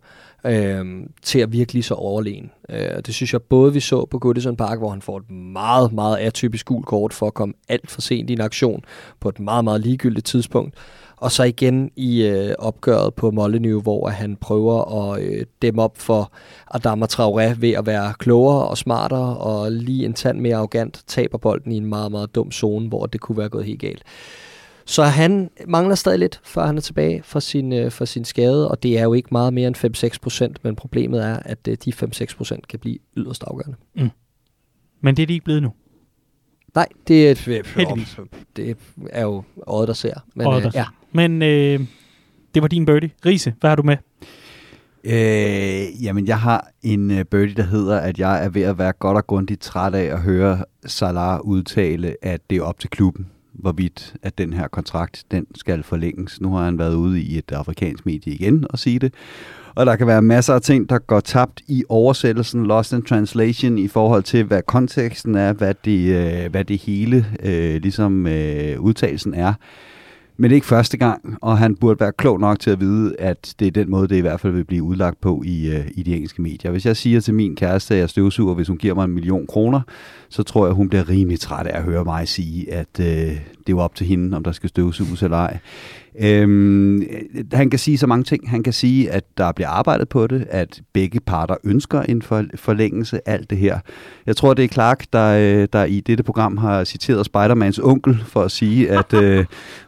øh, 0.46 0.84
til 1.22 1.38
at 1.38 1.52
virkelig 1.52 1.84
så 1.84 1.94
overlegen. 1.94 2.50
Øh, 2.68 2.96
det 3.06 3.14
synes 3.14 3.32
jeg 3.32 3.42
både 3.42 3.72
vi 3.72 3.80
så 3.80 4.04
på 4.04 4.18
Goodison 4.18 4.56
Park, 4.56 4.78
hvor 4.78 4.90
han 4.90 5.02
får 5.02 5.18
et 5.18 5.30
meget, 5.30 5.92
meget 5.92 6.16
atypisk 6.16 6.66
gul 6.66 6.82
kort 6.82 7.12
for 7.12 7.26
at 7.26 7.34
komme 7.34 7.54
alt 7.68 7.90
for 7.90 8.00
sent 8.00 8.30
i 8.30 8.32
en 8.32 8.40
aktion 8.40 8.84
på 9.20 9.28
et 9.28 9.40
meget, 9.40 9.64
meget 9.64 9.80
ligegyldigt 9.80 10.26
tidspunkt. 10.26 10.74
Og 11.16 11.32
så 11.32 11.42
igen 11.42 11.90
i 11.96 12.22
øh, 12.22 12.54
opgøret 12.58 13.14
på 13.14 13.30
Molyneux, 13.30 13.82
hvor 13.82 14.08
han 14.08 14.36
prøver 14.36 15.12
at 15.12 15.22
øh, 15.22 15.46
dæmme 15.62 15.82
op 15.82 15.98
for 15.98 16.32
Adama 16.70 17.06
Traoré 17.12 17.54
ved 17.60 17.72
at 17.72 17.86
være 17.86 18.14
klogere 18.18 18.68
og 18.68 18.78
smartere 18.78 19.36
og 19.36 19.72
lige 19.72 20.04
en 20.04 20.14
tand 20.14 20.40
mere 20.40 20.56
arrogant, 20.56 21.02
taber 21.06 21.38
bolden 21.38 21.72
i 21.72 21.76
en 21.76 21.86
meget, 21.86 22.10
meget 22.10 22.34
dum 22.34 22.52
zone, 22.52 22.88
hvor 22.88 23.06
det 23.06 23.20
kunne 23.20 23.38
være 23.38 23.48
gået 23.48 23.64
helt 23.64 23.80
galt. 23.80 24.02
Så 24.86 25.02
han 25.02 25.50
mangler 25.68 25.94
stadig 25.94 26.18
lidt, 26.18 26.40
før 26.44 26.66
han 26.66 26.76
er 26.76 26.80
tilbage 26.80 27.22
for 27.22 27.40
sin, 27.40 27.72
øh, 27.72 27.90
for 27.90 28.04
sin 28.04 28.24
skade, 28.24 28.70
og 28.70 28.82
det 28.82 28.98
er 28.98 29.02
jo 29.02 29.12
ikke 29.12 29.28
meget 29.32 29.52
mere 29.52 29.68
end 29.68 30.14
5-6 30.14 30.18
procent, 30.22 30.64
men 30.64 30.76
problemet 30.76 31.24
er, 31.24 31.38
at 31.42 31.68
øh, 31.68 31.76
de 31.84 31.92
5-6 31.92 32.36
procent 32.36 32.68
kan 32.68 32.78
blive 32.78 32.98
yderst 33.16 33.44
afgørende. 33.46 33.76
Mm. 33.96 34.10
Men 35.00 35.16
det 35.16 35.22
er 35.22 35.26
de 35.26 35.32
ikke 35.32 35.44
blevet 35.44 35.62
nu. 35.62 35.72
Nej, 36.74 36.86
det 37.08 37.26
er, 37.26 37.30
et, 37.30 37.38
Heldigvis. 37.38 38.16
det 38.56 38.76
er 39.10 39.22
jo 39.22 39.42
øjet, 39.66 39.88
der 39.88 39.94
ser. 39.94 40.14
Men, 40.34 40.46
Øjet, 40.46 40.66
øh, 40.66 40.72
ja. 40.74 40.84
Men 41.12 41.42
øh, 41.42 41.80
det 42.54 42.62
var 42.62 42.68
din 42.68 42.86
birdie. 42.86 43.10
Riese, 43.26 43.54
hvad 43.60 43.70
har 43.70 43.76
du 43.76 43.82
med? 43.82 43.96
Øh, 45.04 46.04
jamen, 46.04 46.26
jeg 46.26 46.40
har 46.40 46.70
en 46.82 47.10
uh, 47.10 47.22
birdie, 47.22 47.54
der 47.54 47.62
hedder, 47.62 48.00
at 48.00 48.18
jeg 48.18 48.44
er 48.44 48.48
ved 48.48 48.62
at 48.62 48.78
være 48.78 48.92
godt 48.92 49.16
og 49.16 49.26
grundigt 49.26 49.60
træt 49.60 49.94
af 49.94 50.04
at 50.04 50.20
høre 50.20 50.64
Salah 50.86 51.40
udtale, 51.40 52.16
at 52.22 52.50
det 52.50 52.58
er 52.58 52.62
op 52.62 52.78
til 52.78 52.90
klubben, 52.90 53.26
hvorvidt 53.54 54.14
at 54.22 54.38
den 54.38 54.52
her 54.52 54.68
kontrakt, 54.68 55.24
den 55.30 55.46
skal 55.54 55.82
forlænges. 55.82 56.40
Nu 56.40 56.54
har 56.54 56.64
han 56.64 56.78
været 56.78 56.94
ude 56.94 57.20
i 57.20 57.38
et 57.38 57.52
afrikansk 57.52 58.06
medie 58.06 58.32
igen 58.32 58.66
og 58.70 58.78
sige 58.78 58.98
det. 58.98 59.14
Og 59.74 59.86
der 59.86 59.96
kan 59.96 60.06
være 60.06 60.22
masser 60.22 60.54
af 60.54 60.62
ting, 60.62 60.88
der 60.88 60.98
går 60.98 61.20
tabt 61.20 61.60
i 61.68 61.84
oversættelsen, 61.88 62.66
lost 62.66 62.92
in 62.92 63.02
translation, 63.02 63.78
i 63.78 63.88
forhold 63.88 64.22
til, 64.22 64.44
hvad 64.44 64.62
konteksten 64.62 65.34
er, 65.34 65.52
hvad 65.52 65.74
det, 65.84 66.00
øh, 66.14 66.50
hvad 66.50 66.64
det 66.64 66.78
hele 66.78 67.26
øh, 67.42 67.82
ligesom 67.82 68.26
øh, 68.26 68.80
udtalelsen 68.80 69.34
er. 69.34 69.54
Men 70.36 70.50
ikke 70.50 70.66
første 70.66 70.96
gang, 70.96 71.36
og 71.42 71.58
han 71.58 71.76
burde 71.76 72.00
være 72.00 72.12
klog 72.12 72.40
nok 72.40 72.58
til 72.58 72.70
at 72.70 72.80
vide, 72.80 73.16
at 73.18 73.54
det 73.58 73.66
er 73.66 73.70
den 73.70 73.90
måde, 73.90 74.08
det 74.08 74.16
i 74.16 74.20
hvert 74.20 74.40
fald 74.40 74.52
vil 74.52 74.64
blive 74.64 74.82
udlagt 74.82 75.20
på 75.20 75.42
i, 75.44 75.70
øh, 75.70 75.86
i 75.94 76.02
de 76.02 76.14
engelske 76.14 76.42
medier. 76.42 76.70
Hvis 76.70 76.86
jeg 76.86 76.96
siger 76.96 77.20
til 77.20 77.34
min 77.34 77.56
kæreste, 77.56 77.94
at 77.94 78.00
jeg 78.00 78.10
støvsuger, 78.10 78.54
hvis 78.54 78.68
hun 78.68 78.78
giver 78.78 78.94
mig 78.94 79.04
en 79.04 79.10
million 79.10 79.46
kroner, 79.46 79.80
så 80.28 80.42
tror 80.42 80.66
jeg, 80.66 80.74
hun 80.74 80.88
bliver 80.88 81.08
rimelig 81.08 81.40
træt 81.40 81.66
af 81.66 81.78
at 81.78 81.84
høre 81.84 82.04
mig 82.04 82.28
sige, 82.28 82.72
at 82.72 83.00
øh, 83.00 83.06
det 83.06 83.36
er 83.66 83.70
jo 83.70 83.78
op 83.78 83.94
til 83.94 84.06
hende, 84.06 84.36
om 84.36 84.44
der 84.44 84.52
skal 84.52 84.68
støvsuges 84.68 85.22
eller 85.22 85.36
ej. 85.36 85.58
Øhm, 86.20 87.02
han 87.52 87.70
kan 87.70 87.78
sige 87.78 87.98
så 87.98 88.06
mange 88.06 88.24
ting. 88.24 88.50
Han 88.50 88.62
kan 88.62 88.72
sige, 88.72 89.10
at 89.10 89.24
der 89.38 89.52
bliver 89.52 89.68
arbejdet 89.68 90.08
på 90.08 90.26
det, 90.26 90.46
at 90.50 90.80
begge 90.92 91.20
parter 91.20 91.56
ønsker 91.64 92.02
en 92.02 92.22
for, 92.22 92.44
forlængelse, 92.54 93.28
alt 93.28 93.50
det 93.50 93.58
her. 93.58 93.78
Jeg 94.26 94.36
tror, 94.36 94.54
det 94.54 94.64
er 94.64 94.68
Clark, 94.68 95.04
der, 95.12 95.60
øh, 95.62 95.68
der 95.72 95.84
i 95.84 96.00
dette 96.00 96.24
program 96.24 96.56
har 96.56 96.84
citeret 96.84 97.26
Spidermans 97.26 97.78
onkel 97.78 98.24
for 98.26 98.42
at 98.42 98.50
sige, 98.50 98.90
at 98.90 99.12
uh, 99.12 99.44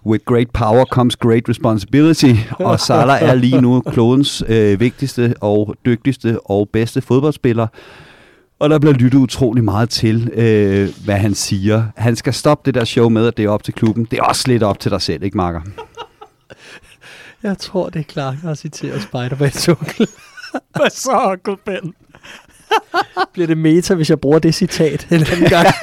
with 0.07 0.25
great 0.25 0.51
power 0.51 0.85
comes 0.85 1.17
great 1.17 1.49
responsibility, 1.49 2.33
og 2.59 2.81
Salah 2.81 3.23
er 3.23 3.35
lige 3.35 3.61
nu 3.61 3.81
klodens 3.81 4.45
øh, 4.49 4.81
vigtigste 4.81 5.35
og 5.41 5.75
dygtigste 5.87 6.41
og 6.41 6.69
bedste 6.73 7.01
fodboldspiller. 7.01 7.67
Og 8.59 8.71
der 8.71 8.79
bliver 8.79 8.95
lyttet 8.95 9.19
utrolig 9.19 9.65
meget 9.65 9.91
til, 9.91 10.31
øh, 10.33 10.89
hvad 11.05 11.17
han 11.17 11.35
siger. 11.35 11.85
Han 11.97 12.17
skal 12.17 12.35
stoppe 12.35 12.63
det 12.67 12.75
der 12.75 12.85
show 12.85 13.09
med, 13.09 13.27
at 13.27 13.37
det 13.37 13.45
er 13.45 13.49
op 13.49 13.63
til 13.63 13.75
klubben. 13.75 14.05
Det 14.11 14.19
er 14.19 14.23
også 14.23 14.45
lidt 14.47 14.63
op 14.63 14.81
til 14.81 14.91
dig 14.91 15.03
selv, 15.03 15.23
ikke 15.23 15.37
Marker? 15.37 15.61
Jeg 17.43 17.59
tror, 17.59 17.89
det 17.89 18.01
er 18.01 18.05
klart, 18.05 18.35
at 18.35 18.45
jeg 18.45 18.57
citerer 18.57 18.99
Spider-Man's 18.99 19.69
onkel. 19.81 20.09
Hvad 20.77 20.91
så, 20.91 21.11
Uncle 21.31 21.57
Ben? 21.65 21.95
Bliver 23.33 23.47
det 23.47 23.59
meta, 23.59 23.95
hvis 23.95 24.11
jeg 24.11 24.21
bruger 24.21 24.39
det 24.39 24.55
citat 24.55 25.07
en 25.11 25.15
anden 25.33 25.49
gang? 25.51 25.67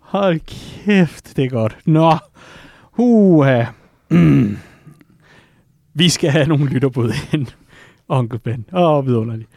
Hold 0.00 0.40
kæft, 0.84 1.36
det 1.36 1.44
er 1.44 1.48
godt. 1.48 1.78
Nå, 1.84 2.18
huha. 2.92 3.64
Mm. 4.10 4.58
Vi 5.94 6.08
skal 6.08 6.30
have 6.30 6.46
nogle 6.46 6.66
lytterbud 6.66 7.12
ind, 7.32 7.46
Onkel 8.08 8.38
Ben. 8.38 8.64
Åh, 8.72 8.82
oh, 8.82 9.06
vidunderligt. 9.06 9.48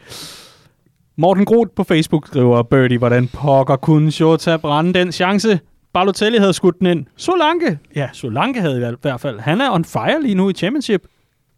Morten 1.20 1.44
Groth 1.44 1.70
på 1.76 1.84
Facebook 1.84 2.26
skriver, 2.26 2.62
Birdie, 2.62 2.98
hvordan 2.98 3.28
pokker 3.28 3.76
kunne 3.76 4.10
Shota 4.10 4.56
brænde 4.56 4.98
den 4.98 5.12
chance? 5.12 5.60
Balotelli 5.92 6.38
havde 6.38 6.52
skudt 6.52 6.78
den 6.78 6.86
ind. 6.86 7.06
Solanke. 7.16 7.78
Ja, 7.96 8.08
Solanke 8.12 8.60
havde 8.60 8.76
i 8.76 8.94
hvert 9.02 9.20
fald. 9.20 9.40
Han 9.40 9.60
er 9.60 9.70
on 9.70 9.84
fire 9.84 10.22
lige 10.22 10.34
nu 10.34 10.50
i 10.50 10.52
championship. 10.52 11.02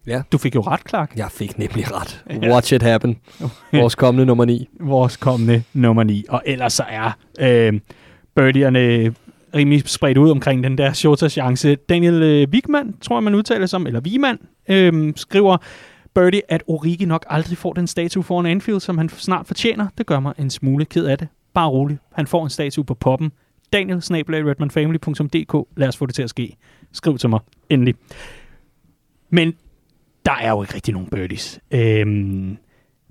Ja. 0.06 0.22
Du 0.32 0.38
fik 0.38 0.54
jo 0.54 0.60
ret, 0.60 0.80
Clark. 0.88 1.12
Jeg 1.16 1.28
fik 1.30 1.58
nemlig 1.58 1.84
ret. 1.92 2.24
Watch 2.50 2.72
it 2.72 2.82
happen. 2.82 3.16
Vores 3.72 3.94
kommende 3.94 4.26
nummer 4.26 4.44
9. 4.44 4.68
Vores 4.80 5.16
kommende 5.16 5.62
nummer 5.74 6.02
9. 6.02 6.24
Og 6.28 6.42
ellers 6.46 6.72
så 6.72 6.84
er 6.88 7.10
øh, 7.40 7.80
birdierne 8.36 9.14
rimelig 9.54 9.82
spredt 9.86 10.18
ud 10.18 10.30
omkring 10.30 10.64
den 10.64 10.78
der 10.78 10.92
Shota-chance. 10.92 11.74
Daniel 11.74 12.22
øh, 12.22 12.48
Wigman, 12.52 12.94
tror 13.00 13.16
jeg 13.16 13.22
man 13.22 13.34
udtaler 13.34 13.66
som, 13.66 13.86
eller 13.86 14.00
Wigman, 14.00 14.38
øh, 14.68 15.12
skriver, 15.16 15.56
Birdie, 16.14 16.42
at 16.48 16.62
Origi 16.66 17.04
nok 17.04 17.26
aldrig 17.28 17.58
får 17.58 17.72
den 17.72 17.86
statue 17.86 18.22
foran 18.22 18.46
Anfield, 18.46 18.80
som 18.80 18.98
han 18.98 19.08
snart 19.08 19.46
fortjener. 19.46 19.86
Det 19.98 20.06
gør 20.06 20.20
mig 20.20 20.34
en 20.38 20.50
smule 20.50 20.84
ked 20.84 21.06
af 21.06 21.18
det. 21.18 21.28
Bare 21.54 21.68
rolig. 21.68 21.98
Han 22.12 22.26
får 22.26 22.44
en 22.44 22.50
statue 22.50 22.84
på 22.84 22.94
poppen. 22.94 23.32
Daniel, 23.72 23.98
redmanfamily.dk. 23.98 25.68
Lad 25.76 25.88
os 25.88 25.96
få 25.96 26.06
det 26.06 26.14
til 26.14 26.22
at 26.22 26.30
ske. 26.30 26.56
Skriv 26.92 27.18
til 27.18 27.28
mig. 27.28 27.40
Endelig. 27.68 27.94
Men 29.30 29.54
der 30.26 30.32
er 30.32 30.50
jo 30.50 30.62
ikke 30.62 30.74
rigtig 30.74 30.94
nogen 30.94 31.08
birdies. 31.08 31.60
Øhm, 31.70 32.56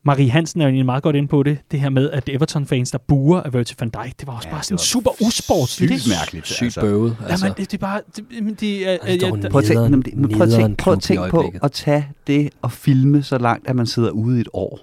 Marie 0.04 0.30
Hansen 0.30 0.62
er 0.62 0.66
jo 0.66 0.70
egentlig 0.70 0.86
meget 0.86 1.04
godt 1.04 1.16
inde 1.16 1.28
på 1.28 1.44
det. 1.44 1.58
Det 1.72 1.80
her 1.80 1.90
med, 1.90 2.10
at 2.12 2.30
Everton-fans, 2.30 2.92
der 2.92 2.98
buer 2.98 3.42
af 3.42 3.54
Virgil 3.54 3.76
van 3.80 3.90
Dijk, 3.90 4.20
det 4.20 4.28
var 4.28 4.34
også 4.36 4.48
ja, 4.50 4.54
bare 4.54 4.64
sådan 4.64 4.78
super 4.78 5.12
usportsligt. 5.28 6.02
Sygt 6.02 6.14
mærkeligt. 6.20 6.48
Sygt 6.48 6.64
altså. 6.64 6.82
bøvet. 6.82 7.18
Altså. 7.30 7.46
Jamen, 7.46 7.58
det, 7.58 7.72
det 7.72 7.78
er 7.78 7.82
bare... 7.82 8.02
Det, 8.16 8.60
det, 8.60 8.88
er, 8.88 8.98
Altså, 9.02 9.28
ja, 9.28 9.32
der- 9.42 9.50
Prøv 9.50 9.60
at 9.60 9.66
tænke, 9.66 9.82
Nederen- 9.82 10.16
men 10.22 10.32
prøv 10.32 10.42
at 10.48 10.50
tænke, 10.54 10.78
prøv 10.78 10.94
at 10.94 11.02
tænke 11.02 11.30
på 11.30 11.54
at 11.64 11.72
tage 11.72 12.08
det 12.28 12.50
og 12.62 12.72
filme 12.72 13.24
så 13.24 13.38
langt, 13.38 13.68
at 13.68 13.76
man 13.76 13.86
sidder 13.88 14.10
ude 14.10 14.38
i 14.38 14.42
et 14.42 14.48
år. 14.54 14.80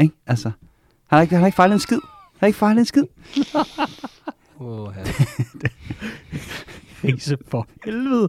Ikke? 0.00 0.14
Altså, 0.26 0.48
han 1.08 1.16
har 1.16 1.20
ikke, 1.20 1.34
han 1.34 1.40
har 1.42 1.46
ikke 1.46 1.56
fejlet 1.56 1.74
en 1.74 1.80
skid. 1.80 1.96
Han 1.96 2.38
har 2.40 2.46
ikke 2.46 2.58
fejlet 2.58 2.78
en 2.80 2.84
skid. 2.86 3.02
Oh, 4.60 4.88
ja. 7.04 7.10
Grise 7.10 7.36
for 7.48 7.68
helvede. 7.84 8.28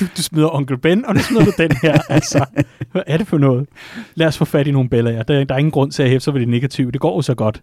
Du, 0.00 0.04
du 0.16 0.22
smider 0.22 0.54
onkel 0.54 0.78
Ben, 0.78 1.04
og 1.04 1.14
nu 1.14 1.20
smider 1.20 1.44
du 1.44 1.52
den 1.58 1.72
her. 1.82 1.98
Altså, 2.08 2.44
hvad 2.92 3.02
er 3.06 3.16
det 3.16 3.26
for 3.26 3.38
noget? 3.38 3.66
Lad 4.14 4.26
os 4.26 4.38
få 4.38 4.44
fat 4.44 4.66
i 4.66 4.70
nogle 4.70 4.88
billeder. 4.88 5.22
Der, 5.22 5.44
der 5.44 5.54
er 5.54 5.58
ingen 5.58 5.72
grund 5.72 5.90
til 5.92 6.02
at 6.02 6.08
hæfte 6.08 6.24
sig 6.24 6.34
ved 6.34 6.40
det 6.40 6.48
negative. 6.48 6.90
Det 6.90 7.00
går 7.00 7.16
jo 7.16 7.22
så 7.22 7.34
godt. 7.34 7.62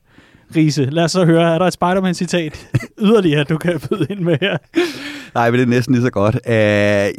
Riese, 0.55 0.85
lad 0.85 1.03
os 1.03 1.11
så 1.11 1.25
høre, 1.25 1.53
er 1.53 1.59
der 1.59 1.65
et 1.65 1.73
Spider-Man-citat 1.73 2.69
yderligere, 3.01 3.43
du 3.43 3.57
kan 3.57 3.79
byde 3.89 4.07
ind 4.09 4.19
med 4.19 4.37
her? 4.41 4.57
Nej, 5.35 5.51
men 5.51 5.59
det 5.59 5.65
er 5.65 5.69
næsten 5.69 5.95
lige 5.95 6.03
så 6.03 6.09
godt. 6.09 6.35
Uh, 6.35 6.51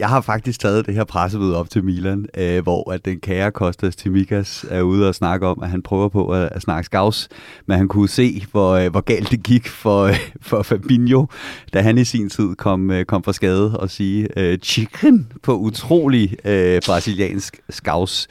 jeg 0.00 0.08
har 0.08 0.20
faktisk 0.20 0.60
taget 0.60 0.86
det 0.86 0.94
her 0.94 1.04
pressemøde 1.04 1.56
op 1.56 1.70
til 1.70 1.84
Milan, 1.84 2.26
uh, 2.38 2.62
hvor 2.62 2.92
at 2.92 3.04
den 3.04 3.20
kære 3.20 3.50
Kostas 3.50 3.96
Timikas 3.96 4.64
er 4.70 4.82
ude 4.82 5.08
og 5.08 5.14
snakke 5.14 5.46
om, 5.46 5.62
at 5.62 5.70
han 5.70 5.82
prøver 5.82 6.08
på 6.08 6.28
at, 6.28 6.48
at 6.52 6.62
snakke 6.62 6.86
skavs, 6.86 7.28
men 7.66 7.78
han 7.78 7.88
kunne 7.88 8.08
se, 8.08 8.44
hvor, 8.52 8.84
uh, 8.84 8.86
hvor 8.86 9.00
galt 9.00 9.30
det 9.30 9.42
gik 9.42 9.68
for, 9.68 10.04
uh, 10.04 10.16
for 10.40 10.62
Fabinho, 10.62 11.26
da 11.74 11.80
han 11.80 11.98
i 11.98 12.04
sin 12.04 12.28
tid 12.28 12.54
kom, 12.54 12.90
uh, 12.90 13.02
kom 13.02 13.22
fra 13.22 13.32
skade 13.32 13.78
og 13.78 13.90
sige 13.90 14.28
uh, 14.36 14.58
chicken 14.62 15.32
på 15.42 15.56
utrolig 15.56 16.36
uh, 16.44 16.80
brasiliansk 16.86 17.60
skavs. 17.70 18.28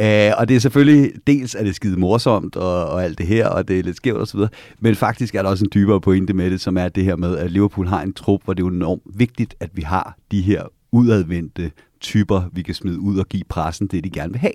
Uh, 0.00 0.04
og 0.38 0.48
det 0.48 0.56
er 0.56 0.60
selvfølgelig, 0.60 1.12
dels 1.26 1.54
er 1.54 1.64
det 1.64 1.74
skide 1.74 2.00
morsomt 2.00 2.56
og, 2.56 2.86
og 2.86 3.04
alt 3.04 3.18
det 3.18 3.26
her, 3.26 3.48
og 3.48 3.68
det 3.68 3.78
er 3.78 3.82
lidt 3.82 3.96
skævt 3.96 4.20
osv., 4.20 4.40
men 4.80 4.94
faktisk 4.94 5.34
er 5.34 5.42
der 5.42 5.50
også 5.50 5.64
en 5.64 5.70
dybere 5.74 6.00
pointe 6.00 6.32
med 6.32 6.50
det, 6.50 6.60
som 6.60 6.78
er 6.78 6.88
det 6.88 7.04
her 7.04 7.16
med, 7.16 7.36
at 7.36 7.50
Liverpool 7.50 7.86
har 7.86 8.02
en 8.02 8.12
trup, 8.12 8.40
hvor 8.44 8.54
det 8.54 8.62
er 8.62 8.66
jo 8.66 8.74
enormt 8.74 9.02
vigtigt, 9.04 9.25
at 9.60 9.70
vi 9.74 9.82
har 9.82 10.16
de 10.30 10.42
her 10.42 10.62
udadvendte 10.92 11.70
typer, 12.00 12.42
vi 12.52 12.62
kan 12.62 12.74
smide 12.74 13.00
ud 13.00 13.18
og 13.18 13.26
give 13.28 13.42
pressen 13.48 13.86
det, 13.86 14.04
de 14.04 14.10
gerne 14.10 14.32
vil 14.32 14.40
have. 14.40 14.52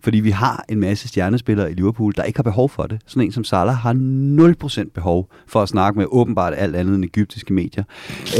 Fordi 0.00 0.20
vi 0.20 0.30
har 0.30 0.64
en 0.68 0.80
masse 0.80 1.08
stjernespillere 1.08 1.70
i 1.70 1.74
Liverpool, 1.74 2.12
der 2.16 2.22
ikke 2.22 2.38
har 2.38 2.42
behov 2.42 2.70
for 2.70 2.82
det. 2.82 3.00
Sådan 3.06 3.26
en 3.26 3.32
som 3.32 3.44
Salah 3.44 3.74
har 3.74 3.94
0% 4.84 4.90
behov 4.94 5.30
for 5.46 5.62
at 5.62 5.68
snakke 5.68 5.98
med 5.98 6.06
åbenbart 6.08 6.54
alt 6.56 6.76
andet 6.76 6.94
end 6.94 7.04
egyptiske 7.04 7.52
medier. 7.52 7.84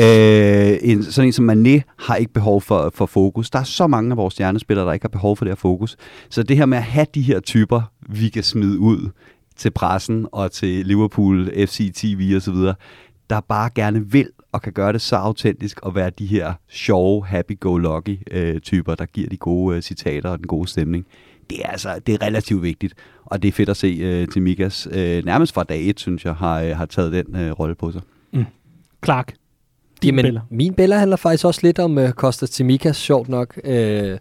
Øh, 0.01 0.79
en, 0.83 1.03
sådan 1.03 1.29
en 1.29 1.33
som 1.33 1.51
Mané 1.51 1.81
har 1.99 2.17
ikke 2.17 2.33
behov 2.33 2.61
for, 2.61 2.93
for 2.95 3.07
fokus. 3.07 3.51
Der 3.51 3.59
er 3.59 3.65
så 3.65 3.87
mange 3.87 4.11
af 4.11 4.17
vores 4.17 4.35
stjernespillere, 4.35 4.87
der 4.87 4.93
ikke 4.93 5.05
har 5.05 5.09
behov 5.09 5.37
for 5.37 5.45
det 5.45 5.51
her 5.51 5.57
fokus. 5.57 5.97
Så 6.29 6.43
det 6.43 6.57
her 6.57 6.67
med 6.67 6.79
at 6.79 6.85
have 6.85 7.07
de 7.15 7.23
her 7.23 7.41
typer, 7.41 7.83
vi 8.09 8.29
kan 8.29 8.43
smide 8.43 8.79
ud 8.79 9.11
til 9.57 9.71
pressen 9.71 10.27
og 10.33 10.53
til 10.53 10.87
Liverpool, 10.87 11.51
FC 11.67 11.93
TV 11.95 12.33
og 12.37 12.43
så 12.43 12.53
videre, 12.53 12.75
der 13.31 13.41
bare 13.41 13.71
gerne 13.75 14.11
vil 14.11 14.29
og 14.57 14.63
kan 14.63 14.73
gøre 14.73 14.93
det 14.93 15.01
så 15.01 15.17
autentisk 15.17 15.81
og 15.81 15.95
være 15.95 16.11
de 16.11 16.27
her 16.27 16.53
sjove, 16.69 17.27
happy-go-lucky 17.27 18.19
øh, 18.31 18.61
typer, 18.61 18.95
der 18.95 19.07
giver 19.07 19.29
de 19.29 19.37
gode 19.37 19.77
øh, 19.77 19.83
citater 19.83 20.31
og 20.31 20.39
den 20.39 20.47
gode 20.47 20.69
stemning. 20.69 21.07
Det 21.51 21.59
er 21.65 21.69
altså 21.69 22.01
det 22.07 22.15
er 22.15 22.23
relativt 22.27 22.63
vigtigt, 22.63 22.95
og 23.25 23.43
det 23.43 23.49
er 23.49 23.53
fedt 23.53 23.69
at 23.69 23.77
se 23.77 23.87
øh, 23.87 24.29
til 24.29 24.43
Mikas. 24.43 24.89
Øh, 24.93 25.25
nærmest 25.25 25.55
fra 25.55 25.65
dag 25.65 25.89
et, 25.89 26.01
synes 26.01 26.25
jeg, 26.25 26.35
har, 26.35 26.61
øh, 26.61 26.77
har 26.77 26.87
taget 26.87 27.13
den 27.13 27.37
øh, 27.37 27.53
rolle 27.53 27.75
på 27.75 27.93
sig. 27.93 28.03
Clark, 29.05 29.35
din 30.03 30.09
Jamen, 30.09 30.23
billeder. 30.23 30.41
min 30.51 30.75
billeder 30.75 30.99
handler 30.99 31.17
faktisk 31.17 31.45
også 31.45 31.61
lidt 31.63 31.79
om 31.79 31.99
uh, 31.99 32.11
Kostas 32.11 32.51
Tsimikas, 32.51 32.97
sjovt 32.97 33.29
nok. 33.29 33.61
Øh, 33.65 34.19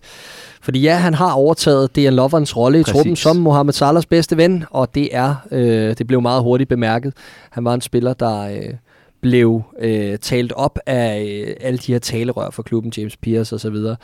fordi 0.61 0.81
ja, 0.81 0.95
han 0.95 1.13
har 1.13 1.31
overtaget 1.31 1.95
Dejan 1.95 2.13
Loverens 2.13 2.57
rolle 2.57 2.79
i 2.79 2.83
Præcis. 2.83 2.93
truppen 2.93 3.15
som 3.15 3.35
Mohamed 3.35 3.73
Salahs 3.73 4.05
bedste 4.05 4.37
ven, 4.37 4.65
og 4.69 4.95
det 4.95 5.09
er, 5.11 5.35
øh, 5.51 5.97
det 5.97 6.07
blev 6.07 6.21
meget 6.21 6.43
hurtigt 6.43 6.69
bemærket. 6.69 7.13
Han 7.49 7.65
var 7.65 7.73
en 7.73 7.81
spiller, 7.81 8.13
der 8.13 8.41
øh, 8.41 8.73
blev 9.21 9.61
øh, 9.79 10.17
talt 10.17 10.51
op 10.51 10.79
af 10.85 11.43
øh, 11.47 11.55
alle 11.59 11.77
de 11.77 11.91
her 11.91 11.99
talerør 11.99 12.49
for 12.49 12.63
klubben, 12.63 12.93
James 12.97 13.17
Pierce 13.17 13.55
og 13.55 13.59
så 13.59 13.69
videre, 13.69 13.95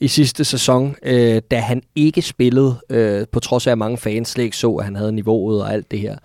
i 0.00 0.08
sidste 0.08 0.44
sæson, 0.44 0.96
øh, 1.02 1.42
da 1.50 1.60
han 1.60 1.82
ikke 1.94 2.22
spillede, 2.22 2.76
øh, 2.90 3.26
på 3.32 3.40
trods 3.40 3.66
af 3.66 3.72
at 3.72 3.78
mange 3.78 3.98
fans 3.98 4.28
slet 4.28 4.44
ikke 4.44 4.56
så, 4.56 4.72
at 4.74 4.84
han 4.84 4.96
havde 4.96 5.12
niveauet 5.12 5.62
og 5.62 5.72
alt 5.72 5.90
det 5.90 5.98
her. 5.98 6.16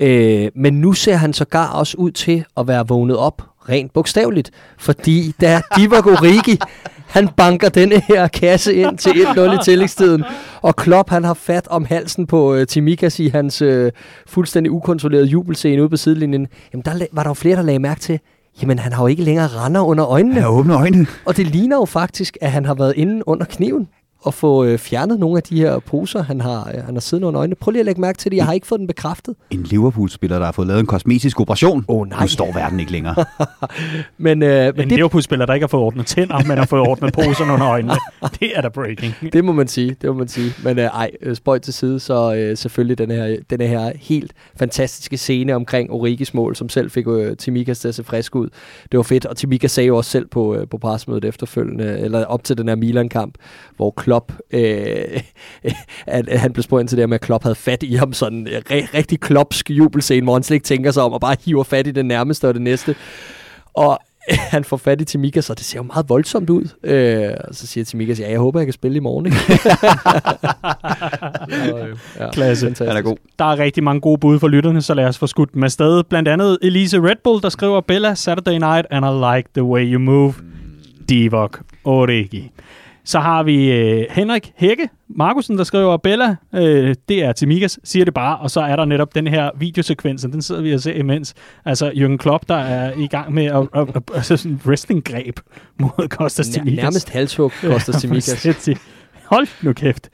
Øh, 0.00 0.50
men 0.54 0.80
nu 0.80 0.92
ser 0.92 1.14
han 1.14 1.32
sågar 1.32 1.72
også 1.72 1.96
ud 1.96 2.10
til 2.10 2.44
at 2.56 2.68
være 2.68 2.88
vågnet 2.88 3.16
op, 3.16 3.42
rent 3.68 3.92
bogstaveligt, 3.92 4.50
fordi 4.78 5.32
da 5.40 5.60
Divock 5.76 6.06
Origi, 6.06 6.58
han 7.10 7.28
banker 7.36 7.68
denne 7.68 8.02
her 8.08 8.28
kasse 8.28 8.74
ind 8.74 8.98
til 8.98 9.10
1-0 9.10 9.40
i 9.40 9.64
tillægstiden, 9.64 10.24
og 10.62 10.76
Klopp 10.76 11.10
han 11.10 11.24
har 11.24 11.34
fat 11.34 11.68
om 11.68 11.84
halsen 11.84 12.26
på 12.26 12.54
øh, 12.54 12.66
Timikas 12.66 13.20
i 13.20 13.28
hans 13.28 13.62
øh, 13.62 13.92
fuldstændig 14.26 14.72
ukontrollerede 14.72 15.26
jubelscene 15.26 15.82
ude 15.82 15.88
på 15.90 15.96
sidelinjen. 15.96 16.46
Jamen 16.72 16.84
der 16.84 17.06
var 17.12 17.22
der 17.22 17.30
jo 17.30 17.34
flere, 17.34 17.56
der 17.56 17.62
lagde 17.62 17.78
mærke 17.78 18.00
til, 18.00 18.20
jamen 18.62 18.78
han 18.78 18.92
har 18.92 19.02
jo 19.02 19.06
ikke 19.06 19.22
længere 19.22 19.46
render 19.48 19.80
under 19.80 20.06
øjnene. 20.06 20.36
Jeg 20.36 20.50
åbner 20.50 20.78
øjnene. 20.78 21.06
Og 21.24 21.36
det 21.36 21.46
ligner 21.46 21.76
jo 21.76 21.84
faktisk, 21.84 22.36
at 22.40 22.50
han 22.50 22.64
har 22.64 22.74
været 22.74 22.92
inde 22.96 23.28
under 23.28 23.46
kniven 23.46 23.88
og 24.22 24.34
få 24.34 24.64
øh, 24.64 24.78
fjernet 24.78 25.18
nogle 25.20 25.36
af 25.36 25.42
de 25.42 25.60
her 25.60 25.78
poser, 25.78 26.22
han 26.22 26.40
har, 26.40 26.70
øh, 26.74 26.84
han 26.84 26.94
har 26.94 27.00
siddende 27.00 27.28
under 27.28 27.40
øjnene. 27.40 27.56
Prøv 27.56 27.72
lige 27.72 27.80
at 27.80 27.86
lægge 27.86 28.00
mærke 28.00 28.18
til 28.18 28.30
det. 28.30 28.36
Jeg 28.36 28.44
har 28.44 28.52
ikke 28.52 28.66
fået 28.66 28.78
den 28.78 28.86
bekræftet. 28.86 29.34
En 29.50 29.62
Liverpool-spiller, 29.62 30.38
der 30.38 30.44
har 30.44 30.52
fået 30.52 30.68
lavet 30.68 30.80
en 30.80 30.86
kosmetisk 30.86 31.40
operation. 31.40 31.84
Åh, 31.88 32.08
nej. 32.08 32.20
Nu 32.20 32.28
står 32.28 32.52
verden 32.52 32.80
ikke 32.80 32.92
længere. 32.92 33.14
Men, 34.18 34.42
øh, 34.42 34.50
men 34.50 34.84
En 34.84 34.90
det, 34.90 34.96
Liverpool-spiller, 34.96 35.46
der 35.46 35.54
ikke 35.54 35.64
har 35.64 35.68
fået 35.68 35.82
ordnet 35.82 36.06
tænder, 36.06 36.44
men 36.44 36.58
har 36.58 36.66
fået 36.66 36.88
ordnet 36.88 37.12
poserne 37.12 37.52
under 37.52 37.68
øjnene. 37.68 37.94
Det 38.40 38.52
er 38.54 38.60
da 38.60 38.68
breaking. 38.68 39.14
det 39.32 39.44
må 39.44 39.52
man 39.52 39.68
sige, 39.68 39.96
det 40.00 40.10
må 40.10 40.12
man 40.12 40.28
sige. 40.28 40.52
Men 40.64 40.78
øh, 40.78 40.84
ej, 40.84 41.10
øh, 41.22 41.36
spøj 41.36 41.58
til 41.58 41.74
side, 41.74 42.00
så 42.00 42.34
øh, 42.34 42.56
selvfølgelig 42.56 42.98
den 42.98 43.10
her, 43.10 43.36
den 43.50 43.60
her 43.60 43.92
helt 43.96 44.32
fantastiske 44.56 45.16
scene 45.16 45.54
omkring 45.54 45.90
Origis 45.90 46.34
mål, 46.34 46.56
som 46.56 46.68
selv 46.68 46.90
fik 46.90 47.06
øh, 47.08 47.36
Timikas 47.36 47.78
til 47.78 47.88
at 47.88 47.94
se 47.94 48.04
frisk 48.04 48.36
ud. 48.36 48.48
Det 48.92 48.98
var 48.98 49.02
fedt, 49.02 49.26
og 49.26 49.36
Timikas 49.36 49.70
sagde 49.70 49.86
jo 49.86 49.96
også 49.96 50.10
selv 50.10 50.26
på, 50.26 50.54
øh, 50.54 50.68
på 50.68 50.78
pressemødet 50.78 51.24
efterfølgende, 51.24 51.98
eller 51.98 52.24
op 52.24 52.44
til 52.44 52.58
den 52.58 52.68
her 52.68 52.76
Milan-kamp, 52.76 53.34
hvor 53.76 53.90
Klopp, 54.10 54.32
øh, 54.50 55.20
at, 56.06 56.28
at 56.28 56.40
han 56.40 56.52
blev 56.52 56.62
spurgt 56.62 56.80
ind 56.80 56.88
til 56.88 56.98
det 56.98 57.08
med, 57.08 57.14
at 57.14 57.20
Klopp 57.20 57.42
havde 57.44 57.54
fat 57.54 57.82
i 57.82 57.94
ham, 57.94 58.12
sådan 58.12 58.48
øh, 58.48 58.58
re- 58.70 58.96
rigtig 58.96 59.20
klopsk 59.20 59.70
jubelscene, 59.70 60.24
hvor 60.24 60.32
han 60.32 60.42
slet 60.42 60.54
ikke 60.54 60.64
tænker 60.64 60.90
sig 60.90 61.02
om, 61.02 61.12
og 61.12 61.20
bare 61.20 61.36
hiver 61.44 61.64
fat 61.64 61.86
i 61.86 61.90
det 61.90 62.06
nærmeste 62.06 62.48
og 62.48 62.54
det 62.54 62.62
næste. 62.62 62.94
Og 63.74 63.98
han 64.54 64.64
får 64.64 64.76
fat 64.76 65.00
i 65.00 65.04
Timikas, 65.04 65.50
og 65.50 65.58
det 65.58 65.66
ser 65.66 65.78
jo 65.78 65.82
meget 65.82 66.08
voldsomt 66.08 66.50
ud. 66.50 66.68
Øh, 66.84 67.30
og 67.48 67.54
så 67.54 67.66
siger 67.66 67.84
Timikas, 67.84 68.20
ja, 68.20 68.30
jeg 68.30 68.38
håber, 68.38 68.60
jeg 68.60 68.66
kan 68.66 68.72
spille 68.72 68.96
i 68.96 69.00
morgen. 69.00 69.26
Ikke? 69.26 69.38
så, 71.68 71.86
øh, 71.86 71.96
ja, 72.18 72.30
Klasse. 72.30 72.66
fantastisk. 72.66 72.88
Han 72.88 72.96
er 72.96 73.02
god. 73.02 73.16
Der 73.38 73.44
er 73.44 73.58
rigtig 73.58 73.84
mange 73.84 74.00
gode 74.00 74.18
bud 74.18 74.38
for 74.38 74.48
lytterne, 74.48 74.82
så 74.82 74.94
lad 74.94 75.04
os 75.06 75.18
få 75.18 75.26
skudt 75.26 75.54
dem 75.54 75.62
afsted. 75.64 76.04
Blandt 76.04 76.28
andet 76.28 76.58
Elise 76.62 76.98
Red 77.02 77.16
Bull, 77.24 77.42
der 77.42 77.48
skriver, 77.48 77.80
Bella, 77.80 78.14
Saturday 78.14 78.58
night, 78.58 78.86
and 78.90 79.06
I 79.06 79.36
like 79.36 79.48
the 79.54 79.64
way 79.64 79.92
you 79.92 79.98
move. 79.98 80.34
Divock 81.08 81.60
Origi. 81.84 82.50
Så 83.10 83.20
har 83.20 83.42
vi 83.42 83.72
øh, 83.72 84.06
Henrik 84.10 84.52
Hække 84.56 84.88
Markusen, 85.08 85.58
der 85.58 85.64
skriver, 85.64 85.96
Bella, 85.96 86.36
øh, 86.54 86.94
det 87.08 87.24
er 87.24 87.32
Timikas, 87.32 87.78
siger 87.84 88.04
det 88.04 88.14
bare, 88.14 88.38
og 88.38 88.50
så 88.50 88.60
er 88.60 88.76
der 88.76 88.84
netop 88.84 89.14
den 89.14 89.26
her 89.26 89.50
videosekvens, 89.58 90.24
og 90.24 90.32
den 90.32 90.42
sidder 90.42 90.62
vi 90.62 90.74
og 90.74 90.80
ser 90.80 90.92
imens. 90.92 91.34
Altså 91.64 91.90
Jürgen 91.90 92.16
Klopp, 92.16 92.48
der 92.48 92.54
er 92.56 92.92
i 92.98 93.06
gang 93.06 93.34
med 93.34 93.44
at, 93.44 93.68
at, 93.74 93.88
at, 93.96 94.02
at 94.14 94.24
sådan 94.24 94.52
en 94.52 94.60
wrestling-greb 94.66 95.40
mod 95.80 96.08
Kostas 96.08 96.48
Nær- 96.48 96.52
Timikas. 96.52 96.82
Nærmest 96.82 97.10
halshug, 97.10 97.52
Kostas 97.62 97.96
Timikas. 98.00 98.42
fuldstændig. 98.42 98.82
Hold 99.32 99.46
nu 99.62 99.72
kæft. 99.72 100.10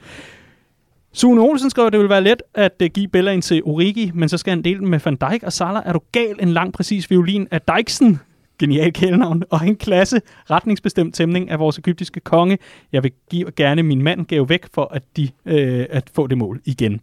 Sune 1.13 1.41
Olsen 1.41 1.69
skriver, 1.69 1.87
at 1.87 1.93
det 1.93 1.99
vil 2.01 2.09
være 2.09 2.23
let 2.23 2.41
at 2.53 2.71
uh, 2.81 2.87
give 2.87 3.07
Bella 3.07 3.31
en 3.31 3.41
til 3.41 3.61
Origi, 3.65 4.11
men 4.13 4.29
så 4.29 4.37
skal 4.37 4.51
han 4.51 4.61
dele 4.61 4.79
den 4.79 4.87
med 4.89 4.99
Van 5.05 5.15
Dijk 5.15 5.43
og 5.43 5.53
Salah. 5.53 5.81
Er 5.85 5.93
du 5.93 5.99
gal? 6.11 6.35
En 6.39 6.49
lang, 6.49 6.73
præcis 6.73 7.09
violin 7.09 7.47
af 7.51 7.61
Dijksen 7.61 8.19
genialt 8.59 8.93
kælenavn. 8.93 9.43
Og 9.49 9.67
en 9.67 9.75
klasse 9.75 10.21
retningsbestemt 10.51 11.15
tæmning 11.15 11.49
af 11.49 11.59
vores 11.59 11.77
egyptiske 11.77 12.19
konge. 12.19 12.57
Jeg 12.91 13.03
vil 13.03 13.11
give, 13.29 13.51
gerne 13.51 13.83
min 13.83 14.01
mand 14.01 14.25
gave 14.25 14.49
væk 14.49 14.65
for 14.73 14.93
at, 14.93 15.03
de, 15.17 15.29
øh, 15.45 15.85
at 15.89 16.09
få 16.15 16.27
det 16.27 16.37
mål 16.37 16.61
igen. 16.65 17.01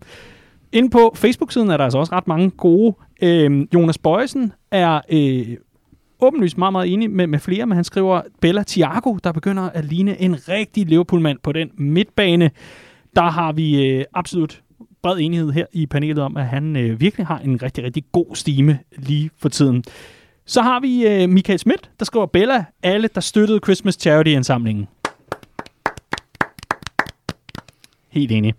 Inde 0.72 0.90
på 0.90 1.12
Facebook-siden 1.16 1.70
er 1.70 1.76
der 1.76 1.84
altså 1.84 1.98
også 1.98 2.12
ret 2.12 2.28
mange 2.28 2.50
gode. 2.50 2.96
Øh, 3.22 3.66
Jonas 3.74 3.98
Bøjsen 3.98 4.52
er 4.70 5.00
øh, 5.12 5.56
åbenlyst 6.20 6.58
meget, 6.58 6.72
meget 6.72 6.92
enig 6.92 7.10
med, 7.10 7.26
med 7.26 7.38
flere, 7.38 7.66
men 7.66 7.76
han 7.76 7.84
skriver 7.84 8.20
Bella 8.40 8.64
Thiago, 8.66 9.16
der 9.24 9.32
begynder 9.32 9.62
at 9.62 9.84
ligne 9.84 10.20
en 10.20 10.48
rigtig 10.48 10.86
Liverpool-mand 10.86 11.38
på 11.42 11.52
den 11.52 11.70
midtbane. 11.76 12.50
der 13.16 13.30
har 13.30 13.52
vi 13.52 13.86
øh, 13.86 14.04
absolut 14.14 14.62
bred 15.02 15.18
enighed 15.20 15.50
her 15.50 15.66
i 15.72 15.86
panelet 15.86 16.18
om, 16.18 16.36
at 16.36 16.46
han 16.46 16.76
øh, 16.76 17.00
virkelig 17.00 17.26
har 17.26 17.38
en 17.38 17.62
rigtig, 17.62 17.84
rigtig 17.84 18.04
god 18.12 18.34
stime 18.34 18.78
lige 18.96 19.30
for 19.38 19.48
tiden. 19.48 19.84
Så 20.46 20.62
har 20.62 20.80
vi 20.80 21.06
øh, 21.06 21.28
Michael 21.28 21.58
Schmidt, 21.58 21.90
der 21.98 22.04
skriver 22.04 22.26
Bella, 22.26 22.64
alle 22.82 23.08
der 23.14 23.20
støttede 23.20 23.60
Christmas 23.64 23.94
Charity-indsamlingen. 23.94 24.88
Helt 28.08 28.32
enig. 28.32 28.54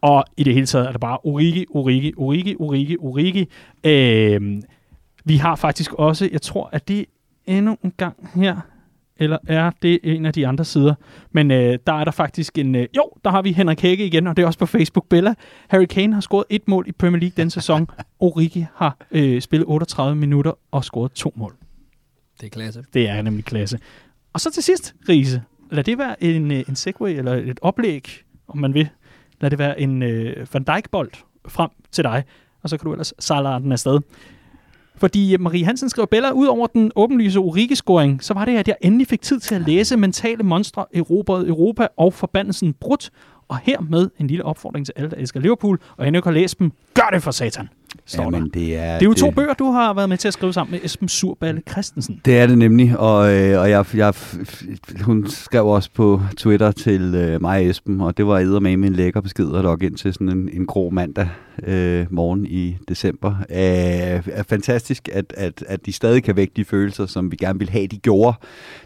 Og 0.00 0.24
i 0.36 0.44
det 0.44 0.54
hele 0.54 0.66
taget 0.66 0.86
er 0.86 0.92
det 0.92 1.00
bare 1.00 1.18
Origi, 1.24 1.66
Origi, 1.70 2.12
Origi, 2.16 2.56
Origi, 2.58 2.96
Origi. 3.00 3.48
Øh, 3.84 4.62
vi 5.24 5.36
har 5.36 5.56
faktisk 5.56 5.92
også, 5.92 6.28
jeg 6.32 6.42
tror, 6.42 6.68
at 6.72 6.88
det 6.88 7.06
endnu 7.46 7.76
en 7.84 7.92
gang 7.96 8.30
her, 8.34 8.60
eller 9.18 9.38
er 9.46 9.70
det 9.82 10.00
en 10.02 10.26
af 10.26 10.32
de 10.32 10.46
andre 10.46 10.64
sider? 10.64 10.94
Men 11.32 11.50
øh, 11.50 11.78
der 11.86 11.92
er 11.92 12.04
der 12.04 12.10
faktisk 12.10 12.58
en... 12.58 12.74
Øh, 12.74 12.86
jo, 12.96 13.10
der 13.24 13.30
har 13.30 13.42
vi 13.42 13.52
Henrik 13.52 13.80
Hække 13.80 14.06
igen, 14.06 14.26
og 14.26 14.36
det 14.36 14.42
er 14.42 14.46
også 14.46 14.58
på 14.58 14.66
Facebook. 14.66 15.08
Bella, 15.08 15.34
Harry 15.68 15.84
Kane 15.84 16.14
har 16.14 16.20
scoret 16.20 16.44
et 16.50 16.68
mål 16.68 16.84
i 16.88 16.92
Premier 16.92 17.20
League 17.20 17.34
den 17.36 17.50
sæson. 17.50 17.86
Origi 18.20 18.66
har 18.74 18.96
øh, 19.10 19.40
spillet 19.40 19.66
38 19.68 20.16
minutter 20.16 20.52
og 20.70 20.84
scoret 20.84 21.12
to 21.12 21.32
mål. 21.36 21.54
Det 22.40 22.46
er 22.46 22.50
klasse. 22.50 22.84
Det 22.94 23.08
er 23.08 23.22
nemlig 23.22 23.44
klasse. 23.44 23.78
Og 24.32 24.40
så 24.40 24.50
til 24.50 24.62
sidst, 24.62 24.94
Riese. 25.08 25.42
Lad 25.70 25.84
det 25.84 25.98
være 25.98 26.24
en, 26.24 26.50
øh, 26.50 26.64
en 26.68 26.76
segway 26.76 27.10
eller 27.10 27.32
et 27.32 27.58
oplæg, 27.62 28.08
om 28.48 28.58
man 28.58 28.74
vil. 28.74 28.88
Lad 29.40 29.50
det 29.50 29.58
være 29.58 29.80
en 29.80 30.02
øh, 30.02 30.46
Van 30.52 30.62
Dijk-bold 30.62 31.10
frem 31.48 31.70
til 31.90 32.04
dig, 32.04 32.24
og 32.62 32.68
så 32.68 32.76
kan 32.76 32.84
du 32.84 32.92
ellers 32.92 33.14
sejle 33.18 33.48
den 33.48 33.72
afsted. 33.72 34.00
Fordi 34.98 35.34
øh, 35.34 35.40
Marie 35.40 35.64
Hansen 35.64 35.88
skrev 35.88 36.06
Bella, 36.06 36.30
ud 36.30 36.46
over 36.46 36.66
den 36.66 36.92
åbenlyse 36.96 37.38
Origi-scoring, 37.38 38.24
så 38.24 38.34
var 38.34 38.44
det, 38.44 38.56
at 38.56 38.68
jeg 38.68 38.76
endelig 38.80 39.06
fik 39.06 39.22
tid 39.22 39.40
til 39.40 39.54
at 39.54 39.60
læse 39.60 39.96
Mentale 39.96 40.42
Monstre, 40.42 40.84
Erobret 40.94 41.48
Europa 41.48 41.88
og 41.96 42.14
Forbandelsen 42.14 42.74
Brudt. 42.80 43.10
Og 43.48 43.58
hermed 43.58 44.10
en 44.18 44.26
lille 44.26 44.44
opfordring 44.44 44.86
til 44.86 44.94
alle, 44.96 45.10
der 45.10 45.16
elsker 45.16 45.40
Liverpool, 45.40 45.80
og 45.96 46.06
endnu 46.06 46.18
ikke 46.18 46.26
har 46.26 46.34
læst 46.34 46.58
dem. 46.58 46.72
Gør 46.94 47.08
det 47.12 47.22
for 47.22 47.30
satan! 47.30 47.68
Står 48.06 48.22
Jamen, 48.22 48.42
der. 48.42 48.48
det 48.48 48.76
er, 48.76 48.92
Det 48.92 49.02
er 49.02 49.08
jo 49.08 49.14
to 49.14 49.30
bøger, 49.30 49.54
du 49.54 49.70
har 49.70 49.94
været 49.94 50.08
med 50.08 50.16
til 50.16 50.28
at 50.28 50.34
skrive 50.34 50.52
sammen 50.52 50.70
med 50.72 50.80
Esben 50.84 51.08
Surballe 51.08 51.62
Christensen. 51.70 52.20
Det 52.24 52.38
er 52.38 52.46
det 52.46 52.58
nemlig, 52.58 52.98
og, 52.98 53.34
øh, 53.34 53.60
og 53.60 53.70
jeg, 53.70 53.84
jeg, 53.94 54.14
hun 55.00 55.26
skrev 55.28 55.66
også 55.66 55.90
på 55.94 56.20
Twitter 56.36 56.72
til 56.72 57.14
øh, 57.14 57.40
mig 57.42 57.58
og 57.58 57.66
Esben, 57.66 58.00
og 58.00 58.16
det 58.16 58.26
var 58.26 58.58
med 58.60 58.72
en 58.72 58.92
lækker 58.92 59.20
besked 59.20 59.54
at 59.54 59.62
logge 59.62 59.86
ind 59.86 59.96
til 59.96 60.12
sådan 60.12 60.28
en, 60.28 60.48
en 60.52 60.66
grå 60.66 60.90
mandag 60.90 61.28
øh, 61.66 62.06
morgen 62.10 62.46
i 62.46 62.76
december. 62.88 63.30
Øh, 63.50 63.56
er 64.28 64.42
fantastisk, 64.48 65.08
at, 65.12 65.34
at, 65.36 65.64
at 65.66 65.86
de 65.86 65.92
stadig 65.92 66.22
kan 66.22 66.36
vække 66.36 66.52
de 66.56 66.64
følelser, 66.64 67.06
som 67.06 67.30
vi 67.30 67.36
gerne 67.36 67.58
ville 67.58 67.72
have, 67.72 67.86
de 67.86 67.98
gjorde, 67.98 68.36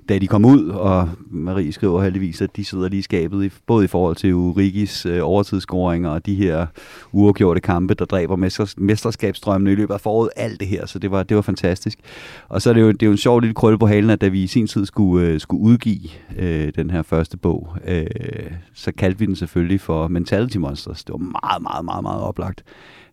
da 0.08 0.18
de 0.18 0.26
kom 0.26 0.44
ud, 0.44 0.68
og 0.68 1.08
Marie 1.30 1.72
skriver 1.72 2.02
heldigvis, 2.02 2.42
at 2.42 2.56
de 2.56 2.64
sidder 2.64 2.88
lige 2.88 3.02
skabet, 3.02 3.44
i, 3.44 3.50
både 3.66 3.84
i 3.84 3.88
forhold 3.88 4.16
til 4.16 4.34
Urigis 4.34 5.06
øh, 5.06 5.20
overtidsscoringer 5.22 6.10
og 6.10 6.26
de 6.26 6.34
her 6.34 6.66
uafgjorte 7.12 7.60
kampe, 7.60 7.94
der 7.94 8.04
dræber 8.04 8.36
mesters, 8.36 8.78
mesterskabsstrømmene 8.92 9.72
i 9.72 9.74
løbet 9.74 9.94
af 9.94 10.00
foråret, 10.00 10.30
alt 10.36 10.60
det 10.60 10.68
her, 10.68 10.86
så 10.86 10.98
det 10.98 11.10
var, 11.10 11.22
det 11.22 11.34
var 11.34 11.42
fantastisk. 11.42 11.98
Og 12.48 12.62
så 12.62 12.70
er 12.70 12.74
det 12.74 12.80
jo, 12.80 12.92
det 12.92 13.02
er 13.02 13.06
jo 13.06 13.12
en 13.12 13.18
sjov 13.18 13.40
lille 13.40 13.54
krølle 13.54 13.78
på 13.78 13.86
halen, 13.86 14.10
at 14.10 14.20
da 14.20 14.28
vi 14.28 14.42
i 14.42 14.46
sin 14.46 14.66
tid 14.66 14.86
skulle, 14.86 15.26
øh, 15.26 15.40
skulle 15.40 15.62
udgive 15.62 16.08
øh, 16.38 16.72
den 16.74 16.90
her 16.90 17.02
første 17.02 17.36
bog, 17.36 17.76
øh, 17.86 18.06
så 18.74 18.92
kaldte 18.92 19.18
vi 19.18 19.26
den 19.26 19.36
selvfølgelig 19.36 19.80
for 19.80 20.08
Mentality 20.08 20.56
Monsters. 20.56 21.04
Det 21.04 21.12
var 21.12 21.18
meget, 21.18 21.62
meget, 21.62 21.84
meget, 21.84 22.02
meget 22.02 22.22
oplagt. 22.22 22.64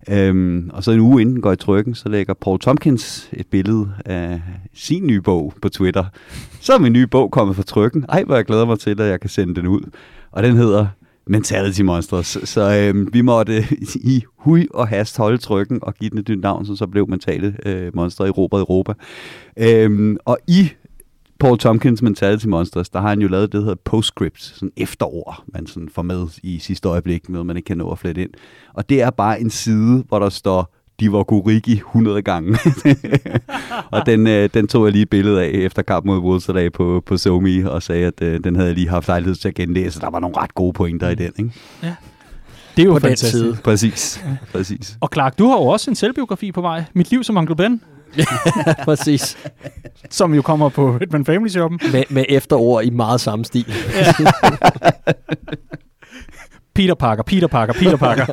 Øhm, 0.09 0.69
og 0.73 0.83
så 0.83 0.91
en 0.91 0.99
uge 0.99 1.21
inden 1.21 1.35
den 1.35 1.41
går 1.41 1.51
i 1.51 1.55
trykken, 1.55 1.95
så 1.95 2.09
lægger 2.09 2.33
Paul 2.33 2.59
Tompkins 2.59 3.29
et 3.33 3.47
billede 3.47 3.91
af 4.05 4.41
sin 4.73 5.07
nye 5.07 5.21
bog 5.21 5.53
på 5.61 5.69
Twitter. 5.69 6.05
Så 6.61 6.73
er 6.73 6.79
min 6.79 6.93
nye 6.93 7.07
bog 7.07 7.31
kommet 7.31 7.55
fra 7.55 7.63
trykken. 7.63 8.05
Ej, 8.09 8.23
hvor 8.23 8.35
jeg 8.35 8.45
glæder 8.45 8.65
mig 8.65 8.79
til, 8.79 9.01
at 9.01 9.07
jeg 9.07 9.19
kan 9.19 9.29
sende 9.29 9.55
den 9.55 9.67
ud. 9.67 9.81
Og 10.31 10.43
den 10.43 10.55
hedder 10.55 10.87
Mentality 11.27 11.81
Monsters. 11.81 12.37
Så 12.43 12.91
øh, 12.95 13.13
vi 13.13 13.21
måtte 13.21 13.63
i 13.95 14.23
hui 14.37 14.67
og 14.73 14.87
hast 14.87 15.17
holde 15.17 15.37
trykken 15.37 15.79
og 15.81 15.93
give 15.93 16.09
den 16.09 16.17
et 16.17 16.29
nyt 16.29 16.39
navn, 16.39 16.65
så 16.65 16.75
så 16.75 16.87
blev 16.87 17.09
Mentale 17.09 17.55
øh, 17.65 17.91
Monster 17.95 18.25
Europa 18.25 18.57
Europa. 18.57 18.93
Øh, 19.57 20.15
og 20.25 20.37
i 20.47 20.69
Paul 21.39 21.57
Tompkins 21.57 22.01
Mentality 22.01 22.45
Monsters, 22.45 22.89
der 22.89 23.01
har 23.01 23.09
han 23.09 23.21
jo 23.21 23.27
lavet 23.27 23.51
det, 23.51 23.53
der 23.53 23.59
hedder 23.59 23.81
Postscript, 23.85 24.41
sådan 24.41 24.71
efterord, 24.77 25.43
man 25.53 25.67
sådan 25.67 25.89
får 25.89 26.01
med 26.01 26.27
i 26.43 26.59
sidste 26.59 26.87
øjeblik, 26.87 27.29
noget 27.29 27.45
man 27.45 27.57
ikke 27.57 27.67
kan 27.67 27.77
nå 27.77 27.91
at 27.91 27.99
flette 27.99 28.21
ind. 28.21 28.29
Og 28.73 28.89
det 28.89 29.01
er 29.01 29.09
bare 29.09 29.41
en 29.41 29.49
side, 29.49 30.03
hvor 30.07 30.19
der 30.19 30.29
står 30.29 30.75
de 30.99 31.11
var 31.11 31.23
Gurigi 31.23 31.73
100 31.73 32.21
gange. 32.21 32.57
og 33.91 34.05
den, 34.05 34.27
øh, 34.27 34.49
den 34.53 34.67
tog 34.67 34.85
jeg 34.85 34.91
lige 34.91 35.01
et 35.01 35.09
billede 35.09 35.41
af 35.43 35.49
efter 35.53 35.81
kamp 35.81 36.05
mod 36.05 36.17
Wolves 36.19 36.45
dag 36.45 36.71
på, 36.73 37.03
på 37.05 37.17
Somi, 37.17 37.61
og 37.61 37.83
sagde, 37.83 38.05
at 38.05 38.21
øh, 38.21 38.39
den 38.43 38.55
havde 38.55 38.67
jeg 38.67 38.75
lige 38.75 38.89
haft 38.89 39.07
lejlighed 39.07 39.35
til 39.35 39.47
at 39.47 39.55
genlæse. 39.55 39.99
Der 39.99 40.09
var 40.09 40.19
nogle 40.19 40.37
ret 40.37 40.55
gode 40.55 40.73
pointer 40.73 41.09
i 41.09 41.15
den, 41.15 41.31
ikke? 41.39 41.51
Det 42.75 42.81
er 42.83 42.85
jo 42.85 42.91
På 42.93 42.99
den 42.99 43.01
fantastisk. 43.01 43.31
side. 43.31 43.57
Præcis, 43.63 44.23
præcis. 44.53 44.97
Og 45.01 45.09
Clark, 45.13 45.39
du 45.39 45.47
har 45.47 45.55
jo 45.57 45.63
også 45.63 45.91
en 45.91 45.95
selvbiografi 45.95 46.51
på 46.51 46.61
vej. 46.61 46.83
Mit 46.93 47.11
liv 47.11 47.23
som 47.23 47.37
Uncle 47.37 47.55
Ben, 47.55 47.81
Præcis. 48.85 49.37
som 50.09 50.33
jo 50.33 50.41
kommer 50.41 50.69
på 50.69 50.97
Hitman 50.97 51.25
Family 51.25 51.49
Shoppen. 51.49 51.79
Med, 51.91 52.03
med 52.09 52.25
efterord 52.29 52.83
i 52.83 52.89
meget 52.89 53.21
samme 53.21 53.45
stil. 53.45 53.65
Peter 56.75 56.93
Parker, 56.93 57.23
Peter 57.23 57.47
Parker, 57.47 57.73
Peter 57.73 57.97
Parker. 57.97 58.25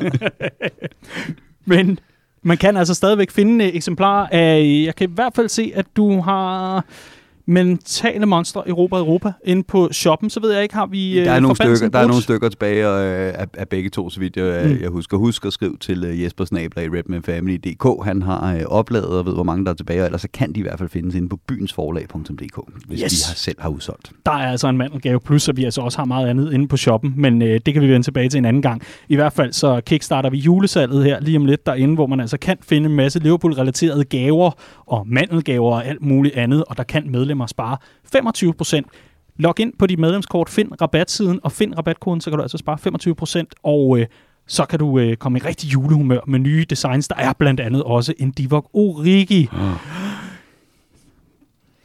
Men 1.65 1.99
man 2.47 2.57
kan 2.57 2.77
altså 2.77 2.93
stadigvæk 2.93 3.31
finde 3.31 3.65
øh, 3.65 3.75
eksemplarer 3.75 4.27
af, 4.31 4.81
jeg 4.85 4.95
kan 4.95 5.09
i 5.09 5.13
hvert 5.13 5.33
fald 5.35 5.49
se, 5.49 5.71
at 5.75 5.85
du 5.95 6.21
har 6.21 6.85
mentale 7.47 8.25
monstre 8.25 8.69
Europa 8.69 8.95
Europa 8.95 9.31
inde 9.45 9.63
på 9.63 9.89
shoppen, 9.91 10.29
så 10.29 10.39
ved 10.39 10.51
jeg 10.53 10.63
ikke, 10.63 10.75
har 10.75 10.85
vi 10.85 11.19
øh, 11.19 11.25
Der 11.25 11.31
er, 11.31 11.39
nogle 11.39 11.55
Forbandelsen 11.55 11.85
stykker, 11.85 11.97
der 11.99 12.03
er 12.03 12.07
nogle 12.07 12.23
stykker 12.23 12.49
tilbage 12.49 12.85
øh, 12.87 13.41
af, 13.41 13.45
af 13.53 13.67
begge 13.69 13.89
to, 13.89 14.09
så 14.09 14.19
vidt 14.19 14.37
jeg, 14.37 14.65
Mm. 14.65 14.77
jeg 14.81 14.89
husker. 14.89 15.17
Husk 15.17 15.45
at 15.45 15.53
skrive 15.53 15.77
til 15.79 16.03
øh, 16.03 16.23
Jesper 16.23 16.45
Snabler 16.45 16.83
i 16.83 16.87
redmanfamily.dk. 16.87 18.05
Han 18.05 18.21
har 18.21 18.55
øh, 18.55 18.61
opladet 18.65 19.07
og 19.09 19.25
ved, 19.25 19.33
hvor 19.33 19.43
mange 19.43 19.65
der 19.65 19.71
er 19.71 19.75
tilbage, 19.75 20.01
og 20.01 20.05
ellers 20.05 20.21
så 20.21 20.27
kan 20.33 20.53
de 20.53 20.59
i 20.59 20.63
hvert 20.63 20.79
fald 20.79 20.89
findes 20.89 21.15
inde 21.15 21.29
på 21.29 21.39
byensforlag.dk, 21.47 22.59
hvis 22.87 22.99
Yes. 22.99 23.11
vi 23.11 23.17
har, 23.27 23.35
selv 23.35 23.55
har 23.59 23.69
udsolgt. 23.69 24.11
Der 24.25 24.31
er 24.31 24.51
altså 24.51 24.67
en 24.69 24.77
mandelgave, 24.77 25.19
plus 25.19 25.49
at 25.49 25.57
vi 25.57 25.63
altså 25.63 25.81
også 25.81 25.97
har 25.97 26.05
meget 26.05 26.27
andet 26.27 26.53
inde 26.53 26.67
på 26.67 26.77
shoppen, 26.77 27.13
men 27.17 27.41
øh, 27.41 27.59
det 27.65 27.73
kan 27.73 27.83
vi 27.83 27.87
vende 27.87 28.05
tilbage 28.07 28.29
til 28.29 28.37
en 28.37 28.45
anden 28.45 28.61
gang. 28.61 28.81
I 29.09 29.15
hvert 29.15 29.33
fald 29.33 29.53
så 29.53 29.81
kickstarter 29.85 30.29
vi 30.29 30.37
julesalget 30.37 31.03
her 31.03 31.19
lige 31.19 31.37
om 31.37 31.45
lidt 31.45 31.65
derinde, 31.65 31.93
hvor 31.95 32.07
man 32.07 32.19
altså 32.19 32.37
kan 32.37 32.57
finde 32.61 32.89
en 32.89 32.95
masse 32.95 33.19
Liverpool-relaterede 33.19 34.03
gaver 34.03 34.51
og 34.85 35.03
mandelgaver 35.07 35.71
og 35.71 35.85
alt 35.85 36.01
muligt 36.01 36.35
andet, 36.35 36.63
og 36.67 36.77
der 36.77 36.83
kan 36.83 37.11
medlemmer 37.11 37.36
spare 37.45 37.77
25% 38.15 38.81
Log 39.39 39.59
ind 39.59 39.73
på 39.79 39.87
dit 39.87 39.99
medlemskort, 39.99 40.49
find 40.49 40.71
rabatsiden 40.81 41.39
og 41.43 41.51
find 41.51 41.77
rabatkoden, 41.77 42.21
så 42.21 42.29
kan 42.29 42.37
du 42.37 42.41
altså 42.41 42.57
spare 42.57 42.77
25% 43.41 43.45
og 43.63 43.99
øh, 43.99 44.05
så 44.47 44.65
kan 44.65 44.79
du 44.79 44.99
øh, 44.99 45.15
komme 45.17 45.37
i 45.37 45.41
rigtig 45.41 45.73
julehumør 45.73 46.19
med 46.27 46.39
nye 46.39 46.65
designs. 46.69 47.07
Der 47.07 47.15
er 47.15 47.33
blandt 47.33 47.59
andet 47.59 47.83
også 47.83 48.13
en 48.17 48.31
Divock 48.31 48.67
Origi 48.73 49.49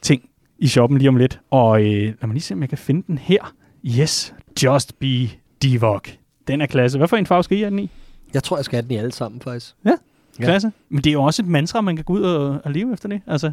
ting 0.03 0.23
i 0.59 0.69
shoppen 0.69 0.99
lige 0.99 1.09
om 1.09 1.17
lidt. 1.17 1.41
Og 1.51 1.81
øh, 1.81 1.87
lad 1.87 2.15
mig 2.23 2.33
lige 2.33 2.41
se, 2.41 2.55
om 2.55 2.61
jeg 2.61 2.69
kan 2.69 2.79
finde 2.79 3.03
den 3.07 3.19
her. 3.19 3.55
Yes, 3.87 4.35
Just 4.65 4.99
Be 4.99 5.29
Divock. 5.63 6.17
Den 6.49 6.61
er 6.61 6.67
klasse. 6.67 6.99
Hvad 6.99 7.09
for 7.09 7.17
en 7.17 7.27
farve 7.27 7.43
skal 7.43 7.57
I 7.59 7.61
have 7.61 7.71
den 7.71 7.79
i? 7.79 7.91
Jeg 8.35 8.43
tror, 8.43 8.57
jeg 8.57 8.65
skal 8.65 8.77
have 8.77 8.83
den 8.83 8.91
i 8.91 8.97
alle 8.97 9.13
sammen, 9.13 9.41
faktisk. 9.41 9.75
Ja, 9.85 9.91
Ja. 10.41 10.45
klasse. 10.45 10.73
Men 10.89 10.99
det 11.05 11.11
er 11.11 11.13
jo 11.13 11.23
også 11.23 11.43
et 11.43 11.49
mantra, 11.49 11.81
man 11.81 11.97
kan 11.97 12.05
gå 12.05 12.13
ud 12.13 12.23
og, 12.23 12.61
og 12.65 12.71
leve 12.71 12.93
efter 12.93 13.09
det. 13.09 13.21
Altså, 13.27 13.53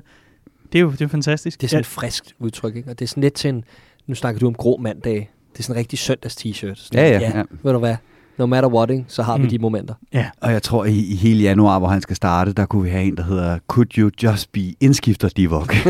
det 0.71 0.79
er 0.79 0.83
jo 0.83 0.91
det 0.91 1.01
er 1.01 1.07
fantastisk. 1.07 1.61
Det 1.61 1.67
er 1.67 1.69
sådan 1.69 1.79
et 1.79 1.85
friskt 1.85 2.33
udtryk, 2.39 2.75
ikke? 2.75 2.89
Og 2.91 2.99
det 2.99 3.05
er 3.05 3.09
sådan 3.09 3.23
lidt 3.23 3.33
til 3.33 3.49
en... 3.49 3.63
Nu 4.07 4.15
snakker 4.15 4.39
du 4.39 4.47
om 4.47 4.53
grå 4.53 4.77
mandag. 4.77 5.29
Det 5.53 5.59
er 5.59 5.63
sådan 5.63 5.75
en 5.75 5.79
rigtig 5.79 5.99
søndags 5.99 6.35
t-shirt. 6.35 6.75
Sådan, 6.75 6.99
Ja, 6.99 7.07
ja, 7.19 7.19
ja. 7.37 7.43
Ved 7.63 7.73
du 7.73 7.79
hvad? 7.79 7.95
No 8.37 8.45
matter 8.45 8.69
what, 8.69 8.89
ikke? 8.89 9.05
så 9.07 9.23
har 9.23 9.37
Mm. 9.37 9.43
vi 9.43 9.47
de 9.49 9.59
momenter. 9.59 9.93
ja. 10.13 10.29
Og 10.41 10.51
jeg 10.51 10.63
tror, 10.63 10.85
i, 10.85 10.97
i 11.11 11.15
hele 11.15 11.43
januar, 11.43 11.79
hvor 11.79 11.87
han 11.87 12.01
skal 12.01 12.15
starte, 12.15 12.53
der 12.53 12.65
kunne 12.65 12.83
vi 12.83 12.89
have 12.89 13.03
en, 13.03 13.17
der 13.17 13.23
hedder 13.23 13.59
Could 13.67 13.97
You 13.97 14.09
Just 14.23 14.51
Be 14.51 14.61
Indskifter 14.79 15.29
Divok. 15.29 15.73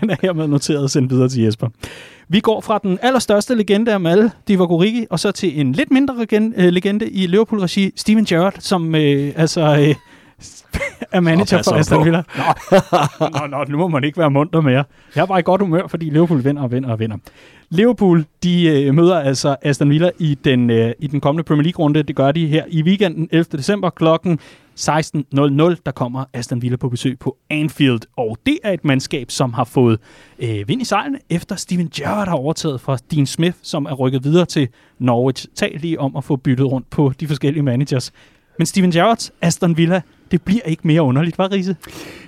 Den 0.00 0.10
er 0.10 0.16
hermed 0.22 0.46
noteret 0.46 0.82
og 0.82 0.90
sendt 0.90 1.12
videre 1.12 1.28
til 1.28 1.42
Jesper. 1.42 1.68
Vi 2.28 2.40
går 2.40 2.60
fra 2.60 2.78
den 2.82 2.98
allerstørste 3.02 3.54
legende 3.54 3.92
af 3.94 4.10
alle, 4.10 4.30
Divock 4.48 4.70
Origi, 4.70 5.06
og 5.10 5.20
så 5.20 5.32
til 5.32 5.60
en 5.60 5.72
lidt 5.72 5.90
mindre 5.90 6.18
legende, 6.18 6.56
øh, 6.56 6.68
legende 6.72 7.10
i 7.10 7.26
Liverpool-regi, 7.26 7.92
Steven 7.96 8.24
Gerrard, 8.24 8.54
som 8.58 8.94
øh, 8.94 9.32
altså 9.36 9.60
øh, 9.88 9.94
er 11.12 11.20
manager 11.20 11.62
for 11.62 11.72
Aston 11.72 11.98
på. 11.98 12.04
Villa. 12.04 12.22
Nå, 12.36 13.28
nå, 13.40 13.46
nå, 13.46 13.64
nu 13.68 13.78
må 13.78 13.88
man 13.88 14.04
ikke 14.04 14.18
være 14.18 14.30
munter 14.30 14.60
mere. 14.60 14.84
Jeg 15.16 15.22
er 15.22 15.26
bare 15.26 15.38
i 15.38 15.42
godt 15.42 15.60
humør, 15.60 15.86
fordi 15.86 16.10
Liverpool 16.10 16.44
vinder 16.44 16.62
og 16.62 16.70
vinder 16.70 16.90
og 16.90 16.98
vinder. 16.98 17.16
Liverpool, 17.70 18.24
de 18.42 18.66
øh, 18.68 18.94
møder 18.94 19.20
altså 19.20 19.56
Aston 19.62 19.90
Villa 19.90 20.10
i 20.18 20.38
den, 20.44 20.70
øh, 20.70 20.92
i 20.98 21.06
den 21.06 21.20
kommende 21.20 21.44
Premier 21.44 21.62
League-runde. 21.62 22.02
Det 22.02 22.16
gør 22.16 22.32
de 22.32 22.46
her 22.46 22.64
i 22.68 22.82
weekenden 22.82 23.28
11. 23.32 23.44
december 23.52 23.90
klokken 23.90 24.38
16.00. 24.80 24.80
Der 25.86 25.92
kommer 25.94 26.24
Aston 26.32 26.62
Villa 26.62 26.76
på 26.76 26.88
besøg 26.88 27.18
på 27.18 27.36
Anfield, 27.50 28.00
og 28.16 28.38
det 28.46 28.58
er 28.64 28.72
et 28.72 28.84
mandskab, 28.84 29.30
som 29.30 29.52
har 29.52 29.64
fået 29.64 29.98
øh, 30.38 30.68
vind 30.68 30.82
i 30.82 30.84
sejlene, 30.84 31.18
efter 31.30 31.56
Steven 31.56 31.90
Gerrard 31.94 32.28
har 32.28 32.36
overtaget 32.36 32.80
fra 32.80 32.98
Dean 33.10 33.26
Smith, 33.26 33.56
som 33.62 33.84
er 33.84 33.92
rykket 33.92 34.24
videre 34.24 34.44
til 34.44 34.68
Norwich. 34.98 35.46
Tal 35.54 35.72
lige 35.80 36.00
om 36.00 36.16
at 36.16 36.24
få 36.24 36.36
byttet 36.36 36.66
rundt 36.66 36.90
på 36.90 37.12
de 37.20 37.26
forskellige 37.26 37.62
managers. 37.62 38.12
Men 38.58 38.66
Steven 38.66 38.90
Gerrards 38.90 39.32
Aston 39.42 39.76
Villa, 39.76 40.02
det 40.30 40.42
bliver 40.42 40.62
ikke 40.62 40.86
mere 40.86 41.02
underligt, 41.02 41.38
var 41.38 41.52
Riese? 41.52 41.76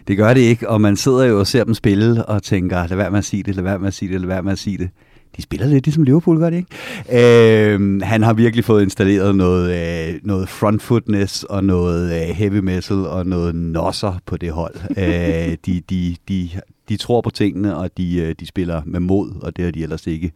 det 0.08 0.16
gør 0.16 0.34
det 0.34 0.40
ikke, 0.40 0.68
og 0.68 0.80
man 0.80 0.96
sidder 0.96 1.24
jo 1.24 1.38
og 1.38 1.46
ser 1.46 1.64
dem 1.64 1.74
spille 1.74 2.24
og 2.24 2.42
tænker, 2.42 2.86
lad 2.86 2.96
være 2.96 3.10
med 3.10 3.18
at 3.18 3.24
sige 3.24 3.42
det, 3.42 3.54
lad 3.54 3.64
være 3.64 3.78
med 3.78 3.88
at 3.88 3.94
sige 3.94 4.12
det, 4.12 4.20
lad 4.20 4.28
være 4.28 4.42
med 4.42 4.52
at 4.52 4.58
sige 4.58 4.78
det. 4.78 4.90
de 5.36 5.42
spiller 5.42 5.66
lidt 5.66 5.86
ligesom 5.86 6.02
Liverpool, 6.02 6.38
gør 6.38 6.50
de 6.50 6.56
ikke? 6.56 7.74
Øh, 7.74 8.02
han 8.02 8.22
har 8.22 8.32
virkelig 8.32 8.64
fået 8.64 8.82
installeret 8.82 9.36
noget, 9.36 9.70
øh, 10.08 10.20
noget 10.22 10.48
front 10.48 10.82
footness 10.82 11.44
og 11.44 11.64
noget 11.64 12.12
øh, 12.14 12.36
heavy 12.36 12.58
metal 12.58 12.96
og 12.96 13.26
noget 13.26 13.54
nosser 13.54 14.18
på 14.26 14.36
det 14.36 14.52
hold. 14.52 14.74
øh, 15.02 15.56
de, 15.66 15.82
de, 15.90 16.16
de, 16.28 16.50
de 16.88 16.96
tror 16.96 17.20
på 17.20 17.30
tingene, 17.30 17.76
og 17.76 17.90
de, 17.96 18.18
øh, 18.18 18.34
de 18.40 18.46
spiller 18.46 18.82
med 18.84 19.00
mod, 19.00 19.32
og 19.42 19.56
det 19.56 19.64
har 19.64 19.72
de 19.72 19.82
ellers 19.82 20.06
ikke 20.06 20.32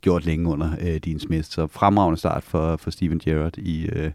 gjort 0.00 0.26
længe 0.26 0.48
under 0.48 0.70
øh, 0.80 0.96
Dean 1.04 1.20
Smith. 1.20 1.48
Så 1.50 1.66
fremragende 1.66 2.18
start 2.18 2.44
for, 2.44 2.76
for 2.76 2.90
Steven 2.90 3.20
Gerrard 3.24 3.58
i, 3.58 3.86
øh, 3.92 4.10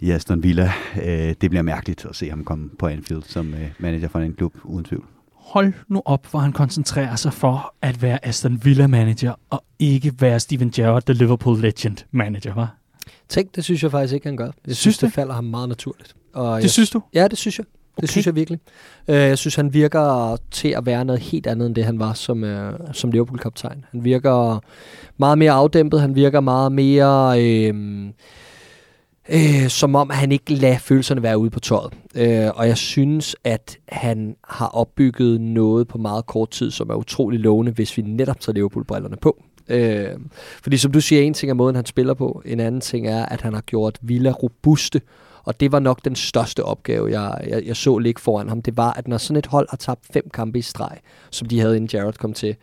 i 0.00 0.10
Aston 0.10 0.42
Villa. 0.42 0.72
Øh, 1.02 1.34
det 1.40 1.50
bliver 1.50 1.62
mærkeligt 1.62 2.04
at 2.10 2.16
se 2.16 2.30
ham 2.30 2.44
komme 2.44 2.68
på 2.78 2.86
Anfield 2.86 3.22
som 3.22 3.54
øh, 3.54 3.60
manager 3.78 4.08
for 4.08 4.18
en 4.18 4.32
klub, 4.32 4.54
uden 4.64 4.84
tvivl. 4.84 5.04
Hold 5.34 5.72
nu 5.88 6.02
op, 6.04 6.26
hvor 6.30 6.40
han 6.40 6.52
koncentrerer 6.52 7.16
sig 7.16 7.32
for 7.32 7.74
at 7.82 8.02
være 8.02 8.26
Aston 8.26 8.60
Villa-manager, 8.64 9.32
og 9.50 9.64
ikke 9.78 10.12
være 10.20 10.40
Steven 10.40 10.70
Gerrard, 10.70 11.02
the 11.02 11.14
Liverpool 11.14 11.60
legend-manager, 11.60 12.54
var? 12.54 12.76
Tænk, 13.28 13.56
det 13.56 13.64
synes 13.64 13.82
jeg 13.82 13.90
faktisk 13.90 14.14
ikke, 14.14 14.26
han 14.26 14.36
gør. 14.36 14.44
Jeg 14.44 14.52
synes, 14.64 14.78
Synes 14.78 14.98
det 14.98 15.06
du? 15.06 15.10
falder 15.10 15.34
ham 15.34 15.44
meget 15.44 15.68
naturligt. 15.68 16.14
Og 16.34 16.56
Det 16.56 16.62
jeg, 16.62 16.70
synes 16.70 16.90
du? 16.90 17.02
Ja, 17.14 17.28
det 17.28 17.38
synes 17.38 17.58
jeg. 17.58 17.66
Det 17.66 18.02
Okay. 18.02 18.06
synes 18.10 18.26
jeg 18.26 18.34
virkelig. 18.34 18.60
Uh, 19.08 19.14
jeg 19.14 19.38
synes, 19.38 19.54
han 19.54 19.74
virker 19.74 20.36
til 20.50 20.68
at 20.68 20.86
være 20.86 21.04
noget 21.04 21.22
helt 21.22 21.46
andet, 21.46 21.66
end 21.66 21.74
det 21.74 21.84
han 21.84 21.98
var 21.98 22.12
som, 22.12 22.42
uh, 22.42 22.50
som 22.92 23.10
Liverpool-kaptajn. 23.10 23.84
Han 23.90 24.04
virker 24.04 24.60
meget 25.18 25.38
mere 25.38 25.52
afdæmpet. 25.52 26.00
Han 26.00 26.14
virker 26.14 26.40
meget 26.40 26.72
mere... 26.72 27.42
Øh, 27.44 27.74
øh, 29.28 29.68
som 29.68 29.94
om 29.94 30.10
han 30.10 30.32
ikke 30.32 30.54
lader 30.54 30.78
følelserne 30.78 31.22
være 31.22 31.38
ude 31.38 31.50
på 31.50 31.60
tøjet. 31.60 31.92
Øh, 32.14 32.50
og 32.54 32.68
jeg 32.68 32.76
synes, 32.76 33.36
at 33.44 33.78
han 33.88 34.36
har 34.44 34.68
opbygget 34.68 35.40
noget 35.40 35.88
på 35.88 35.98
meget 35.98 36.26
kort 36.26 36.50
tid, 36.50 36.70
som 36.70 36.90
er 36.90 36.94
utrolig 36.94 37.40
lovende, 37.40 37.72
hvis 37.72 37.96
vi 37.96 38.02
netop 38.02 38.40
tager 38.40 38.54
Liverpool-brillerne 38.54 39.16
på. 39.16 39.42
Øh, 39.68 40.08
fordi 40.62 40.76
som 40.76 40.92
du 40.92 41.00
siger, 41.00 41.22
en 41.22 41.34
ting 41.34 41.50
er 41.50 41.54
måden, 41.54 41.76
han 41.76 41.86
spiller 41.86 42.14
på. 42.14 42.42
En 42.44 42.60
anden 42.60 42.80
ting 42.80 43.06
er, 43.06 43.26
at 43.26 43.40
han 43.40 43.54
har 43.54 43.60
gjort 43.60 43.98
Villa 44.02 44.30
robuste. 44.30 45.00
Og 45.44 45.60
det 45.60 45.72
var 45.72 45.78
nok 45.78 46.04
den 46.04 46.16
største 46.16 46.64
opgave, 46.64 47.20
jeg, 47.20 47.44
jeg, 47.48 47.66
jeg 47.66 47.76
så 47.76 47.98
ligge 47.98 48.20
foran 48.20 48.48
ham. 48.48 48.62
Det 48.62 48.76
var, 48.76 48.92
at 48.92 49.08
når 49.08 49.18
sådan 49.18 49.36
et 49.36 49.46
hold 49.46 49.66
har 49.70 49.76
tabt 49.76 50.00
fem 50.12 50.30
kampe 50.34 50.58
i 50.58 50.62
streg, 50.62 50.98
som 51.30 51.48
de 51.48 51.60
havde 51.60 51.76
inden 51.76 51.90
Jared 51.92 52.12
kom 52.12 52.32
til, 52.32 52.56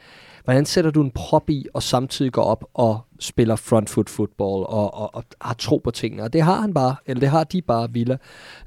hvordan 0.43 0.65
sætter 0.65 0.91
du 0.91 1.01
en 1.01 1.11
prop 1.11 1.49
i, 1.49 1.65
og 1.73 1.83
samtidig 1.83 2.31
går 2.31 2.43
op 2.43 2.65
og 2.73 2.99
spiller 3.19 3.55
front 3.55 3.89
foot 3.89 4.09
football, 4.09 4.65
og, 4.67 4.93
og, 4.93 5.15
og 5.15 5.23
har 5.41 5.53
tro 5.53 5.77
på 5.77 5.91
tingene. 5.91 6.23
Og 6.23 6.33
det 6.33 6.41
har 6.41 6.61
han 6.61 6.73
bare, 6.73 6.95
eller 7.05 7.19
det 7.19 7.29
har 7.29 7.43
de 7.43 7.61
bare, 7.61 7.91
Villa. 7.91 8.17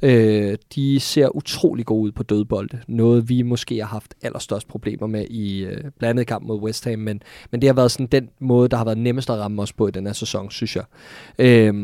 Øh, 0.02 0.56
de 0.74 1.00
ser 1.00 1.36
utrolig 1.36 1.86
gode 1.86 2.02
ud 2.02 2.12
på 2.12 2.22
dødbolde. 2.22 2.80
Noget, 2.88 3.28
vi 3.28 3.42
måske 3.42 3.78
har 3.78 3.86
haft 3.86 4.14
allerstørst 4.22 4.68
problemer 4.68 5.06
med 5.06 5.26
i 5.30 5.64
øh, 5.64 5.84
blandet 5.98 6.26
kamp 6.26 6.46
mod 6.46 6.60
West 6.60 6.84
Ham, 6.84 6.98
men, 6.98 7.22
men 7.50 7.60
det 7.60 7.68
har 7.68 7.74
været 7.74 7.90
sådan 7.90 8.06
den 8.06 8.28
måde, 8.40 8.68
der 8.68 8.76
har 8.76 8.84
været 8.84 8.98
nemmest 8.98 9.30
at 9.30 9.38
ramme 9.38 9.62
os 9.62 9.72
på 9.72 9.88
i 9.88 9.90
den 9.90 10.06
her 10.06 10.12
sæson, 10.12 10.50
synes 10.50 10.76
jeg. 10.76 10.84
Øh, 11.38 11.74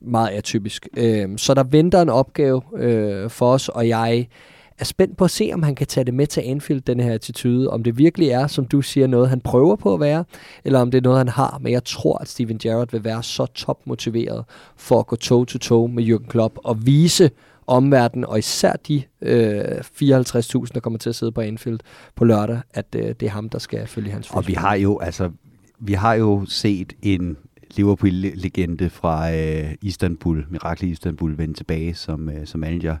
meget 0.00 0.28
atypisk. 0.28 0.88
Øh, 0.96 1.28
så 1.36 1.54
der 1.54 1.64
venter 1.64 2.02
en 2.02 2.08
opgave 2.08 2.62
øh, 2.76 3.30
for 3.30 3.52
os, 3.52 3.68
og 3.68 3.88
jeg 3.88 4.28
er 4.78 4.84
spændt 4.84 5.16
på 5.16 5.24
at 5.24 5.30
se, 5.30 5.50
om 5.54 5.62
han 5.62 5.74
kan 5.74 5.86
tage 5.86 6.04
det 6.04 6.14
med 6.14 6.26
til 6.26 6.40
Anfield, 6.40 6.80
den 6.80 7.00
her 7.00 7.14
attitude. 7.14 7.70
Om 7.70 7.82
det 7.82 7.98
virkelig 7.98 8.28
er, 8.28 8.46
som 8.46 8.64
du 8.64 8.82
siger, 8.82 9.06
noget 9.06 9.28
han 9.28 9.40
prøver 9.40 9.76
på 9.76 9.94
at 9.94 10.00
være, 10.00 10.24
eller 10.64 10.80
om 10.80 10.90
det 10.90 10.98
er 10.98 11.02
noget, 11.02 11.18
han 11.18 11.28
har. 11.28 11.58
Men 11.60 11.72
jeg 11.72 11.84
tror, 11.84 12.18
at 12.18 12.28
Steven 12.28 12.58
Gerrard 12.58 12.90
vil 12.90 13.04
være 13.04 13.22
så 13.22 13.46
topmotiveret 13.46 14.44
for 14.76 15.00
at 15.00 15.06
gå 15.06 15.16
toe-to-toe 15.16 15.88
med 15.88 16.04
Jürgen 16.04 16.26
Klopp 16.28 16.58
og 16.64 16.86
vise 16.86 17.30
omverdenen, 17.66 18.24
og 18.24 18.38
især 18.38 18.72
de 18.88 19.02
øh, 19.22 19.60
54.000, 19.62 20.66
der 20.74 20.80
kommer 20.82 20.98
til 20.98 21.08
at 21.08 21.14
sidde 21.14 21.32
på 21.32 21.40
Anfield 21.40 21.80
på 22.14 22.24
lørdag, 22.24 22.60
at 22.74 22.86
øh, 22.96 23.02
det 23.02 23.22
er 23.22 23.30
ham, 23.30 23.48
der 23.48 23.58
skal 23.58 23.86
følge 23.86 24.10
hans 24.10 24.30
Og 24.30 24.48
vi 24.48 24.52
har 24.52 24.74
jo, 24.74 24.98
altså, 24.98 25.30
vi 25.78 25.92
har 25.92 26.14
jo 26.14 26.44
set 26.46 26.92
en 27.02 27.36
Liverpool-legende 27.76 28.90
fra 28.90 29.34
øh, 29.34 29.74
Istanbul, 29.82 30.46
Mirakel 30.50 30.88
Istanbul, 30.88 31.38
vende 31.38 31.54
tilbage 31.54 31.94
som, 31.94 32.28
øh, 32.28 32.46
som 32.46 32.60
manager. 32.60 32.96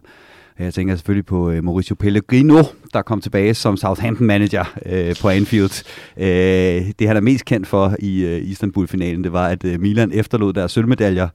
Jeg 0.58 0.74
tænker 0.74 0.96
selvfølgelig 0.96 1.26
på 1.26 1.50
øh, 1.50 1.64
Mauricio 1.64 1.94
Pellegrino, 1.94 2.62
der 2.92 3.02
kom 3.02 3.20
tilbage 3.20 3.54
som 3.54 3.76
Southampton-manager 3.76 4.64
øh, 4.86 5.16
på 5.22 5.28
Anfield. 5.28 5.84
Øh, 6.16 6.92
det 6.98 7.08
han 7.08 7.16
er 7.16 7.20
mest 7.20 7.44
kendt 7.44 7.66
for 7.66 7.96
i 7.98 8.24
øh, 8.24 8.48
Istanbul-finalen, 8.48 9.24
det 9.24 9.32
var, 9.32 9.48
at 9.48 9.64
øh, 9.64 9.80
Milan 9.80 10.12
efterlod 10.12 10.52
deres 10.52 10.72
sølvmedaljer 10.72 11.28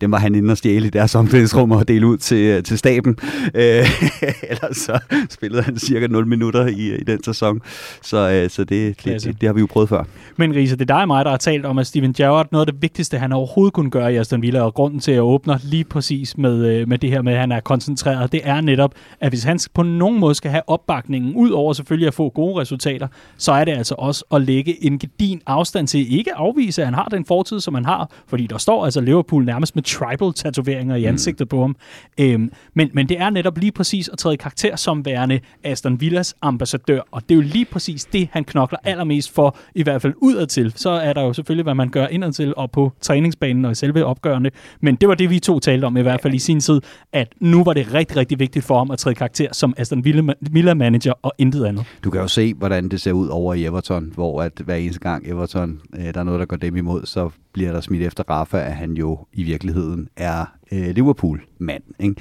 dem 0.00 0.12
var 0.12 0.18
han 0.18 0.34
inde 0.34 0.50
og 0.50 0.58
stjæle 0.58 0.86
i 0.86 0.90
deres 0.90 1.14
omklædningsrum 1.14 1.70
og 1.70 1.88
dele 1.88 2.06
ud 2.06 2.16
til, 2.16 2.36
øh, 2.36 2.62
til 2.62 2.78
staben. 2.78 3.16
Øh, 3.54 3.62
ellers 4.50 4.76
så 4.76 4.98
spillede 5.30 5.62
han 5.62 5.78
cirka 5.78 6.06
0 6.06 6.26
minutter 6.26 6.66
i, 6.66 6.94
i 6.94 7.04
den 7.04 7.24
sæson. 7.24 7.60
Så, 8.02 8.30
øh, 8.30 8.50
så 8.50 8.64
det, 8.64 9.04
det, 9.04 9.24
det, 9.24 9.40
det 9.40 9.46
har 9.46 9.52
vi 9.52 9.60
jo 9.60 9.66
prøvet 9.66 9.88
før. 9.88 10.04
Men 10.36 10.54
Risa, 10.54 10.74
det 10.74 10.80
er 10.80 10.94
dig 10.94 11.02
og 11.02 11.06
mig, 11.06 11.24
der 11.24 11.30
har 11.30 11.38
talt 11.38 11.66
om, 11.66 11.78
at 11.78 11.86
Steven 11.86 12.12
Gerrard, 12.12 12.48
noget 12.52 12.66
af 12.66 12.72
det 12.72 12.82
vigtigste, 12.82 13.18
han 13.18 13.32
overhovedet 13.32 13.74
kunne 13.74 13.90
gøre 13.90 14.14
i 14.14 14.16
Aston 14.16 14.42
Villa, 14.42 14.62
og 14.62 14.74
grunden 14.74 15.00
til, 15.00 15.10
at 15.10 15.14
jeg 15.14 15.22
åbner 15.22 15.58
lige 15.62 15.84
præcis 15.84 16.38
med, 16.38 16.66
øh, 16.66 16.88
med 16.88 16.98
det 16.98 17.10
her 17.10 17.22
med, 17.22 17.32
at 17.32 17.40
han 17.40 17.52
er 17.52 17.60
koncentreret, 17.60 18.32
det 18.32 18.40
er 18.44 18.60
netop, 18.60 18.94
at 19.20 19.28
hvis 19.28 19.44
han 19.44 19.58
på 19.74 19.82
nogen 19.82 20.20
måde 20.20 20.34
skal 20.34 20.50
have 20.50 20.62
opbakningen, 20.66 21.34
ud 21.34 21.50
over 21.50 21.72
selvfølgelig 21.72 22.06
at 22.06 22.14
få 22.14 22.28
gode 22.28 22.60
resultater, 22.60 23.08
så 23.36 23.52
er 23.52 23.64
det 23.64 23.72
altså 23.72 23.94
også 23.98 24.24
at 24.32 24.42
lægge 24.42 24.84
en 24.84 24.98
gedin 24.98 25.40
afstand 25.46 25.88
til, 25.88 26.18
ikke 26.18 26.34
afvise, 26.34 26.82
at 26.82 26.86
han 26.86 26.94
har 26.94 27.04
den 27.04 27.24
fortid, 27.24 27.60
som 27.60 27.74
han 27.74 27.84
har, 27.84 28.10
fordi 28.26 28.46
der 28.46 28.58
står 28.58 28.84
altså 28.84 29.00
Liverpool 29.00 29.44
nærmest 29.44 29.74
med 29.74 29.81
tribal-tatoveringer 29.82 30.96
i 30.96 31.04
ansigtet 31.04 31.48
på 31.48 31.60
ham. 31.60 31.76
Øhm, 32.20 32.52
men, 32.74 32.90
men 32.92 33.08
det 33.08 33.20
er 33.20 33.30
netop 33.30 33.58
lige 33.58 33.72
præcis 33.72 34.08
at 34.08 34.18
træde 34.18 34.34
i 34.34 34.36
karakter 34.36 34.76
som 34.76 35.04
værende 35.04 35.40
Aston 35.64 36.00
Villas 36.00 36.34
ambassadør, 36.42 37.00
og 37.10 37.22
det 37.22 37.30
er 37.30 37.36
jo 37.36 37.40
lige 37.40 37.64
præcis 37.64 38.04
det, 38.04 38.28
han 38.32 38.44
knokler 38.44 38.78
allermest 38.84 39.34
for, 39.34 39.56
i 39.74 39.82
hvert 39.82 40.02
fald 40.02 40.14
udadtil. 40.16 40.72
Så 40.76 40.90
er 40.90 41.12
der 41.12 41.22
jo 41.22 41.32
selvfølgelig, 41.32 41.62
hvad 41.62 41.74
man 41.74 41.88
gør 41.90 42.06
indadtil 42.06 42.54
og 42.56 42.70
på 42.70 42.92
træningsbanen 43.00 43.64
og 43.64 43.72
i 43.72 43.74
selve 43.74 44.04
opgørende. 44.04 44.50
Men 44.80 44.94
det 44.94 45.08
var 45.08 45.14
det, 45.14 45.30
vi 45.30 45.38
to 45.38 45.58
talte 45.58 45.84
om 45.84 45.96
i 45.96 46.00
hvert 46.00 46.20
fald 46.20 46.34
i 46.34 46.38
sin 46.38 46.60
tid, 46.60 46.80
at 47.12 47.28
nu 47.40 47.64
var 47.64 47.72
det 47.72 47.94
rigtig, 47.94 48.16
rigtig 48.16 48.38
vigtigt 48.38 48.64
for 48.64 48.78
ham 48.78 48.90
at 48.90 48.98
træde 48.98 49.12
i 49.12 49.14
karakter 49.14 49.48
som 49.52 49.74
Aston 49.76 50.04
Villa- 50.06 50.34
Villa-manager 50.40 51.12
og 51.22 51.32
intet 51.38 51.64
andet. 51.64 51.84
Du 52.04 52.10
kan 52.10 52.20
jo 52.20 52.28
se, 52.28 52.54
hvordan 52.54 52.88
det 52.88 53.00
ser 53.00 53.12
ud 53.12 53.28
over 53.28 53.54
i 53.54 53.64
Everton, 53.64 54.12
hvor 54.14 54.42
at 54.42 54.52
hver 54.64 54.74
eneste 54.74 55.00
gang 55.00 55.28
Everton, 55.28 55.80
øh, 55.98 56.14
der 56.14 56.20
er 56.20 56.24
noget, 56.24 56.40
der 56.40 56.46
går 56.46 56.56
dem 56.56 56.76
imod, 56.76 57.06
så 57.06 57.30
bliver 57.52 57.72
der 57.72 57.80
smidt 57.80 58.02
efter 58.02 58.24
Rafa, 58.30 58.58
at 58.58 58.72
han 58.72 58.92
jo 58.92 59.26
i 59.32 59.42
virkeligheden 59.42 60.08
er 60.16 60.44
øh, 60.72 60.88
Liverpool-mand. 60.88 61.82
Ikke? 61.98 62.14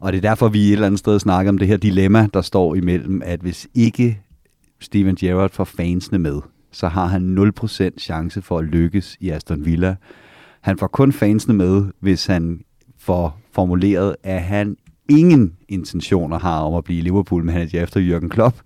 Og 0.00 0.12
det 0.12 0.18
er 0.18 0.28
derfor, 0.28 0.48
vi 0.48 0.66
et 0.66 0.72
eller 0.72 0.86
andet 0.86 0.98
sted 0.98 1.18
snakker 1.18 1.52
om 1.52 1.58
det 1.58 1.68
her 1.68 1.76
dilemma, 1.76 2.28
der 2.34 2.42
står 2.42 2.74
imellem, 2.74 3.22
at 3.24 3.40
hvis 3.40 3.68
ikke 3.74 4.20
Steven 4.80 5.14
Gerrard 5.14 5.50
får 5.50 5.64
fansene 5.64 6.18
med, 6.18 6.40
så 6.72 6.88
har 6.88 7.06
han 7.06 7.52
0% 7.62 7.98
chance 7.98 8.42
for 8.42 8.58
at 8.58 8.64
lykkes 8.64 9.16
i 9.20 9.30
Aston 9.30 9.64
Villa. 9.64 9.96
Han 10.60 10.78
får 10.78 10.86
kun 10.86 11.12
fansene 11.12 11.54
med, 11.54 11.84
hvis 12.00 12.26
han 12.26 12.60
får 12.98 13.40
formuleret, 13.52 14.16
at 14.22 14.42
han 14.42 14.76
ingen 15.08 15.52
intentioner 15.68 16.38
har 16.38 16.60
om 16.60 16.74
at 16.74 16.84
blive 16.84 17.02
Liverpool-manager 17.02 17.82
efter 17.82 18.00
Jürgen 18.00 18.28
Klopp. 18.28 18.56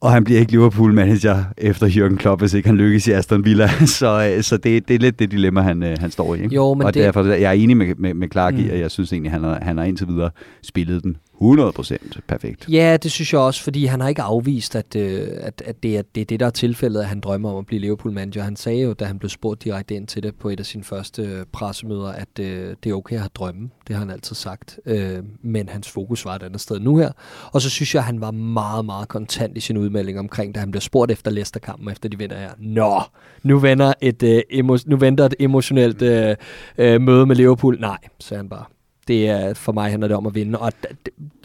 Og 0.00 0.12
han 0.12 0.24
bliver 0.24 0.40
ikke 0.40 0.52
Liverpool-manager 0.52 1.44
efter 1.58 1.86
Jürgen 1.86 2.16
Klopp, 2.16 2.42
hvis 2.42 2.54
ikke 2.54 2.68
han 2.68 2.76
lykkes 2.76 3.06
i 3.06 3.10
Aston 3.12 3.44
Villa. 3.44 3.68
så 3.98 4.32
øh, 4.36 4.42
så 4.42 4.56
det, 4.56 4.88
det 4.88 4.94
er 4.94 4.98
lidt 4.98 5.18
det 5.18 5.30
dilemma, 5.30 5.60
han, 5.62 5.82
øh, 5.82 5.96
han 6.00 6.10
står 6.10 6.34
i. 6.34 6.42
Ikke? 6.42 6.54
Jo, 6.54 6.74
men 6.74 6.82
og 6.86 6.94
det- 6.94 7.02
derfor 7.04 7.24
jeg 7.24 7.42
er 7.42 7.52
enig 7.52 7.76
med, 7.76 7.94
med, 7.98 8.14
med 8.14 8.28
Clark 8.32 8.54
i, 8.54 8.62
Mm. 8.64 8.70
at 8.70 8.80
jeg 8.80 8.90
synes 8.90 9.12
egentlig, 9.12 9.32
han 9.32 9.42
har, 9.42 9.58
han 9.62 9.78
har 9.78 9.84
indtil 9.84 10.06
videre 10.08 10.30
spillet 10.62 11.02
den 11.04 11.16
100% 11.40 12.20
perfekt. 12.28 12.68
Ja, 12.68 12.96
det 12.96 13.12
synes 13.12 13.32
jeg 13.32 13.40
også, 13.40 13.62
fordi 13.62 13.84
han 13.84 14.00
har 14.00 14.08
ikke 14.08 14.22
afvist, 14.22 14.76
at, 14.76 14.96
øh, 14.96 15.28
at, 15.40 15.62
at 15.66 15.82
det, 15.82 15.98
er, 15.98 16.02
det 16.14 16.20
er 16.20 16.24
det, 16.24 16.40
der 16.40 16.46
er 16.46 16.50
tilfældet, 16.50 17.00
at 17.00 17.06
han 17.06 17.20
drømmer 17.20 17.50
om 17.50 17.56
at 17.56 17.66
blive 17.66 17.80
Liverpool-manager. 17.80 18.42
Han 18.42 18.56
sagde 18.56 18.82
jo, 18.82 18.92
da 18.92 19.04
han 19.04 19.18
blev 19.18 19.28
spurgt 19.28 19.64
direkte 19.64 19.94
ind 19.94 20.06
til 20.06 20.22
det 20.22 20.34
på 20.34 20.48
et 20.48 20.60
af 20.60 20.66
sine 20.66 20.84
første 20.84 21.22
øh, 21.22 21.44
pressemøder, 21.52 22.08
at 22.08 22.38
øh, 22.40 22.76
det 22.84 22.90
er 22.90 22.94
okay 22.94 23.14
at 23.14 23.20
have 23.20 23.30
drømme. 23.34 23.70
Det 23.88 23.96
har 23.96 24.00
han 24.00 24.10
altid 24.10 24.36
sagt. 24.36 24.78
Øh, 24.86 25.18
men 25.42 25.68
hans 25.68 25.88
fokus 25.90 26.24
var 26.24 26.34
et 26.34 26.42
andet 26.42 26.60
sted 26.60 26.80
nu 26.80 26.96
her. 26.96 27.10
Og 27.52 27.62
så 27.62 27.70
synes 27.70 27.94
jeg, 27.94 28.00
at 28.00 28.06
han 28.06 28.20
var 28.20 28.30
meget, 28.30 28.84
meget 28.84 29.08
kontant 29.08 29.56
i 29.56 29.60
sin 29.60 29.76
udmelding 29.76 30.18
omkring, 30.18 30.54
da 30.54 30.60
han 30.60 30.70
blev 30.70 30.80
spurgt 30.80 31.10
efter 31.10 31.30
Leicester-kampen, 31.30 31.90
efter 31.90 32.08
de 32.08 32.18
vinder 32.18 32.36
her. 32.38 32.50
Nå, 32.58 33.02
nu, 33.42 33.58
vender 33.58 33.92
et, 34.00 34.22
øh, 34.22 34.42
emo- 34.52 34.84
nu 34.86 34.96
venter 34.96 35.24
et 35.24 35.34
emotionelt 35.40 36.02
øh, 36.02 36.36
øh, 36.78 37.00
møde 37.00 37.26
med 37.26 37.36
Liverpool. 37.36 37.80
Nej, 37.80 37.98
sagde 38.20 38.38
han 38.38 38.48
bare. 38.48 38.64
Det 39.08 39.28
er, 39.28 39.54
for 39.54 39.72
mig 39.72 39.90
handler 39.90 40.08
det 40.08 40.16
om 40.16 40.26
at 40.26 40.34
vinde, 40.34 40.58
og 40.58 40.72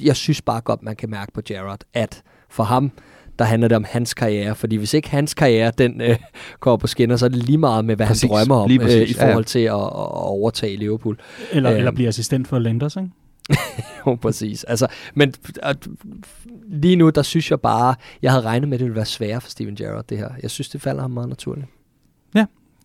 jeg 0.02 0.15
synes 0.15 0.41
bare 0.41 0.61
godt, 0.61 0.84
man 0.84 0.95
kan 0.95 1.10
mærke 1.10 1.31
på 1.31 1.41
Gerrard, 1.45 1.80
at 1.94 2.23
for 2.49 2.64
ham, 2.64 2.91
der 3.40 3.45
handler 3.45 3.68
det 3.68 3.76
om 3.76 3.86
hans 3.90 4.14
karriere, 4.14 4.56
fordi 4.56 4.76
hvis 4.76 4.94
ikke 4.94 5.10
hans 5.10 5.34
karriere, 5.34 5.72
den 5.77 6.02
øh, 6.02 6.15
kommer 6.60 6.77
på 6.77 6.88
skinner, 6.88 7.18
så 7.18 7.26
er 7.26 7.30
det 7.30 7.44
lige 7.44 7.57
meget 7.57 7.86
med, 7.86 7.95
hvad 7.95 8.07
Præcis, 8.07 8.22
han 8.22 8.30
drømmer 8.30 8.56
om 8.56 8.72
øh, 8.72 9.02
i 9.02 9.14
forhold 9.14 9.45
til 9.45 9.60
at, 9.60 9.73
at 9.73 9.80
overtage 10.30 10.76
Liverpool. 10.77 11.19
Eller, 11.52 11.72
Øhm. 11.72 11.77
eller 11.77 11.91
blive 11.91 12.07
assistent 12.07 12.48
for 12.48 12.60
Lenders, 12.60 12.95
ikke? 12.95 13.10
Jo, 14.07 14.15
præcis. 14.15 14.64
Altså, 14.64 14.88
men 15.14 15.34
at, 15.64 15.88
lige 16.69 16.95
nu, 16.95 17.10
der 17.10 17.22
synes 17.22 17.52
jeg 17.52 17.60
bare, 17.61 17.95
jeg 18.22 18.31
havde 18.31 18.45
regnet 18.45 18.69
med, 18.69 18.76
at 18.76 18.80
det 18.80 18.86
ville 18.86 18.95
være 18.95 19.06
sværere 19.06 19.41
for 19.41 19.49
Steven 19.49 19.76
Gerrard, 19.76 20.06
det 20.07 20.18
her. 20.18 20.30
Jeg 20.41 20.52
synes, 20.52 20.69
det 20.69 20.81
falder 20.81 21.02
ham 21.02 21.11
meget 21.11 21.30
naturligt. 21.30 21.68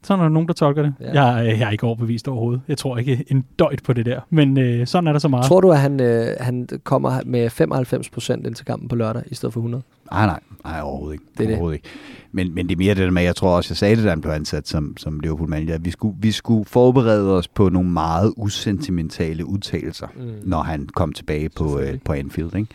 Sådan 0.05 0.21
er 0.21 0.25
der 0.25 0.31
nogen, 0.33 0.49
der 0.49 0.55
tolker 0.55 0.83
det. 0.83 0.95
Ja. 1.01 1.25
Jeg, 1.25 1.47
øh, 1.53 1.59
jeg 1.61 1.67
er 1.67 1.71
ikke 1.71 1.85
overbevist 1.87 2.29
overhovedet. 2.29 2.61
Jeg 2.69 2.79
tror 2.79 2.99
ikke 2.99 3.25
en 3.29 3.45
døjt 3.59 3.83
på 3.85 3.93
det 3.93 4.07
der. 4.07 4.21
Men 4.31 4.59
øh, 4.59 4.87
sådan 4.87 5.09
er 5.09 5.13
der 5.13 5.19
så 5.19 5.29
meget. 5.29 5.47
Tror 5.47 5.61
du, 5.61 5.71
at 5.73 5.79
han, 5.79 6.01
øh, 6.01 6.27
han 6.41 6.69
kommer 6.85 7.21
med 7.27 7.51
95 7.51 8.11
procent 8.11 8.47
ind 8.47 8.55
til 8.55 8.67
kampen 8.67 8.89
på 8.89 8.97
lørdag, 8.97 9.23
i 9.27 9.35
stedet 9.35 9.53
for 9.53 9.61
100? 9.61 9.83
Nej, 10.13 10.27
nej, 10.27 10.41
nej, 10.65 10.81
overhovedet 10.83 11.13
ikke. 11.15 11.25
Det 11.39 11.41
er 11.41 11.47
det. 11.47 11.53
overhovedet 11.55 11.77
ikke. 11.77 11.89
Men, 12.33 12.55
men 12.55 12.67
det 12.69 12.75
er 12.75 12.79
mere 12.79 12.95
det 12.95 13.03
der 13.05 13.11
med, 13.11 13.23
jeg 13.23 13.37
tror 13.37 13.57
også, 13.57 13.71
jeg 13.73 13.77
sagde 13.77 13.97
det, 13.97 14.05
da 14.05 14.11
han 14.11 14.21
blev 14.21 14.33
ansat 14.33 14.69
som, 14.69 14.97
som 14.97 15.21
Liverpool 15.21 15.49
manager, 15.49 15.75
at 15.75 15.85
vi 15.85 15.91
skulle, 15.91 16.17
vi 16.21 16.31
skulle 16.31 16.65
forberede 16.65 17.37
os 17.37 17.49
på 17.49 17.69
nogle 17.69 17.91
meget 17.91 18.33
usentimentale 18.37 19.47
udtalelser, 19.47 20.07
Mm. 20.17 20.23
når 20.45 20.63
han 20.63 20.87
kom 20.95 21.13
tilbage 21.13 21.49
på, 21.49 21.79
øh, 21.81 21.99
på 22.05 22.13
Anfield. 22.13 22.55
Ikke? 22.57 22.69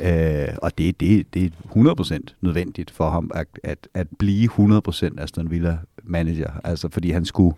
Mm. 0.00 0.06
Øh, 0.06 0.48
og 0.62 0.78
det, 0.78 1.00
det, 1.00 1.34
det 1.34 1.44
er 1.44 1.48
100% 2.14 2.18
nødvendigt 2.40 2.90
for 2.90 3.10
ham 3.10 3.30
at, 3.34 3.46
at, 3.64 3.88
at 3.94 4.06
blive 4.18 4.48
100% 4.50 5.22
Aston 5.22 5.50
Villa 5.50 5.78
manager. 6.08 6.50
Altså 6.64 6.88
fordi 6.88 7.10
han 7.10 7.24
skulle, 7.24 7.56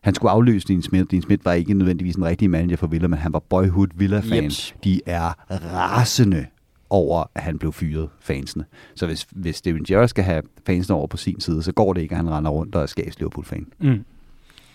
han 0.00 0.14
skulle 0.14 0.30
afløse 0.30 0.68
Dean 0.68 0.82
Smith. 0.82 1.10
Dean 1.10 1.22
Smith 1.22 1.44
var 1.44 1.52
ikke 1.52 1.74
nødvendigvis 1.74 2.14
en 2.14 2.24
rigtig 2.24 2.50
manager 2.50 2.76
for 2.76 2.86
Villa, 2.86 3.08
men 3.08 3.18
han 3.18 3.32
var 3.32 3.38
boyhood 3.38 3.88
Villa-fan. 3.94 4.44
Jeps. 4.44 4.74
De 4.84 5.00
er 5.06 5.32
rasende 5.50 6.46
over, 6.90 7.24
at 7.34 7.42
han 7.42 7.58
blev 7.58 7.72
fyret, 7.72 8.08
fansene. 8.20 8.64
Så 8.94 9.06
hvis, 9.06 9.26
hvis 9.30 9.56
Steven 9.56 9.84
Gerrard 9.84 10.08
skal 10.08 10.24
have 10.24 10.42
fansene 10.66 10.96
over 10.96 11.06
på 11.06 11.16
sin 11.16 11.40
side, 11.40 11.62
så 11.62 11.72
går 11.72 11.92
det 11.92 12.00
ikke, 12.00 12.12
at 12.12 12.16
han 12.16 12.30
render 12.30 12.50
rundt 12.50 12.74
og 12.74 12.82
er 12.82 12.86
skabs 12.86 13.18
Liverpool-fan. 13.18 13.66
Mm. 13.78 14.04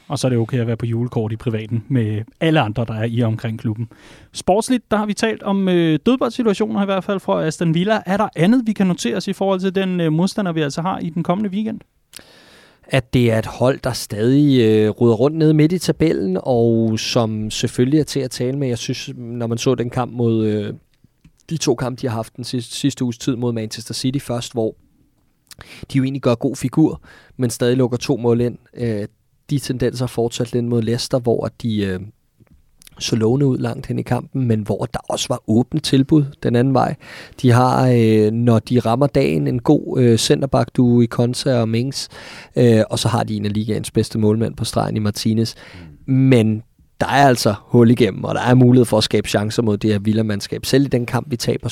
Og 0.08 0.20
så 0.20 0.28
er 0.28 0.30
det 0.30 0.40
okay 0.40 0.60
at 0.60 0.68
være 0.68 0.78
på 0.78 0.86
julekort 0.86 1.32
i 1.32 1.36
privaten 1.36 1.84
med 1.88 2.24
alle 2.40 2.60
andre, 2.60 2.86
der 2.86 2.94
er 2.94 3.04
i 3.04 3.22
omkring 3.22 3.60
klubben. 3.60 3.90
Sportsligt, 4.32 4.92
der 4.92 4.98
har 4.98 5.06
vi 5.06 5.14
talt 5.14 5.44
om 5.44 5.70
øh, 5.70 6.00
dødboldssituationer 6.06 6.82
i 6.82 6.86
hvert 6.86 7.04
fald 7.04 7.20
fra 7.20 7.46
Aston 7.46 7.74
Villa. 7.74 8.02
Er 8.06 8.18
der 8.18 8.30
andet, 8.36 8.64
vi 8.66 8.74
kan 8.74 8.88
notere 8.88 9.16
os 9.16 9.28
i 9.28 9.34
forhold 9.34 9.60
til 9.60 9.76
den 9.76 10.00
øh, 10.00 10.14
modstander, 10.14 10.52
vi 10.52 10.62
altså 10.62 10.82
har 10.82 11.00
i 11.00 11.10
den 11.10 11.24
kommende 11.24 11.50
weekend? 11.50 11.80
At 12.88 13.14
det 13.14 13.32
er 13.32 13.40
et 13.40 13.46
hold, 13.46 13.80
der 13.84 13.94
stadig 13.94 14.62
øh, 14.62 14.90
ruder 14.90 15.16
rundt 15.16 15.38
nede 15.38 15.54
midt 15.54 15.72
i 15.72 15.80
tabellen, 15.80 16.38
og 16.44 17.00
som 17.00 17.52
selvfølgelig 17.52 18.00
er 18.00 18.04
til 18.04 18.20
at 18.20 18.32
tale 18.32 18.58
med. 18.58 18.68
Jeg 18.68 18.78
synes, 18.78 19.10
når 19.18 19.48
man 19.48 19.58
så 19.58 19.76
den 19.76 19.90
kamp 19.90 20.14
mod 20.14 20.46
øh, 20.46 20.74
de 21.50 21.58
to 21.58 21.76
kampe, 21.76 22.02
de 22.02 22.08
har 22.08 22.16
haft 22.16 22.36
den 22.36 22.44
sidste, 22.44 22.76
sidste 22.76 23.04
uges 23.04 23.18
tid 23.18 23.36
mod 23.36 23.54
Manchester 23.54 23.94
City 23.94 24.20
først, 24.20 24.54
hvor 24.54 24.76
de 25.94 25.98
jo 25.98 26.04
egentlig 26.04 26.22
gør 26.22 26.36
god 26.36 26.56
figur, 26.56 27.02
men 27.38 27.50
stadig 27.50 27.78
lukker 27.78 27.98
to 27.98 28.18
mål 28.18 28.42
ind. 28.42 28.58
Øh, 28.74 29.08
de 29.50 29.60
tendenser 29.60 30.08
fortsat 30.08 30.54
lidt 30.54 30.66
mod 30.66 30.82
Leicester, 30.82 31.20
hvor 31.20 31.50
de 31.62 31.84
øh, 31.84 32.00
så 33.00 33.16
lovende 33.16 33.46
ud 33.46 33.58
langt 33.58 33.88
hen 33.88 34.00
i 34.00 34.02
kampen, 34.02 34.48
men 34.48 34.62
hvor 34.62 34.86
der 34.94 35.00
også 35.10 35.26
var 35.30 35.42
åbent 35.48 35.84
tilbud 35.84 36.26
den 36.44 36.56
anden 36.56 36.74
vej. 36.74 36.96
De 37.42 37.52
har, 37.52 37.90
øh, 37.96 38.32
når 38.32 38.60
de 38.60 38.80
rammer 38.80 39.08
dagen, 39.08 39.48
en 39.48 39.62
god 39.62 40.00
øh, 40.00 40.18
centerback 40.18 40.70
du 40.76 41.02
i 41.02 41.06
Konsa 41.06 41.60
og 41.60 41.70
Mings, 41.70 42.10
øh, 42.56 42.84
og 42.90 43.00
så 43.00 43.08
har 43.08 43.24
de 43.24 43.36
en 43.36 43.46
af 43.46 43.54
ligaens 43.54 43.92
bedste 43.92 44.20
målmænd 44.20 44.56
på 44.56 44.66
stregen 44.66 44.96
i 44.96 45.00
Martinez. 45.00 45.54
Men 46.06 46.64
der 47.00 47.08
er 47.08 47.28
altså 47.28 47.54
hul 47.62 47.92
igennem, 47.92 48.24
og 48.24 48.36
der 48.36 48.42
er 48.42 48.54
mulighed 48.54 48.86
for 48.86 48.98
at 48.98 49.04
skabe 49.04 49.30
chancer 49.30 49.64
mod 49.64 49.78
det 49.78 49.92
her 49.92 50.00
Villa-mandskab. 50.00 50.66
Selv 50.66 50.86
i 50.86 50.88
den 50.88 51.06
kamp, 51.06 51.32
vi 51.32 51.38
taber 51.38 51.70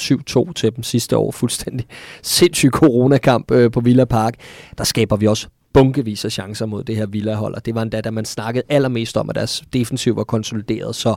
7-2 0.49 0.53
til 0.53 0.75
dem 0.75 0.83
sidste 0.83 1.17
år, 1.17 1.31
fuldstændig 1.31 1.85
sindssyg 2.21 2.69
coronakamp 2.69 3.51
øh, 3.51 3.71
på 3.71 3.79
Villa 3.79 4.05
Park, 4.05 4.33
der 4.77 4.83
skaber 4.83 5.15
vi 5.15 5.27
også 5.27 5.47
bunkevis 5.73 6.25
af 6.25 6.31
chancer 6.31 6.65
mod 6.65 6.83
det 6.83 6.95
her 6.95 7.05
Villa-hold, 7.05 7.55
og 7.55 7.65
det 7.65 7.75
var 7.75 7.81
endda, 7.81 8.01
da 8.01 8.11
man 8.11 8.25
snakkede 8.25 8.63
allermest 8.69 9.17
om, 9.17 9.29
at 9.29 9.35
deres 9.35 9.63
defensiv 9.73 10.15
var 10.15 10.23
konsolideret. 10.23 10.95
Så 10.95 11.15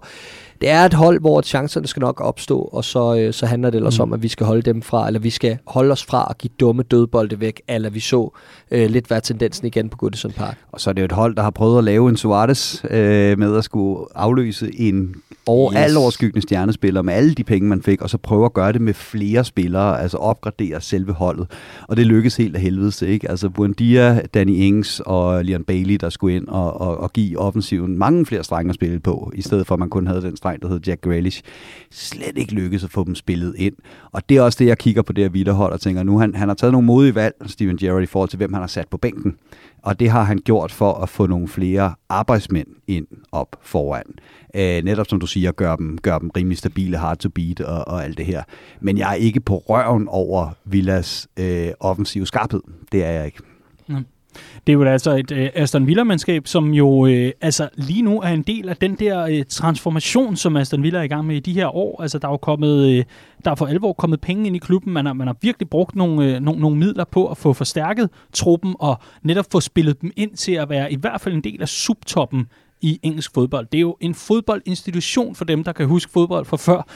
det 0.60 0.70
er 0.70 0.84
et 0.84 0.94
hold, 0.94 1.20
hvor 1.20 1.40
chancerne 1.40 1.86
skal 1.86 2.00
nok 2.00 2.20
opstå, 2.20 2.58
og 2.58 2.84
så, 2.84 3.16
øh, 3.16 3.32
så 3.32 3.46
handler 3.46 3.70
det 3.70 3.76
ellers 3.76 3.98
mm. 3.98 4.02
om, 4.02 4.12
at 4.12 4.22
vi 4.22 4.28
skal 4.28 4.46
holde 4.46 4.62
dem 4.62 4.82
fra, 4.82 5.06
eller 5.06 5.20
vi 5.20 5.30
skal 5.30 5.58
holde 5.66 5.92
os 5.92 6.04
fra 6.04 6.26
at 6.30 6.38
give 6.38 6.50
dumme 6.60 6.82
dødbolde 6.82 7.40
væk, 7.40 7.62
eller 7.68 7.90
vi 7.90 8.00
så 8.00 8.30
øh, 8.70 8.90
lidt 8.90 9.10
være 9.10 9.20
tendensen 9.20 9.66
igen 9.66 9.88
på 9.88 9.96
Goodison 9.96 10.32
Park. 10.32 10.58
Og 10.72 10.80
så 10.80 10.90
er 10.90 10.94
det 10.94 11.00
jo 11.00 11.04
et 11.04 11.12
hold, 11.12 11.36
der 11.36 11.42
har 11.42 11.50
prøvet 11.50 11.78
at 11.78 11.84
lave 11.84 12.08
en 12.08 12.16
Suarez 12.16 12.84
øh, 12.90 13.38
med 13.38 13.56
at 13.56 13.64
skulle 13.64 14.06
afløse 14.14 14.80
en 14.80 15.14
over 15.46 15.72
Yes. 15.72 15.78
al 15.78 15.96
overskyggende 15.96 16.42
stjernespiller 16.42 17.02
med 17.02 17.14
alle 17.14 17.34
de 17.34 17.44
penge, 17.44 17.68
man 17.68 17.82
fik, 17.82 18.02
og 18.02 18.10
så 18.10 18.18
prøve 18.18 18.44
at 18.44 18.52
gøre 18.52 18.72
det 18.72 18.80
med 18.80 18.94
flere 18.94 19.44
spillere, 19.44 20.00
altså 20.02 20.16
opgradere 20.16 20.80
selve 20.80 21.12
holdet. 21.12 21.46
Og 21.88 21.96
det 21.96 22.06
lykkedes 22.06 22.36
helt 22.36 22.56
af 22.56 22.62
helvede 22.62 22.90
til, 22.90 23.08
ikke? 23.08 23.30
Altså 23.30 23.48
Buendia, 23.48 24.20
Danny 24.34 24.56
Ings 24.56 25.02
og 25.06 25.44
Leon 25.44 25.64
Bailey, 25.64 25.94
der 25.94 26.10
skulle 26.10 26.36
ind 26.36 26.48
og, 26.48 26.80
og, 26.80 26.96
og 26.96 27.12
give 27.12 27.38
offensiven 27.38 27.98
mange 27.98 28.26
flere 28.26 28.44
strenge 28.44 28.68
at 28.68 28.74
spille 28.74 29.00
på, 29.00 29.32
i 29.34 29.42
stedet 29.42 29.66
for 29.66 29.74
at 29.74 29.78
man 29.78 29.90
kun 29.90 30.06
havde 30.06 30.22
den 30.22 30.36
dreng, 30.46 30.62
der 30.62 30.68
hed 30.68 30.80
Jack 30.86 31.00
Grealish. 31.00 31.42
Slet 31.90 32.38
ikke 32.38 32.52
lykkedes 32.52 32.84
at 32.84 32.90
få 32.90 33.04
dem 33.04 33.14
spillet 33.14 33.54
ind. 33.58 33.74
Og 34.12 34.28
det 34.28 34.36
er 34.36 34.42
også 34.42 34.58
det, 34.58 34.66
jeg 34.66 34.78
kigger 34.78 35.02
på 35.02 35.12
det 35.12 35.24
her 35.24 35.28
Vitterhold 35.28 35.72
og 35.72 35.80
tænker, 35.80 36.02
nu 36.02 36.18
han, 36.18 36.34
han 36.34 36.48
har 36.48 36.54
taget 36.54 36.72
nogle 36.72 36.86
modige 36.86 37.14
valg, 37.14 37.34
Steven 37.46 37.76
Gerrard, 37.76 38.02
i 38.02 38.06
forhold 38.06 38.28
til, 38.28 38.36
hvem 38.36 38.52
han 38.52 38.62
har 38.62 38.66
sat 38.66 38.88
på 38.88 38.96
bænken. 38.96 39.36
Og 39.82 40.00
det 40.00 40.10
har 40.10 40.22
han 40.22 40.38
gjort 40.38 40.72
for 40.72 40.92
at 40.92 41.08
få 41.08 41.26
nogle 41.26 41.48
flere 41.48 41.94
arbejdsmænd 42.08 42.66
ind 42.86 43.06
op 43.32 43.56
foran. 43.62 44.04
Øh, 44.54 44.84
netop 44.84 45.06
som 45.08 45.20
du 45.20 45.26
siger, 45.26 45.52
gør 45.52 45.76
dem, 45.76 45.98
gør 45.98 46.18
dem 46.18 46.30
rimelig 46.36 46.58
stabile, 46.58 46.96
hard 46.96 47.18
to 47.18 47.28
beat 47.28 47.60
og, 47.60 47.88
og 47.88 48.04
alt 48.04 48.18
det 48.18 48.26
her. 48.26 48.42
Men 48.80 48.98
jeg 48.98 49.10
er 49.10 49.14
ikke 49.14 49.40
på 49.40 49.56
røven 49.56 50.08
over 50.08 50.50
Villas 50.64 51.28
øh, 51.36 51.68
offensive 51.80 52.26
skarphed. 52.26 52.60
Det 52.92 53.04
er 53.04 53.10
jeg 53.10 53.26
ikke. 53.26 53.55
Det 54.66 54.72
er 54.72 54.74
jo 54.74 54.84
altså 54.84 55.10
et 55.10 55.32
øh, 55.32 55.50
Aston 55.54 55.86
Villa-mandskab, 55.86 56.46
som 56.46 56.74
jo 56.74 57.06
øh, 57.06 57.32
altså 57.40 57.68
lige 57.74 58.02
nu 58.02 58.20
er 58.20 58.28
en 58.28 58.42
del 58.42 58.68
af 58.68 58.76
den 58.76 58.94
der 58.94 59.22
øh, 59.22 59.44
transformation, 59.48 60.36
som 60.36 60.56
Aston 60.56 60.82
Villa 60.82 60.98
er 60.98 61.02
i 61.02 61.08
gang 61.08 61.26
med 61.26 61.36
i 61.36 61.40
de 61.40 61.52
her 61.52 61.76
år. 61.76 62.02
Altså 62.02 62.18
der 62.18 62.28
er 62.28 62.32
jo 62.32 62.36
kommet, 62.36 62.88
øh, 62.88 63.04
der 63.44 63.50
er 63.50 63.54
for 63.54 63.66
alvor 63.66 63.92
kommet 63.92 64.20
penge 64.20 64.46
ind 64.46 64.56
i 64.56 64.58
klubben. 64.58 64.92
Man 64.92 65.06
har, 65.06 65.12
man 65.12 65.26
har 65.26 65.36
virkelig 65.42 65.68
brugt 65.68 65.96
nogle, 65.96 66.34
øh, 66.34 66.40
nogle, 66.40 66.60
nogle 66.60 66.76
midler 66.76 67.04
på 67.04 67.26
at 67.26 67.36
få 67.36 67.52
forstærket 67.52 68.10
truppen 68.32 68.74
og 68.78 68.98
netop 69.22 69.46
få 69.52 69.60
spillet 69.60 70.00
dem 70.02 70.10
ind 70.16 70.36
til 70.36 70.52
at 70.52 70.68
være 70.68 70.92
i 70.92 70.96
hvert 70.96 71.20
fald 71.20 71.34
en 71.34 71.44
del 71.44 71.62
af 71.62 71.68
subtoppen 71.68 72.46
i 72.80 73.00
engelsk 73.02 73.34
fodbold. 73.34 73.66
Det 73.72 73.78
er 73.78 73.82
jo 73.82 73.96
en 74.00 74.14
fodboldinstitution 74.14 75.34
for 75.34 75.44
dem, 75.44 75.64
der 75.64 75.72
kan 75.72 75.86
huske 75.86 76.12
fodbold 76.12 76.44
fra 76.44 76.56
før 76.56 76.86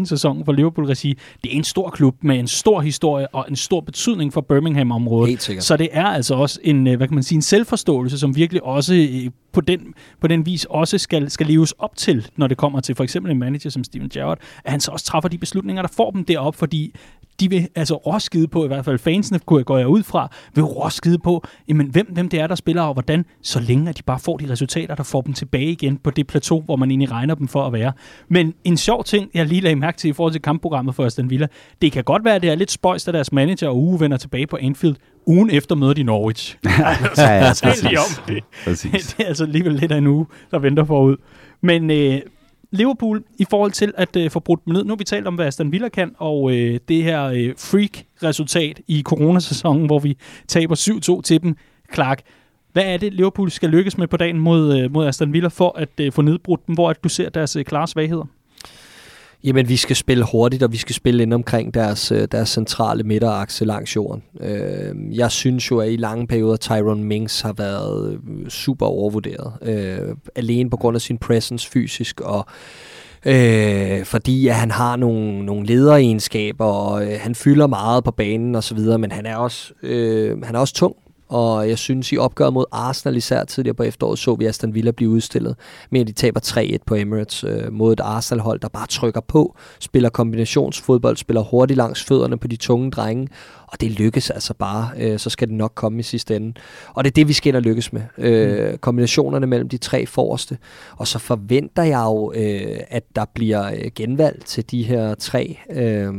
2013-14 0.00 0.04
sæsonen 0.04 0.44
for 0.44 0.52
Liverpool-regi. 0.52 1.18
Det 1.44 1.52
er 1.52 1.56
en 1.56 1.64
stor 1.64 1.90
klub 1.90 2.16
med 2.20 2.38
en 2.38 2.48
stor 2.48 2.80
historie 2.80 3.28
og 3.34 3.46
en 3.48 3.56
stor 3.56 3.80
betydning 3.80 4.32
for 4.32 4.40
Birmingham-området. 4.40 5.32
Så 5.60 5.76
det 5.76 5.88
er 5.92 6.06
altså 6.06 6.34
også 6.34 6.60
en, 6.62 6.86
øh, 6.86 6.96
hvad 6.96 7.08
kan 7.08 7.14
man 7.14 7.22
sige, 7.22 7.36
en 7.36 7.42
selvforståelse, 7.42 8.18
som 8.18 8.36
virkelig 8.36 8.62
også 8.62 8.94
øh, 8.94 9.30
på 9.52 9.60
den, 9.60 9.94
på 10.20 10.26
den 10.26 10.46
vis 10.46 10.64
også 10.64 10.98
skal, 10.98 11.30
skal 11.30 11.46
leves 11.46 11.72
op 11.72 11.96
til, 11.96 12.28
når 12.36 12.46
det 12.46 12.56
kommer 12.56 12.80
til 12.80 12.94
for 12.94 13.04
eksempel 13.04 13.32
en 13.32 13.38
manager 13.38 13.70
som 13.70 13.84
Steven 13.84 14.08
Gerrard, 14.08 14.38
at 14.64 14.70
han 14.70 14.80
så 14.80 14.90
også 14.90 15.04
træffer 15.04 15.28
de 15.28 15.38
beslutninger, 15.38 15.82
der 15.82 15.88
får 15.96 16.10
dem 16.10 16.24
derop, 16.24 16.56
fordi 16.56 16.94
de 17.40 17.50
vil 17.50 17.68
altså 17.74 17.94
råskide 17.94 18.48
på, 18.48 18.64
i 18.64 18.66
hvert 18.66 18.84
fald 18.84 18.98
fansene 18.98 19.38
kunne 19.38 19.58
jeg- 19.58 19.64
går 19.66 19.78
jeg 19.78 19.88
ud 19.88 20.02
fra, 20.02 20.28
vil 20.54 20.64
råskide 20.64 21.18
på, 21.18 21.44
jamen, 21.68 21.86
hvem, 21.86 22.06
hvem 22.12 22.28
det 22.28 22.40
er, 22.40 22.46
der 22.46 22.54
spiller, 22.54 22.82
og 22.82 22.92
hvordan, 22.92 23.24
så 23.42 23.60
længe 23.60 23.88
at 23.88 23.98
de 23.98 24.02
bare 24.02 24.18
får 24.18 24.36
de 24.36 24.50
resultater, 24.50 24.94
der 24.94 25.02
får 25.02 25.20
dem 25.20 25.32
tilbage 25.32 25.70
igen 25.72 25.96
på 25.96 26.10
det 26.10 26.26
plateau, 26.26 26.60
hvor 26.62 26.76
man 26.76 26.90
egentlig 26.90 27.10
regner 27.10 27.34
dem 27.34 27.48
for 27.48 27.66
at 27.66 27.72
være. 27.72 27.92
Men 28.28 28.54
en 28.64 28.76
sjov 28.76 29.04
ting, 29.04 29.30
jeg 29.34 29.46
lige 29.46 29.60
lagde 29.60 29.76
mærke 29.76 29.98
til 29.98 30.10
i 30.10 30.12
forhold 30.12 30.32
til 30.32 30.42
kampprogrammet 30.42 30.94
for 30.94 31.04
Aston 31.04 31.30
Villa, 31.30 31.46
det 31.82 31.92
kan 31.92 32.04
godt 32.04 32.24
være, 32.24 32.34
at 32.34 32.42
det 32.42 32.50
er 32.50 32.54
lidt 32.54 32.70
spøjst, 32.70 33.08
at 33.08 33.14
deres 33.14 33.32
manager 33.32 33.68
og 33.68 33.76
uge 33.82 34.00
vender 34.00 34.16
tilbage 34.16 34.46
på 34.46 34.58
Anfield 34.60 34.96
ugen 35.26 35.50
efter 35.50 35.74
mødet 35.74 35.98
i 35.98 36.02
Norwich. 36.02 36.56
Ja, 37.18 37.44
ja, 37.44 37.52
lige 37.82 37.98
om 37.98 38.24
det. 38.28 38.44
Præcis. 38.64 38.90
det 39.18 39.24
er 39.24 39.28
altså 39.28 39.44
alligevel 39.44 39.72
lidt 39.72 39.92
af 39.92 39.98
en 39.98 40.06
uge, 40.06 40.26
der 40.50 40.58
venter 40.58 40.84
forud. 40.84 41.16
Men 41.60 41.90
øh, 41.90 42.20
Liverpool, 42.72 43.24
i 43.38 43.46
forhold 43.50 43.72
til 43.72 43.92
at 43.96 44.16
øh, 44.16 44.30
få 44.30 44.40
brudt 44.40 44.64
dem 44.64 44.72
ned, 44.72 44.84
nu 44.84 44.88
har 44.88 44.96
vi 44.96 45.04
talt 45.04 45.26
om, 45.26 45.34
hvad 45.34 45.46
Aston 45.46 45.72
Villa 45.72 45.88
kan, 45.88 46.14
og 46.18 46.52
øh, 46.56 46.80
det 46.88 47.02
her 47.02 47.24
øh, 47.24 47.54
freak-resultat 47.58 48.80
i 48.88 49.02
coronasæsonen, 49.02 49.86
hvor 49.86 49.98
vi 49.98 50.16
taber 50.48 51.18
7-2 51.18 51.22
til 51.22 51.42
dem. 51.42 51.56
Clark, 51.94 52.22
hvad 52.72 52.84
er 52.84 52.96
det, 52.96 53.12
Liverpool 53.14 53.50
skal 53.50 53.68
lykkes 53.68 53.98
med 53.98 54.08
på 54.08 54.16
dagen 54.16 54.38
mod, 54.38 54.78
øh, 54.78 54.92
mod 54.92 55.06
Aston 55.06 55.32
Villa 55.32 55.48
for 55.48 55.78
at 55.78 56.00
øh, 56.00 56.12
få 56.12 56.22
nedbrudt 56.22 56.66
dem? 56.66 56.74
Hvor 56.74 56.88
er 56.88 56.92
det, 56.92 57.04
du 57.04 57.08
ser 57.08 57.28
deres 57.28 57.56
øh, 57.56 57.64
klare 57.64 57.88
svagheder? 57.88 58.24
Jamen, 59.44 59.68
vi 59.68 59.76
skal 59.76 59.96
spille 59.96 60.24
hurtigt, 60.32 60.62
og 60.62 60.72
vi 60.72 60.76
skal 60.76 60.94
spille 60.94 61.22
ind 61.22 61.34
omkring 61.34 61.74
deres, 61.74 62.12
øh, 62.12 62.28
deres 62.32 62.48
centrale 62.48 63.02
midterakse 63.02 63.64
langs 63.64 63.96
jorden. 63.96 64.22
Øh, 64.40 65.16
jeg 65.16 65.30
synes 65.30 65.70
jo, 65.70 65.78
at 65.78 65.92
i 65.92 65.96
lange 65.96 66.26
perioder 66.26 66.56
Tyrone 66.56 67.04
Mings 67.04 67.40
har 67.40 67.52
været 67.52 68.12
øh, 68.12 68.48
super 68.48 68.86
overvurderet. 68.86 69.52
Øh, 69.62 70.16
alene 70.34 70.70
på 70.70 70.76
grund 70.76 70.94
af 70.94 71.00
sin 71.00 71.18
presence 71.18 71.70
fysisk, 71.70 72.20
og 72.20 72.46
øh, 73.26 74.04
fordi 74.04 74.48
at 74.48 74.54
han 74.54 74.70
har 74.70 74.96
nogle, 74.96 75.44
nogle 75.44 75.66
lederegenskaber, 75.66 76.64
og 76.64 77.06
øh, 77.06 77.18
han 77.20 77.34
fylder 77.34 77.66
meget 77.66 78.04
på 78.04 78.10
banen 78.10 78.54
og 78.54 78.64
så 78.64 78.74
videre, 78.74 78.98
men 78.98 79.12
han 79.12 79.26
er 79.26 79.36
også, 79.36 79.72
øh, 79.82 80.42
han 80.42 80.54
er 80.54 80.58
også 80.58 80.74
tung. 80.74 80.96
Og 81.32 81.68
jeg 81.68 81.78
synes, 81.78 82.12
i 82.12 82.16
opgøret 82.16 82.52
mod 82.52 82.64
Arsenal, 82.72 83.16
især 83.16 83.44
tidligere 83.44 83.74
på 83.74 83.82
efteråret, 83.82 84.18
så 84.18 84.34
vi 84.34 84.46
Aston 84.46 84.74
Villa 84.74 84.90
blive 84.90 85.10
udstillet. 85.10 85.56
Men 85.90 86.06
de 86.06 86.12
taber 86.12 86.40
3-1 86.40 86.76
på 86.86 86.94
Emirates 86.94 87.44
øh, 87.44 87.72
mod 87.72 87.92
et 87.92 88.00
Arsenal-hold, 88.00 88.60
der 88.60 88.68
bare 88.68 88.86
trykker 88.86 89.20
på, 89.20 89.56
spiller 89.80 90.08
kombinationsfodbold, 90.08 91.16
spiller 91.16 91.42
hurtigt 91.42 91.76
langs 91.76 92.04
fødderne 92.04 92.38
på 92.38 92.46
de 92.46 92.56
tunge 92.56 92.90
drenge. 92.90 93.28
Og 93.66 93.80
det 93.80 93.90
lykkes 93.90 94.30
altså 94.30 94.54
bare, 94.54 94.90
øh, 94.98 95.18
så 95.18 95.30
skal 95.30 95.48
det 95.48 95.56
nok 95.56 95.72
komme 95.74 96.00
i 96.00 96.02
sidste 96.02 96.36
ende. 96.36 96.54
Og 96.94 97.04
det 97.04 97.10
er 97.10 97.14
det, 97.14 97.28
vi 97.28 97.32
skal 97.32 97.48
ind 97.48 97.56
og 97.56 97.62
lykkes 97.62 97.92
med. 97.92 98.02
Øh, 98.18 98.78
kombinationerne 98.78 99.46
mellem 99.46 99.68
de 99.68 99.78
tre 99.78 100.06
forreste. 100.06 100.58
Og 100.96 101.06
så 101.06 101.18
forventer 101.18 101.82
jeg 101.82 102.02
jo, 102.04 102.32
øh, 102.36 102.78
at 102.88 103.04
der 103.16 103.24
bliver 103.34 103.66
øh, 103.66 103.90
genvalg 103.94 104.44
til 104.44 104.70
de 104.70 104.82
her 104.82 105.14
tre. 105.14 105.58
Øh, 105.70 106.14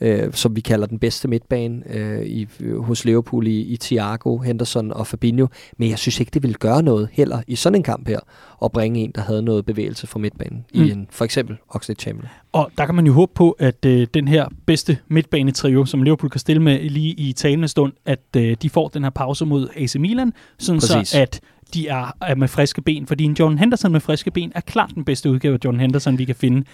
øh, 0.00 0.32
som 0.32 0.56
vi 0.56 0.60
kalder 0.60 0.86
den 0.86 0.98
bedste 0.98 1.28
midtbane 1.28 1.82
øh, 1.90 2.26
i, 2.26 2.48
hos 2.78 3.04
Liverpool 3.04 3.46
i, 3.46 3.60
i 3.60 3.76
Thiago, 3.76 4.38
Henderson 4.38 4.92
og 4.92 5.06
Fabinho. 5.06 5.46
Men 5.78 5.90
jeg 5.90 5.98
synes 5.98 6.20
ikke, 6.20 6.30
det 6.34 6.42
ville 6.42 6.54
gøre 6.54 6.82
noget 6.82 7.08
heller 7.12 7.42
i 7.46 7.56
sådan 7.56 7.76
en 7.76 7.82
kamp 7.82 8.08
her, 8.08 8.20
at 8.64 8.72
bringe 8.72 9.00
en, 9.00 9.12
der 9.14 9.20
havde 9.20 9.42
noget 9.42 9.66
bevægelse 9.66 10.06
fra 10.06 10.18
midtbanen, 10.18 10.64
mm. 10.74 10.82
i 10.82 10.90
en 10.90 11.06
for 11.10 11.24
eksempel 11.24 11.56
Oxlade 11.68 12.00
Chamberlain. 12.00 12.30
Og 12.52 12.70
der 12.78 12.86
kan 12.86 12.94
man 12.94 13.06
jo 13.06 13.12
håbe 13.12 13.32
på, 13.34 13.50
at 13.50 13.84
øh, 13.86 14.06
den 14.14 14.28
her 14.28 14.48
bedste 14.66 14.98
midtbanetrio, 15.08 15.84
som 15.84 16.02
Liverpool 16.02 16.30
kan 16.30 16.40
stille 16.40 16.62
med 16.62 16.90
lige 16.90 17.14
i 17.14 17.32
talende 17.32 17.68
stund, 17.68 17.92
at 18.06 18.20
øh, 18.36 18.56
de 18.62 18.70
får 18.70 18.88
den 18.88 19.02
her 19.02 19.10
pause 19.10 19.46
mod 19.46 19.68
AC 19.76 19.94
Milan, 19.94 20.32
sådan 20.58 20.80
Præcis. 20.80 21.08
så 21.08 21.18
at 21.18 21.40
de 21.74 21.88
er, 21.88 22.16
er 22.20 22.34
med 22.34 22.48
friske 22.48 22.82
ben, 22.82 23.06
fordi 23.06 23.24
en 23.24 23.36
John 23.38 23.58
Henderson 23.58 23.92
med 23.92 24.00
friske 24.00 24.30
ben 24.30 24.52
er 24.54 24.60
klart 24.60 24.90
den 24.94 25.04
bedste 25.04 25.30
udgave 25.30 25.54
af 25.54 25.58
John 25.64 25.80
Henderson, 25.80 26.18
vi 26.18 26.24
kan 26.24 26.34
finde 26.34 26.64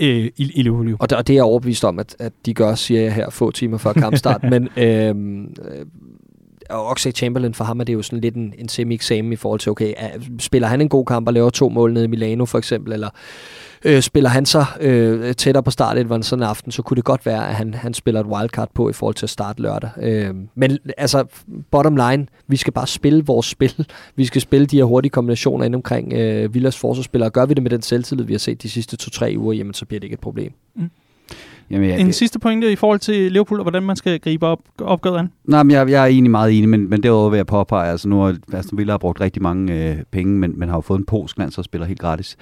øh, 0.00 0.30
i, 0.36 0.52
i 0.54 0.62
Liverpool. 0.62 0.92
Og, 0.92 1.08
og 1.16 1.26
det 1.26 1.30
er 1.30 1.36
jeg 1.36 1.44
overbevist 1.44 1.84
om, 1.84 1.98
at, 1.98 2.16
at 2.18 2.32
de 2.46 2.54
gør, 2.54 2.74
siger 2.74 3.00
jeg 3.00 3.14
her, 3.14 3.30
få 3.30 3.50
timer 3.50 3.78
før 3.78 3.92
kampstart. 3.92 4.42
men 4.52 4.68
øh, 4.76 5.14
og 6.70 6.86
Oxlade 6.86 7.16
Chamberlain, 7.16 7.54
for 7.54 7.64
ham 7.64 7.80
er 7.80 7.84
det 7.84 7.92
jo 7.92 8.02
sådan 8.02 8.20
lidt 8.20 8.34
en, 8.34 8.54
en 8.58 8.68
semi-eksamen 8.68 9.32
i 9.32 9.36
forhold 9.36 9.60
til, 9.60 9.70
okay, 9.70 9.94
er, 9.96 10.08
spiller 10.38 10.68
han 10.68 10.80
en 10.80 10.88
god 10.88 11.04
kamp 11.04 11.26
og 11.26 11.34
laver 11.34 11.50
to 11.50 11.68
mål 11.68 11.92
nede 11.92 12.04
i 12.04 12.08
Milano 12.08 12.44
for 12.44 12.58
eksempel, 12.58 12.92
eller 12.92 13.08
øh, 13.84 14.02
spiller 14.02 14.30
han 14.30 14.46
så 14.46 14.64
øh, 14.80 15.34
tættere 15.34 15.62
på 15.62 15.70
start 15.70 15.98
end 15.98 16.22
sådan 16.22 16.42
en 16.42 16.48
aften, 16.48 16.72
så 16.72 16.82
kunne 16.82 16.96
det 16.96 17.04
godt 17.04 17.26
være, 17.26 17.48
at 17.48 17.54
han, 17.54 17.74
han 17.74 17.94
spiller 17.94 18.20
et 18.20 18.26
wildcard 18.26 18.70
på 18.74 18.90
i 18.90 18.92
forhold 18.92 19.14
til 19.14 19.26
at 19.26 19.30
starte 19.30 19.62
lørdag. 19.62 19.90
Øh, 20.02 20.34
men 20.54 20.78
altså, 20.98 21.24
bottom 21.70 21.96
line, 21.96 22.26
vi 22.46 22.56
skal 22.56 22.72
bare 22.72 22.86
spille 22.86 23.24
vores 23.24 23.46
spil. 23.46 23.86
Vi 24.16 24.24
skal 24.24 24.40
spille 24.40 24.66
de 24.66 24.76
her 24.76 24.84
hurtige 24.84 25.10
kombinationer 25.10 25.64
ind 25.64 25.74
omkring 25.74 26.12
øh, 26.12 26.54
Villas 26.54 26.78
forsvarsspillere. 26.78 27.30
Gør 27.30 27.46
vi 27.46 27.54
det 27.54 27.62
med 27.62 27.70
den 27.70 27.82
selvtillid, 27.82 28.24
vi 28.24 28.32
har 28.32 28.38
set 28.38 28.62
de 28.62 28.70
sidste 28.70 28.96
to-tre 28.96 29.34
uger, 29.38 29.52
jamen 29.52 29.74
så 29.74 29.86
bliver 29.86 30.00
det 30.00 30.04
ikke 30.04 30.14
et 30.14 30.20
problem. 30.20 30.52
Mm. 30.76 30.90
Jamen, 31.70 31.88
ja, 31.88 31.96
en 31.96 32.06
det... 32.06 32.14
sidste 32.14 32.38
pointe 32.38 32.72
i 32.72 32.76
forhold 32.76 32.98
til 32.98 33.32
Liverpool, 33.32 33.60
og 33.60 33.64
hvordan 33.64 33.82
man 33.82 33.96
skal 33.96 34.20
gribe 34.20 34.46
op, 34.46 34.58
opgøret 34.78 35.18
an? 35.18 35.30
Nej, 35.44 35.62
men 35.62 35.70
jeg, 35.70 35.90
jeg 35.90 36.02
er 36.02 36.06
egentlig 36.06 36.30
meget 36.30 36.58
enig, 36.58 36.68
men, 36.68 36.90
men 36.90 37.02
derudover 37.02 37.30
vil 37.30 37.36
jeg 37.36 37.46
påpege, 37.46 37.90
altså 37.90 38.08
nu 38.08 38.20
har 38.20 38.36
Aston 38.52 38.78
Villa 38.78 38.92
har 38.92 38.98
brugt 38.98 39.20
rigtig 39.20 39.42
mange 39.42 39.90
øh, 39.90 39.96
penge, 40.10 40.38
men, 40.38 40.58
men 40.58 40.68
har 40.68 40.76
jo 40.76 40.80
fået 40.80 40.98
en 40.98 41.04
polsk 41.04 41.38
land, 41.38 41.50
så 41.50 41.62
spiller 41.62 41.86
helt 41.86 42.00
gratis 42.00 42.36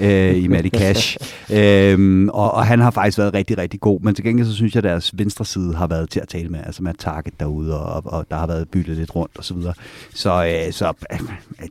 øh, 0.00 0.36
i 0.36 0.48
Matty 0.48 0.68
Cash. 0.68 1.16
øhm, 1.58 2.28
og, 2.28 2.54
og 2.54 2.66
han 2.66 2.80
har 2.80 2.90
faktisk 2.90 3.18
været 3.18 3.34
rigtig, 3.34 3.58
rigtig 3.58 3.80
god, 3.80 4.00
men 4.00 4.14
til 4.14 4.24
gengæld 4.24 4.46
så 4.46 4.54
synes 4.54 4.74
jeg, 4.74 4.78
at 4.78 4.84
deres 4.84 5.12
venstre 5.18 5.44
side 5.44 5.74
har 5.74 5.86
været 5.86 6.10
til 6.10 6.20
at 6.20 6.28
tale 6.28 6.48
med, 6.48 6.60
altså 6.66 6.82
med 6.82 6.94
Target 6.98 7.40
derude, 7.40 7.80
og, 7.80 8.02
og 8.06 8.26
der 8.30 8.36
har 8.36 8.46
været 8.46 8.68
byttet 8.68 8.96
lidt 8.96 9.16
rundt 9.16 9.38
og 9.38 9.44
så 9.44 9.54
videre. 9.54 9.74
Så, 10.14 10.44
øh, 10.44 10.72
så 10.72 10.92
øh, 11.12 11.18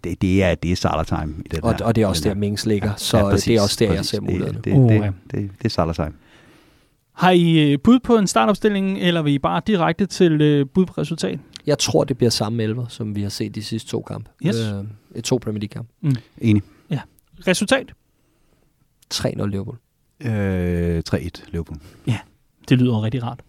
det, 0.03 0.21
det, 0.21 0.43
er, 0.43 0.55
det 0.55 0.71
er 0.71 0.75
Salah 0.75 1.05
time 1.05 1.33
i 1.45 1.47
den 1.47 1.63
og, 1.63 1.75
her. 1.77 1.85
Og 1.85 1.95
det 1.95 2.03
er 2.03 2.07
også 2.07 2.29
der, 2.29 2.35
Mings 2.35 2.65
ligger, 2.65 2.89
ja, 2.89 2.93
så 2.97 3.17
ja, 3.17 3.29
præcis, 3.29 3.45
det 3.45 3.55
er 3.55 3.61
også 3.61 3.77
der, 3.79 3.87
præcis, 3.87 3.97
jeg 3.97 4.05
ser 4.05 4.21
muligheden. 4.21 4.55
Det, 4.55 4.65
det, 4.65 4.73
uh, 4.73 4.89
det, 4.91 5.01
det, 5.01 5.13
det, 5.31 5.49
det 5.57 5.65
er 5.65 5.69
Salah 5.69 5.95
time. 5.95 6.13
Har 7.13 7.31
I 7.31 7.71
øh, 7.71 7.79
bud 7.79 7.99
på 7.99 8.17
en 8.17 8.27
startopstilling, 8.27 8.99
eller 8.99 9.21
vil 9.21 9.33
I 9.33 9.39
bare 9.39 9.61
direkte 9.67 10.05
til 10.05 10.41
øh, 10.41 10.65
bud 10.67 10.85
på 10.85 10.93
resultat? 10.97 11.39
Jeg 11.65 11.79
tror, 11.79 12.03
det 12.03 12.17
bliver 12.17 12.29
samme 12.29 12.63
elver, 12.63 12.87
som 12.87 13.15
vi 13.15 13.21
har 13.21 13.29
set 13.29 13.55
de 13.55 13.63
sidste 13.63 13.89
to 13.89 14.01
kampe. 14.01 14.29
Yes. 14.45 14.55
Øh, 15.15 15.21
to 15.23 15.37
Premier 15.37 15.59
League-kampe. 15.59 15.91
Mm. 16.01 16.15
Enig. 16.41 16.63
Ja. 16.89 16.99
Resultat? 17.47 17.93
3-0 19.13 19.45
Liverpool. 19.45 19.77
Øh, 20.21 21.03
3-1 21.09 21.29
Liverpool. 21.51 21.77
Ja, 22.07 22.19
det 22.69 22.77
lyder 22.77 23.03
rigtig 23.03 23.23
rart. 23.23 23.39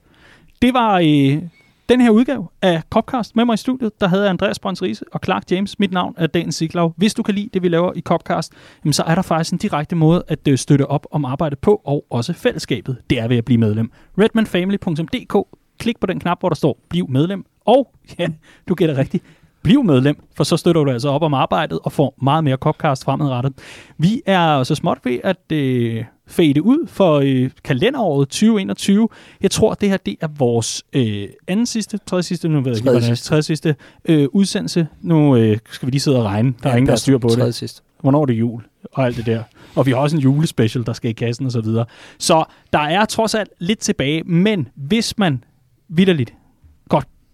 Det 0.63 0.75
var 0.75 0.99
øh, 0.99 1.43
den 1.89 2.01
her 2.01 2.11
udgave 2.11 2.49
af 2.63 2.83
Copcast 2.91 3.37
med 3.37 3.45
mig 3.45 3.55
i 3.55 3.57
studiet, 3.57 4.01
der 4.01 4.09
havde 4.09 4.29
Andreas 4.29 4.59
Brøns 4.59 4.83
Riese 4.83 5.05
og 5.13 5.21
Clark 5.25 5.51
James. 5.51 5.79
Mit 5.79 5.93
navn 5.93 6.15
er 6.19 6.27
Dan 6.27 6.53
Siglau. 6.53 6.93
Hvis 6.97 7.15
du 7.15 7.23
kan 7.23 7.35
lide 7.35 7.51
det, 7.55 7.63
vi 7.63 7.69
laver 7.69 7.93
i 7.97 8.01
Copcast, 8.01 8.53
jamen 8.85 8.93
så 8.93 9.03
er 9.03 9.15
der 9.15 9.23
faktisk 9.23 9.53
en 9.53 9.59
direkte 9.59 9.97
måde 9.97 10.23
at 10.29 10.49
øh, 10.49 10.59
støtte 10.59 10.87
op 10.87 11.07
om 11.11 11.25
arbejdet 11.25 11.59
på, 11.59 11.83
og 11.85 12.07
også 12.11 12.33
fællesskabet. 12.33 12.97
Det 13.11 13.19
er 13.19 13.29
ved 13.29 13.37
at 13.37 13.45
blive 13.45 13.59
medlem. 13.59 13.91
redmanfamily.dk 14.19 15.59
Klik 15.79 16.01
på 16.01 16.07
den 16.07 16.21
knap, 16.21 16.41
hvor 16.41 16.49
der 16.49 16.57
står 16.57 16.79
Bliv 16.89 17.11
medlem. 17.11 17.45
Og, 17.65 17.95
ja, 18.19 18.29
du 18.69 18.75
gætter 18.75 18.99
rigtigt, 18.99 19.25
bliv 19.65 19.85
medlem, 19.85 20.17
for 20.37 20.45
så 20.45 20.57
støtter 20.57 20.85
du 20.85 20.91
altså 20.91 21.09
op 21.09 21.23
om 21.23 21.35
arbejdet 21.35 21.79
og 21.83 21.93
får 21.93 22.15
meget 22.23 22.45
mere 22.45 22.57
Copcast 22.57 23.05
fremadrettet. 23.05 23.53
Vi 23.99 24.23
er 24.27 24.63
så 24.63 24.75
småt 24.75 24.99
ved 25.05 25.19
at 25.25 25.53
øh, 25.53 26.05
fade 26.27 26.63
ud 26.63 26.87
for 26.87 27.23
øh, 27.25 27.51
kalenderåret 27.65 28.29
2021. 28.29 29.09
Jeg 29.43 29.51
tror, 29.51 29.75
det 29.75 29.89
her 29.89 29.97
det 29.97 30.17
er 30.21 30.29
vores 30.39 30.83
øh, 30.93 31.29
anden 31.49 31.67
sidste, 31.67 31.99
tredje 32.07 32.23
sidste, 32.23 32.49
nu 32.49 32.61
ved 32.61 32.67
jeg 32.67 32.77
ikke, 32.77 32.91
det 32.91 33.11
er, 33.11 33.15
tredje 33.15 33.43
sidste 33.43 33.77
øh, 34.05 34.29
udsendelse. 34.33 34.87
Nu 35.01 35.37
øh, 35.37 35.59
skal 35.71 35.87
vi 35.87 35.91
lige 35.91 36.01
sidde 36.01 36.19
og 36.19 36.25
regne. 36.25 36.55
Der 36.63 36.69
ja, 36.69 36.73
er 36.73 36.77
ingen, 36.77 36.89
der 36.89 36.97
styr 36.97 37.19
på 37.19 37.29
det. 37.29 37.55
Sidste. 37.55 37.83
Hvornår 38.01 38.23
er 38.23 38.27
det 38.27 38.35
jul? 38.35 38.63
Og 38.93 39.05
alt 39.05 39.17
det 39.17 39.27
der. 39.27 39.43
Og 39.75 39.87
vi 39.87 39.91
har 39.91 39.99
også 39.99 40.17
en 40.17 40.23
julespecial, 40.23 40.87
der 40.87 40.93
skal 40.93 41.11
i 41.11 41.13
kassen 41.13 41.47
og 41.47 41.53
så 41.53 41.61
videre. 41.61 41.85
Så 42.19 42.45
der 42.73 42.79
er 42.79 43.05
trods 43.05 43.35
alt 43.35 43.51
lidt 43.59 43.79
tilbage, 43.79 44.23
men 44.25 44.69
hvis 44.75 45.19
man 45.19 45.45
vidderligt 45.89 46.35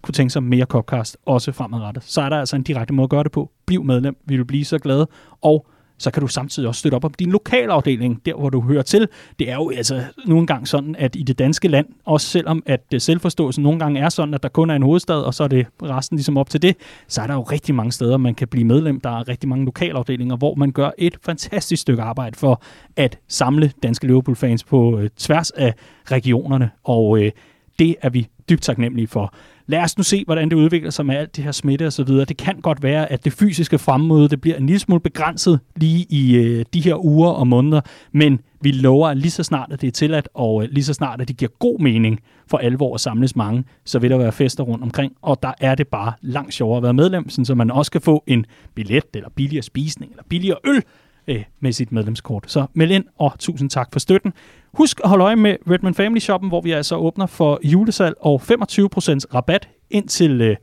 kunne 0.01 0.13
tænke 0.13 0.29
sig 0.29 0.43
mere 0.43 0.65
Copcast, 0.65 1.17
også 1.25 1.51
fremadrettet, 1.51 2.03
så 2.03 2.21
er 2.21 2.29
der 2.29 2.39
altså 2.39 2.55
en 2.55 2.63
direkte 2.63 2.93
måde 2.93 3.05
at 3.05 3.09
gøre 3.09 3.23
det 3.23 3.31
på. 3.31 3.51
Bliv 3.65 3.83
medlem, 3.83 4.17
vi 4.25 4.37
vil 4.37 4.45
blive 4.45 4.65
så 4.65 4.79
glade. 4.79 5.07
Og 5.41 5.67
så 6.01 6.11
kan 6.11 6.21
du 6.21 6.27
samtidig 6.27 6.69
også 6.69 6.79
støtte 6.79 6.95
op 6.95 7.05
om 7.05 7.13
din 7.13 7.31
lokalafdeling, 7.31 8.25
der 8.25 8.35
hvor 8.35 8.49
du 8.49 8.61
hører 8.61 8.81
til. 8.81 9.07
Det 9.39 9.49
er 9.49 9.55
jo 9.55 9.69
altså 9.69 10.03
nu 10.25 10.39
engang 10.39 10.67
sådan, 10.67 10.95
at 10.95 11.15
i 11.15 11.23
det 11.23 11.39
danske 11.39 11.67
land, 11.67 11.87
også 12.05 12.27
selvom 12.27 12.63
at 12.65 12.81
øh, 12.93 13.01
selvforståelsen 13.01 13.63
nogle 13.63 13.79
gange 13.79 13.99
er 13.99 14.09
sådan, 14.09 14.33
at 14.33 14.43
der 14.43 14.49
kun 14.49 14.69
er 14.69 14.75
en 14.75 14.83
hovedstad, 14.83 15.15
og 15.15 15.33
så 15.33 15.43
er 15.43 15.47
det 15.47 15.67
resten 15.83 16.17
ligesom 16.17 16.37
op 16.37 16.49
til 16.49 16.61
det, 16.61 16.75
så 17.07 17.21
er 17.21 17.27
der 17.27 17.33
jo 17.33 17.41
rigtig 17.41 17.75
mange 17.75 17.91
steder, 17.91 18.17
man 18.17 18.35
kan 18.35 18.47
blive 18.47 18.65
medlem. 18.65 18.99
Der 18.99 19.09
er 19.09 19.27
rigtig 19.27 19.49
mange 19.49 19.65
lokalafdelinger, 19.65 20.35
hvor 20.35 20.55
man 20.55 20.71
gør 20.71 20.91
et 20.97 21.17
fantastisk 21.25 21.81
stykke 21.81 22.03
arbejde 22.03 22.37
for 22.37 22.63
at 22.95 23.19
samle 23.27 23.71
danske 23.83 24.07
Liverpool-fans 24.07 24.63
på 24.63 24.99
øh, 24.99 25.09
tværs 25.17 25.51
af 25.51 25.73
regionerne, 26.11 26.69
og 26.83 27.23
øh, 27.23 27.31
det 27.79 27.95
er 28.01 28.09
vi 28.09 28.27
dybt 28.51 28.63
taknemmelige 28.63 29.07
for 29.07 29.33
lad 29.71 29.79
os 29.79 29.97
nu 29.97 30.03
se, 30.03 30.23
hvordan 30.25 30.49
det 30.49 30.55
udvikler 30.55 30.89
sig 30.89 31.05
med 31.05 31.15
alt 31.15 31.35
det 31.35 31.43
her 31.43 31.51
smitte 31.51 31.87
og 31.87 31.93
så 31.93 32.03
videre. 32.03 32.25
Det 32.25 32.37
kan 32.37 32.61
godt 32.61 32.83
være, 32.83 33.11
at 33.11 33.25
det 33.25 33.33
fysiske 33.33 33.77
fremmøde 33.77 34.29
det 34.29 34.41
bliver 34.41 34.57
en 34.57 34.65
lille 34.65 34.79
smule 34.79 35.01
begrænset 35.01 35.59
lige 35.75 36.05
i 36.09 36.35
øh, 36.35 36.65
de 36.73 36.81
her 36.81 37.05
uger 37.05 37.29
og 37.29 37.47
måneder, 37.47 37.81
men 38.11 38.39
vi 38.61 38.71
lover, 38.71 39.09
at 39.09 39.17
lige 39.17 39.31
så 39.31 39.43
snart, 39.43 39.71
at 39.71 39.81
det 39.81 39.87
er 39.87 39.91
tilladt, 39.91 40.29
og 40.33 40.63
øh, 40.63 40.69
lige 40.71 40.83
så 40.83 40.93
snart, 40.93 41.21
at 41.21 41.27
det 41.27 41.37
giver 41.37 41.51
god 41.59 41.79
mening 41.79 42.19
for 42.47 42.57
alvor 42.57 42.93
at 42.93 43.01
samles 43.01 43.35
mange, 43.35 43.63
så 43.85 43.99
vil 43.99 44.09
der 44.09 44.17
være 44.17 44.31
fester 44.31 44.63
rundt 44.63 44.83
omkring, 44.83 45.13
og 45.21 45.39
der 45.43 45.51
er 45.61 45.75
det 45.75 45.87
bare 45.87 46.13
langt 46.21 46.53
sjovere 46.53 46.77
at 46.77 46.83
være 46.83 46.93
medlem, 46.93 47.29
så 47.29 47.55
man 47.55 47.71
også 47.71 47.91
kan 47.91 48.01
få 48.01 48.23
en 48.27 48.45
billet, 48.75 49.03
eller 49.13 49.29
billigere 49.29 49.63
spisning, 49.63 50.11
eller 50.11 50.23
billigere 50.29 50.57
øl, 50.67 50.81
øh, 51.27 51.43
med 51.59 51.71
sit 51.71 51.91
medlemskort. 51.91 52.43
Så 52.47 52.65
meld 52.73 52.91
ind, 52.91 53.05
og 53.17 53.33
tusind 53.39 53.69
tak 53.69 53.89
for 53.91 53.99
støtten. 53.99 54.33
Husk 54.73 54.99
at 55.03 55.09
holde 55.09 55.23
øje 55.23 55.35
med 55.35 55.55
Redman 55.69 55.93
Family 55.93 56.19
Shoppen, 56.19 56.49
hvor 56.49 56.61
vi 56.61 56.71
altså 56.71 56.95
åbner 56.95 57.25
for 57.25 57.59
julesalg 57.63 58.15
og 58.19 58.41
25% 58.41 58.55
rabat 59.33 59.69
indtil 59.89 60.41
øh, 60.41 60.55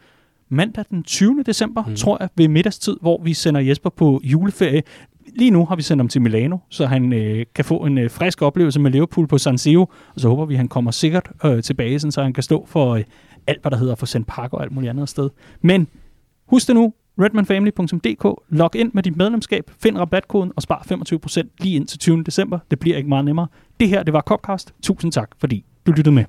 mandag 0.48 0.84
den 0.90 1.02
20. 1.02 1.42
december, 1.46 1.84
mm. 1.84 1.96
tror 1.96 2.16
jeg, 2.20 2.28
ved 2.36 2.48
middagstid, 2.48 2.96
hvor 3.00 3.22
vi 3.22 3.34
sender 3.34 3.60
Jesper 3.60 3.90
på 3.90 4.20
juleferie. 4.24 4.82
Lige 5.36 5.50
nu 5.50 5.64
har 5.64 5.76
vi 5.76 5.82
sendt 5.82 6.00
ham 6.00 6.08
til 6.08 6.22
Milano, 6.22 6.58
så 6.68 6.86
han 6.86 7.12
øh, 7.12 7.46
kan 7.54 7.64
få 7.64 7.76
en 7.76 7.98
øh, 7.98 8.10
frisk 8.10 8.42
oplevelse 8.42 8.80
med 8.80 8.90
Liverpool 8.90 9.26
på 9.26 9.38
San 9.38 9.58
Siro, 9.58 9.82
og 10.14 10.20
så 10.20 10.28
håber 10.28 10.44
vi, 10.44 10.54
at 10.54 10.58
han 10.58 10.68
kommer 10.68 10.90
sikkert 10.90 11.30
øh, 11.44 11.62
tilbage, 11.62 12.00
sådan, 12.00 12.12
så 12.12 12.22
han 12.22 12.32
kan 12.32 12.42
stå 12.42 12.66
for 12.66 12.94
øh, 12.94 13.04
alt, 13.46 13.62
hvad 13.62 13.70
der 13.70 13.76
hedder 13.76 13.94
for 13.94 14.06
sendt 14.06 14.26
pakke 14.26 14.56
og 14.56 14.62
alt 14.62 14.72
muligt 14.72 14.90
andet 14.90 15.08
sted. 15.08 15.30
Men 15.60 15.88
husk 16.46 16.66
det 16.66 16.76
nu, 16.76 16.92
redmanfamily.dk. 17.20 18.24
Log 18.48 18.76
ind 18.76 18.90
med 18.94 19.02
dit 19.02 19.16
medlemskab, 19.16 19.70
find 19.82 19.98
rabatkoden 19.98 20.52
og 20.56 20.62
spar 20.62 20.86
25% 20.92 21.42
lige 21.60 21.76
ind 21.76 21.86
til 21.86 21.98
20. 21.98 22.22
december. 22.22 22.58
Det 22.70 22.78
bliver 22.78 22.96
ikke 22.96 23.08
meget 23.08 23.24
nemmere. 23.24 23.46
Det 23.80 23.88
her, 23.88 24.02
det 24.02 24.12
var 24.12 24.20
Copcast. 24.20 24.74
Tusind 24.82 25.12
tak, 25.12 25.30
fordi 25.38 25.64
du 25.86 25.92
lyttede 25.92 26.14
med. 26.14 26.24